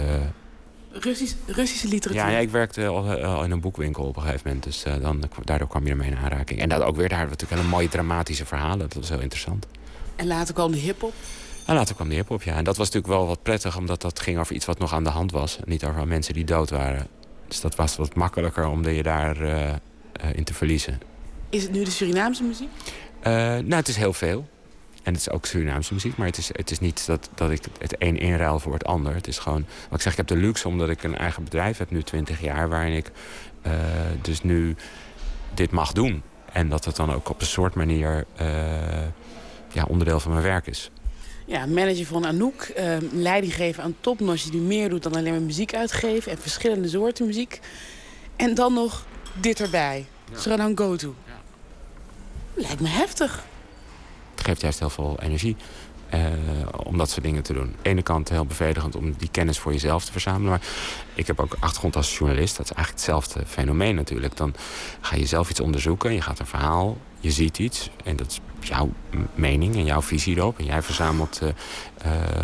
Russisch, 0.93 1.35
Russische 1.47 1.89
literatuur? 1.89 2.23
Ja, 2.23 2.29
ja, 2.31 2.39
ik 2.39 2.51
werkte 2.51 2.87
al, 2.87 3.45
in 3.45 3.51
een 3.51 3.61
boekwinkel 3.61 4.05
op 4.05 4.17
een 4.17 4.23
gegeven 4.23 4.43
moment. 4.47 4.65
Dus 4.65 4.85
dan, 5.01 5.23
daardoor 5.45 5.69
kwam 5.69 5.85
je 5.85 5.91
ermee 5.91 6.11
in 6.11 6.17
aanraking. 6.17 6.61
En 6.61 6.69
dat 6.69 6.83
ook 6.83 6.97
weer, 6.97 7.09
daar 7.09 7.29
natuurlijk 7.29 7.61
hele 7.61 7.75
mooie 7.75 7.89
dramatische 7.89 8.47
verhalen. 8.47 8.79
Dat 8.79 8.95
was 8.95 9.09
heel 9.09 9.21
interessant. 9.21 9.67
En 10.21 10.27
later 10.27 10.55
kwam 10.55 10.73
de 10.73 10.79
hip-hop? 10.79 11.13
En 11.67 11.75
later 11.75 11.95
kwam 11.95 12.09
de 12.09 12.15
hip-hop, 12.15 12.43
ja. 12.43 12.57
En 12.57 12.65
dat 12.65 12.77
was 12.77 12.87
natuurlijk 12.87 13.15
wel 13.15 13.27
wat 13.27 13.43
prettig, 13.43 13.77
omdat 13.77 14.01
dat 14.01 14.21
ging 14.21 14.39
over 14.39 14.55
iets 14.55 14.67
wat 14.67 14.79
nog 14.79 14.93
aan 14.93 15.05
de 15.05 15.11
hand 15.11 15.33
was. 15.33 15.59
Niet 15.65 15.85
over 15.85 16.07
mensen 16.07 16.35
die 16.35 16.45
dood 16.45 16.71
waren. 16.71 17.07
Dus 17.49 17.61
dat 17.61 17.75
was 17.75 17.97
wat 17.97 18.15
makkelijker 18.15 18.67
om 18.67 18.89
je 18.89 19.03
daar 19.03 19.43
uh, 19.43 19.73
in 20.33 20.45
te 20.45 20.55
verliezen. 20.55 21.01
Is 21.49 21.63
het 21.63 21.73
nu 21.73 21.85
de 21.85 21.91
Surinaamse 21.91 22.43
muziek? 22.43 22.69
Uh, 23.19 23.33
nou, 23.33 23.75
het 23.75 23.89
is 23.89 23.97
heel 23.97 24.13
veel. 24.13 24.49
En 25.03 25.13
het 25.13 25.21
is 25.21 25.31
ook 25.31 25.47
Surinaamse 25.47 25.95
muziek. 25.95 26.17
Maar 26.17 26.27
het 26.27 26.39
is, 26.39 26.49
het 26.53 26.71
is 26.71 26.81
niet 26.81 27.07
dat, 27.07 27.31
dat 27.35 27.51
ik 27.51 27.65
het 27.79 27.95
een 27.99 28.19
inruil 28.19 28.59
voor 28.59 28.73
het 28.73 28.85
ander. 28.85 29.15
Het 29.15 29.27
is 29.27 29.39
gewoon... 29.39 29.67
Wat 29.89 29.99
ik 29.99 30.01
zeg, 30.01 30.13
ik 30.13 30.19
heb 30.19 30.27
de 30.27 30.37
luxe 30.37 30.69
omdat 30.69 30.89
ik 30.89 31.03
een 31.03 31.17
eigen 31.17 31.45
bedrijf 31.45 31.79
heb 31.79 31.91
nu 31.91 32.03
20 32.03 32.41
jaar... 32.41 32.69
waarin 32.69 32.97
ik 32.97 33.11
uh, 33.67 33.73
dus 34.23 34.43
nu 34.43 34.77
dit 35.55 35.71
mag 35.71 35.93
doen. 35.93 36.23
En 36.53 36.69
dat 36.69 36.85
het 36.85 36.97
dan 36.97 37.13
ook 37.13 37.29
op 37.29 37.41
een 37.41 37.47
soort 37.47 37.75
manier 37.75 38.27
ja, 39.73 39.85
onderdeel 39.89 40.21
van 40.21 40.33
mijn 40.33 40.45
werk 40.45 40.67
is. 40.67 40.91
Ja, 41.47 41.67
manager 41.67 42.07
van 42.07 42.27
Anouk, 42.27 42.73
uh, 42.79 42.97
leiding 43.13 43.55
geven 43.55 43.83
aan 43.83 43.95
topnotches 44.01 44.51
die 44.51 44.61
meer 44.61 44.89
doet 44.89 45.03
dan 45.03 45.15
alleen 45.15 45.33
maar 45.33 45.43
muziek 45.43 45.75
uitgeven 45.75 46.33
en 46.33 46.39
verschillende 46.39 46.89
soorten 46.89 47.27
muziek. 47.27 47.61
En 48.37 48.55
dan 48.55 48.73
nog 48.75 49.07
dit 49.41 49.61
erbij. 49.61 50.07
Ja. 50.45 50.57
dan 50.57 50.79
go 50.79 50.97
to. 50.97 51.15
Ja. 51.27 51.41
Lijkt 52.55 52.81
me 52.81 52.89
heftig. 52.89 53.45
Het 54.35 54.45
geeft 54.45 54.61
juist 54.61 54.79
heel 54.79 54.91
veel 54.91 55.19
energie. 55.23 55.57
Uh, 56.15 56.21
om 56.85 56.99
dat 56.99 57.11
soort 57.11 57.25
dingen 57.25 57.43
te 57.43 57.53
doen. 57.53 57.63
Aan 57.63 57.77
de 57.83 57.89
ene 57.89 58.03
kant 58.03 58.29
heel 58.29 58.47
bevredigend 58.47 58.97
om 58.97 59.13
die 59.13 59.31
kennis 59.31 59.59
voor 59.59 59.73
jezelf 59.73 60.05
te 60.05 60.13
verzamelen. 60.13 60.49
Maar 60.49 60.63
ik 61.15 61.27
heb 61.27 61.41
ook 61.41 61.57
achtergrond 61.61 61.97
als 61.97 62.19
journalist. 62.19 62.57
Dat 62.57 62.65
is 62.65 62.73
eigenlijk 62.73 63.07
hetzelfde 63.07 63.47
fenomeen 63.47 63.95
natuurlijk. 63.95 64.37
Dan 64.37 64.55
ga 65.01 65.17
je 65.17 65.27
zelf 65.27 65.51
iets 65.51 65.61
onderzoeken. 65.61 66.13
Je 66.13 66.21
gaat 66.21 66.39
een 66.39 66.47
verhaal, 66.47 66.97
je 67.21 67.31
ziet 67.31 67.59
iets. 67.59 67.91
En 68.05 68.17
dat 68.17 68.27
is 68.27 68.41
jouw 68.65 68.91
mening 69.35 69.75
en 69.75 69.85
jouw 69.85 70.03
visie 70.03 70.37
erop. 70.37 70.59
En 70.59 70.65
jij 70.65 70.83
verzamelt 70.83 71.41
uh, 71.43 71.51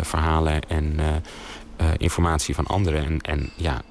verhalen 0.01 0.61
en 0.61 0.99
informatie 1.97 2.55
van 2.55 2.65
anderen. 2.65 3.05
En, 3.05 3.21
en 3.21 3.49
ja, 3.55 3.81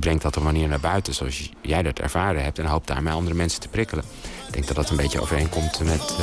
brengt 0.00 0.22
dat 0.22 0.36
op 0.36 0.42
manier 0.42 0.68
naar 0.68 0.80
buiten 0.80 1.14
zoals 1.14 1.50
jij 1.60 1.82
dat 1.82 1.98
ervaren 1.98 2.42
hebt. 2.42 2.58
En 2.58 2.66
hoopt 2.66 2.86
daarmee 2.86 3.12
andere 3.12 3.36
mensen 3.36 3.60
te 3.60 3.68
prikkelen. 3.68 4.04
Ik 4.46 4.52
denk 4.52 4.66
dat 4.66 4.76
dat 4.76 4.90
een 4.90 4.96
beetje 4.96 5.20
overeenkomt 5.20 5.80
met, 5.84 6.16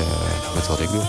met 0.55 0.67
wat 0.67 0.79
ik 0.79 0.89
doe. 0.89 1.03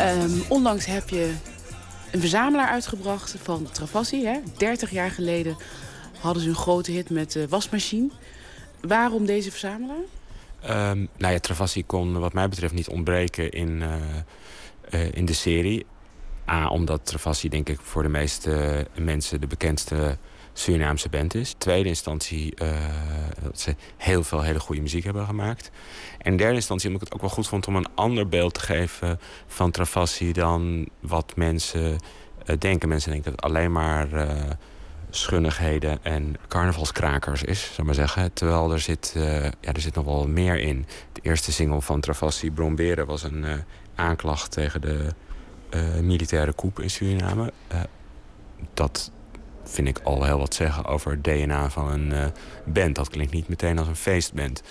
Um, 0.00 0.44
onlangs 0.48 0.86
heb 0.86 1.08
je 1.08 1.32
een 2.10 2.20
verzamelaar 2.20 2.68
uitgebracht 2.68 3.34
van 3.42 3.68
Travassi. 3.72 4.24
Hè? 4.24 4.38
30 4.56 4.90
jaar 4.90 5.10
geleden 5.10 5.56
hadden 6.20 6.42
ze 6.42 6.48
een 6.48 6.54
grote 6.54 6.90
hit 6.90 7.10
met 7.10 7.32
de 7.32 7.48
wasmachine. 7.48 8.08
Waarom 8.80 9.26
deze 9.26 9.50
verzamelaar? 9.50 9.96
Um, 10.90 11.08
nou 11.16 11.32
ja, 11.32 11.38
Travassi 11.38 11.86
kon 11.86 12.18
wat 12.18 12.32
mij 12.32 12.48
betreft 12.48 12.74
niet 12.74 12.88
ontbreken 12.88 13.50
in, 13.50 13.80
uh, 13.80 13.94
uh, 14.90 15.12
in 15.12 15.24
de 15.24 15.32
serie. 15.32 15.86
A, 16.48 16.68
omdat 16.68 17.06
Travassi 17.06 17.48
denk 17.48 17.68
ik 17.68 17.80
voor 17.80 18.02
de 18.02 18.08
meeste 18.08 18.86
mensen 18.96 19.40
de 19.40 19.46
bekendste 19.46 20.18
Surinaamse 20.58 21.08
band 21.08 21.34
is. 21.34 21.54
Tweede 21.58 21.88
instantie 21.88 22.54
uh, 22.62 22.68
dat 23.42 23.60
ze 23.60 23.76
heel 23.96 24.24
veel 24.24 24.42
hele 24.42 24.60
goede 24.60 24.80
muziek 24.80 25.04
hebben 25.04 25.26
gemaakt. 25.26 25.70
En 26.18 26.36
derde 26.36 26.54
instantie 26.54 26.86
omdat 26.86 27.02
ik 27.02 27.12
het 27.12 27.16
ook 27.16 27.28
wel 27.28 27.36
goed 27.36 27.48
vond 27.48 27.66
om 27.66 27.76
een 27.76 27.94
ander 27.94 28.28
beeld 28.28 28.54
te 28.54 28.60
geven 28.60 29.20
van 29.46 29.70
Travassi 29.70 30.32
dan 30.32 30.88
wat 31.00 31.32
mensen 31.36 31.90
uh, 31.90 32.56
denken. 32.58 32.88
Mensen 32.88 33.10
denken 33.10 33.30
dat 33.30 33.40
het 33.40 33.50
alleen 33.50 33.72
maar 33.72 34.12
uh, 34.12 34.32
schunnigheden 35.10 35.98
en 36.04 36.36
carnavalskrakers 36.48 37.42
is, 37.42 37.70
zou 37.74 37.86
maar 37.86 37.96
zeggen. 37.96 38.32
Terwijl 38.32 38.72
er 38.72 38.80
zit, 38.80 39.12
ja, 39.60 39.72
er 39.72 39.80
zit 39.80 39.94
nog 39.94 40.04
wel 40.04 40.28
meer 40.28 40.58
in. 40.58 40.86
De 41.12 41.20
eerste 41.22 41.52
single 41.52 41.80
van 41.80 42.00
Travassi, 42.00 42.50
Bromberen, 42.50 43.06
was 43.06 43.22
een 43.22 43.44
aanklacht 43.94 44.50
tegen 44.50 44.80
de 44.80 45.14
militaire 46.02 46.54
coup 46.54 46.80
in 46.80 46.90
Suriname. 46.90 47.52
dat 48.74 49.10
vind 49.68 49.88
ik 49.88 50.00
al 50.04 50.24
heel 50.24 50.38
wat 50.38 50.54
zeggen 50.54 50.84
over 50.84 51.10
het 51.10 51.24
DNA 51.24 51.70
van 51.70 51.90
een 51.90 52.10
uh, 52.10 52.24
band. 52.64 52.94
Dat 52.94 53.08
klinkt 53.08 53.32
niet 53.32 53.48
meteen 53.48 53.78
als 53.78 53.88
een 53.88 53.96
feestband. 53.96 54.62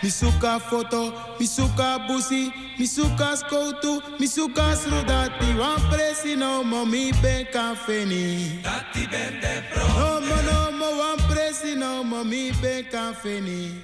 Misuka 0.00 0.60
foto, 0.60 1.12
misuka 1.38 2.06
busi, 2.06 2.52
misuka 2.78 3.36
skoutu, 3.36 4.00
misuka 4.18 4.74
srudati, 4.74 5.54
wan 5.56 5.88
presi 5.90 6.34
no 6.36 6.62
mo 6.62 6.84
mi 6.84 7.12
ben 7.22 7.46
kafeni. 7.50 8.60
Dati 8.62 9.08
ben 9.08 9.40
de 9.40 9.62
pro. 9.72 9.86
No 9.86 10.20
mo 10.20 10.42
no 10.42 10.70
mo 10.78 10.96
wan 10.96 11.26
presi 11.28 11.74
no 11.74 12.02
mo 12.04 12.24
mi 12.24 12.52
ben 12.60 12.88
kafeni. 12.88 13.82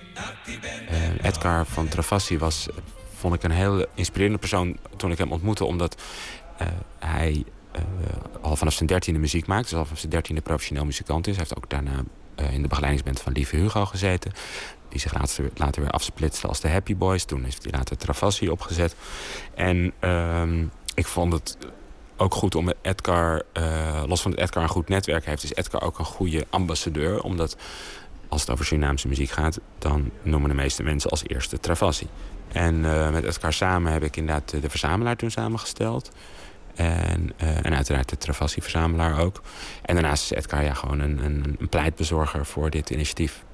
Uh, 0.91 1.25
Edgar 1.27 1.67
van 1.67 1.89
Travassi 1.89 2.39
was, 2.39 2.69
vond 3.15 3.35
ik 3.35 3.43
een 3.43 3.51
heel 3.51 3.87
inspirerende 3.95 4.39
persoon 4.39 4.77
toen 4.97 5.11
ik 5.11 5.19
hem 5.19 5.33
ontmoette, 5.33 5.65
omdat 5.65 6.03
uh, 6.63 6.67
hij 6.99 7.45
al 8.41 8.57
vanaf 8.57 8.73
zijn 8.73 8.89
dertiende 8.89 9.21
muziek 9.21 9.47
maakt. 9.47 9.63
Dus 9.63 9.79
al 9.79 9.85
vanaf 9.85 9.99
zijn 9.99 10.11
dertiende 10.13 10.41
professioneel 10.41 10.85
muzikant 10.85 11.27
is. 11.27 11.37
Hij 11.37 11.45
heeft 11.49 11.57
ook 11.57 11.71
daarna 11.71 12.05
uh, 12.41 12.53
in 12.53 12.63
de 12.63 12.69
begeleidingsband 12.69 13.21
van 13.21 13.33
Lieve 13.33 13.57
Hugo 13.57 13.87
gezeten. 13.87 14.33
Die 14.89 15.01
zich 15.01 15.15
later, 15.15 15.51
later 15.55 15.83
weer 15.83 15.91
afsplitste 15.91 16.47
als 16.47 16.61
de 16.61 16.69
Happy 16.69 16.97
Boys. 16.97 17.25
Toen 17.25 17.45
heeft 17.45 17.63
hij 17.63 17.73
later 17.73 17.97
Travassi 17.97 18.51
opgezet. 18.51 18.95
En 19.55 19.93
uh, 20.01 20.43
ik 20.95 21.07
vond 21.07 21.33
het 21.33 21.59
ook 22.17 22.35
goed 22.35 22.55
om 22.55 22.73
Edgar... 22.83 23.43
Uh, 23.59 24.03
los 24.07 24.23
van 24.23 24.31
dat 24.31 24.41
Edgar 24.41 24.63
een 24.63 24.69
goed 24.69 24.89
netwerk 24.89 25.27
heeft... 25.27 25.43
is 25.43 25.55
Edgar 25.55 25.83
ook 25.83 25.99
een 25.99 26.05
goede 26.05 26.47
ambassadeur. 26.51 27.23
Omdat 27.23 27.57
als 28.29 28.41
het 28.41 28.51
over 28.51 28.65
Surinaamse 28.65 29.09
muziek 29.09 29.31
gaat... 29.31 29.61
dan 29.79 30.11
noemen 30.23 30.49
de 30.49 30.57
meeste 30.57 30.83
mensen 30.83 31.11
als 31.11 31.23
eerste 31.27 31.61
Travassi. 31.61 32.09
En 32.53 32.85
eh, 32.85 33.11
met 33.11 33.25
Edgar 33.25 33.53
samen 33.53 33.93
heb 33.93 34.03
ik 34.03 34.17
inderdaad 34.17 34.51
de 34.51 34.71
verzamelaar 34.71 35.17
toen 35.17 35.31
samengesteld. 35.31 36.11
En, 36.75 37.33
eh, 37.37 37.65
en 37.65 37.75
uiteraard 37.75 38.09
de 38.09 38.19
Travassi-verzamelaar 38.19 39.21
ook. 39.21 39.43
En 39.83 39.95
daarnaast 39.95 40.25
is 40.25 40.39
Edgar 40.39 40.65
ja, 40.65 40.75
gewoon 40.75 41.01
een, 41.01 41.25
een, 41.25 41.57
een 41.59 41.69
pleitbezorger 41.69 42.47
voor 42.47 42.71
dit 42.71 42.91
initiatief. 42.91 43.45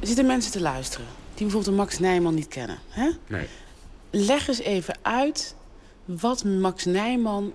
Er 0.00 0.06
zitten 0.06 0.26
mensen 0.26 0.52
te 0.52 0.60
luisteren 0.60 1.06
die 1.34 1.46
bijvoorbeeld 1.46 1.76
Max 1.76 1.98
Nijman 1.98 2.34
niet 2.34 2.48
kennen. 2.48 2.78
Hè? 2.88 3.10
Nee. 3.26 3.46
Leg 4.10 4.48
eens 4.48 4.60
even 4.60 4.98
uit 5.02 5.54
wat 6.04 6.44
Max 6.44 6.84
Nijman 6.84 7.52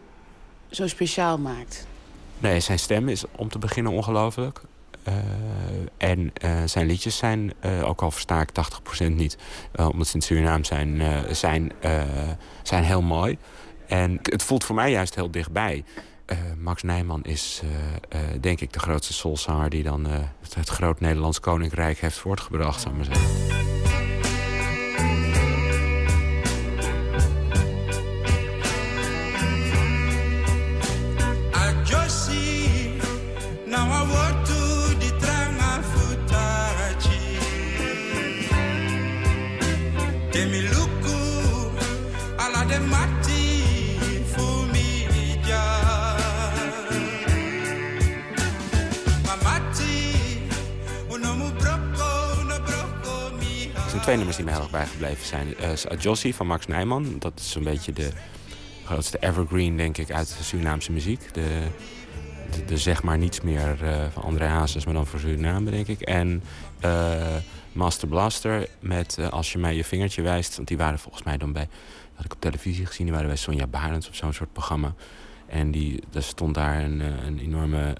zo 0.69 0.87
speciaal 0.87 1.37
maakt. 1.37 1.87
Nee, 2.39 2.59
zijn 2.59 2.79
stem 2.79 3.09
is 3.09 3.23
om 3.35 3.49
te 3.49 3.59
beginnen 3.59 3.91
ongelooflijk. 3.91 4.61
Uh, 5.07 5.13
en 5.97 6.31
uh, 6.43 6.61
zijn 6.65 6.87
liedjes 6.87 7.17
zijn, 7.17 7.53
uh, 7.65 7.87
ook 7.87 8.01
al 8.01 8.11
versta 8.11 8.41
ik 8.41 8.49
80% 9.03 9.11
niet, 9.11 9.37
omdat 9.75 10.07
ze 10.07 10.15
in 10.15 10.21
Surinaam 10.21 10.63
zijn, 10.63 11.01
zijn, 11.35 11.71
zijn 12.63 12.83
heel 12.83 13.01
mooi. 13.01 13.37
En 13.87 14.19
het 14.21 14.43
voelt 14.43 14.63
voor 14.63 14.75
mij 14.75 14.91
juist 14.91 15.15
heel 15.15 15.31
dichtbij. 15.31 15.83
Max 16.57 16.83
Nijman 16.83 17.23
is 17.23 17.61
denk 18.41 18.61
ik 18.61 18.73
de 18.73 18.79
grootste 18.79 19.13
soulzanger 19.13 19.69
die 19.69 19.83
dan 19.83 20.05
het, 20.05 20.55
het 20.55 20.69
groot 20.69 20.99
Nederlands 20.99 21.39
Koninkrijk 21.39 21.99
heeft 21.99 22.17
voortgebracht, 22.17 22.81
zou 22.81 22.95
maar 22.95 23.05
zeggen. 23.05 24.16
Twee 54.07 54.19
nummers 54.19 54.37
die 54.37 54.47
me 54.47 54.51
heel 54.51 54.61
erg 54.61 54.71
bijgebleven 54.71 55.25
zijn. 55.25 55.53
Uh, 55.61 55.99
Jossie 55.99 56.35
van 56.35 56.47
Max 56.47 56.67
Nijman. 56.67 57.15
Dat 57.19 57.31
is 57.35 57.51
zo'n 57.51 57.63
beetje 57.63 57.93
de 57.93 58.09
grootste 58.85 59.17
evergreen, 59.19 59.77
denk 59.77 59.97
ik, 59.97 60.11
uit 60.11 60.37
Surinaamse 60.41 60.91
muziek. 60.91 61.33
De, 61.33 61.67
de, 62.65 62.77
zeg 62.77 63.03
maar 63.03 63.17
niets 63.17 63.41
meer 63.41 63.77
uh, 63.83 64.05
van 64.13 64.23
André 64.23 64.45
Hazes, 64.45 64.85
maar 64.85 64.93
dan 64.93 65.05
voor 65.05 65.19
Suriname, 65.19 65.71
denk 65.71 65.87
ik. 65.87 66.01
En 66.01 66.43
Master 67.71 68.07
Blaster 68.07 68.67
met 68.79 69.17
Als 69.29 69.51
je 69.51 69.57
mij 69.57 69.75
je 69.75 69.83
vingertje 69.83 70.21
wijst. 70.21 70.55
Want 70.55 70.67
die 70.67 70.77
waren 70.77 70.99
volgens 70.99 71.23
mij 71.23 71.37
dan 71.37 71.53
bij, 71.53 71.67
dat 71.69 72.15
had 72.15 72.25
ik 72.25 72.33
op 72.33 72.41
televisie 72.41 72.85
gezien, 72.85 73.05
die 73.05 73.15
waren 73.15 73.29
bij 73.29 73.37
Sonja 73.37 73.67
Barends 73.67 74.07
op 74.07 74.15
zo'n 74.15 74.33
soort 74.33 74.53
programma. 74.53 74.93
En 75.47 75.71
die, 75.71 76.03
er 76.13 76.23
stond 76.23 76.55
daar 76.55 76.83
een, 76.83 76.99
een 76.99 77.39
enorme 77.39 77.95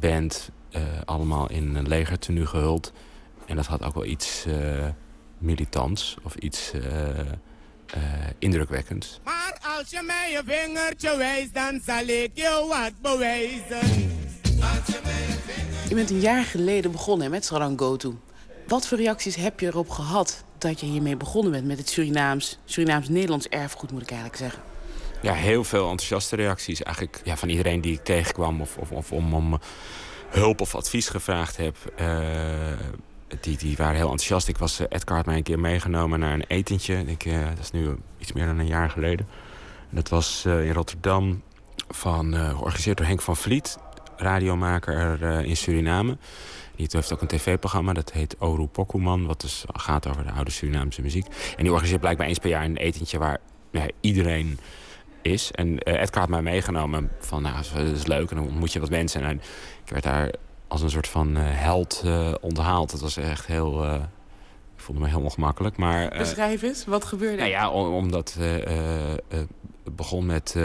band, 0.00 0.50
allemaal 1.04 1.50
in 1.50 1.74
een 1.74 1.88
legertenu 1.88 2.46
gehuld. 2.46 2.92
En 3.46 3.56
dat 3.56 3.66
had 3.66 3.82
ook 3.82 3.94
wel 3.94 4.04
iets 4.04 4.46
militants 5.42 6.16
of 6.22 6.34
iets 6.34 6.72
uh, 6.74 6.82
uh, 6.82 8.02
indrukwekkends. 8.38 9.20
Maar 9.24 9.58
als 9.78 9.90
je 9.90 10.02
mij 10.02 10.30
je 10.30 10.42
vingertje 10.46 11.16
wijst, 11.16 11.54
dan 11.54 11.80
zal 11.86 12.06
ik 12.06 12.30
je 12.34 12.66
wat 12.68 12.92
bewijzen. 13.12 14.10
Je 15.88 15.94
bent 15.94 16.10
een 16.10 16.20
jaar 16.20 16.44
geleden 16.44 16.92
begonnen 16.92 17.30
met 17.30 17.44
Sarangotu. 17.44 18.16
Wat 18.66 18.86
voor 18.86 18.98
reacties 18.98 19.36
heb 19.36 19.60
je 19.60 19.66
erop 19.66 19.88
gehad 19.88 20.44
dat 20.58 20.80
je 20.80 20.86
hiermee 20.86 21.16
begonnen 21.16 21.52
bent 21.52 21.66
met 21.66 21.78
het 21.78 21.88
Surinaams, 21.88 22.58
Surinaams-Nederlands 22.64 23.48
erfgoed, 23.48 23.92
moet 23.92 24.02
ik 24.02 24.10
eigenlijk 24.10 24.38
zeggen? 24.38 24.62
Ja, 25.22 25.32
heel 25.32 25.64
veel 25.64 25.90
enthousiaste 25.90 26.36
reacties. 26.36 26.82
Eigenlijk 26.82 27.20
ja, 27.24 27.36
van 27.36 27.48
iedereen 27.48 27.80
die 27.80 27.92
ik 27.92 28.04
tegenkwam 28.04 28.60
of, 28.60 28.76
of, 28.76 28.90
of 28.90 29.12
om, 29.12 29.34
om 29.34 29.58
hulp 30.28 30.60
of 30.60 30.74
advies 30.74 31.08
gevraagd 31.08 31.56
heb. 31.56 31.76
Uh, 32.00 32.06
die, 33.40 33.56
die 33.56 33.76
waren 33.76 33.94
heel 33.94 34.10
enthousiast. 34.10 34.48
Ik 34.48 34.58
was, 34.58 34.80
uh, 34.80 34.86
Edgar 34.88 35.16
had 35.16 35.26
mij 35.26 35.36
een 35.36 35.42
keer 35.42 35.58
meegenomen 35.58 36.20
naar 36.20 36.34
een 36.34 36.44
etentje. 36.46 37.04
Ik, 37.06 37.24
uh, 37.24 37.48
dat 37.48 37.58
is 37.58 37.70
nu 37.70 37.96
iets 38.18 38.32
meer 38.32 38.46
dan 38.46 38.58
een 38.58 38.66
jaar 38.66 38.90
geleden. 38.90 39.26
En 39.90 39.96
dat 39.96 40.08
was 40.08 40.44
uh, 40.46 40.66
in 40.66 40.72
Rotterdam, 40.72 41.42
van, 41.88 42.34
georganiseerd 42.34 42.96
door 42.96 43.06
Henk 43.06 43.20
van 43.20 43.36
Vliet, 43.36 43.78
radiomaker 44.16 45.20
in 45.44 45.56
Suriname. 45.56 46.16
Die 46.76 46.88
heeft 46.90 47.12
ook 47.12 47.20
een 47.20 47.26
tv-programma, 47.26 47.92
dat 47.92 48.12
heet 48.12 48.36
Oru 48.38 48.66
Pokuman, 48.66 49.26
wat 49.26 49.40
dus 49.40 49.64
gaat 49.72 50.08
over 50.08 50.24
de 50.24 50.32
oude 50.32 50.50
Surinaamse 50.50 51.02
muziek. 51.02 51.26
En 51.26 51.62
die 51.62 51.70
organiseert 51.70 52.00
blijkbaar 52.00 52.26
eens 52.26 52.38
per 52.38 52.50
jaar 52.50 52.64
een 52.64 52.76
etentje 52.76 53.18
waar 53.18 53.40
iedereen 54.00 54.58
is. 55.22 55.50
En 55.50 55.78
Edgar 55.78 56.20
had 56.20 56.28
mij 56.28 56.42
meegenomen 56.42 57.10
van, 57.20 57.42
nou, 57.42 57.56
dat 57.74 57.96
is 57.96 58.06
leuk 58.06 58.30
en 58.30 58.36
dan 58.36 58.46
ontmoet 58.46 58.72
je 58.72 58.80
wat 58.80 58.90
mensen. 58.90 59.22
En 59.22 59.40
ik 59.84 59.90
werd 59.90 60.02
daar 60.02 60.30
als 60.72 60.82
een 60.82 60.90
soort 60.90 61.08
van 61.08 61.36
uh, 61.36 61.42
held 61.44 62.02
uh, 62.04 62.32
onthaald. 62.40 62.90
Dat 62.90 63.00
was 63.00 63.16
echt 63.16 63.46
heel... 63.46 63.84
Uh, 63.84 63.94
ik 64.74 64.88
voelde 64.88 65.00
me 65.00 65.08
heel 65.08 65.20
ongemakkelijk. 65.20 65.76
Maar, 65.76 66.14
Beschrijf 66.18 66.62
eens, 66.62 66.84
wat 66.84 67.04
gebeurde 67.04 67.36
Nou 67.36 67.50
ja, 67.50 67.70
omdat 67.70 68.36
het 69.82 69.94
begon 69.94 70.26
met 70.26 70.56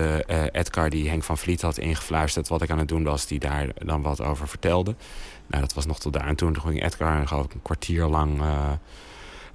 Edgar 0.51 0.89
die 0.89 1.09
Henk 1.09 1.23
van 1.23 1.37
Vliet 1.37 1.61
had 1.61 1.77
ingefluisterd... 1.77 2.47
wat 2.47 2.61
ik 2.61 2.69
aan 2.69 2.77
het 2.77 2.87
doen 2.87 3.03
was, 3.03 3.25
die 3.25 3.39
daar 3.39 3.67
dan 3.85 4.01
wat 4.01 4.21
over 4.21 4.47
vertelde. 4.47 4.95
Nou, 5.47 5.61
dat 5.61 5.73
was 5.73 5.85
nog 5.85 5.99
tot 5.99 6.13
daar. 6.13 6.27
En 6.27 6.35
toen 6.35 6.61
ging 6.61 6.83
Edgar 6.83 7.27
geloof 7.27 7.45
ik 7.45 7.53
een 7.53 7.61
kwartier 7.61 8.05
lang 8.05 8.41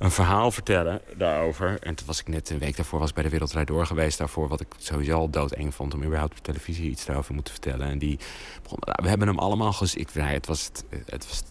een 0.02 0.10
verhaal 0.10 0.50
vertellen 0.50 1.00
daarover. 1.16 1.78
En 1.80 1.94
toen 1.94 2.06
was 2.06 2.20
ik 2.20 2.28
net 2.28 2.50
een 2.50 2.58
week 2.58 2.76
daarvoor 2.76 2.98
was 2.98 3.12
bij 3.12 3.22
de 3.22 3.28
Wereldrijd 3.28 3.66
Door 3.66 3.86
geweest 3.86 4.18
daarvoor. 4.18 4.48
Wat 4.48 4.60
ik 4.60 4.74
sowieso 4.76 5.18
al 5.18 5.30
doodeng 5.30 5.74
vond 5.74 5.94
om 5.94 6.04
überhaupt 6.04 6.38
op 6.38 6.44
televisie 6.44 6.90
iets 6.90 7.04
daarover 7.04 7.34
moeten 7.34 7.52
vertellen. 7.52 7.86
En 7.86 7.98
die 7.98 8.18
begon, 8.62 8.78
nou, 8.80 8.98
we 9.02 9.08
hebben 9.08 9.28
hem 9.28 9.38
allemaal 9.38 9.72
gezien. 9.72 10.06
Nou, 10.14 10.28
het, 10.28 10.46
was, 10.46 10.70
het 11.06 11.28
was 11.28 11.42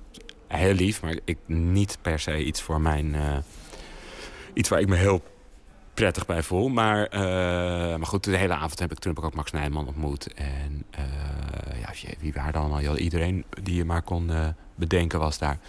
heel 0.47 0.73
lief, 0.73 1.01
maar 1.01 1.15
ik 1.25 1.37
niet 1.45 1.97
per 2.01 2.19
se 2.19 2.43
iets 2.43 2.61
voor 2.61 2.81
mijn. 2.81 3.13
Uh, 3.13 3.37
iets 4.53 4.69
waar 4.69 4.79
ik 4.79 4.87
me 4.87 4.95
heel 4.95 5.23
prettig 5.93 6.25
bij 6.25 6.43
voel. 6.43 6.69
Maar, 6.69 7.13
uh, 7.13 7.19
maar 7.95 8.07
goed, 8.07 8.23
de 8.23 8.37
hele 8.37 8.53
avond 8.53 8.79
heb 8.79 8.91
ik, 8.91 8.99
toen 8.99 9.13
heb 9.13 9.23
ik 9.23 9.29
ook 9.29 9.35
Max 9.35 9.51
Nijman 9.51 9.87
ontmoet. 9.87 10.33
En 10.33 10.85
uh, 10.99 11.81
ja, 11.81 12.13
wie 12.19 12.33
waren 12.33 12.53
dan 12.53 12.61
allemaal? 12.61 12.97
Iedereen 12.97 13.45
die 13.61 13.75
je 13.75 13.85
maar 13.85 14.01
kon 14.01 14.31
bedenken 14.75 15.19
was 15.19 15.37
daar. 15.37 15.59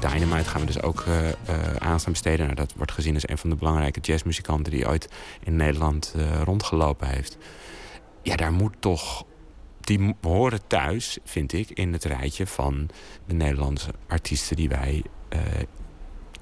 Dynamite 0.00 0.48
gaan 0.48 0.60
we 0.60 0.66
dus 0.66 0.82
ook 0.82 1.04
uh, 1.08 1.28
uh, 1.82 2.04
besteden. 2.04 2.44
Nou, 2.44 2.54
dat 2.56 2.74
wordt 2.76 2.92
gezien 2.92 3.14
als 3.14 3.28
een 3.28 3.38
van 3.38 3.50
de 3.50 3.56
belangrijke 3.56 4.00
jazzmuzikanten... 4.00 4.72
die 4.72 4.88
ooit 4.88 5.08
in 5.42 5.56
Nederland 5.56 6.14
uh, 6.16 6.42
rondgelopen 6.42 7.08
heeft. 7.08 7.38
Ja, 8.22 8.36
daar 8.36 8.52
moet 8.52 8.74
toch... 8.78 9.24
Die 9.80 10.16
horen 10.20 10.66
thuis, 10.66 11.18
vind 11.24 11.52
ik, 11.52 11.70
in 11.70 11.92
het 11.92 12.04
rijtje 12.04 12.46
van 12.46 12.88
de 13.26 13.34
Nederlandse 13.34 13.90
artiesten... 14.08 14.56
die 14.56 14.68
wij 14.68 15.02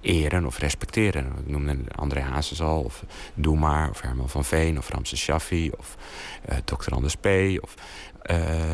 eren 0.01 0.47
of 0.47 0.59
respecteren. 0.59 1.33
Ik 1.39 1.49
noemde 1.49 1.77
André 1.95 2.21
Hazes 2.21 2.61
al, 2.61 2.83
of 2.83 3.05
Doe 3.35 3.59
Maar, 3.59 3.91
of 3.91 4.01
Herman 4.01 4.29
van 4.29 4.45
Veen... 4.45 4.79
of 4.79 4.89
Ramses 4.89 5.21
Shaffi, 5.21 5.71
of 5.79 5.97
Dr. 6.65 6.95
Anders 6.95 7.17
P. 7.17 7.27
Of, 7.61 7.75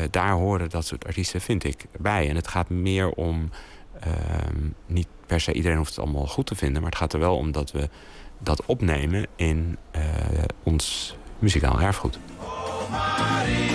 daar 0.09 0.31
horen 0.31 0.69
dat 0.69 0.85
soort 0.85 1.05
artiesten, 1.05 1.41
vind 1.41 1.63
ik, 1.63 1.85
bij. 1.99 2.29
En 2.29 2.35
het 2.35 2.47
gaat 2.47 2.69
meer 2.69 3.09
om 3.09 3.49
Ehm, 4.05 4.69
niet 4.85 5.07
per 5.25 5.41
se 5.41 5.53
iedereen 5.53 5.77
hoeft 5.77 5.95
het 5.95 5.99
allemaal 5.99 6.27
goed 6.27 6.45
te 6.45 6.55
vinden. 6.55 6.81
Maar 6.81 6.91
het 6.91 6.99
gaat 6.99 7.13
er 7.13 7.19
wel 7.19 7.37
om 7.37 7.51
dat 7.51 7.71
we 7.71 7.89
dat 8.39 8.65
opnemen 8.65 9.27
in 9.35 9.77
uh, 9.95 10.01
ons 10.63 11.15
muzikaal 11.39 11.81
erfgoed. 11.81 12.19
Oh, 12.39 13.74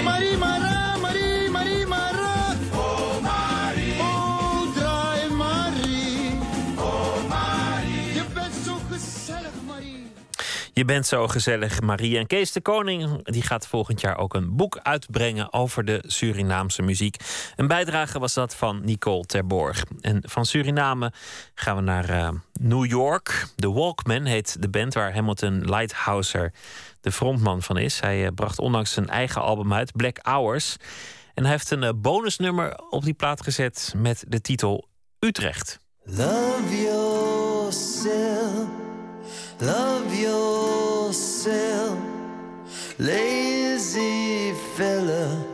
Je 10.80 10.86
bent 10.86 11.06
zo 11.06 11.28
gezellig, 11.28 11.80
Marie. 11.80 12.18
En 12.18 12.26
Kees 12.26 12.52
de 12.52 12.60
Koning 12.60 13.24
die 13.24 13.42
gaat 13.42 13.66
volgend 13.66 14.00
jaar 14.00 14.18
ook 14.18 14.34
een 14.34 14.56
boek 14.56 14.78
uitbrengen 14.82 15.52
over 15.52 15.84
de 15.84 16.04
Surinaamse 16.06 16.82
muziek. 16.82 17.16
Een 17.56 17.66
bijdrage 17.66 18.18
was 18.18 18.34
dat 18.34 18.54
van 18.54 18.84
Nicole 18.84 19.24
Terborg. 19.24 19.84
En 20.00 20.22
van 20.26 20.46
Suriname 20.46 21.12
gaan 21.54 21.76
we 21.76 21.82
naar 21.82 22.10
uh, 22.10 22.28
New 22.52 22.86
York. 22.86 23.46
The 23.56 23.72
Walkman 23.72 24.24
heet 24.24 24.62
de 24.62 24.68
band 24.68 24.94
waar 24.94 25.14
Hamilton 25.14 25.60
Lighthouser 25.60 26.52
de 27.00 27.12
frontman 27.12 27.62
van 27.62 27.76
is. 27.76 28.00
Hij 28.00 28.22
uh, 28.22 28.28
bracht 28.34 28.58
onlangs 28.58 28.92
zijn 28.92 29.08
eigen 29.08 29.42
album 29.42 29.72
uit, 29.72 29.92
Black 29.92 30.18
Hours. 30.22 30.76
En 31.34 31.42
hij 31.42 31.52
heeft 31.52 31.70
een 31.70 31.82
uh, 31.82 31.90
bonusnummer 31.96 32.78
op 32.90 33.04
die 33.04 33.14
plaat 33.14 33.42
gezet 33.42 33.94
met 33.96 34.24
de 34.28 34.40
titel 34.40 34.88
Utrecht. 35.18 35.78
Love 36.02 36.82
yourself, 36.82 38.68
love 39.60 40.14
yourself, 40.14 41.98
lazy 42.98 44.52
fella. 44.76 45.44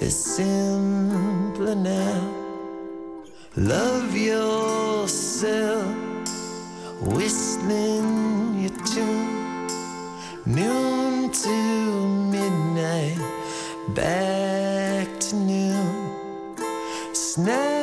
It's 0.00 0.14
simpler 0.14 1.74
now. 1.74 2.34
Love 3.56 4.16
yourself, 4.16 5.94
whistling 7.02 8.60
your 8.62 8.76
tune, 8.86 9.66
noon 10.46 11.30
to 11.32 12.08
midnight, 12.30 13.18
back 13.94 15.08
to 15.18 15.34
noon. 15.34 16.54
Snap 17.12 17.77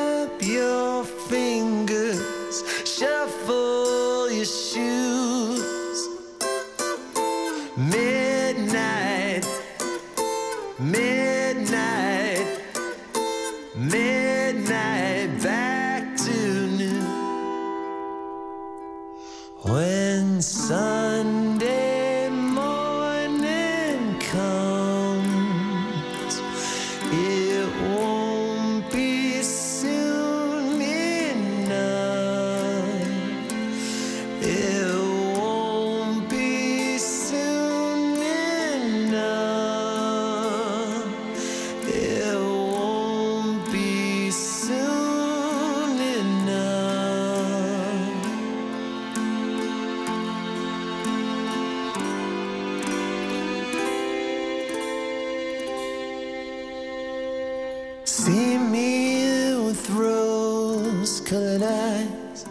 See 58.16 58.58
me 58.58 59.58
with 59.66 59.90
rose 59.90 61.20
colored 61.20 61.64
eyes. 61.64 62.46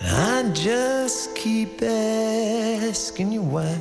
I 0.00 0.50
just 0.52 1.32
keep 1.36 1.80
asking 1.82 3.30
you 3.30 3.42
why. 3.42 3.78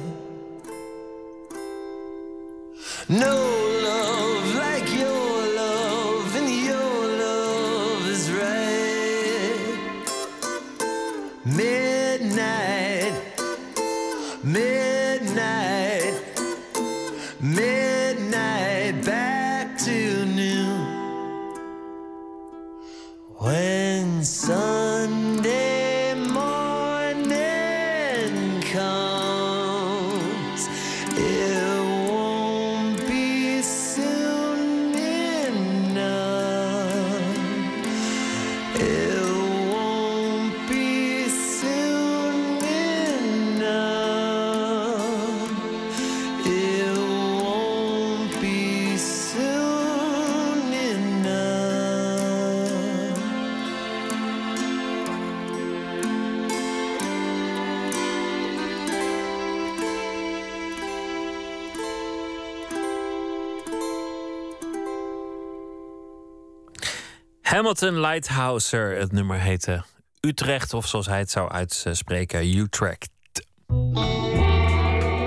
Hamilton 67.62 68.00
Lighthouser. 68.00 68.98
Het 68.98 69.12
nummer 69.12 69.40
heette 69.40 69.84
Utrecht, 70.20 70.74
of 70.74 70.88
zoals 70.88 71.06
hij 71.06 71.20
het 71.20 71.32
zou 71.32 71.50
uitspreken, 71.50 72.58
Utrecht. 72.58 73.10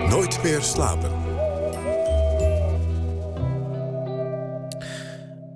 Nooit 0.09 0.43
meer 0.43 0.63
slapen. 0.63 1.13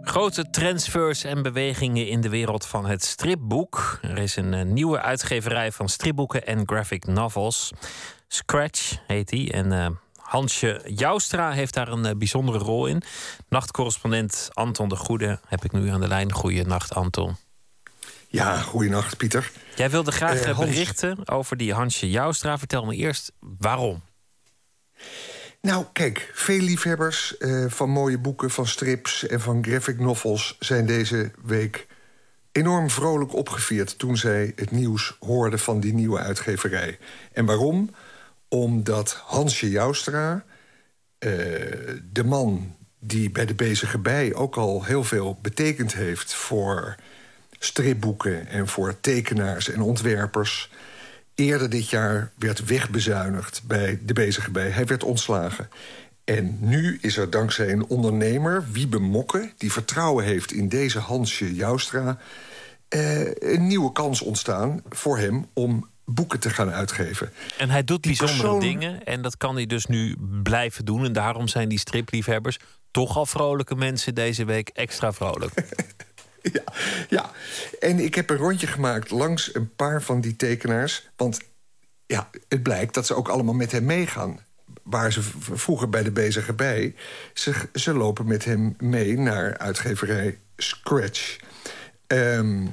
Grote 0.03 0.51
transfers 0.51 1.25
en 1.25 1.43
bewegingen 1.43 2.09
in 2.09 2.21
de 2.21 2.29
wereld 2.29 2.67
van 2.67 2.87
het 2.87 3.05
stripboek. 3.05 3.99
Er 4.03 4.19
is 4.19 4.37
een 4.37 4.55
eh, 4.55 4.65
nieuwe 4.65 5.01
uitgeverij 5.01 5.73
van 5.73 5.89
stripboeken 5.89 6.47
en 6.47 6.63
graphic 6.67 7.07
novels. 7.07 7.71
Scratch 8.29 8.97
heet 9.07 9.29
die. 9.29 9.53
En 9.53 9.73
eh, 9.73 9.87
Hansje 10.29 10.81
Joustra 10.87 11.51
heeft 11.51 11.75
daar 11.75 11.89
een 11.89 12.05
eh, 12.07 12.17
bijzondere 12.17 12.59
rol 12.59 12.87
in. 12.87 13.03
Nachtcorrespondent 13.49 14.49
Anton 14.53 14.89
de 14.89 14.97
Goede 14.97 15.41
heb 15.47 15.65
ik 15.65 15.73
nu 15.73 15.89
aan 15.89 16.01
de 16.01 16.09
lijn. 16.09 16.33
Goeienacht, 16.33 16.95
Anton. 16.95 17.37
Ja, 18.29 18.61
goeienacht, 18.61 19.17
Pieter. 19.17 19.51
Jij 19.77 19.91
wilde 19.91 20.13
graag 20.13 20.41
Eh, 20.41 20.49
eh, 20.49 20.59
berichten 20.59 21.29
over 21.29 21.57
die 21.57 21.73
Hansje 21.73 22.11
Joustra. 22.11 22.59
Vertel 22.59 22.85
me 22.85 22.95
eerst 22.95 23.33
waarom. 23.41 24.03
Nou, 25.61 25.85
kijk, 25.93 26.31
veel 26.35 26.61
liefhebbers 26.61 27.35
van 27.69 27.91
mooie 27.91 28.19
boeken, 28.19 28.51
van 28.51 28.67
strips 28.67 29.27
en 29.27 29.41
van 29.41 29.65
graphic 29.65 29.99
novels 29.99 30.57
zijn 30.59 30.87
deze 30.87 31.31
week 31.45 31.87
enorm 32.53 32.91
vrolijk 32.91 33.35
opgevierd 33.35 33.99
toen 33.99 34.17
zij 34.17 34.53
het 34.57 34.71
nieuws 34.71 35.17
hoorden 35.21 35.59
van 35.59 35.81
die 35.81 35.95
nieuwe 35.95 36.19
uitgeverij. 36.19 36.99
En 37.33 37.45
waarom? 37.45 37.91
Omdat 38.49 39.23
Hansje 39.27 39.71
Joustra, 39.71 40.45
eh, 41.19 41.31
de 42.13 42.25
man 42.25 42.77
die 42.99 43.31
bij 43.31 43.47
de 43.47 43.55
Bezige 43.55 43.99
Bij 43.99 44.35
ook 44.35 44.57
al 44.57 44.85
heel 44.85 45.05
veel 45.05 45.39
betekend 45.43 45.95
heeft 45.95 46.35
voor 46.35 46.97
stripboeken 47.59 48.47
en 48.47 48.69
voor 48.69 49.01
tekenaars 49.01 49.71
en 49.71 49.81
ontwerpers, 49.81 50.71
eerder 51.35 51.71
dit 51.71 51.89
jaar 51.89 52.33
werd 52.39 52.65
wegbezuinigd 52.65 53.63
bij 53.67 53.99
de 54.03 54.13
Bezige 54.13 54.51
Bij. 54.51 54.69
Hij 54.69 54.87
werd 54.87 55.05
ontslagen. 55.05 55.69
En 56.25 56.59
nu 56.61 56.99
is 57.01 57.17
er 57.17 57.31
dankzij 57.31 57.73
een 57.73 57.87
ondernemer, 57.87 58.65
Wiebe 58.73 58.99
Mokke... 58.99 59.53
die 59.57 59.73
vertrouwen 59.73 60.25
heeft 60.25 60.53
in 60.53 60.69
deze 60.69 60.99
Hansje 60.99 61.55
Joustra... 61.55 62.19
eh, 62.89 63.35
een 63.35 63.67
nieuwe 63.67 63.93
kans 63.93 64.23
ontstaan 64.23 64.83
voor 64.89 65.19
hem 65.19 65.47
om 65.53 65.89
boeken 66.11 66.41
te 66.41 66.51
gaan 66.51 66.71
uitgeven. 66.71 67.33
En 67.59 67.71
hij 67.71 67.85
doet 67.85 68.03
Die 68.03 68.17
bijzondere 68.17 68.49
persoon- 68.49 68.61
dingen. 68.61 69.05
En 69.05 69.23
dat 69.23 69.37
kan 69.37 69.55
hij 69.55 69.67
dus 69.67 69.87
nu 69.87 70.17
blijven 70.43 70.85
doen. 70.85 71.05
En 71.05 71.13
daarom 71.13 71.49
zijn 71.49 71.69
die 71.69 71.79
stripliefhebbers 71.79 72.59
toch 72.91 73.17
al 73.17 73.27
vrolijke 73.27 73.75
mensen 73.75 74.15
deze 74.15 74.45
week 74.45 74.69
extra 74.69 75.13
vrolijk. 75.13 75.53
Ja, 77.09 77.31
en 77.81 77.99
ik 77.99 78.15
heb 78.15 78.31
een 78.31 78.37
rondje 78.37 78.67
gemaakt 78.67 79.11
langs 79.11 79.55
een 79.55 79.75
paar 79.75 80.03
van 80.03 80.21
die 80.21 80.37
tekenaars. 80.37 81.09
Want 81.17 81.41
ja, 82.07 82.31
het 82.49 82.63
blijkt 82.63 82.95
dat 82.95 83.07
ze 83.07 83.15
ook 83.15 83.29
allemaal 83.29 83.55
met 83.55 83.73
hem 83.73 83.85
meegaan. 83.85 84.41
Waar 84.83 85.13
ze 85.13 85.23
vroeger 85.41 85.89
bij 85.89 86.03
de 86.03 86.11
bezige 86.11 86.53
bij. 86.53 86.95
Ze, 87.35 87.55
ze 87.75 87.93
lopen 87.95 88.27
met 88.27 88.45
hem 88.45 88.75
mee 88.79 89.19
naar 89.19 89.59
uitgeverij 89.59 90.39
Scratch. 90.57 91.37
Ehm, 92.07 92.67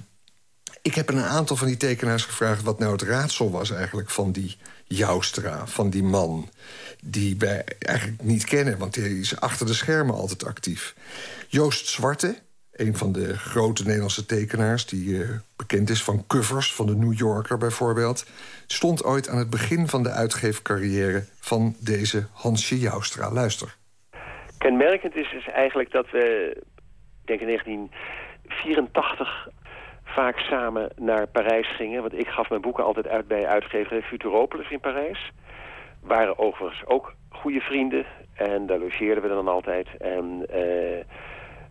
ik 0.86 0.96
heb 0.96 1.10
een 1.10 1.22
aantal 1.22 1.56
van 1.56 1.68
die 1.68 1.78
tekenaars 1.78 2.26
gevraagd... 2.26 2.64
wat 2.64 2.80
nou 2.80 2.92
het 2.92 3.02
raadsel 3.02 3.52
was 3.52 3.72
eigenlijk 3.72 4.10
van 4.10 4.32
die 4.32 4.58
Joustra, 4.88 5.68
van 5.68 5.90
die 5.90 6.04
man... 6.04 6.50
die 7.02 7.36
wij 7.38 7.64
eigenlijk 7.80 8.22
niet 8.22 8.46
kennen, 8.46 8.78
want 8.78 8.96
hij 8.96 9.10
is 9.10 9.40
achter 9.40 9.66
de 9.66 9.74
schermen 9.74 10.16
altijd 10.16 10.46
actief. 10.46 10.96
Joost 11.48 11.88
Zwarte, 11.88 12.36
een 12.72 12.98
van 12.98 13.12
de 13.12 13.38
grote 13.38 13.84
Nederlandse 13.84 14.26
tekenaars... 14.26 14.86
die 14.86 15.24
eh, 15.24 15.30
bekend 15.56 15.90
is 15.90 16.04
van 16.04 16.24
covers 16.28 16.74
van 16.74 16.86
de 16.86 16.96
New 16.96 17.14
Yorker 17.14 17.58
bijvoorbeeld... 17.58 18.26
stond 18.68 19.04
ooit 19.04 19.30
aan 19.30 19.38
het 19.38 19.50
begin 19.50 19.88
van 19.88 20.04
de 20.04 20.12
uitgeefcarrière 20.12 21.26
van 21.40 21.76
deze 21.80 22.28
Hansje 22.34 22.80
Joustra. 22.80 23.32
Luister. 23.32 23.76
Kenmerkend 24.58 25.16
is, 25.16 25.34
is 25.34 25.48
eigenlijk 25.48 25.92
dat 25.92 26.12
we, 26.12 26.54
ik 27.22 27.28
denk 27.28 27.40
in 27.40 27.48
1984, 27.48 29.48
vaak 30.16 30.40
samen 30.40 30.90
naar 30.96 31.28
Parijs 31.28 31.76
gingen. 31.76 32.02
Want 32.02 32.20
ik 32.20 32.28
gaf 32.28 32.50
mijn 32.50 32.62
boeken 32.62 32.84
altijd 32.84 33.08
uit 33.08 33.28
bij 33.28 33.48
uitgeverij 33.48 34.02
Futuropolis 34.02 34.70
in 34.70 34.80
Parijs. 34.80 35.32
Waren 36.02 36.40
overigens 36.40 36.86
ook 36.86 37.14
goede 37.30 37.60
vrienden. 37.60 38.06
En 38.34 38.66
daar 38.66 38.80
logeerden 38.80 39.24
we 39.24 39.30
dan 39.30 39.48
altijd. 39.48 39.88
En 39.98 40.46
eh, 40.50 41.04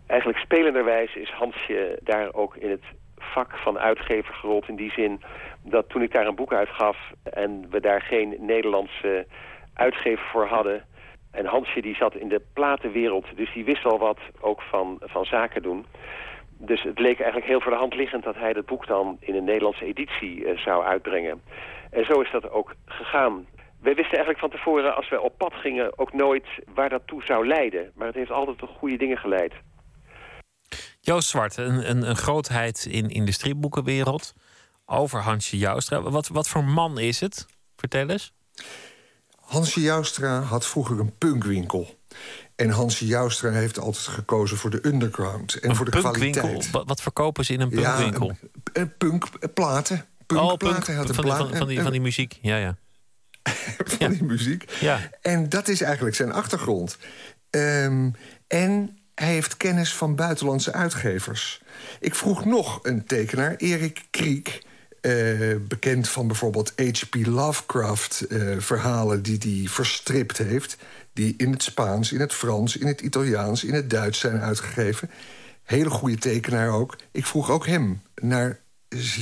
Eigenlijk 0.06 0.38
spelenderwijs 0.38 1.14
is 1.14 1.30
Hansje 1.30 1.98
daar 2.02 2.32
ook 2.32 2.56
in 2.56 2.70
het 2.70 2.84
vak 3.16 3.56
van 3.56 3.78
uitgever 3.78 4.34
gerold. 4.34 4.68
In 4.68 4.76
die 4.76 4.92
zin 4.92 5.22
dat 5.62 5.88
toen 5.88 6.02
ik 6.02 6.12
daar 6.12 6.26
een 6.26 6.34
boek 6.34 6.52
uitgaf 6.52 6.96
en 7.22 7.66
we 7.70 7.80
daar 7.80 8.02
geen 8.02 8.36
Nederlandse 8.38 9.26
uitgever 9.74 10.24
voor 10.26 10.46
hadden... 10.46 10.84
en 11.30 11.46
Hansje 11.46 11.80
die 11.80 11.94
zat 11.94 12.14
in 12.14 12.28
de 12.28 12.42
platenwereld, 12.52 13.26
dus 13.36 13.52
die 13.52 13.64
wist 13.64 13.84
al 13.84 13.98
wat 13.98 14.18
ook 14.40 14.62
van, 14.62 14.98
van 15.00 15.24
zaken 15.24 15.62
doen... 15.62 15.86
Dus 16.66 16.82
het 16.82 16.98
leek 16.98 17.16
eigenlijk 17.16 17.46
heel 17.46 17.60
voor 17.60 17.70
de 17.70 17.78
hand 17.78 17.94
liggend 17.94 18.24
dat 18.24 18.34
hij 18.34 18.52
dat 18.52 18.66
boek 18.66 18.86
dan 18.86 19.16
in 19.20 19.34
een 19.34 19.44
Nederlandse 19.44 19.84
editie 19.84 20.46
eh, 20.46 20.58
zou 20.58 20.84
uitbrengen. 20.84 21.42
En 21.90 22.04
zo 22.04 22.20
is 22.20 22.30
dat 22.32 22.50
ook 22.50 22.74
gegaan. 22.84 23.46
Wij 23.80 23.94
wisten 23.94 24.16
eigenlijk 24.16 24.38
van 24.38 24.50
tevoren, 24.50 24.96
als 24.96 25.08
wij 25.08 25.18
op 25.18 25.38
pad 25.38 25.52
gingen, 25.54 25.98
ook 25.98 26.12
nooit 26.12 26.46
waar 26.74 26.88
dat 26.88 27.06
toe 27.06 27.22
zou 27.24 27.46
leiden. 27.46 27.92
Maar 27.94 28.06
het 28.06 28.16
heeft 28.16 28.30
altijd 28.30 28.58
tot 28.58 28.70
goede 28.78 28.96
dingen 28.96 29.18
geleid. 29.18 29.52
Joost 31.00 31.28
Zwart, 31.28 31.56
een, 31.56 31.90
een, 31.90 32.08
een 32.08 32.16
grootheid 32.16 32.86
in, 32.90 33.08
in 33.08 33.24
de 33.24 33.32
stripboekenwereld. 33.32 34.34
Over 34.86 35.20
Hansje 35.20 35.58
Joustra. 35.58 36.02
Wat, 36.02 36.28
wat 36.28 36.48
voor 36.48 36.64
man 36.64 36.98
is 36.98 37.20
het? 37.20 37.46
Vertel 37.76 38.08
eens. 38.08 38.32
Hansje 39.40 39.80
Joustra 39.80 40.40
had 40.40 40.66
vroeger 40.66 40.98
een 40.98 41.18
punkwinkel. 41.18 41.86
En 42.56 42.70
Hansje 42.70 43.06
Joustra 43.06 43.50
heeft 43.50 43.78
altijd 43.78 44.06
gekozen 44.06 44.56
voor 44.56 44.70
de 44.70 44.86
underground 44.86 45.54
en 45.54 45.68
Een 45.70 45.76
voor 45.76 45.84
de 45.84 45.90
punkwinkel? 45.90 46.40
kwaliteit. 46.42 46.70
Wat, 46.70 46.88
wat 46.88 47.00
verkopen 47.02 47.44
ze 47.44 47.52
in 47.52 47.60
een 47.60 47.70
Ja, 47.70 47.94
punkwinkel? 47.96 48.28
een, 48.30 48.38
een 48.72 48.96
punk, 48.96 49.24
eh, 49.40 49.48
platen. 49.54 50.06
Punkplaten. 50.26 50.66
oh, 50.68 50.72
punk, 50.74 50.86
Hij 50.86 50.94
had 50.96 51.08
een 51.08 51.14
van, 51.14 51.24
plaat- 51.24 51.38
van, 51.38 51.56
van, 51.56 51.66
die, 51.68 51.80
van 51.80 51.90
die 51.92 52.00
muziek. 52.00 52.38
Ja, 52.42 52.56
ja. 52.56 52.76
van 53.98 54.10
die 54.10 54.24
muziek. 54.24 54.70
Ja. 54.80 55.10
En 55.22 55.48
dat 55.48 55.68
is 55.68 55.80
eigenlijk 55.80 56.16
zijn 56.16 56.32
achtergrond. 56.32 56.96
Ehm, 57.50 58.10
en 58.46 58.98
hij 59.14 59.32
heeft 59.32 59.56
kennis 59.56 59.94
van 59.94 60.14
buitenlandse 60.16 60.72
uitgevers. 60.72 61.60
Ik 62.00 62.14
vroeg 62.14 62.44
nog 62.44 62.78
een 62.82 63.04
tekenaar, 63.04 63.54
Erik 63.56 64.02
Kriek... 64.10 64.62
eh, 65.00 65.12
bekend 65.60 66.08
van 66.08 66.26
bijvoorbeeld 66.26 66.72
H.P. 66.76 67.14
Lovecraft-verhalen... 67.26 69.22
die 69.22 69.38
hij 69.40 69.68
verstript 69.68 70.38
heeft... 70.38 70.76
die 71.14 71.34
in 71.36 71.50
het 71.50 71.62
Spaans, 71.62 72.12
in 72.12 72.20
het 72.20 72.32
Frans, 72.32 72.76
in 72.76 72.86
het 72.86 73.00
Italiaans... 73.00 73.64
in 73.64 73.74
het 73.74 73.90
Duits 73.90 74.18
zijn 74.18 74.40
uitgegeven. 74.40 75.10
Hele 75.64 75.90
goede 75.90 76.16
tekenaar 76.16 76.70
ook. 76.70 76.96
Ik 77.12 77.26
vroeg 77.26 77.50
ook 77.50 77.66
hem 77.66 78.00
naar, 78.22 78.60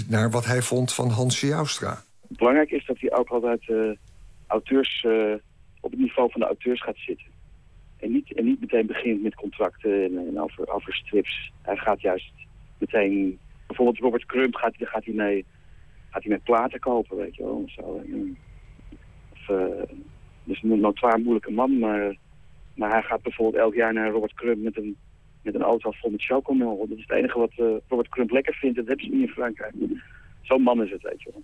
naar 0.08 0.30
wat 0.30 0.44
hij 0.44 0.62
vond 0.62 0.94
van 0.94 1.08
Hansje 1.08 1.46
Joustra. 1.46 2.02
Belangrijk 2.28 2.70
is 2.70 2.86
dat 2.86 2.98
hij 2.98 3.12
ook 3.12 3.28
altijd 3.28 3.68
eh, 3.68 3.76
auteurs, 4.46 5.04
eh, 5.04 5.34
op 5.80 5.90
het 5.90 6.00
niveau 6.00 6.30
van 6.30 6.40
de 6.40 6.46
auteurs 6.46 6.82
gaat 6.82 6.96
zitten. 6.96 7.26
En 7.96 8.12
niet, 8.12 8.32
en 8.34 8.44
niet 8.44 8.60
meteen 8.60 8.86
begint 8.86 9.22
met 9.22 9.34
contracten 9.34 10.04
en, 10.04 10.26
en 10.28 10.40
over, 10.40 10.68
over 10.68 10.94
strips. 10.94 11.52
Hij 11.62 11.76
gaat 11.76 12.00
juist 12.00 12.32
meteen... 12.78 13.38
Bijvoorbeeld 13.66 14.02
Robert 14.02 14.26
Crump 14.26 14.54
gaat, 14.54 14.74
gaat 14.78 15.04
hij 15.04 15.14
mee, 15.14 15.44
gaat 16.10 16.22
hij 16.22 16.32
met 16.32 16.42
platen 16.42 16.80
kopen, 16.80 17.16
weet 17.16 17.34
je 17.34 17.42
wel. 17.42 17.64
Of, 19.32 19.48
eh, 19.48 19.82
dus 20.44 20.62
een 20.62 20.80
notoir 20.80 21.18
moeilijke 21.18 21.52
man, 21.52 21.78
maar, 21.78 22.16
maar 22.74 22.90
hij 22.90 23.02
gaat 23.02 23.22
bijvoorbeeld 23.22 23.62
elk 23.62 23.74
jaar 23.74 23.92
naar 23.92 24.10
Robert 24.10 24.34
Crump 24.34 24.62
met 24.62 24.76
een, 24.76 24.96
met 25.42 25.54
een 25.54 25.62
auto 25.62 25.90
vol 25.90 26.10
met 26.10 26.22
chocomel. 26.22 26.86
Dat 26.88 26.98
is 26.98 27.04
het 27.06 27.16
enige 27.16 27.38
wat 27.38 27.52
eh, 27.56 27.66
Robert 27.88 28.08
Crump 28.08 28.30
lekker 28.30 28.54
vindt. 28.54 28.76
Dat 28.76 28.86
hebben 28.86 29.04
ze 29.04 29.12
niet 29.12 29.28
in 29.28 29.34
Frankrijk. 29.34 29.74
Zo'n 30.42 30.62
man 30.62 30.82
is 30.82 30.90
het, 30.90 31.02
weet 31.02 31.22
je 31.22 31.30
wel. 31.32 31.42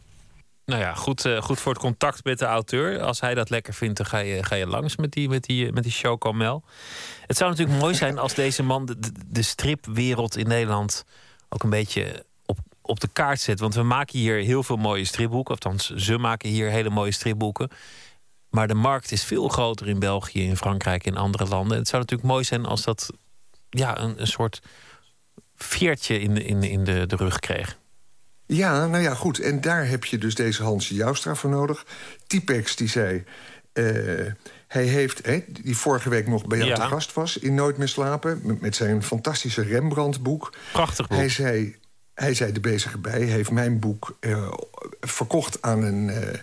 Nou 0.69 0.81
ja, 0.81 0.95
goed, 0.95 1.25
eh, 1.25 1.43
goed 1.43 1.61
voor 1.61 1.73
het 1.73 1.81
contact 1.81 2.25
met 2.25 2.39
de 2.39 2.45
auteur. 2.45 3.01
Als 3.01 3.21
hij 3.21 3.35
dat 3.35 3.51
lekker 3.51 3.75
vindt, 3.75 3.97
dan 3.97 4.07
ga 4.07 4.19
je, 4.19 4.43
ga 4.43 4.55
je 4.55 4.67
langs 4.67 4.97
met 4.97 5.13
die, 5.13 5.29
met 5.29 5.45
die, 5.45 5.73
met 5.73 5.83
die 5.83 5.93
chocomel. 5.93 6.63
Het 7.27 7.37
zou 7.37 7.51
natuurlijk 7.51 7.79
mooi 7.79 7.95
zijn 7.95 8.19
als 8.19 8.35
deze 8.35 8.63
man 8.63 8.87
de, 8.87 8.99
de, 8.99 9.13
de 9.29 9.43
stripwereld 9.43 10.37
in 10.37 10.49
Nederland 10.49 11.05
ook 11.49 11.63
een 11.63 11.71
beetje 11.71 12.25
op, 12.47 12.59
op 12.83 13.01
de 13.01 13.09
kaart 13.13 13.41
zet. 13.41 13.61
Want 13.61 13.75
we 13.75 13.83
maken 13.83 14.19
hier 14.19 14.37
heel 14.37 14.63
veel 14.63 14.77
mooie 14.77 15.05
stripboeken. 15.05 15.55
Althans, 15.55 15.91
ze 15.91 16.19
maken 16.19 16.49
hier 16.49 16.71
hele 16.71 16.91
mooie 16.91 17.13
stripboeken. 17.13 17.69
Maar 18.51 18.69
de 18.69 18.75
markt 18.75 19.13
is 19.13 19.25
veel 19.25 19.49
groter 19.49 19.89
in 19.89 19.99
België, 19.99 20.43
in 20.45 20.57
Frankrijk, 20.57 21.05
in 21.05 21.17
andere 21.17 21.45
landen. 21.47 21.79
Het 21.79 21.89
zou 21.89 22.03
natuurlijk 22.03 22.29
mooi 22.29 22.45
zijn 22.45 22.65
als 22.67 22.83
dat 22.83 23.11
ja, 23.71 23.99
een, 23.99 24.21
een 24.21 24.27
soort 24.27 24.61
veertje 25.57 26.21
in, 26.21 26.35
de- 26.35 26.45
in, 26.45 26.63
in 26.63 26.85
de, 26.85 27.07
de 27.07 27.17
rug 27.17 27.39
kreeg. 27.39 27.79
Ja, 28.47 28.87
nou 28.87 29.03
ja, 29.03 29.15
goed. 29.15 29.39
En 29.41 29.61
daar 29.61 29.87
heb 29.89 30.05
je 30.05 30.19
dus 30.19 30.35
deze 30.35 30.63
Hansje 30.63 30.95
Joustra 30.95 31.35
voor 31.35 31.51
nodig. 31.51 31.87
Typex 32.27 32.77
die 32.77 32.89
zei... 32.89 33.25
eh, 33.73 33.85
hij 34.69 34.85
heeft, 34.85 35.27
hè, 35.27 35.45
die 35.49 35.77
vorige 35.77 36.09
week 36.09 36.29
nog 36.29 36.47
bij 36.47 36.59
jou 36.59 36.71
Ja. 36.71 36.75
te 36.77 36.83
gast 36.83 37.13
was... 37.13 37.39
in 37.39 37.55
Nooit 37.55 37.77
meer 37.77 37.89
slapen, 37.89 38.41
met, 38.43 38.61
met 38.61 38.77
zijn 38.77 39.03
fantastische 39.03 39.63
Rembrandt-boek. 39.63 40.53
Prachtig 40.73 41.09
boek. 41.09 41.19
Hij 41.19 41.29
zei, 41.29 41.77
hij 42.15 42.35
zei 42.35 42.53
de 42.53 42.61
bezige 42.61 42.99
bij, 42.99 43.21
heeft 43.21 43.51
mijn 43.51 43.79
boek 43.79 44.17
eh, 44.21 44.53
verkocht 45.01 45.63
aan 45.63 45.83
een, 45.83 46.11
eh, 46.11 46.39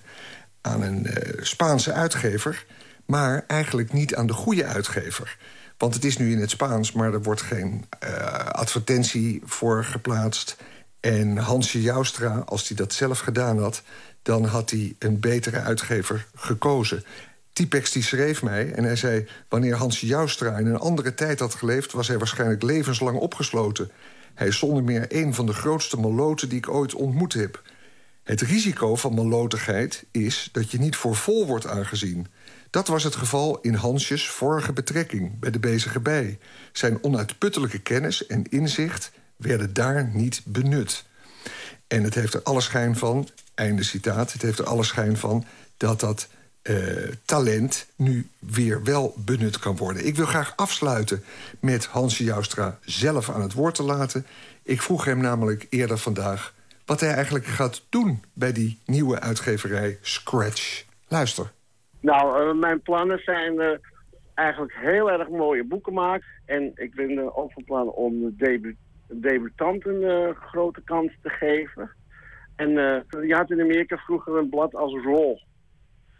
aan 0.65 0.81
een 0.81 1.05
eh, 1.05 1.43
Spaanse 1.43 1.93
uitgever... 1.93 2.65
maar 3.05 3.43
eigenlijk 3.47 3.93
niet 3.93 4.15
aan 4.15 4.27
de 4.27 4.33
goede 4.33 4.65
uitgever. 4.65 5.37
Want 5.77 5.93
het 5.93 6.05
is 6.05 6.17
nu 6.17 6.31
in 6.31 6.39
het 6.39 6.49
Spaans, 6.49 6.91
maar 6.91 7.13
er 7.13 7.23
wordt 7.23 7.41
geen 7.41 7.85
eh, 7.99 8.35
advertentie 8.35 9.41
voor 9.45 9.83
geplaatst... 9.83 10.57
En 11.05 11.37
Hansje 11.37 11.81
Joustra, 11.81 12.43
als 12.45 12.67
hij 12.67 12.77
dat 12.77 12.93
zelf 12.93 13.19
gedaan 13.19 13.59
had... 13.59 13.81
dan 14.21 14.45
had 14.45 14.69
hij 14.69 14.95
een 14.99 15.19
betere 15.19 15.59
uitgever 15.59 16.25
gekozen. 16.35 17.03
Typex 17.53 17.91
die 17.91 18.03
schreef 18.03 18.43
mij 18.43 18.71
en 18.71 18.83
hij 18.83 18.95
zei... 18.95 19.27
wanneer 19.49 19.75
Hansje 19.75 20.05
Joustra 20.05 20.57
in 20.57 20.65
een 20.65 20.79
andere 20.79 21.13
tijd 21.13 21.39
had 21.39 21.55
geleefd... 21.55 21.91
was 21.91 22.07
hij 22.07 22.17
waarschijnlijk 22.17 22.63
levenslang 22.63 23.17
opgesloten. 23.17 23.91
Hij 24.33 24.47
is 24.47 24.57
zonder 24.57 24.83
meer 24.83 25.05
een 25.09 25.33
van 25.33 25.45
de 25.45 25.53
grootste 25.53 25.97
maloten 25.97 26.49
die 26.49 26.57
ik 26.57 26.69
ooit 26.69 26.93
ontmoet 26.93 27.33
heb. 27.33 27.61
Het 28.25 28.41
risico 28.41 28.95
van 28.95 29.13
malotigheid 29.13 30.05
is 30.11 30.49
dat 30.51 30.71
je 30.71 30.79
niet 30.79 30.95
voor 30.95 31.15
vol 31.15 31.45
wordt 31.45 31.67
aangezien. 31.67 32.27
Dat 32.69 32.87
was 32.87 33.03
het 33.03 33.15
geval 33.15 33.59
in 33.61 33.73
Hansjes 33.73 34.29
vorige 34.29 34.73
betrekking 34.73 35.39
bij 35.39 35.51
de 35.51 35.59
bezige 35.59 35.99
bij. 35.99 36.39
Zijn 36.71 37.03
onuitputtelijke 37.03 37.79
kennis 37.79 38.27
en 38.27 38.49
inzicht 38.49 39.11
werden 39.35 39.73
daar 39.73 40.09
niet 40.13 40.41
benut. 40.45 41.05
En 41.87 42.03
het 42.03 42.15
heeft 42.15 42.33
er 42.33 42.43
alle 42.43 42.61
schijn 42.61 42.95
van, 42.95 43.29
einde 43.55 43.83
citaat... 43.83 44.33
het 44.33 44.41
heeft 44.41 44.59
er 44.59 44.65
alle 44.65 44.83
schijn 44.83 45.17
van 45.17 45.45
dat 45.77 45.99
dat 45.99 46.27
eh, 46.61 46.75
talent 47.25 47.85
nu 47.95 48.29
weer 48.39 48.83
wel 48.83 49.13
benut 49.17 49.59
kan 49.59 49.77
worden. 49.77 50.05
Ik 50.05 50.15
wil 50.15 50.25
graag 50.25 50.53
afsluiten 50.55 51.23
met 51.59 51.85
Hansje 51.85 52.23
Joustra 52.23 52.79
zelf 52.85 53.29
aan 53.29 53.41
het 53.41 53.53
woord 53.53 53.75
te 53.75 53.83
laten. 53.83 54.25
Ik 54.63 54.81
vroeg 54.81 55.05
hem 55.05 55.17
namelijk 55.17 55.67
eerder 55.69 55.97
vandaag 55.97 56.53
wat 56.85 56.99
hij 56.99 57.13
eigenlijk 57.13 57.45
gaat 57.45 57.85
doen... 57.89 58.23
bij 58.33 58.51
die 58.51 58.79
nieuwe 58.85 59.19
uitgeverij 59.19 59.97
Scratch. 60.01 60.85
Luister. 61.07 61.51
Nou, 61.99 62.49
eh, 62.49 62.55
mijn 62.59 62.81
plannen 62.81 63.19
zijn 63.23 63.59
eh, 63.59 63.77
eigenlijk 64.33 64.73
heel 64.75 65.11
erg 65.11 65.29
mooie 65.29 65.63
boeken 65.63 65.93
maken. 65.93 66.27
En 66.45 66.71
ik 66.75 66.95
ben 66.95 67.09
eh, 67.17 67.37
ook 67.37 67.51
van 67.51 67.63
plan 67.63 67.89
om 67.91 68.19
de 68.21 68.35
debu 68.35 68.75
debutanten 69.07 70.03
een 70.03 70.35
grote 70.35 70.81
kans 70.83 71.11
te 71.21 71.29
geven. 71.29 71.91
En 72.55 72.69
je 73.27 73.35
had 73.35 73.51
in 73.51 73.61
Amerika 73.61 73.97
vroeger 73.97 74.37
een 74.37 74.49
blad 74.49 74.75
als 74.75 75.03
Roll. 75.03 75.41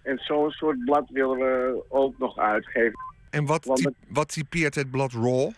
En 0.04 0.18
zo'n 0.18 0.50
soort 0.52 0.86
blad 0.86 1.10
willen 1.10 1.38
we 1.38 1.84
ook 1.90 2.18
nog 2.18 2.38
uitgeven. 2.38 3.00
En 3.30 3.46
wat, 3.46 3.62
typ- 3.62 3.86
het- 3.86 3.94
wat 4.10 4.28
typeert 4.34 4.76
het 4.76 4.92
blad 4.92 5.12
Raw? 5.12 5.52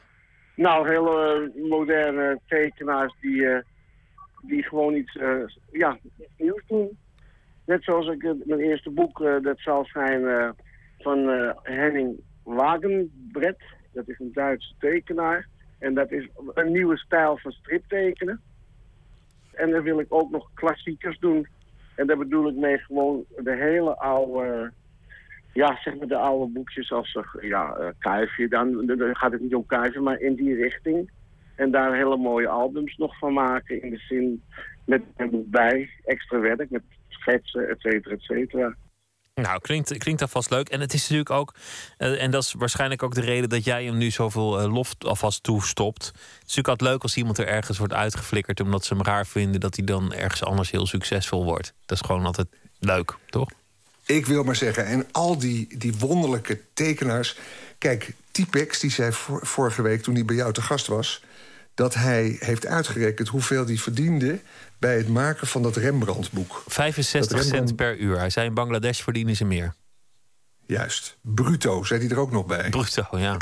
Nou, 0.56 0.88
hele 0.90 1.52
moderne 1.70 2.40
tekenaars 2.48 3.16
die, 3.22 3.46
die 4.42 4.64
gewoon 4.64 4.96
iets, 4.96 5.16
eh, 5.16 5.44
ja, 5.72 5.98
nieuws 6.38 6.64
doen. 6.68 6.98
Net 7.66 7.84
zoals 7.84 8.08
ik 8.08 8.24
mijn 8.46 8.60
eerste 8.60 8.90
boek, 8.90 9.22
eh, 9.22 9.42
dat 9.42 9.60
zal 9.60 9.86
zijn 9.86 10.28
eh, 10.28 10.50
van 11.00 11.28
Henning 11.64 12.20
Wagenbret. 12.44 13.62
Dat 13.94 14.10
is 14.10 14.20
een 14.20 14.34
Duitse 14.34 14.74
tekenaar. 14.80 15.48
En 15.80 15.94
dat 15.94 16.12
is 16.12 16.28
een 16.54 16.72
nieuwe 16.72 16.98
stijl 16.98 17.38
van 17.38 17.52
striptekenen. 17.52 18.42
En 19.54 19.72
dan 19.72 19.82
wil 19.82 20.00
ik 20.00 20.14
ook 20.14 20.32
nog 20.32 20.50
klassiekers 20.54 21.20
doen. 21.20 21.48
En 21.96 22.08
daar 22.08 22.18
bedoel 22.18 22.48
ik 22.50 22.56
mee 22.56 22.78
gewoon 22.78 23.26
de 23.38 23.56
hele 23.56 23.96
oude, 23.96 24.72
ja, 25.54 25.80
zeg 25.84 25.98
maar 25.98 26.08
de 26.08 26.18
oude 26.18 26.54
boekjes 26.54 26.92
als, 26.92 27.18
ja, 27.42 27.94
Kuifje. 28.00 28.48
Dan, 28.48 28.86
dan 28.86 29.16
gaat 29.16 29.32
het 29.32 29.42
niet 29.42 29.56
om 29.56 29.66
Kuifje, 29.66 30.00
maar 30.00 30.20
in 30.20 30.36
die 30.36 30.56
richting. 30.56 31.12
En 31.58 31.72
daar 31.72 31.96
hele 31.96 32.18
mooie 32.18 32.48
albums 32.48 32.96
nog 32.98 33.18
van 33.18 33.34
maken. 33.34 33.82
In 33.84 33.90
de 33.90 33.98
zin 33.98 34.44
met 34.86 35.02
een 35.16 35.30
boek 35.30 35.50
bij, 35.50 35.90
extra 36.06 36.40
werk, 36.40 36.70
met 36.70 36.84
schetsen, 37.08 37.70
et 37.70 37.80
cetera, 37.80 38.16
et 38.16 38.22
cetera. 38.22 38.76
Nou, 39.34 39.60
klinkt, 39.60 39.98
klinkt 39.98 40.22
alvast 40.22 40.50
leuk. 40.50 40.70
En 40.70 40.80
het 40.80 40.94
is 40.94 41.02
natuurlijk 41.02 41.30
ook, 41.30 41.54
eh, 41.98 42.24
en 42.24 42.32
dat 42.32 42.44
is 42.44 42.54
waarschijnlijk 42.54 43.04
ook 43.04 43.16
de 43.16 43.22
reden 43.22 43.50
dat 43.50 43.64
jij 43.64 43.86
hem 43.86 43.98
nu 43.98 44.12
zoveel 44.12 44.60
eh, 44.60 44.74
lof 44.74 44.96
alvast 45.00 45.44
toestopt. 45.44 46.06
Het 46.06 46.16
is 46.16 46.40
natuurlijk 46.40 46.68
altijd 46.68 46.90
leuk 46.90 47.02
als 47.02 47.18
iemand 47.18 47.38
er 47.38 47.48
ergens 47.48 47.78
wordt 47.78 47.94
uitgeflikkerd 47.94 48.60
omdat 48.60 48.86
ze 48.86 48.94
hem 48.94 49.04
raar 49.04 49.26
vinden, 49.26 49.60
dat 49.60 49.76
hij 49.76 49.86
dan 49.86 50.14
ergens 50.14 50.44
anders 50.44 50.72
heel 50.72 50.86
succesvol 50.86 51.44
wordt. 51.44 51.74
Dat 51.86 52.00
is 52.02 52.06
gewoon 52.06 52.26
altijd 52.26 52.48
leuk, 52.80 53.16
toch? 53.30 53.50
Ik 54.06 54.26
wil 54.26 54.44
maar 54.44 54.56
zeggen, 54.56 54.86
en 54.86 55.08
al 55.12 55.38
die, 55.38 55.78
die 55.78 55.96
wonderlijke 55.98 56.62
tekenaars... 56.74 57.38
Kijk, 57.78 58.14
Typex, 58.32 58.80
die 58.80 58.92
zei 58.92 59.12
vor- 59.12 59.46
vorige 59.46 59.82
week 59.82 60.02
toen 60.02 60.16
hij 60.16 60.26
bij 60.26 60.36
jou 60.36 60.54
te 60.54 60.62
gast 60.62 60.88
was... 60.88 61.24
dat 61.78 61.94
hij 61.94 62.36
heeft 62.40 62.66
uitgerekend 62.66 63.28
hoeveel 63.28 63.66
hij 63.66 63.78
verdiende... 63.78 64.40
bij 64.80 64.98
het 64.98 65.08
maken 65.08 65.48
van 65.48 65.62
dat 65.62 65.76
Rembrandt-boek. 65.76 66.64
65 66.68 67.32
Dat 67.32 67.40
Rembrandt- 67.42 67.68
cent 67.68 67.78
per 67.80 67.98
uur. 67.98 68.18
Hij 68.18 68.30
zei 68.30 68.48
in 68.48 68.54
Bangladesh 68.54 69.02
verdienen 69.02 69.36
ze 69.36 69.46
meer. 69.46 69.74
Juist. 70.66 71.18
Bruto, 71.22 71.84
zei 71.84 72.00
hij 72.00 72.10
er 72.10 72.20
ook 72.20 72.32
nog 72.32 72.46
bij. 72.46 72.70
Bruto, 72.70 73.06
ja. 73.12 73.38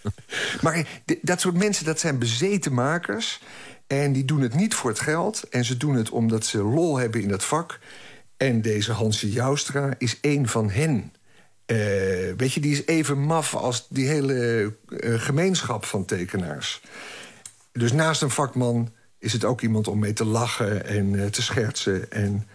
Maar 0.62 0.86
dat 1.22 1.40
soort 1.40 1.56
mensen, 1.56 1.84
dat 1.84 2.00
zijn 2.00 2.18
bezeten 2.18 2.72
makers. 2.74 3.40
En 3.86 4.12
die 4.12 4.24
doen 4.24 4.40
het 4.40 4.54
niet 4.54 4.74
voor 4.74 4.90
het 4.90 5.00
geld. 5.00 5.48
En 5.48 5.64
ze 5.64 5.76
doen 5.76 5.94
het 5.94 6.10
omdat 6.10 6.46
ze 6.46 6.62
lol 6.62 6.96
hebben 6.96 7.22
in 7.22 7.28
dat 7.28 7.44
vak. 7.44 7.78
En 8.36 8.62
deze 8.62 8.92
Hansie 8.92 9.32
Joustra 9.32 9.94
is 9.98 10.20
één 10.20 10.48
van 10.48 10.70
hen. 10.70 11.12
Eh, 11.66 11.76
weet 12.36 12.52
je, 12.52 12.60
die 12.60 12.72
is 12.72 12.86
even 12.86 13.18
maf 13.20 13.54
als 13.54 13.86
die 13.88 14.08
hele 14.08 14.72
eh, 14.88 15.14
gemeenschap 15.20 15.84
van 15.84 16.04
tekenaars. 16.04 16.80
Dus 17.78 17.92
naast 17.92 18.22
een 18.22 18.30
vakman 18.30 18.92
is 19.18 19.32
het 19.32 19.44
ook 19.44 19.60
iemand 19.60 19.88
om 19.88 19.98
mee 19.98 20.12
te 20.12 20.24
lachen 20.24 20.86
en 20.86 21.22
eh, 21.22 21.26
te 21.26 21.42
schertsen... 21.42 22.10
en 22.10 22.46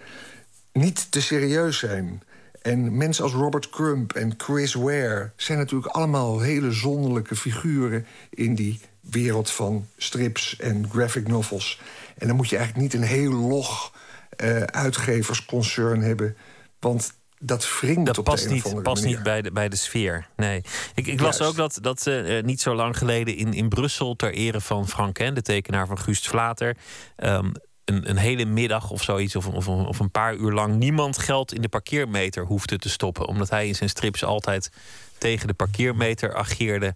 niet 0.74 1.12
te 1.12 1.22
serieus 1.22 1.78
zijn. 1.78 2.24
En 2.62 2.98
mensen 2.98 3.24
als 3.24 3.34
Robert 3.34 3.70
Crump 3.70 4.14
en 4.14 4.34
Chris 4.38 4.74
Ware... 4.74 5.32
zijn 5.36 5.58
natuurlijk 5.58 5.96
allemaal 5.96 6.40
hele 6.40 6.72
zonderlijke 6.72 7.36
figuren... 7.36 8.06
in 8.30 8.56
die 8.56 8.80
wereld 9.00 9.52
van 9.52 9.88
strips 9.98 10.58
en 10.60 10.90
graphic 10.90 11.28
novels. 11.28 11.82
En 12.18 12.28
dan 12.28 12.36
moet 12.36 12.50
je 12.50 12.58
eigenlijk 12.58 12.86
niet 12.86 13.02
een 13.02 13.08
heel 13.08 13.34
log 13.34 13.94
eh, 14.30 14.62
uitgeversconcern 14.62 16.02
hebben... 16.02 16.36
want 16.80 17.14
dat 17.46 17.80
wringt 17.80 18.06
Dat 18.06 18.18
op 18.18 18.24
past, 18.26 18.44
de 18.44 18.50
een 18.56 18.64
of 18.64 18.74
niet, 18.74 18.84
past 18.84 19.02
manier. 19.02 19.16
niet 19.18 19.26
bij 19.26 19.42
de, 19.42 19.52
bij 19.52 19.70
de 19.70 19.76
sfeer. 19.76 20.28
Nee. 20.36 20.62
Ik, 20.96 21.08
ik 21.08 21.20
las 21.22 21.42
ook 21.42 21.56
dat, 21.56 21.78
dat 21.82 22.08
eh, 22.08 22.38
eh, 22.38 22.44
niet 22.46 22.62
zo 22.62 22.76
lang 22.76 22.98
geleden 22.98 23.36
in, 23.36 23.54
in 23.54 23.70
Brussel... 23.70 24.16
ter 24.16 24.34
ere 24.34 24.62
van 24.62 24.88
Frank 24.88 25.14
Ken, 25.14 25.34
de 25.34 25.42
tekenaar 25.42 25.88
van 25.88 26.00
Guust 26.00 26.28
Vlater... 26.28 26.78
ehm, 27.16 27.52
een, 27.86 28.10
een 28.10 28.18
hele 28.18 28.46
middag 28.46 28.90
of 28.90 29.04
zoiets, 29.04 29.36
of, 29.36 29.48
of, 29.48 29.68
of 29.68 30.00
een 30.00 30.12
paar 30.12 30.36
uur 30.36 30.52
lang... 30.52 30.76
niemand 30.76 31.18
geld 31.18 31.54
in 31.54 31.62
de 31.62 31.70
parkeermeter 31.70 32.46
hoefde 32.46 32.78
te 32.78 32.90
stoppen. 32.90 33.28
Omdat 33.28 33.50
hij 33.50 33.68
in 33.68 33.76
zijn 33.76 33.90
strips 33.90 34.24
altijd 34.24 34.70
tegen 35.18 35.48
de 35.48 35.54
parkeermeter 35.54 36.36
ageerde. 36.36 36.96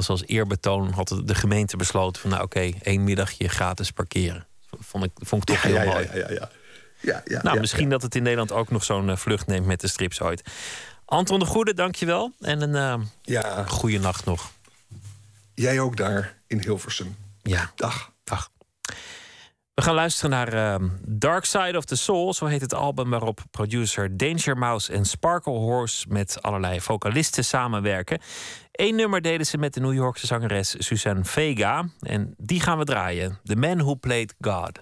Ze 0.00 0.10
als 0.10 0.26
eerbetoon, 0.26 0.90
had 0.90 1.20
de- 1.24 1.34
gemeente 1.34 1.76
besloten... 1.76 2.20
van 2.22 2.30
nou 2.30 2.42
oké, 2.42 2.70
één 2.82 3.04
middagje 3.04 3.48
gratis 3.48 3.90
parkeren. 3.90 4.46
Vond 4.80 5.04
ik, 5.04 5.10
vond 5.14 5.42
ik 5.50 5.56
toch 5.56 5.62
Ja, 5.64 5.68
heel 5.68 5.76
ja, 5.76 5.82
ja, 5.82 5.92
mooi. 5.92 6.34
ja, 6.34 6.50
ja, 7.04 7.22
ja. 7.24 7.42
Nou, 7.42 7.54
ja, 7.54 7.60
misschien 7.60 7.88
dat 7.88 8.02
het 8.02 8.14
in 8.14 8.22
Nederland 8.22 8.52
ook 8.52 8.70
nog 8.70 8.84
zo'n 8.84 9.10
eh, 9.10 9.16
vlucht 9.16 9.46
neemt 9.46 9.66
met 9.66 9.80
de 9.80 9.88
strips 9.88 10.20
ooit. 10.20 10.42
Anton 11.04 11.38
de 11.38 11.46
Goede, 11.46 11.74
dankjewel. 11.74 12.32
En 12.40 12.60
een 12.60 12.74
eh 12.74 13.06
ja. 13.22 13.64
goede 13.64 13.98
nacht 13.98 14.24
nog. 14.24 14.50
Jij 15.54 15.80
ook 15.80 15.96
daar 15.96 16.36
in 16.46 16.60
Hilversum. 16.60 17.16
Ja. 17.42 17.70
Dag. 17.74 18.12
Dag. 18.24 18.50
We 19.74 19.82
gaan 19.82 19.94
luisteren 19.94 20.30
naar 20.30 20.52
eh, 20.52 20.88
Dark 21.06 21.44
Side 21.44 21.76
of 21.76 21.84
the 21.84 21.96
Soul. 21.96 22.34
Zo 22.34 22.46
heet 22.46 22.60
het 22.60 22.74
album 22.74 23.10
waarop 23.10 23.40
producer 23.50 24.16
Danger 24.16 24.58
Mouse 24.58 24.92
en 24.92 25.04
Sparkle 25.04 25.52
Horse... 25.52 26.06
met 26.08 26.42
allerlei 26.42 26.80
vocalisten 26.80 27.44
samenwerken. 27.44 28.20
Eén 28.72 28.94
nummer 28.94 29.20
deden 29.20 29.46
ze 29.46 29.58
met 29.58 29.74
de 29.74 29.80
New 29.80 29.94
Yorkse 29.94 30.26
zangeres 30.26 30.74
Suzanne 30.78 31.24
Vega. 31.24 31.88
En 32.00 32.34
die 32.36 32.60
gaan 32.60 32.78
we 32.78 32.84
draaien. 32.84 33.38
The 33.44 33.56
Man 33.56 33.78
Who 33.78 33.94
Played 33.94 34.34
God. 34.40 34.80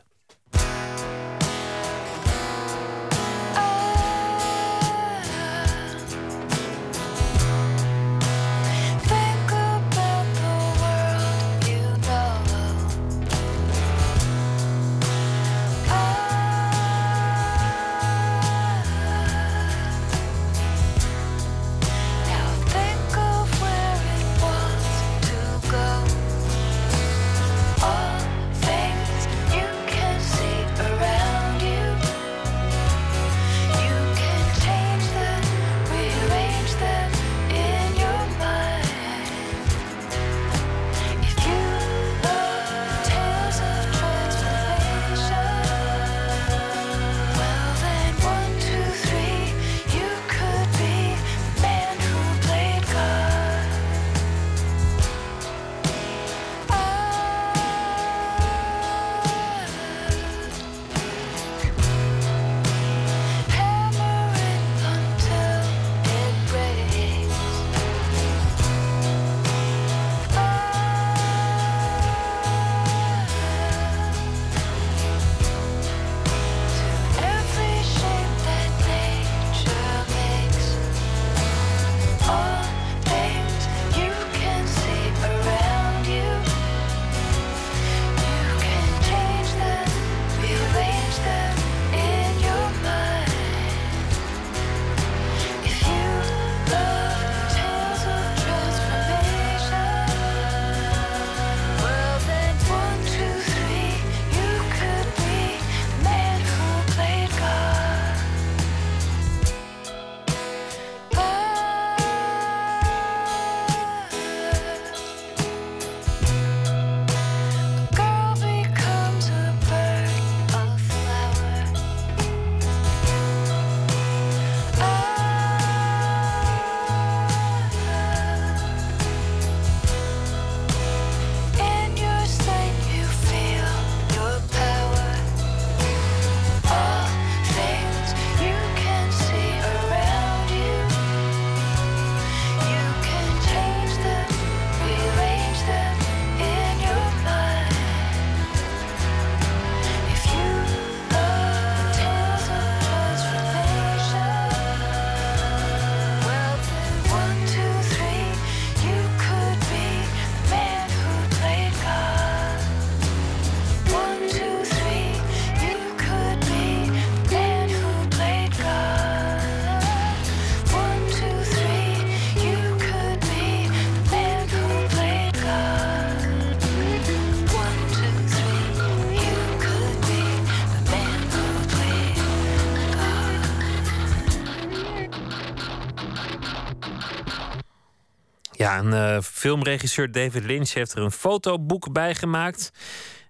Eh, 188.93 189.21
filmregisseur 189.21 190.13
David 190.13 190.45
Lynch 190.45 190.73
heeft 190.73 190.93
er 190.93 191.03
een 191.03 191.11
fotoboek 191.11 191.93
bij 191.93 192.15
gemaakt. 192.15 192.71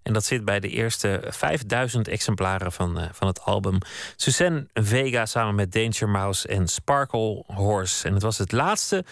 En 0.03 0.13
dat 0.13 0.25
zit 0.25 0.45
bij 0.45 0.61
de 0.61 0.69
eerste 0.69 1.25
5000 1.29 2.09
exemplaren 2.09 2.73
van, 2.73 2.99
eh, 2.99 3.09
van 3.13 3.27
het 3.27 3.41
album. 3.41 3.79
Suzanne 4.17 4.69
Vega 4.73 5.27
samen 5.27 5.55
met 5.55 5.73
Danger 5.73 6.09
Mouse 6.09 6.49
en 6.49 6.69
Sparkle 6.69 7.45
Horse. 7.47 8.07
En 8.09 8.15
het 8.15 8.23
was 8.23 8.39
het 8.39 8.53
laatste 8.53 9.05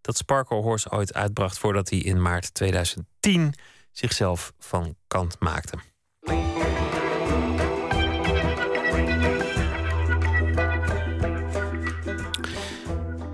dat 0.00 0.16
Sparkle 0.16 0.60
Horse 0.60 0.90
ooit 0.90 1.14
uitbracht 1.14 1.58
voordat 1.58 1.90
hij 1.90 1.98
in 1.98 2.22
maart 2.22 2.54
2010 2.54 3.54
zichzelf 3.92 4.52
van 4.58 4.94
kant 5.06 5.36
maakte. 5.38 5.78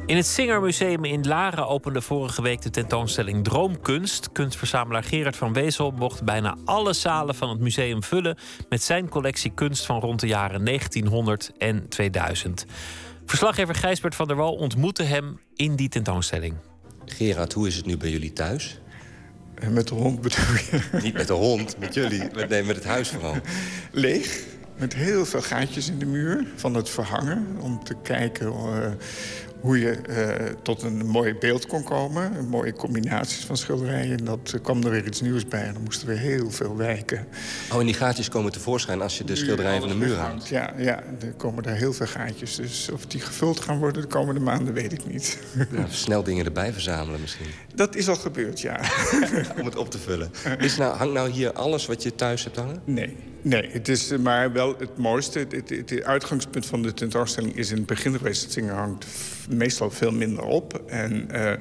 In 0.06 0.16
het 0.16 0.26
Singermuseum 0.26 1.04
in 1.04 1.26
Laren 1.26 1.68
opende 1.68 2.00
vorige 2.00 2.42
week 2.42 2.62
de 2.62 2.70
tentoonstelling 2.70 3.44
Droomkunst. 3.44 4.32
Kunstverzamelaar 4.32 5.04
Gerard 5.04 5.36
van 5.36 5.52
Wezel 5.52 5.90
mocht 5.90 6.24
bijna 6.24 6.56
alle 6.64 6.92
zalen 6.92 7.34
van 7.34 7.48
het 7.48 7.60
museum 7.60 8.02
vullen 8.02 8.38
met 8.68 8.82
zijn 8.82 9.08
collectie 9.08 9.52
kunst 9.54 9.86
van 9.86 10.00
rond 10.00 10.20
de 10.20 10.26
jaren 10.26 10.64
1900 10.64 11.52
en 11.58 11.88
2000. 11.88 12.66
Verslaggever 13.26 13.74
Gijsbert 13.74 14.14
van 14.14 14.26
der 14.26 14.36
Wal 14.36 14.54
ontmoette 14.54 15.02
hem 15.02 15.40
in 15.54 15.76
die 15.76 15.88
tentoonstelling. 15.88 16.54
Gerard, 17.04 17.52
hoe 17.52 17.66
is 17.66 17.76
het 17.76 17.86
nu 17.86 17.96
bij 17.96 18.10
jullie 18.10 18.32
thuis? 18.32 18.80
Met 19.70 19.88
de 19.88 19.94
hond 19.94 20.20
bedoel 20.20 20.54
je? 20.70 20.80
Niet 21.02 21.14
met 21.14 21.26
de 21.26 21.32
hond, 21.32 21.78
met 21.78 21.94
jullie. 21.94 22.22
Met, 22.34 22.48
nee, 22.48 22.62
met 22.62 22.76
het 22.76 22.84
huis 22.84 23.08
vooral. 23.08 23.36
Leeg, 23.92 24.44
met 24.78 24.94
heel 24.94 25.26
veel 25.26 25.42
gaatjes 25.42 25.88
in 25.88 25.98
de 25.98 26.06
muur 26.06 26.46
van 26.56 26.74
het 26.74 26.90
verhangen. 26.90 27.56
Om 27.60 27.84
te 27.84 27.94
kijken 28.02 28.46
uh, 28.46 28.86
hoe 29.64 29.78
je 29.78 29.98
uh, 30.08 30.52
tot 30.62 30.82
een 30.82 31.06
mooi 31.06 31.34
beeld 31.34 31.66
kon 31.66 31.82
komen. 31.82 32.36
Een 32.36 32.48
mooie 32.48 32.72
combinaties 32.72 33.44
van 33.44 33.56
schilderijen. 33.56 34.18
En 34.18 34.24
dat 34.24 34.52
uh, 34.54 34.62
kwam 34.62 34.82
er 34.82 34.90
weer 34.90 35.06
iets 35.06 35.20
nieuws 35.20 35.46
bij. 35.46 35.62
En 35.62 35.72
dan 35.72 35.82
moesten 35.82 36.08
we 36.08 36.14
heel 36.14 36.50
veel 36.50 36.76
wijken. 36.76 37.26
Oh, 37.72 37.80
en 37.80 37.86
die 37.86 37.94
gaatjes 37.94 38.28
komen 38.28 38.52
tevoorschijn 38.52 39.02
als 39.02 39.18
je 39.18 39.24
de 39.24 39.36
schilderijen 39.36 39.80
van 39.80 39.88
de 39.88 39.94
muur 39.94 40.16
hangt? 40.16 40.48
Ja, 40.48 40.72
ja, 40.76 41.02
er 41.20 41.32
komen 41.36 41.62
daar 41.62 41.76
heel 41.76 41.92
veel 41.92 42.06
gaatjes. 42.06 42.56
Dus 42.56 42.90
of 42.92 43.06
die 43.06 43.20
gevuld 43.20 43.60
gaan 43.60 43.78
worden 43.78 44.02
de 44.02 44.08
komende 44.08 44.40
maanden, 44.40 44.74
weet 44.74 44.92
ik 44.92 45.06
niet. 45.06 45.38
Ja, 45.70 45.86
snel 45.88 46.22
dingen 46.22 46.44
erbij 46.44 46.72
verzamelen 46.72 47.20
misschien. 47.20 47.46
Dat 47.74 47.94
is 47.94 48.08
al 48.08 48.16
gebeurd, 48.16 48.60
ja. 48.60 48.80
Om 49.58 49.64
het 49.64 49.76
op 49.76 49.90
te 49.90 49.98
vullen. 49.98 50.30
Is 50.58 50.76
nou, 50.76 50.96
hangt 50.96 51.14
nou 51.14 51.30
hier 51.30 51.52
alles 51.52 51.86
wat 51.86 52.02
je 52.02 52.14
thuis 52.14 52.44
hebt 52.44 52.56
hangen? 52.56 52.80
Nee. 52.84 53.16
Nee, 53.44 53.68
het 53.70 53.88
is 53.88 54.16
maar 54.16 54.52
wel 54.52 54.74
het 54.78 54.98
mooiste. 54.98 55.38
Het, 55.38 55.52
het, 55.52 55.70
het, 55.70 56.02
uitgangspunt 56.02 56.66
van 56.66 56.82
de 56.82 56.94
tentoonstelling 56.94 57.56
is 57.56 57.70
in 57.70 57.76
het 57.76 57.86
begin 57.86 58.16
geweest... 58.16 58.42
het 58.42 58.52
zingen 58.52 58.74
hangt 58.74 59.06
meestal 59.48 59.90
veel 59.90 60.12
minder 60.12 60.44
op. 60.44 60.82
En 60.86 61.28
uh, 61.32 61.52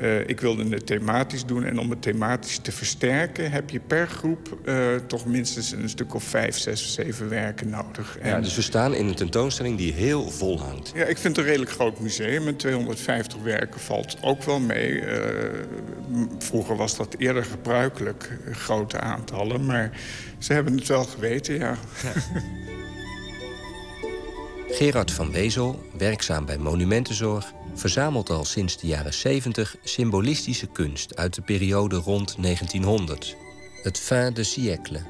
uh, 0.00 0.28
ik 0.28 0.40
wilde 0.40 0.68
het 0.68 0.86
thematisch 0.86 1.44
doen. 1.44 1.64
En 1.64 1.78
om 1.78 1.90
het 1.90 2.02
thematisch 2.02 2.58
te 2.58 2.72
versterken... 2.72 3.50
heb 3.50 3.70
je 3.70 3.80
per 3.80 4.08
groep 4.08 4.58
uh, 4.64 4.94
toch 5.06 5.26
minstens 5.26 5.72
een 5.72 5.88
stuk 5.88 6.14
of 6.14 6.24
vijf, 6.24 6.58
zes, 6.58 6.92
zeven 6.94 7.28
werken 7.28 7.68
nodig. 7.68 8.18
Ja, 8.22 8.40
dus 8.40 8.56
we 8.56 8.62
staan 8.62 8.94
in 8.94 9.06
een 9.06 9.14
tentoonstelling 9.14 9.78
die 9.78 9.92
heel 9.92 10.30
vol 10.30 10.60
hangt. 10.60 10.92
Ja, 10.94 11.04
ik 11.04 11.18
vind 11.18 11.36
het 11.36 11.44
een 11.44 11.50
redelijk 11.50 11.70
groot 11.70 12.00
museum. 12.00 12.44
Met 12.44 12.58
250 12.58 13.42
werken 13.42 13.80
valt 13.80 14.16
ook 14.20 14.42
wel 14.42 14.60
mee. 14.60 15.02
vroeger 16.38 16.76
was 16.76 16.96
dat 16.96 17.14
eerder 17.18 17.44
gebruikelijk, 17.44 18.38
grote 18.50 19.00
aantallen. 19.00 19.64
Maar 19.64 19.90
ze 20.38 20.52
hebben 20.52 20.76
het 20.76 20.88
wel 20.88 21.04
geweten, 21.04 21.54
ja. 21.54 21.76
ja. 22.02 22.12
Gerard 24.68 25.10
van 25.10 25.32
Wezel, 25.32 25.82
werkzaam 25.98 26.46
bij 26.46 26.58
Monumentenzorg... 26.58 27.52
verzamelt 27.74 28.30
al 28.30 28.44
sinds 28.44 28.78
de 28.78 28.86
jaren 28.86 29.14
70 29.14 29.76
symbolistische 29.82 30.66
kunst... 30.66 31.16
uit 31.16 31.34
de 31.34 31.42
periode 31.42 31.96
rond 31.96 32.36
1900. 32.40 33.36
Het 33.82 33.98
fin 33.98 34.34
de 34.34 34.44
siècle. 34.44 35.02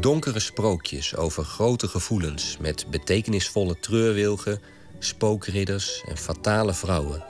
Donkere 0.00 0.40
sprookjes 0.40 1.16
over 1.16 1.44
grote 1.44 1.88
gevoelens... 1.88 2.56
met 2.60 2.86
betekenisvolle 2.90 3.78
treurwilgen, 3.80 4.60
spookridders 4.98 6.02
en 6.08 6.16
fatale 6.16 6.74
vrouwen. 6.74 7.24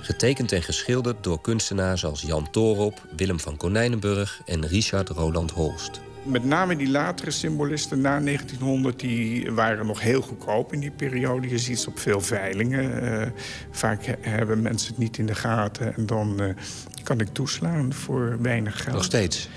Getekend 0.00 0.52
en 0.52 0.62
geschilderd 0.62 1.24
door 1.24 1.40
kunstenaars 1.40 2.04
als 2.04 2.22
Jan 2.22 2.50
Torop... 2.50 3.06
Willem 3.16 3.40
van 3.40 3.56
Konijnenburg 3.56 4.40
en 4.46 4.66
Richard 4.66 5.08
Roland 5.08 5.50
Holst 5.50 6.00
met 6.22 6.44
name 6.44 6.76
die 6.76 6.90
latere 6.90 7.30
symbolisten 7.30 8.00
na 8.00 8.20
1900... 8.20 9.00
die 9.00 9.52
waren 9.52 9.86
nog 9.86 10.00
heel 10.00 10.22
goedkoop 10.22 10.72
in 10.72 10.80
die 10.80 10.90
periode. 10.90 11.48
Je 11.48 11.58
ziet 11.58 11.78
ze 11.78 11.88
op 11.88 11.98
veel 11.98 12.20
veilingen. 12.20 13.04
Uh, 13.04 13.26
vaak 13.70 14.16
hebben 14.20 14.62
mensen 14.62 14.88
het 14.88 14.98
niet 14.98 15.18
in 15.18 15.26
de 15.26 15.34
gaten. 15.34 15.94
En 15.94 16.06
dan 16.06 16.42
uh, 16.42 16.54
kan 17.02 17.20
ik 17.20 17.28
toeslaan 17.32 17.92
voor 17.92 18.36
weinig 18.40 18.82
geld. 18.82 18.94
Nog 18.94 19.04
steeds? 19.04 19.48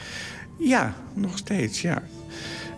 Ja, 0.58 0.96
nog 1.14 1.38
steeds, 1.38 1.82
ja. 1.82 2.02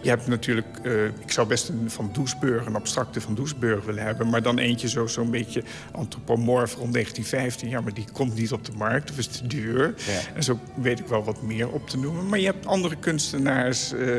Je 0.02 0.10
hebt 0.10 0.28
natuurlijk, 0.28 0.80
uh, 0.84 1.06
ik 1.06 1.32
zou 1.32 1.48
best 1.48 1.70
een 1.70 1.92
van 1.92 2.10
Doesburg, 2.14 2.66
een 2.66 2.76
abstracte 2.76 3.22
van 3.22 3.36
Doesburg 3.36 3.86
willen 3.86 4.04
hebben. 4.04 4.30
Maar 4.30 4.42
dan 4.42 4.58
eentje 4.58 4.88
zo'n 4.88 5.10
zo 5.10 5.26
beetje 5.26 5.64
antropomorf 5.92 6.76
rond 6.76 6.94
1915. 6.94 7.70
Ja, 7.70 7.82
maar 7.82 7.94
die 7.94 8.06
komt 8.14 8.36
niet 8.36 8.52
op 8.52 8.66
de 8.66 8.72
markt 8.72 9.12
of 9.12 9.18
is 9.18 9.28
te 9.28 9.48
duur. 9.48 9.94
Ja. 9.98 10.36
En 10.36 10.44
zo 10.44 10.60
weet 10.76 11.00
ik 11.00 11.08
wel 11.08 11.24
wat 11.24 11.42
meer 11.42 11.70
op 11.70 11.90
te 11.90 11.98
noemen. 11.98 12.30
Maar 12.30 12.40
je 12.40 12.46
hebt 12.46 12.66
andere 12.66 12.96
kunstenaars, 12.96 13.94
uh, 13.94 14.16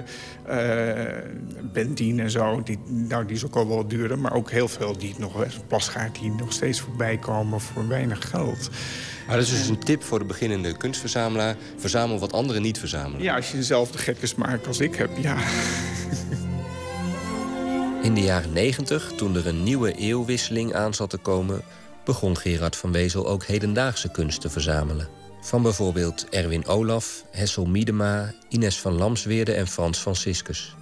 uh, 0.49 1.07
Bendien 1.73 2.21
en 2.21 2.31
zo. 2.31 2.63
Die, 2.63 2.79
nou, 2.87 3.27
die 3.27 3.37
is 3.37 3.45
ook 3.45 3.57
al 3.57 3.69
wel 3.69 3.89
duurder. 3.89 4.19
Maar 4.19 4.33
ook 4.33 4.51
heel 4.51 4.69
veel 4.69 4.99
die 4.99 5.15
nog, 5.19 5.47
Plasgaard, 5.67 6.19
die 6.21 6.31
nog 6.31 6.53
steeds 6.53 6.81
voorbij 6.81 7.19
komen 7.19 7.61
voor 7.61 7.89
weinig 7.89 8.29
geld. 8.29 8.71
Maar 9.29 9.37
dat 9.37 9.47
is 9.47 9.59
dus 9.59 9.69
een 9.69 9.79
tip 9.79 10.03
voor 10.03 10.19
de 10.19 10.25
beginnende 10.25 10.77
kunstverzamelaar. 10.77 11.57
Verzamel 11.77 12.19
wat 12.19 12.33
anderen 12.33 12.63
niet 12.63 12.79
verzamelen. 12.79 13.23
Ja, 13.23 13.37
als 13.37 13.51
je 13.51 13.57
dezelfde 13.57 13.99
gekke 13.99 14.27
smaak 14.27 14.67
als 14.67 14.81
ik 14.81 14.95
heb, 14.95 15.11
ja. 15.21 15.37
In 18.03 18.15
de 18.15 18.21
jaren 18.21 18.53
90, 18.53 19.13
toen 19.17 19.37
er 19.37 19.47
een 19.47 19.63
nieuwe 19.63 19.95
eeuwwisseling 19.95 20.75
aan 20.75 20.95
zat 20.95 21.11
te 21.11 21.17
komen... 21.17 21.63
begon 22.05 22.37
Gerard 22.37 22.77
van 22.77 22.93
Wezel 22.93 23.27
ook 23.27 23.45
hedendaagse 23.45 24.11
kunst 24.11 24.41
te 24.41 24.51
verzamelen. 24.51 25.09
Van 25.41 25.63
bijvoorbeeld 25.63 26.27
Erwin 26.31 26.67
Olaf, 26.67 27.25
Hessel 27.31 27.65
Miedema, 27.65 28.35
Ines 28.49 28.81
van 28.81 28.93
Lamsweerde 28.93 29.53
en 29.53 29.67
Frans 29.67 29.99
Franciscus. 29.99 30.75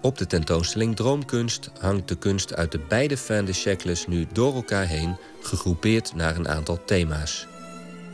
Op 0.00 0.18
de 0.18 0.26
tentoonstelling 0.26 0.96
Droomkunst 0.96 1.70
hangt 1.80 2.08
de 2.08 2.16
kunst 2.16 2.54
uit 2.54 2.72
de 2.72 2.80
beide 2.88 3.16
fin 3.16 3.44
de 3.44 4.04
nu 4.06 4.26
door 4.32 4.54
elkaar 4.54 4.86
heen... 4.86 5.16
gegroepeerd 5.42 6.14
naar 6.14 6.36
een 6.36 6.48
aantal 6.48 6.84
thema's. 6.84 7.46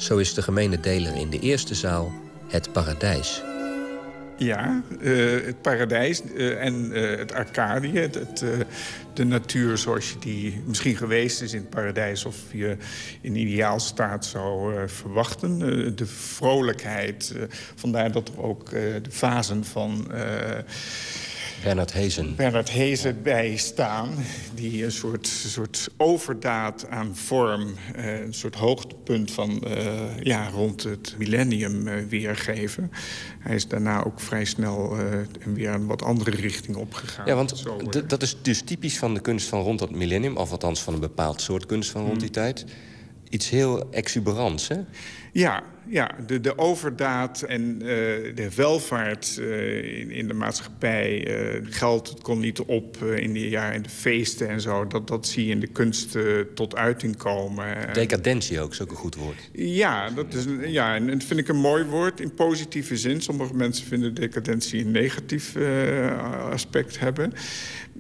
Zo 0.01 0.17
is 0.17 0.35
de 0.35 0.43
gemene 0.43 0.81
deler 0.81 1.17
in 1.17 1.31
de 1.31 1.39
eerste 1.39 1.75
zaal 1.75 2.13
het 2.49 2.73
paradijs. 2.73 3.43
Ja, 4.37 4.83
uh, 5.01 5.45
het 5.45 5.63
paradijs 5.63 6.23
uh, 6.35 6.65
en 6.65 6.91
uh, 6.93 7.19
het 7.19 7.33
Arcadië. 7.33 7.99
Het, 7.99 8.45
de 9.15 9.25
natuur 9.25 9.79
zoals 9.79 10.11
je 10.11 10.19
die 10.19 10.63
misschien 10.67 10.97
geweest 10.97 11.43
is 11.43 11.53
in 11.53 11.61
het 11.61 11.71
paradijs... 11.71 12.25
of 12.25 12.37
je 12.53 12.77
in 13.21 13.37
ideaal 13.37 13.81
staat 13.81 14.25
zou 14.27 14.75
verwachten. 14.89 15.59
de 15.97 16.07
vrolijkheid. 16.07 17.35
vandaar 17.75 18.13
dat 18.13 18.29
er 18.29 18.43
ook 18.43 18.71
de 18.71 19.11
fasen 19.11 19.65
van... 19.65 20.13
Bernard 21.63 21.93
Hezen. 21.93 22.37
Bernard 22.37 22.71
Hezen 22.71 23.23
bijstaan. 23.23 24.09
Die 24.55 24.85
een 24.85 24.93
soort, 24.93 25.27
soort 25.27 25.89
overdaad 25.97 26.87
aan 26.89 27.17
vorm, 27.17 27.75
een 27.95 28.35
soort 28.35 28.55
hoogtepunt 28.55 29.31
van 29.31 29.65
uh, 29.67 30.21
ja, 30.21 30.49
rond 30.49 30.83
het 30.83 31.15
millennium 31.19 31.87
uh, 31.87 31.95
weergeven. 32.09 32.91
Hij 33.39 33.55
is 33.55 33.69
daarna 33.69 34.05
ook 34.05 34.21
vrij 34.21 34.45
snel 34.45 34.99
uh, 34.99 35.05
weer 35.55 35.71
een 35.71 35.87
wat 35.87 36.03
andere 36.03 36.31
richting 36.31 36.77
opgegaan. 36.77 37.27
Ja, 37.27 37.35
want 37.35 37.65
dat 38.07 38.23
is 38.23 38.37
dus 38.43 38.63
typisch 38.63 38.99
van 38.99 39.15
de 39.15 39.21
kunst 39.21 39.49
van 39.49 39.63
rond 39.63 39.79
dat 39.79 39.91
millennium... 39.91 40.37
of 40.37 40.51
althans 40.51 40.83
van 40.83 40.95
een 40.95 41.01
bepaald 41.01 41.41
soort 41.41 41.67
kunst 41.67 41.91
van 41.91 42.05
rond 42.07 42.21
die 42.21 42.29
mm. 42.29 42.35
tijd. 42.35 42.65
Iets 43.29 43.49
heel 43.51 43.91
exuberants, 43.91 44.69
hè? 44.69 44.77
Ja, 45.33 45.63
ja 45.87 46.11
de, 46.27 46.41
de 46.41 46.59
overdaad 46.59 47.43
en 47.43 47.63
uh, 47.63 47.87
de 48.35 48.49
welvaart 48.57 49.37
uh, 49.41 49.99
in, 49.99 50.11
in, 50.11 50.29
de 50.29 50.35
maatschappij. 50.35 51.29
Uh, 51.29 51.67
geld 51.71 52.09
het 52.09 52.21
kon 52.21 52.39
niet 52.39 52.61
op 52.61 52.97
in 52.97 53.33
de 53.33 53.49
jaren 53.49 53.75
in 53.75 53.83
de 53.83 53.89
feesten 53.89 54.49
en 54.49 54.61
zo. 54.61 54.87
Dat, 54.87 55.09
dat 55.09 55.27
zie 55.27 55.45
je 55.45 55.51
in 55.51 55.61
de 55.61 55.67
kunst 55.67 56.19
tot 56.55 56.77
uiting 56.77 57.17
komen. 57.17 57.93
Decadentie 57.93 58.61
ook, 58.61 58.71
is 58.71 58.81
ook 58.81 58.91
een 58.91 58.97
goed 58.97 59.15
woord. 59.15 59.51
Ja, 59.53 60.11
dat, 60.11 60.35
is, 60.35 60.45
ja 60.67 60.95
en 60.95 61.07
dat 61.07 61.25
vind 61.25 61.41
ik 61.41 61.49
een 61.49 61.61
mooi 61.61 61.85
woord 61.85 62.21
in 62.21 62.35
positieve 62.35 62.97
zin. 62.97 63.21
Sommige 63.21 63.55
mensen 63.55 63.87
vinden 63.87 64.15
decadentie 64.15 64.85
een 64.85 64.91
negatief 64.91 65.57
aspect 66.51 66.99
hebben. 66.99 67.33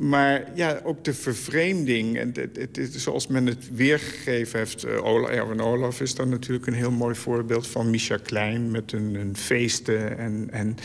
Maar 0.02 0.44
ja, 0.54 0.80
ook 0.84 1.04
de 1.04 1.14
vervreemding. 1.14 2.18
En 2.18 2.32
het, 2.34 2.56
het, 2.56 2.76
het- 2.76 2.94
zoals 2.94 3.26
men 3.26 3.46
het 3.46 3.68
weergegeven 3.72 4.58
heeft. 4.58 4.84
eh, 4.84 5.04
Ola, 5.04 5.28
Erwin 5.28 5.60
Olaf 5.60 6.00
is 6.00 6.14
dan 6.14 6.28
natuurlijk 6.28 6.66
een 6.66 6.74
heel 6.74 6.90
mooi 6.90 7.14
voorbeeld 7.14 7.66
van 7.66 7.90
Misha 7.90 8.16
Klein. 8.16 8.70
Met 8.70 8.92
een, 8.92 9.14
een 9.14 9.36
feesten 9.36 10.18
en, 10.18 10.48
en 10.50 10.76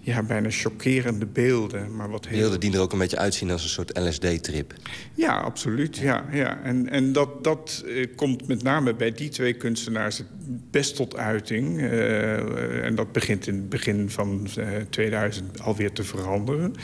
ja, 0.00 0.22
bijna 0.22 0.50
chockerende 0.50 1.26
beelden. 1.26 1.96
Maar 1.96 2.10
wat 2.10 2.26
heel... 2.26 2.38
Beelden 2.38 2.60
die 2.60 2.72
er 2.72 2.80
ook 2.80 2.92
een 2.92 2.98
beetje 2.98 3.18
uitzien 3.18 3.50
als 3.50 3.62
een 3.62 3.68
soort 3.68 3.98
LSD-trip. 3.98 4.72
Ja, 5.14 5.36
absoluut. 5.38 5.96
Ja, 5.96 6.24
ja. 6.32 6.60
En, 6.62 6.88
en 6.88 7.12
dat, 7.12 7.44
dat 7.44 7.84
eh, 7.86 8.06
komt 8.16 8.46
met 8.46 8.62
name 8.62 8.94
bij 8.94 9.12
die 9.12 9.28
twee 9.28 9.52
kunstenaars 9.54 10.18
het 10.18 10.26
best 10.70 10.96
tot 10.96 11.16
uiting. 11.16 11.80
Eh, 11.80 12.84
en 12.84 12.94
dat 12.94 13.12
begint 13.12 13.46
in 13.46 13.54
het 13.54 13.68
begin 13.68 14.10
van 14.10 14.46
eh, 14.56 14.66
2000 14.90 15.60
alweer 15.60 15.92
te 15.92 16.04
veranderen. 16.04 16.74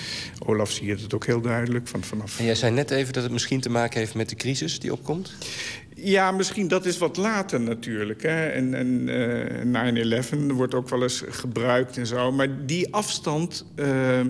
Olaf 0.47 0.71
zie 0.71 0.87
je 0.87 0.95
het 0.95 1.15
ook 1.15 1.27
heel 1.27 1.41
duidelijk. 1.41 1.69
Van, 1.85 2.05
vanaf... 2.05 2.39
En 2.39 2.45
jij 2.45 2.55
zei 2.55 2.73
net 2.73 2.91
even 2.91 3.13
dat 3.13 3.23
het 3.23 3.33
misschien 3.33 3.61
te 3.61 3.71
maken 3.71 3.99
heeft 3.99 4.15
met 4.15 4.29
de 4.29 4.37
crisis 4.37 4.79
die 4.81 4.93
opkomt. 4.93 5.33
Ja, 5.95 6.31
misschien 6.33 6.69
dat 6.69 6.87
is 6.87 6.99
wat 6.99 7.17
later 7.17 7.61
natuurlijk. 7.61 8.23
Hè. 8.23 8.47
En, 8.47 8.75
en 8.75 9.09
eh 9.75 10.23
9-11 10.25 10.37
wordt 10.47 10.75
ook 10.75 10.89
wel 10.89 11.03
eens 11.03 11.23
gebruikt 11.29 11.97
en 11.97 12.07
zo. 12.07 12.33
Maar 12.33 12.67
die 12.67 12.95
afstand, 12.95 13.65
eh, 13.75 14.21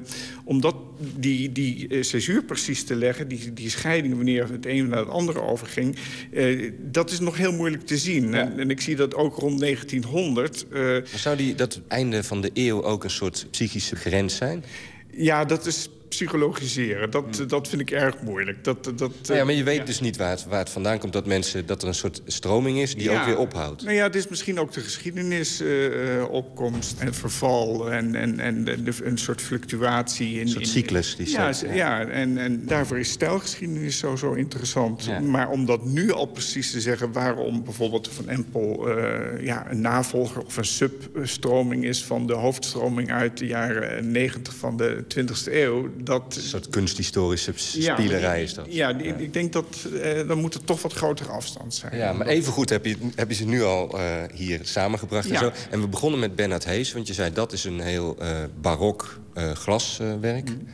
om 0.45 0.61
dat, 0.61 0.75
die, 1.17 1.53
die 1.53 1.89
eh, 1.89 2.45
precies 2.47 2.85
te 2.85 2.97
leggen... 2.97 3.29
Die, 3.29 3.53
die 3.53 3.71
scheiding 3.71 4.15
wanneer 4.15 4.51
het 4.51 4.67
een 4.67 4.89
naar 4.89 4.99
het 4.99 5.09
andere 5.09 5.43
overging... 5.43 5.97
eh, 6.33 6.73
dat 6.79 7.11
is 7.11 7.21
nog 7.21 7.37
heel 7.37 7.53
moeilijk 7.53 7.87
te 7.87 7.99
zien. 7.99 8.35
En, 8.35 8.59
en 8.59 8.71
ik 8.71 8.81
zie 8.81 8.97
dat 8.97 9.15
ook 9.15 9.37
rond 9.37 9.61
1900... 9.61 10.67
eh, 10.71 10.81
Maar 10.81 11.03
zou 11.15 11.37
die, 11.37 11.55
dat 11.55 11.81
einde 11.89 12.23
van 12.23 12.41
de 12.41 12.51
eeuw 12.55 12.83
ook 12.83 13.05
een 13.05 13.11
soort 13.11 13.47
psychische 13.51 13.97
grens 13.97 14.37
zijn? 14.37 14.65
ja, 15.11 15.45
dat 15.45 15.67
is 15.67 15.89
psychologiseren. 16.11 17.11
Dat, 17.11 17.45
dat 17.47 17.69
vind 17.69 17.81
ik 17.81 17.91
erg 17.91 18.21
moeilijk. 18.23 18.65
Dat, 18.65 18.85
dat, 18.85 18.99
Nou 18.99 19.11
Hmm. 19.27 19.37
ja, 19.37 19.45
maar 19.45 19.55
je 19.55 19.63
weet 19.65 19.77
ja. 19.77 19.85
dus 19.85 20.01
niet 20.01 20.17
waar 20.17 20.31
het, 20.31 20.45
waar 20.45 20.59
het 20.59 20.71
vandaan 20.71 20.99
komt... 20.99 21.13
dat, 21.13 21.27
mensen, 21.27 21.67
dat 21.67 21.83
er 21.83 21.89
een 21.89 21.95
soort 21.95 22.23
stroming 22.27 22.79
is 22.79 22.95
die 22.95 23.11
ook 23.11 23.25
weer 23.25 23.39
ophoudt. 23.39 23.83
Nou 23.83 23.95
ja, 23.95 24.03
het 24.03 24.15
is 24.15 24.29
misschien 24.29 24.59
ook 24.61 24.73
de 24.73 24.81
geschiedenisopkomst 24.81 26.99
en 26.99 27.15
verval... 27.15 27.91
en, 27.93 28.15
en, 28.15 28.41
en 28.41 28.65
de- 28.65 28.79
een 29.03 29.19
soort 29.19 29.41
fluctuatie. 29.43 30.35
In, 30.35 30.41
Een 30.41 30.49
soort 30.49 30.69
cyclus 30.69 31.17
die 31.17 31.31
ja, 31.31 31.53
ja. 31.73 32.05
en, 32.07 32.39
en 32.39 32.67
daarvoor 32.67 32.99
is 32.99 33.11
stijlgeschiedenis 33.11 33.99
zo, 33.99 34.17
zo 34.17 34.33
interessant. 34.33 35.21
Maar 35.21 35.49
om 35.51 35.67
dat 35.67 35.85
nu 35.85 36.13
al 36.13 36.27
precies 36.27 36.71
te 36.71 36.81
zeggen... 36.81 37.13
waarom 37.13 37.65
bijvoorbeeld 37.65 38.09
Van 38.09 38.29
Empel 38.29 38.89
eh, 38.89 39.45
ja, 39.45 39.71
een 39.71 39.81
navolger 39.81 40.43
of 40.45 40.57
een 40.57 40.65
substroming 40.65 41.85
is... 41.85 42.05
van 42.05 42.27
de 42.27 42.33
hoofdstroming 42.35 43.13
uit 43.13 43.39
de 43.39 43.47
jaren 43.47 44.11
90 44.11 44.55
van 44.55 44.77
de 44.77 45.05
20e 45.17 45.53
eeuw... 45.53 45.89
Dat, 46.05 46.35
Een 46.37 46.43
soort 46.43 46.69
kunsthistorische 46.69 47.53
Ja, 47.73 47.95
spielerij 47.95 48.43
is 48.43 48.55
dat. 48.55 48.67
Ja, 48.69 48.99
ik 48.99 49.33
denk 49.33 49.53
dat 49.53 49.87
eh, 50.03 50.29
dan 50.29 50.39
moet 50.39 50.55
er 50.55 50.65
toch 50.65 50.83
wat 50.83 50.93
grotere 50.93 51.31
afstand 51.31 51.75
zijn. 51.75 51.97
Ja, 51.97 52.13
maar 52.13 52.27
evengoed 52.27 52.71
heb 52.71 52.85
je, 52.85 52.97
heb 53.15 53.29
je 53.29 53.35
ze 53.35 53.47
nu 53.47 53.63
al 53.63 53.99
eh, 53.99 54.23
hier 54.35 54.61
samengebracht 54.63 55.31
en 55.31 55.39
zo. 55.39 55.53
En 55.71 55.81
we 55.81 55.89
begonnen 55.89 56.21
met 56.21 56.37
Bernard 56.37 56.65
Hees, 56.65 56.93
want 56.93 57.07
je 57.07 57.15
zei 57.15 57.33
dat 57.33 57.53
is 57.53 57.65
een 57.65 57.81
heel 57.81 58.17
eh, 58.19 58.39
barok 58.61 59.19
glaswerk. 59.55 60.49
Mm. 60.49 60.67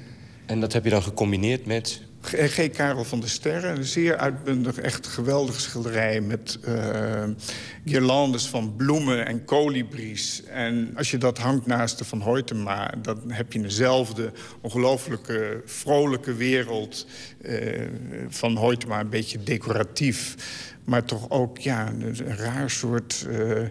En 0.46 0.60
dat 0.60 0.72
heb 0.72 0.84
je 0.84 0.90
dan 0.90 1.02
gecombineerd 1.02 1.66
met... 1.66 2.00
G. 2.28 2.70
Karel 2.70 3.04
van 3.04 3.20
der 3.20 3.28
Sterren, 3.28 3.76
een 3.76 3.84
zeer 3.84 4.16
uitbundig, 4.16 4.78
echt 4.78 5.06
geweldige 5.06 5.60
schilderij... 5.60 6.20
met 6.20 6.58
eh 6.64 7.24
guirlandes 7.84 8.48
van 8.48 8.76
bloemen 8.76 9.26
en 9.26 9.44
kolibries. 9.44 10.42
En 10.44 10.92
als 10.96 11.10
je 11.10 11.18
dat 11.18 11.38
hangt 11.38 11.66
naast 11.66 11.98
de 11.98 12.04
Van 12.04 12.20
Hoytema... 12.20 12.94
dan 13.02 13.30
heb 13.30 13.52
je 13.52 13.60
dezelfde 13.60 14.32
ongelooflijke, 14.60 15.62
vrolijke 15.64 16.34
wereld... 16.34 17.06
eh, 17.42 17.82
van 18.28 18.56
Hoytema, 18.56 19.00
een 19.00 19.08
beetje 19.08 19.42
decoratief. 19.42 20.34
Maar 20.84 21.04
toch 21.04 21.30
ook 21.30 21.58
ja, 21.58 21.88
een, 21.88 22.02
een 22.02 22.36
raar 22.36 22.70
soort... 22.70 23.26
eh, 23.30 23.62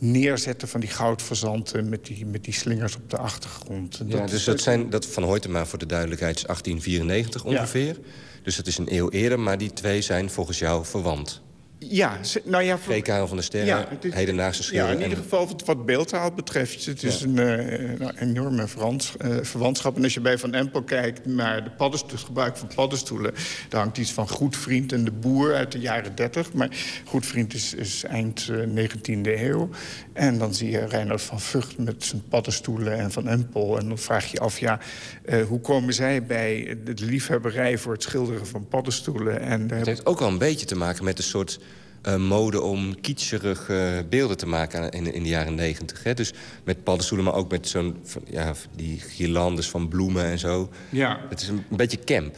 neerzetten 0.00 0.68
van 0.68 0.80
die 0.80 0.88
goudverzanten 0.88 1.88
met 1.88 2.06
die, 2.06 2.26
met 2.26 2.44
die 2.44 2.54
slingers 2.54 2.96
op 2.96 3.10
de 3.10 3.16
achtergrond. 3.16 4.00
Ja, 4.06 4.26
dus 4.26 4.44
dat 4.44 4.60
zijn, 4.60 4.90
dat 4.90 5.06
van 5.06 5.22
Hoytema 5.22 5.66
voor 5.66 5.78
de 5.78 5.86
duidelijkheid 5.86 6.36
is 6.36 6.42
1894 6.42 7.42
Ja. 7.44 7.48
ongeveer. 7.48 7.96
Dus 8.42 8.56
dat 8.56 8.66
is 8.66 8.78
een 8.78 8.94
eeuw 8.94 9.10
eerder, 9.10 9.40
maar 9.40 9.58
die 9.58 9.72
twee 9.72 10.02
zijn 10.02 10.30
volgens 10.30 10.58
jou 10.58 10.84
verwant. 10.84 11.42
Ja, 11.88 12.18
nou 12.44 12.62
ja... 12.64 12.78
voor- 12.78 13.26
van 13.26 13.36
der 13.36 13.42
Sterren, 13.44 13.66
Ja, 13.68 13.88
is- 14.00 14.14
hedendaagse 14.14 14.62
schilder. 14.62 14.88
Ja, 14.88 14.94
in 14.96 15.02
ieder 15.02 15.18
geval 15.18 15.46
wat, 15.46 15.64
wat 15.64 15.86
beeldtaal 15.86 16.32
betreft. 16.32 16.84
Het 16.86 17.02
is 17.02 17.20
Ja. 17.20 17.26
een 17.26 17.38
eh, 17.38 17.98
nou, 17.98 18.12
enorme 18.18 18.62
eh, 19.18 19.36
verwantschap. 19.42 19.96
En 19.96 20.02
als 20.02 20.14
je 20.14 20.20
bij 20.20 20.38
Van 20.38 20.54
Empel 20.54 20.82
kijkt 20.82 21.26
naar 21.26 21.64
de 21.64 21.70
paddenstoel, 21.70 22.10
het 22.10 22.20
gebruik 22.20 22.56
van 22.56 22.68
paddenstoelen... 22.74 23.32
daar 23.68 23.80
hangt 23.80 23.98
iets 23.98 24.12
van 24.12 24.28
Goedvriend 24.28 24.92
en 24.92 25.04
de 25.04 25.10
Boer 25.10 25.54
uit 25.54 25.72
de 25.72 25.78
jaren 25.78 26.14
30. 26.14 26.52
Maar 26.52 26.68
Goedvriend 27.04 27.54
is, 27.54 27.74
is 27.74 28.04
eind 28.04 28.48
eh, 28.50 28.88
19e 28.88 29.20
eeuw. 29.22 29.68
En 30.12 30.38
dan 30.38 30.54
zie 30.54 30.70
je 30.70 30.86
Reinhard 30.86 31.22
van 31.22 31.40
Vught 31.40 31.78
met 31.78 32.04
zijn 32.04 32.22
paddenstoelen 32.28 32.98
en 32.98 33.10
Van 33.12 33.28
Empel. 33.28 33.78
En 33.78 33.88
dan 33.88 33.98
vraag 33.98 34.24
je 34.24 34.30
je 34.32 34.40
af, 34.40 34.58
ja, 34.58 34.78
eh, 35.24 35.42
hoe 35.42 35.60
komen 35.60 35.94
zij 35.94 36.24
bij 36.24 36.76
de 36.84 37.04
liefhebberij... 37.04 37.78
voor 37.78 37.92
het 37.92 38.02
schilderen 38.02 38.46
van 38.46 38.68
paddenstoelen? 38.68 39.40
En 39.40 39.70
Het 39.70 39.86
heeft 39.86 40.06
ook 40.06 40.18
wel 40.18 40.28
een 40.28 40.38
beetje 40.38 40.66
te 40.66 40.76
maken 40.76 41.04
met 41.04 41.18
een 41.18 41.24
soort 41.24 41.58
eh, 42.02 42.16
mode 42.16 42.60
om 42.60 43.00
kitscherige 43.00 44.06
beelden 44.08 44.36
te 44.36 44.46
maken 44.46 44.90
in, 44.90 45.14
in 45.14 45.22
de 45.22 45.28
jaren 45.28 45.54
negentig. 45.54 46.02
Dus 46.14 46.32
met 46.64 46.84
paddenstoelen, 46.84 47.26
maar 47.26 47.36
ook 47.36 47.50
met 47.50 47.68
zo'n 47.68 47.96
ja, 48.30 48.52
die 48.76 49.00
guirlandes 49.00 49.68
van 49.68 49.88
bloemen 49.88 50.24
en 50.24 50.38
zo. 50.38 50.70
Ja. 50.88 51.20
Het 51.28 51.40
is 51.40 51.48
een, 51.48 51.64
een 51.70 51.76
beetje 51.76 52.04
camp. 52.04 52.36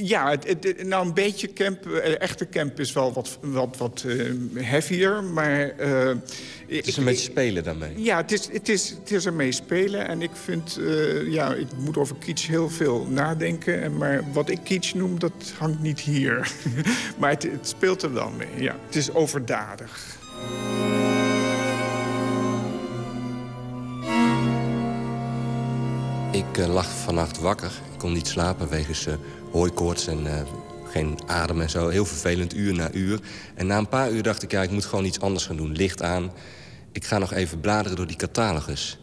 Ja, 0.00 0.30
het, 0.30 0.44
het- 0.62 0.86
nou 0.86 1.06
een 1.06 1.14
beetje 1.14 1.52
camp. 1.52 1.86
eh, 1.86 2.20
echte 2.20 2.48
camp 2.48 2.80
is 2.80 2.92
wel 2.92 3.12
wat, 3.12 3.38
wat, 3.40 3.76
wat 3.76 4.04
eh, 4.06 4.30
heavier, 4.54 5.22
maar... 5.24 5.68
eh, 5.70 6.06
Het 6.68 6.86
is 6.86 6.96
een 6.96 7.04
beetje 7.04 7.30
spelen 7.30 7.64
daarmee. 7.64 8.02
Ja, 8.02 8.16
het 8.16 8.32
is, 8.32 8.48
het, 8.52 8.68
is, 8.68 8.90
het 8.90 9.10
is 9.10 9.26
ermee 9.26 9.52
spelen. 9.52 10.08
En 10.08 10.22
ik 10.22 10.30
vind, 10.44 10.78
ja, 11.28 11.54
ik 11.54 11.66
moet 11.78 11.96
over 11.96 12.16
kitsch 12.16 12.46
heel 12.48 12.68
veel 12.70 13.06
nadenken. 13.10 13.82
En, 13.82 13.96
maar 13.96 14.22
wat 14.32 14.48
ik 14.48 14.58
kitsch 14.64 14.94
noem, 14.94 15.18
dat 15.18 15.32
hangt 15.58 15.80
niet 15.80 16.00
hier. 16.00 16.52
maar 17.18 17.30
het, 17.30 17.42
het 17.42 17.68
speelt 17.68 18.02
er 18.02 18.12
wel 18.12 18.30
mee, 18.30 18.62
ja. 18.62 18.76
Het 18.86 18.96
is 18.96 19.12
overdadig. 19.12 20.16
Ik 26.32 26.66
lag 26.66 26.88
vannacht 26.90 27.38
wakker. 27.40 27.72
Ik 27.92 27.98
kon 27.98 28.12
niet 28.12 28.26
slapen 28.28 28.68
wegens 28.68 29.06
hooikoorts 29.52 30.06
en 30.06 30.26
eh, 30.26 30.42
geen 30.84 31.18
adem 31.26 31.60
en 31.60 31.70
zo. 31.70 31.88
Heel 31.88 32.04
vervelend, 32.04 32.54
uur 32.54 32.74
na 32.74 32.92
uur. 32.92 33.20
En 33.54 33.66
na 33.66 33.78
een 33.78 33.88
paar 33.88 34.10
uur 34.10 34.22
dacht 34.22 34.42
ik, 34.42 34.50
ja, 34.50 34.62
ik 34.62 34.70
moet 34.70 34.84
gewoon 34.84 35.04
iets 35.04 35.20
anders 35.20 35.46
gaan 35.46 35.56
doen. 35.56 35.72
Licht 35.72 36.02
aan. 36.02 36.32
Ik 36.92 37.04
ga 37.04 37.18
nog 37.18 37.32
even 37.32 37.60
bladeren 37.60 37.96
door 37.96 38.06
die 38.06 38.16
catalogus. 38.16 38.98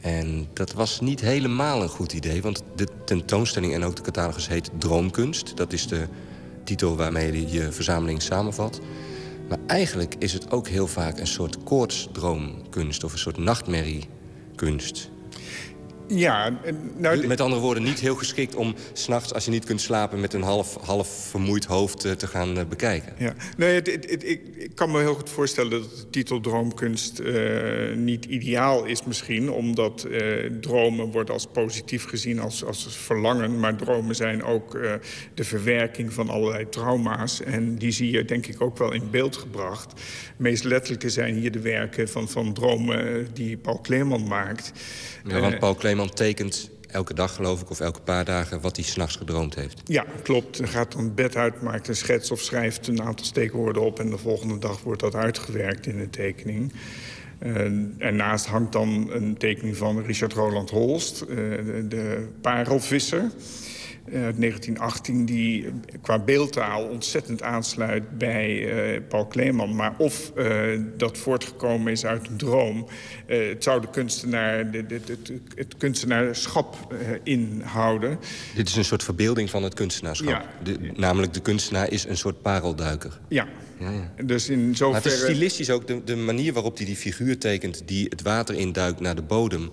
En 0.00 0.48
dat 0.52 0.72
was 0.72 1.00
niet 1.00 1.20
helemaal 1.20 1.82
een 1.82 1.88
goed 1.88 2.12
idee, 2.12 2.42
want 2.42 2.62
de 2.76 2.88
tentoonstelling 3.04 3.74
en 3.74 3.84
ook 3.84 3.96
de 3.96 4.02
catalogus 4.02 4.48
heet 4.48 4.70
Droomkunst. 4.78 5.56
Dat 5.56 5.72
is 5.72 5.86
de 5.86 6.06
titel 6.64 6.96
waarmee 6.96 7.32
je 7.32 7.52
je 7.52 7.72
verzameling 7.72 8.22
samenvat. 8.22 8.80
Maar 9.48 9.58
eigenlijk 9.66 10.14
is 10.18 10.32
het 10.32 10.50
ook 10.50 10.68
heel 10.68 10.86
vaak 10.86 11.18
een 11.18 11.26
soort 11.26 11.62
koortsdroomkunst 11.62 13.04
of 13.04 13.12
een 13.12 13.18
soort 13.18 13.38
nachtmerriekunst. 13.38 15.10
Ja, 16.12 16.58
nou, 16.96 17.26
Met 17.26 17.40
andere 17.40 17.60
woorden, 17.60 17.82
niet 17.82 18.00
heel 18.00 18.14
geschikt 18.14 18.54
om 18.54 18.74
s'nachts, 18.92 19.34
als 19.34 19.44
je 19.44 19.50
niet 19.50 19.64
kunt 19.64 19.80
slapen... 19.80 20.20
met 20.20 20.32
een 20.34 20.42
half, 20.42 20.76
half 20.84 21.08
vermoeid 21.30 21.64
hoofd 21.64 22.04
eh, 22.04 22.12
te 22.12 22.26
gaan 22.26 22.58
eh, 22.58 22.64
bekijken. 22.64 23.12
Ja, 23.18 23.34
nee, 23.56 23.74
het, 23.74 23.86
het- 23.86 24.10
het- 24.10 24.28
ik, 24.28 24.40
ik 24.56 24.74
kan 24.74 24.90
me 24.90 24.98
heel 25.00 25.14
goed 25.14 25.30
voorstellen 25.30 25.70
dat 25.70 25.82
de 25.82 26.10
titel 26.10 26.40
droomkunst 26.40 27.18
eh, 27.18 27.96
niet 27.96 28.24
ideaal 28.24 28.84
is 28.84 29.04
misschien. 29.04 29.50
Omdat 29.50 30.06
dromen 30.60 31.06
worden 31.06 31.34
als 31.34 31.46
positief 31.52 32.04
gezien 32.04 32.40
als, 32.40 32.64
als 32.64 32.86
verlangen. 32.96 33.60
Maar 33.60 33.76
dromen 33.76 34.14
zijn 34.14 34.42
ook 34.42 34.78
de 35.34 35.44
verwerking 35.44 36.12
van 36.12 36.28
allerlei 36.28 36.68
trauma's. 36.68 37.40
En 37.42 37.76
die 37.76 37.90
zie 37.90 38.10
je 38.10 38.24
denk 38.24 38.46
ik 38.46 38.60
ook 38.60 38.78
wel 38.78 38.92
in 38.92 39.10
beeld 39.10 39.36
gebracht. 39.36 39.92
Meest 40.36 40.64
letterlijke 40.64 41.10
zijn 41.10 41.34
hier 41.34 41.52
de 41.52 41.60
werken 41.60 42.08
van, 42.08 42.28
van 42.28 42.52
dromen 42.52 43.28
die 43.34 43.56
Paul 43.56 43.78
Kleeman 43.78 44.26
maakt. 44.28 44.72
Ja, 45.26 45.40
want 45.40 45.58
Paul 45.58 45.74
Kleeman 45.74 45.99
tekent 46.08 46.70
elke 46.86 47.14
dag, 47.14 47.34
geloof 47.34 47.60
ik, 47.60 47.70
of 47.70 47.80
elke 47.80 48.00
paar 48.00 48.24
dagen... 48.24 48.60
wat 48.60 48.76
hij 48.76 48.84
s'nachts 48.84 49.16
gedroomd 49.16 49.54
heeft. 49.54 49.80
Ja, 49.84 50.04
klopt. 50.22 50.58
Hij 50.58 50.66
gaat 50.66 50.92
dan 50.92 51.14
bed 51.14 51.36
uit, 51.36 51.62
maakt 51.62 51.88
een 51.88 51.96
schets 51.96 52.30
of 52.30 52.40
schrijft 52.40 52.86
een 52.86 53.02
aantal 53.02 53.26
steekwoorden 53.26 53.82
op... 53.82 53.98
en 53.98 54.10
de 54.10 54.18
volgende 54.18 54.58
dag 54.58 54.82
wordt 54.82 55.00
dat 55.00 55.14
uitgewerkt 55.14 55.86
in 55.86 55.98
een 55.98 56.10
tekening. 56.10 56.72
En 57.38 57.94
ernaast 57.98 58.46
hangt 58.46 58.72
dan 58.72 59.10
een 59.12 59.36
tekening 59.36 59.76
van 59.76 60.02
Richard 60.02 60.32
Roland 60.32 60.70
Holst, 60.70 61.20
eh, 61.20 61.36
de, 61.36 61.84
de 61.88 62.28
parelvisser. 62.40 63.30
Uit 64.12 64.40
1918... 64.40 65.24
die 65.24 65.66
qua 66.02 66.18
beeldtaal 66.18 66.84
ontzettend 66.84 67.42
aansluit 67.42 68.18
bij 68.18 68.72
eh, 68.94 69.00
Paul 69.08 69.26
Kleeman. 69.26 69.74
Maar 69.76 69.94
of 69.98 70.32
eh, 70.36 70.80
dat 70.96 71.18
voortgekomen 71.18 71.92
is 71.92 72.04
uit 72.04 72.28
een 72.28 72.36
droom... 72.36 72.86
eh, 73.26 73.48
het 73.48 73.64
zou 73.64 73.80
de 73.80 73.90
kunstenaar, 73.90 74.70
de, 74.70 74.86
de- 74.86 75.00
de- 75.04 75.40
het 75.54 75.76
kunstenaarschap 75.76 76.94
inhouden. 77.22 78.18
Dit 78.54 78.68
is 78.68 78.76
een 78.76 78.84
soort 78.84 79.02
verbeelding 79.02 79.50
van 79.50 79.62
het 79.62 79.74
kunstenaarschap. 79.74 80.28
Ja. 80.28 80.44
De, 80.62 80.78
namelijk 80.96 81.32
de 81.34 81.40
kunstenaar 81.40 81.90
is 81.92 82.04
een 82.04 82.16
soort 82.16 82.42
parelduiker. 82.42 83.20
Ja. 83.28 83.46
Ja, 83.78 83.90
ja. 83.90 84.24
Dus 84.24 84.48
in 84.48 84.74
Maar 84.80 84.92
het 84.94 85.04
is 85.06 85.20
stilistisch 85.20 85.70
ook 85.70 85.86
de, 85.86 86.04
de 86.04 86.16
manier 86.16 86.52
waarop 86.52 86.76
hij 86.76 86.86
die 86.86 86.96
figuur 86.96 87.38
tekent... 87.38 87.82
die 87.86 88.06
het 88.08 88.22
water 88.22 88.54
induikt 88.54 89.00
naar 89.00 89.14
de 89.14 89.22
bodem... 89.22 89.70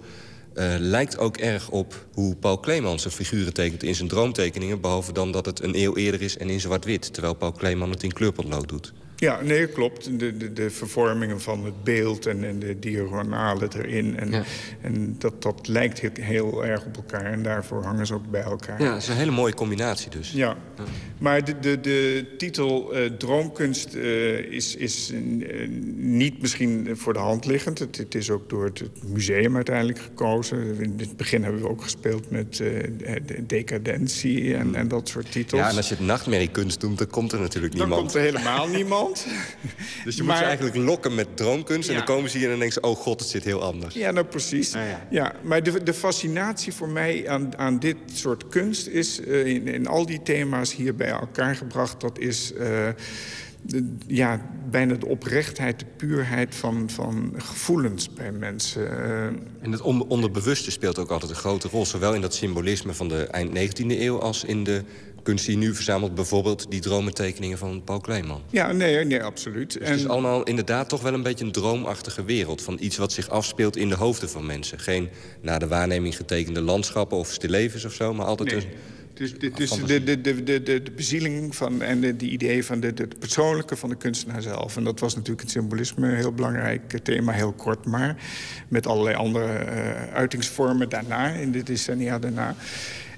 eh, 0.57 0.75
lijkt 0.79 1.17
ook 1.17 1.37
erg 1.37 1.69
op 1.69 2.05
hoe 2.13 2.35
Paul 2.35 2.59
Kleeman 2.59 2.99
zijn 2.99 3.13
figuren 3.13 3.53
tekent 3.53 3.83
in 3.83 3.95
zijn 3.95 4.07
droomtekeningen... 4.07 4.81
behalve 4.81 5.13
dan 5.13 5.31
dat 5.31 5.45
het 5.45 5.63
een 5.63 5.75
eeuw 5.75 5.95
eerder 5.95 6.21
is 6.21 6.37
en 6.37 6.49
in 6.49 6.59
zwart-wit... 6.59 7.13
terwijl 7.13 7.33
Paul 7.33 7.51
Kleeman 7.51 7.89
het 7.89 8.03
in 8.03 8.13
kleurpotlood 8.13 8.67
doet. 8.67 8.93
Ja, 9.19 9.41
nee, 9.41 9.67
klopt. 9.67 10.19
De, 10.19 10.37
de, 10.37 10.53
de 10.53 10.69
vervormingen 10.69 11.41
van 11.41 11.65
het 11.65 11.83
beeld 11.83 12.25
en, 12.25 12.43
en 12.43 12.59
de 12.59 12.79
diagonalen 12.79 13.69
erin. 13.77 14.19
En, 14.19 14.43
en 14.81 15.15
dat, 15.17 15.41
dat 15.41 15.67
lijkt 15.67 15.99
heel, 15.99 16.11
heel 16.13 16.65
erg 16.65 16.85
op 16.85 16.95
elkaar. 16.95 17.25
En 17.25 17.43
daarvoor 17.43 17.83
hangen 17.83 18.05
ze 18.05 18.13
ook 18.13 18.31
bij 18.31 18.41
elkaar. 18.41 18.81
Ja, 18.81 18.93
het 18.93 19.01
is 19.01 19.07
een 19.07 19.15
hele 19.15 19.31
mooie 19.31 19.53
combinatie 19.53 20.09
dus. 20.09 20.31
Ja, 20.31 20.57
maar 21.17 21.43
de, 21.45 21.59
de, 21.59 21.79
de 21.79 22.25
titel 22.37 22.93
eh, 22.93 23.05
Droomkunst 23.11 23.93
eh, 23.93 24.37
is, 24.37 24.75
is 24.75 25.11
eh, 25.11 25.67
niet 25.95 26.41
misschien 26.41 26.89
voor 26.93 27.13
de 27.13 27.19
hand 27.19 27.45
liggend. 27.45 27.79
Het, 27.79 27.97
het 27.97 28.15
is 28.15 28.29
ook 28.29 28.49
door 28.49 28.65
het 28.65 28.83
museum 29.05 29.55
uiteindelijk 29.55 29.99
gekozen. 29.99 30.75
In 30.79 30.93
het 30.97 31.17
begin 31.17 31.43
hebben 31.43 31.61
we 31.61 31.69
ook 31.69 31.81
gespeeld 31.81 32.29
met 32.31 32.55
de 32.57 33.43
decadentie 33.47 34.55
en, 34.55 34.75
en 34.75 34.87
dat 34.87 35.07
soort 35.09 35.31
titels. 35.31 35.61
Ja, 35.61 35.69
en 35.69 35.75
als 35.77 35.89
je 35.89 35.95
het 35.95 36.05
nachtmerriekunst 36.05 36.81
noemt, 36.81 36.97
dan 36.97 37.07
komt 37.07 37.31
er 37.31 37.39
natuurlijk 37.39 37.77
Dan 37.77 37.87
niemand. 37.87 38.01
komt 38.01 38.15
er 38.15 38.21
helemaal 38.33 38.67
niemand. 38.77 39.06
Dus 40.05 40.15
je 40.15 40.23
Maar- 40.23 40.31
moet 40.35 40.37
ze 40.37 40.43
eigenlijk 40.49 40.75
lokken 40.75 41.15
met 41.15 41.37
droomkunst... 41.37 41.87
en 41.89 41.93
Ja. 41.95 41.99
dan 42.05 42.15
komen 42.15 42.29
ze 42.29 42.37
hier 42.37 42.45
en 42.45 42.51
dan 42.51 42.59
denken 42.59 42.81
ze... 42.83 42.87
oh 42.89 42.95
god, 42.97 43.19
het 43.19 43.29
zit 43.29 43.43
heel 43.43 43.61
anders. 43.63 43.95
Ja, 43.95 44.11
nou 44.11 44.25
precies. 44.25 44.73
ja. 45.09 45.33
maar 45.43 45.63
de, 45.63 45.83
de 45.83 45.93
fascinatie 45.93 46.73
voor 46.73 46.89
mij 46.89 47.29
aan, 47.29 47.57
aan 47.57 47.79
dit 47.79 47.97
soort 48.13 48.47
kunst 48.47 48.87
is 48.87 49.21
eh, 49.21 49.45
in, 49.45 49.67
in 49.67 49.87
al 49.87 50.05
die 50.05 50.21
thema's 50.23 50.75
hier 50.75 50.95
bij 50.95 51.07
elkaar 51.09 51.55
gebracht. 51.55 52.01
Dat 52.01 52.19
is 52.19 52.53
eh, 52.53 52.87
de, 53.61 53.95
ja, 54.07 54.49
bijna 54.69 54.93
de 54.93 55.05
oprechtheid, 55.05 55.79
de 55.79 55.85
puurheid 55.97 56.55
van, 56.55 56.89
van 56.89 57.33
gevoelens 57.37 58.13
bij 58.13 58.31
mensen. 58.31 58.91
Eh, 59.03 59.25
En 59.61 59.71
het 59.71 59.81
on- 59.81 60.07
onderbewuste 60.07 60.71
speelt 60.71 60.99
ook 60.99 61.09
altijd 61.11 61.31
een 61.31 61.37
grote 61.37 61.67
rol. 61.67 61.85
Zowel 61.85 62.13
in 62.13 62.21
dat 62.21 62.33
symbolisme 62.35 62.93
van 62.93 63.07
de 63.07 63.23
eind 63.27 63.79
19e 63.79 63.85
eeuw... 63.87 64.19
als 64.19 64.43
in 64.43 64.63
de 64.63 64.83
kunst 65.27 65.45
die 65.45 65.59
je 65.59 65.65
nu 65.65 65.75
verzamelt. 65.75 66.15
Bijvoorbeeld 66.15 66.65
die 66.69 66.81
dromentekeningen 66.81 67.57
van 67.57 67.83
Paul 67.83 67.99
Kleeman. 67.99 68.41
ja, 68.49 68.71
nee, 68.71 69.05
nee, 69.05 69.23
absoluut. 69.23 69.79
Dus 69.79 69.89
het 69.89 69.99
is 69.99 70.07
allemaal 70.07 70.43
inderdaad 70.43 70.89
toch 70.89 71.01
wel 71.01 71.13
een 71.13 71.23
beetje 71.23 71.45
een 71.45 71.51
droomachtige 71.51 72.23
wereld. 72.23 72.61
Van 72.61 72.77
iets 72.79 72.97
wat 72.97 73.11
zich 73.11 73.29
afspeelt 73.29 73.75
in 73.77 73.89
de 73.89 73.95
hoofden 73.95 74.29
van 74.29 74.45
mensen. 74.45 74.79
Geen 74.79 75.09
naar 75.41 75.59
de 75.59 75.67
waarneming 75.67 76.15
getekende 76.15 76.61
landschappen 76.61 77.17
of 77.17 77.31
stillevens 77.31 77.85
of 77.85 77.93
zo... 77.93 78.13
maar 78.13 78.25
altijd 78.25 78.51
Nee. 78.51 78.59
een... 78.59 78.69
Dus, 79.17 79.33
de, 79.33 79.51
dus 79.51 79.69
de, 79.69 80.03
de, 80.03 80.21
de, 80.21 80.43
de, 80.43 80.63
de, 80.63 80.83
de 80.83 80.91
bezieling 80.91 81.55
van, 81.55 81.81
en 81.81 82.01
de, 82.01 82.15
die 82.15 82.29
idee 82.29 82.65
van 82.65 82.79
de, 82.79 82.93
de, 82.93 83.03
het 83.03 83.19
persoonlijke 83.19 83.75
van 83.75 83.89
de 83.89 83.95
kunstenaar 83.95 84.41
zelf. 84.41 84.77
En 84.77 84.83
dat 84.83 84.99
was 84.99 85.15
natuurlijk 85.15 85.41
het 85.41 85.51
symbolisme 85.51 86.07
een 86.07 86.15
heel 86.15 86.33
belangrijk 86.33 86.99
thema, 87.03 87.31
heel 87.31 87.51
kort 87.51 87.85
maar. 87.85 88.15
Met 88.67 88.87
allerlei 88.87 89.15
andere 89.15 89.45
eh, 89.45 90.13
uitingsvormen 90.13 90.89
daarna, 90.89 91.27
in 91.27 91.51
de 91.51 91.63
decennia 91.63 92.19
daarna. 92.19 92.55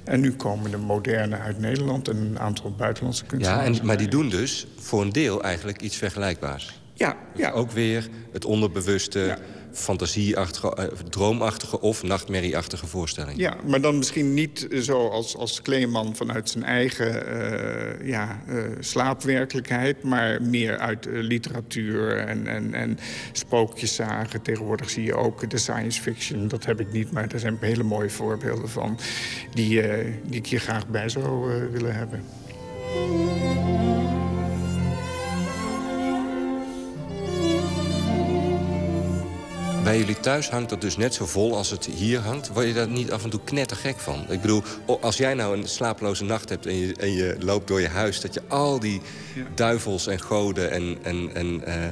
En 0.09 0.19
nu 0.19 0.33
komen 0.33 0.71
de 0.71 0.77
moderne 0.77 1.37
uit 1.37 1.59
Nederland 1.59 2.07
en 2.07 2.17
een 2.17 2.39
aantal 2.39 2.71
buitenlandse 2.77 3.23
Ja, 3.23 3.29
kunstenaars. 3.29 3.79
en, 3.79 3.85
maar 3.85 3.97
die 3.97 4.07
doen 4.07 4.29
dus 4.29 4.67
voor 4.77 5.01
een 5.01 5.11
deel 5.11 5.43
eigenlijk 5.43 5.81
iets 5.81 5.95
vergelijkbaars. 5.97 6.79
Ja, 6.93 7.15
ja. 7.35 7.51
Ook 7.51 7.71
weer 7.71 8.09
het 8.31 8.45
onderbewuste, 8.45 9.37
fantasieachtige, 9.71 10.75
eh, 10.75 10.85
droomachtige 11.09 11.81
of 11.81 12.03
nachtmerrieachtige 12.03 12.87
voorstelling. 12.87 13.37
Ja, 13.37 13.57
maar 13.65 13.81
dan 13.81 13.97
misschien 13.97 14.33
niet 14.33 14.67
zo 14.81 15.07
als, 15.07 15.35
als 15.35 15.61
Kleeman 15.61 16.15
vanuit 16.15 16.49
zijn 16.49 16.63
eigen 16.63 17.27
eh, 17.27 18.07
ja, 18.07 18.43
eh, 18.47 18.63
slaapwerkelijkheid... 18.79 20.03
maar 20.03 20.41
meer 20.41 20.77
uit 20.77 21.05
eh, 21.05 21.13
literatuur 21.13 22.17
en, 22.17 22.47
en, 22.47 22.73
en 22.73 22.97
sprookjeszagen. 23.31 24.41
Tegenwoordig 24.41 24.89
zie 24.89 25.03
je 25.03 25.15
ook 25.15 25.49
de 25.49 25.57
science 25.57 26.01
fiction. 26.01 26.47
Dat 26.47 26.65
heb 26.65 26.79
ik 26.79 26.91
niet, 26.91 27.11
maar 27.11 27.31
er 27.31 27.39
zijn 27.39 27.57
hele 27.59 27.83
mooie 27.83 28.09
voorbeelden 28.09 28.69
van... 28.69 28.99
die, 29.53 29.81
eh, 29.81 30.13
die 30.23 30.39
ik 30.39 30.47
hier 30.47 30.59
graag 30.59 30.87
bij 30.87 31.09
zou 31.09 31.53
eh, 31.53 31.71
willen 31.71 31.95
hebben. 31.95 32.23
Bij 39.83 39.97
jullie 39.97 40.19
thuis 40.19 40.49
hangt 40.49 40.69
dat 40.69 40.81
dus 40.81 40.97
net 40.97 41.13
zo 41.13 41.25
vol 41.25 41.55
als 41.55 41.69
het 41.69 41.85
hier 41.85 42.19
hangt. 42.19 42.47
Word 42.47 42.67
je 42.67 42.73
daar 42.73 42.87
niet 42.87 43.11
af 43.11 43.23
en 43.23 43.29
toe 43.29 43.39
knettergek 43.43 43.99
van? 43.99 44.25
Ik 44.29 44.41
bedoel, 44.41 44.63
als 45.01 45.17
jij 45.17 45.33
nou 45.33 45.57
een 45.57 45.67
slapeloze 45.67 46.23
nacht 46.23 46.49
hebt 46.49 46.65
en 46.65 46.75
je, 46.75 46.95
en 46.99 47.11
je 47.11 47.35
loopt 47.39 47.67
door 47.67 47.81
je 47.81 47.87
huis... 47.87 48.21
dat 48.21 48.33
je 48.33 48.41
al 48.47 48.79
die 48.79 49.01
duivels 49.55 50.07
en 50.07 50.21
goden 50.21 50.71
en, 50.71 50.97
en, 51.03 51.29
en 51.33 51.65
eh, 51.65 51.87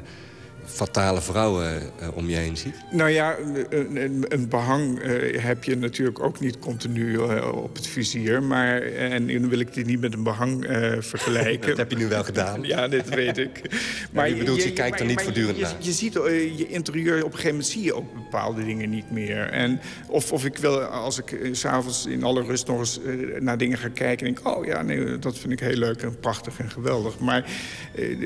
fatale 0.67 1.21
vrouwen 1.21 1.81
eh, 1.99 2.07
om 2.13 2.29
je 2.29 2.35
heen 2.35 2.57
ziet. 2.57 2.75
Nou 2.91 3.09
ja, 3.09 3.35
een, 3.69 3.95
een- 4.03 4.25
een 4.27 4.47
behang 4.49 4.99
eh, 4.99 5.43
heb 5.43 5.63
je 5.63 5.77
natuurlijk 5.77 6.19
ook 6.19 6.39
niet 6.39 6.59
continu 6.59 7.13
eh, 7.21 7.51
op 7.53 7.75
het 7.75 7.87
vizier. 7.87 8.43
Maar, 8.43 8.81
en 8.81 9.25
nu 9.25 9.39
wil 9.47 9.59
ik 9.59 9.73
dit 9.73 9.85
niet 9.85 9.99
met 9.99 10.13
een 10.13 10.23
behang 10.23 10.65
eh, 10.65 10.91
vergelijken. 10.99 11.67
Dat 11.69 11.77
heb 11.77 11.91
je 11.91 11.97
nu 11.97 12.07
wel 12.07 12.23
gedaan. 12.23 12.63
Ja, 12.63 12.87
dit 12.87 13.09
weet 13.09 13.37
ik. 13.37 13.61
je 14.27 14.35
bedoelt, 14.37 14.63
je 14.63 14.73
kijkt 14.73 14.99
er 14.99 15.05
niet 15.05 15.15
maar 15.15 15.23
voortdurend 15.23 15.57
je, 15.57 15.63
naar. 15.63 15.75
Je, 15.79 15.91
ziet 15.91 16.13
je 16.13 16.67
interieur, 16.67 17.17
op 17.17 17.23
een 17.23 17.29
gegeven 17.31 17.49
moment 17.49 17.67
zie 17.67 17.83
je 17.83 17.93
ook 17.93 18.13
bepaalde 18.13 18.65
dingen 18.65 18.89
niet 18.89 19.11
meer. 19.11 19.49
En 19.49 19.79
of, 20.07 20.31
of 20.31 20.45
ik 20.45 20.57
wil, 20.57 20.79
als 20.81 21.17
ik 21.17 21.39
s 21.51 21.59
s'avonds 21.59 22.05
in 22.05 22.23
alle 22.23 22.43
rust 22.43 22.67
nog 22.67 22.79
eens 22.79 22.99
naar 23.39 23.57
dingen 23.57 23.77
ga 23.77 23.87
kijken... 23.93 24.27
en 24.27 24.33
denk 24.33 24.47
oh 24.57 24.65
ja, 24.65 24.81
nee, 24.81 25.19
dat 25.19 25.37
vind 25.37 25.53
ik 25.53 25.59
heel 25.59 25.75
leuk 25.77 26.01
en 26.01 26.19
prachtig 26.19 26.59
en 26.59 26.69
geweldig. 26.69 27.19
Maar 27.19 27.49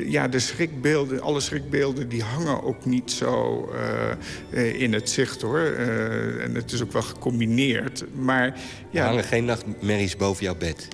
ja, 0.06 0.28
de 0.28 0.40
schrikbeelden, 0.40 1.22
alle 1.22 1.40
schrikbeelden, 1.40 2.10
die 2.10 2.24
hangen 2.32 2.64
ook 2.64 2.86
niet 2.86 3.12
zo 3.12 3.66
eh, 3.74 4.12
eh, 4.50 4.82
in 4.82 4.94
het 4.94 5.10
zicht, 5.10 5.42
hoor. 5.42 5.60
Eh, 5.60 6.44
en 6.44 6.56
het 6.56 6.72
is 6.72 6.82
ook 6.84 6.92
wel 6.92 7.02
gecombineerd. 7.02 8.04
Maar 8.14 8.46
Er 8.46 8.54
ja, 8.90 9.06
hangen 9.06 9.24
geen 9.24 9.46
nachtmerries 9.46 10.16
boven 10.16 10.44
jouw 10.44 10.56
bed. 10.56 10.88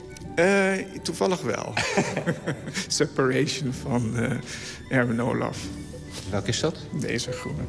toevallig 1.02 1.42
wel. 1.42 1.74
Separation 2.88 3.74
van 3.74 4.16
Erwin 4.90 5.22
Olaf. 5.22 5.58
Welke 6.30 6.48
is 6.48 6.60
dat? 6.60 6.76
Deze 7.00 7.32
groene. 7.32 7.62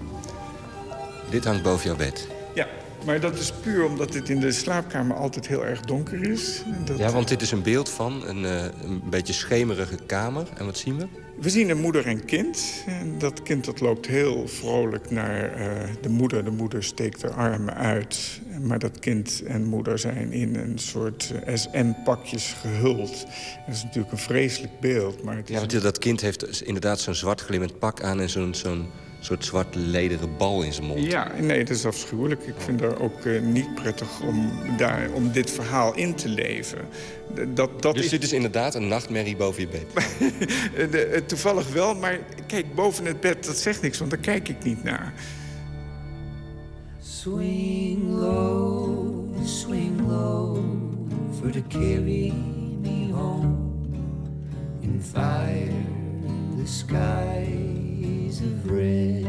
Dit 1.31 1.45
hangt 1.45 1.62
boven 1.62 1.86
jouw 1.86 1.97
bed. 1.97 2.28
Ja, 2.55 2.66
maar 3.05 3.20
dat 3.20 3.39
is 3.39 3.53
puur 3.53 3.85
omdat 3.85 4.15
het 4.15 4.28
in 4.28 4.40
de 4.40 4.53
slaapkamer 4.53 5.16
altijd 5.16 5.47
heel 5.47 5.65
erg 5.66 5.81
donker 5.81 6.31
is. 6.31 6.62
Dat, 6.85 6.99
Ja, 6.99 7.11
want 7.11 7.28
dit 7.28 7.43
is 7.43 7.51
een 7.51 7.62
beeld 7.62 7.89
van 7.89 8.27
een, 8.27 8.43
een 8.85 9.03
beetje 9.11 9.32
schemerige 9.32 9.97
kamer. 10.07 10.47
En 10.57 10.65
wat 10.65 10.77
zien 10.78 10.99
we? 10.99 11.07
We 11.40 11.51
zien 11.51 11.69
een 11.69 11.81
moeder 11.81 12.06
en 12.06 12.24
kind. 12.24 12.85
En 12.86 13.19
dat 13.19 13.43
kind 13.43 13.65
dat 13.65 13.81
loopt 13.81 14.06
heel 14.06 14.48
vrolijk 14.48 15.10
naar 15.10 15.52
eh, 15.52 15.89
de 16.01 16.09
moeder. 16.09 16.44
De 16.44 16.51
moeder 16.51 16.85
steekt 16.85 17.23
haar 17.23 17.32
armen 17.32 17.74
uit. 17.74 18.40
Maar 18.62 18.78
dat 18.78 18.98
kind 18.98 19.43
en 19.47 19.65
moeder 19.65 19.98
zijn 19.98 20.32
in 20.32 20.55
een 20.55 20.78
soort 20.78 21.32
eh, 21.44 21.56
SM-pakjes 21.56 22.55
gehuld. 22.60 23.10
Dat 23.66 23.74
is 23.74 23.82
natuurlijk 23.82 24.12
een 24.12 24.19
vreselijk 24.19 24.81
beeld. 24.81 25.23
Maar 25.23 25.36
het 25.36 25.48
is 25.48 25.55
Ja, 25.55 25.60
want 25.60 25.82
dat 25.82 25.98
kind 25.98 26.20
heeft 26.20 26.40
dus 26.40 26.62
inderdaad 26.62 27.01
zo'n 27.01 27.15
zwart 27.15 27.40
glimmend 27.40 27.78
pak 27.78 28.02
aan... 28.02 28.20
en 28.20 28.31
zo'n 28.31 28.55
zo'n 28.55 28.86
soort 29.20 29.45
zwart 29.45 29.74
lederen 29.74 30.36
bal 30.36 30.62
in 30.62 30.73
zijn 30.73 30.86
mond. 30.86 31.05
Ja, 31.05 31.32
nee, 31.40 31.65
dat 31.65 31.77
is 31.77 31.85
afschuwelijk. 31.86 32.43
Ik 32.43 32.55
vind 32.57 32.81
het 32.81 32.99
ook 32.99 33.24
eh, 33.24 33.40
niet 33.40 33.74
prettig 33.74 34.20
om, 34.20 34.53
daar, 34.77 35.11
om 35.12 35.32
dit 35.32 35.51
verhaal 35.51 35.95
in 35.95 36.15
te 36.15 36.28
leven. 36.28 36.78
Dat, 37.55 37.82
dat 37.82 37.95
dus 37.95 38.05
is 38.05 38.11
dit 38.11 38.23
is 38.23 38.32
inderdaad 38.32 38.74
een 38.74 38.89
nachtmerrie 38.89 39.36
boven 39.36 39.62
je 39.62 39.69
bed. 39.69 39.86
de, 40.93 41.05
eh, 41.05 41.20
toevallig 41.20 41.73
wel, 41.73 41.95
maar 41.95 42.19
kijk, 42.47 42.74
boven 42.74 43.05
het 43.05 43.20
bed, 43.20 43.45
dat 43.45 43.57
zegt 43.57 43.82
niks, 43.82 43.99
want 43.99 44.11
daar 44.11 44.20
kijk 44.20 44.49
ik 44.49 44.65
niet 44.65 44.85
naar. 44.85 45.15
Swing 47.01 48.11
low, 48.11 49.24
swing 49.45 50.01
low, 50.07 50.59
for 51.39 51.51
to 51.51 51.62
carry 51.69 52.32
me 52.81 53.12
home 53.12 53.57
in 54.81 55.03
fire, 55.03 55.73
the 56.57 56.66
of 58.28 58.70
red. 58.70 59.24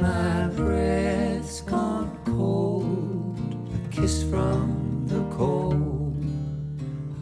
My 0.00 0.48
breath's 0.56 1.60
gone 1.60 2.18
cold, 2.24 3.38
a 3.72 3.88
kiss 3.94 4.24
from 4.24 5.06
the 5.06 5.22
cold, 5.36 6.16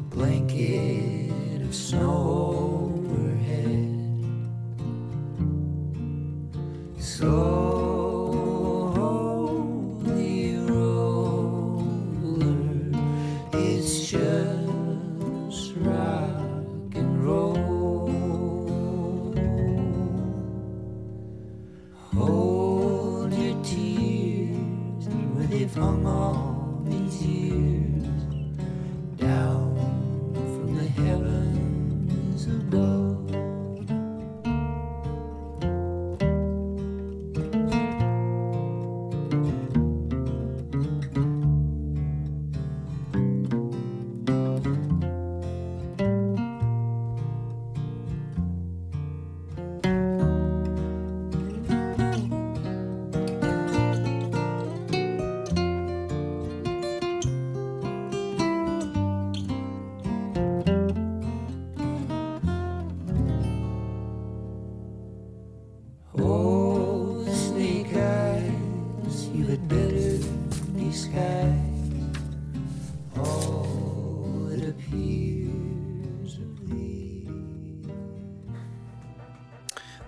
a 0.00 0.14
blanket 0.14 1.60
of 1.60 1.74
snow 1.74 2.94
overhead. 2.94 3.92
So 6.98 8.01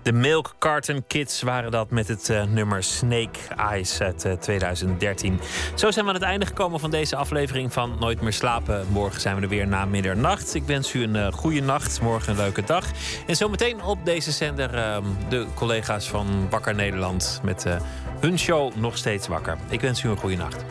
De 0.05 0.13
Milk 0.13 0.55
Carton 0.59 1.03
Kids 1.07 1.41
waren 1.41 1.71
dat 1.71 1.89
met 1.89 2.07
het 2.07 2.29
eh, 2.29 2.43
nummer 2.43 2.83
Snake 2.83 3.39
Eyes 3.57 4.01
uit 4.01 4.25
eh, 4.25 4.31
2013. 4.31 5.39
Zo 5.75 5.91
zijn 5.91 6.05
we 6.05 6.11
aan 6.11 6.17
het 6.17 6.27
einde 6.27 6.45
gekomen 6.45 6.79
van 6.79 6.91
deze 6.91 7.15
aflevering 7.15 7.73
van 7.73 7.97
Nooit 7.99 8.21
meer 8.21 8.33
slapen. 8.33 8.85
Morgen 8.89 9.21
zijn 9.21 9.35
we 9.35 9.41
er 9.41 9.47
weer 9.47 9.67
na 9.67 9.85
middernacht. 9.85 10.53
Ik 10.53 10.63
wens 10.63 10.93
u 10.93 11.03
een 11.03 11.15
eh, 11.15 11.31
goede 11.31 11.61
nacht, 11.61 12.01
morgen 12.01 12.31
een 12.31 12.37
leuke 12.37 12.63
dag. 12.63 12.85
En 13.27 13.35
zometeen 13.35 13.83
op 13.83 14.05
deze 14.05 14.31
zender 14.31 14.73
ehm, 14.73 15.03
de 15.29 15.45
collega's 15.53 16.09
van 16.09 16.49
Wakker 16.49 16.75
Nederland 16.75 17.39
met 17.43 17.65
eh, 17.65 17.75
hun 18.19 18.39
show 18.39 18.75
Nog 18.75 18.97
Steeds 18.97 19.27
Wakker. 19.27 19.57
Ik 19.69 19.81
wens 19.81 20.03
u 20.03 20.09
een 20.09 20.17
goede 20.17 20.35
nacht. 20.35 20.65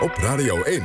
Op 0.00 0.14
Radio 0.16 0.62
1, 0.62 0.84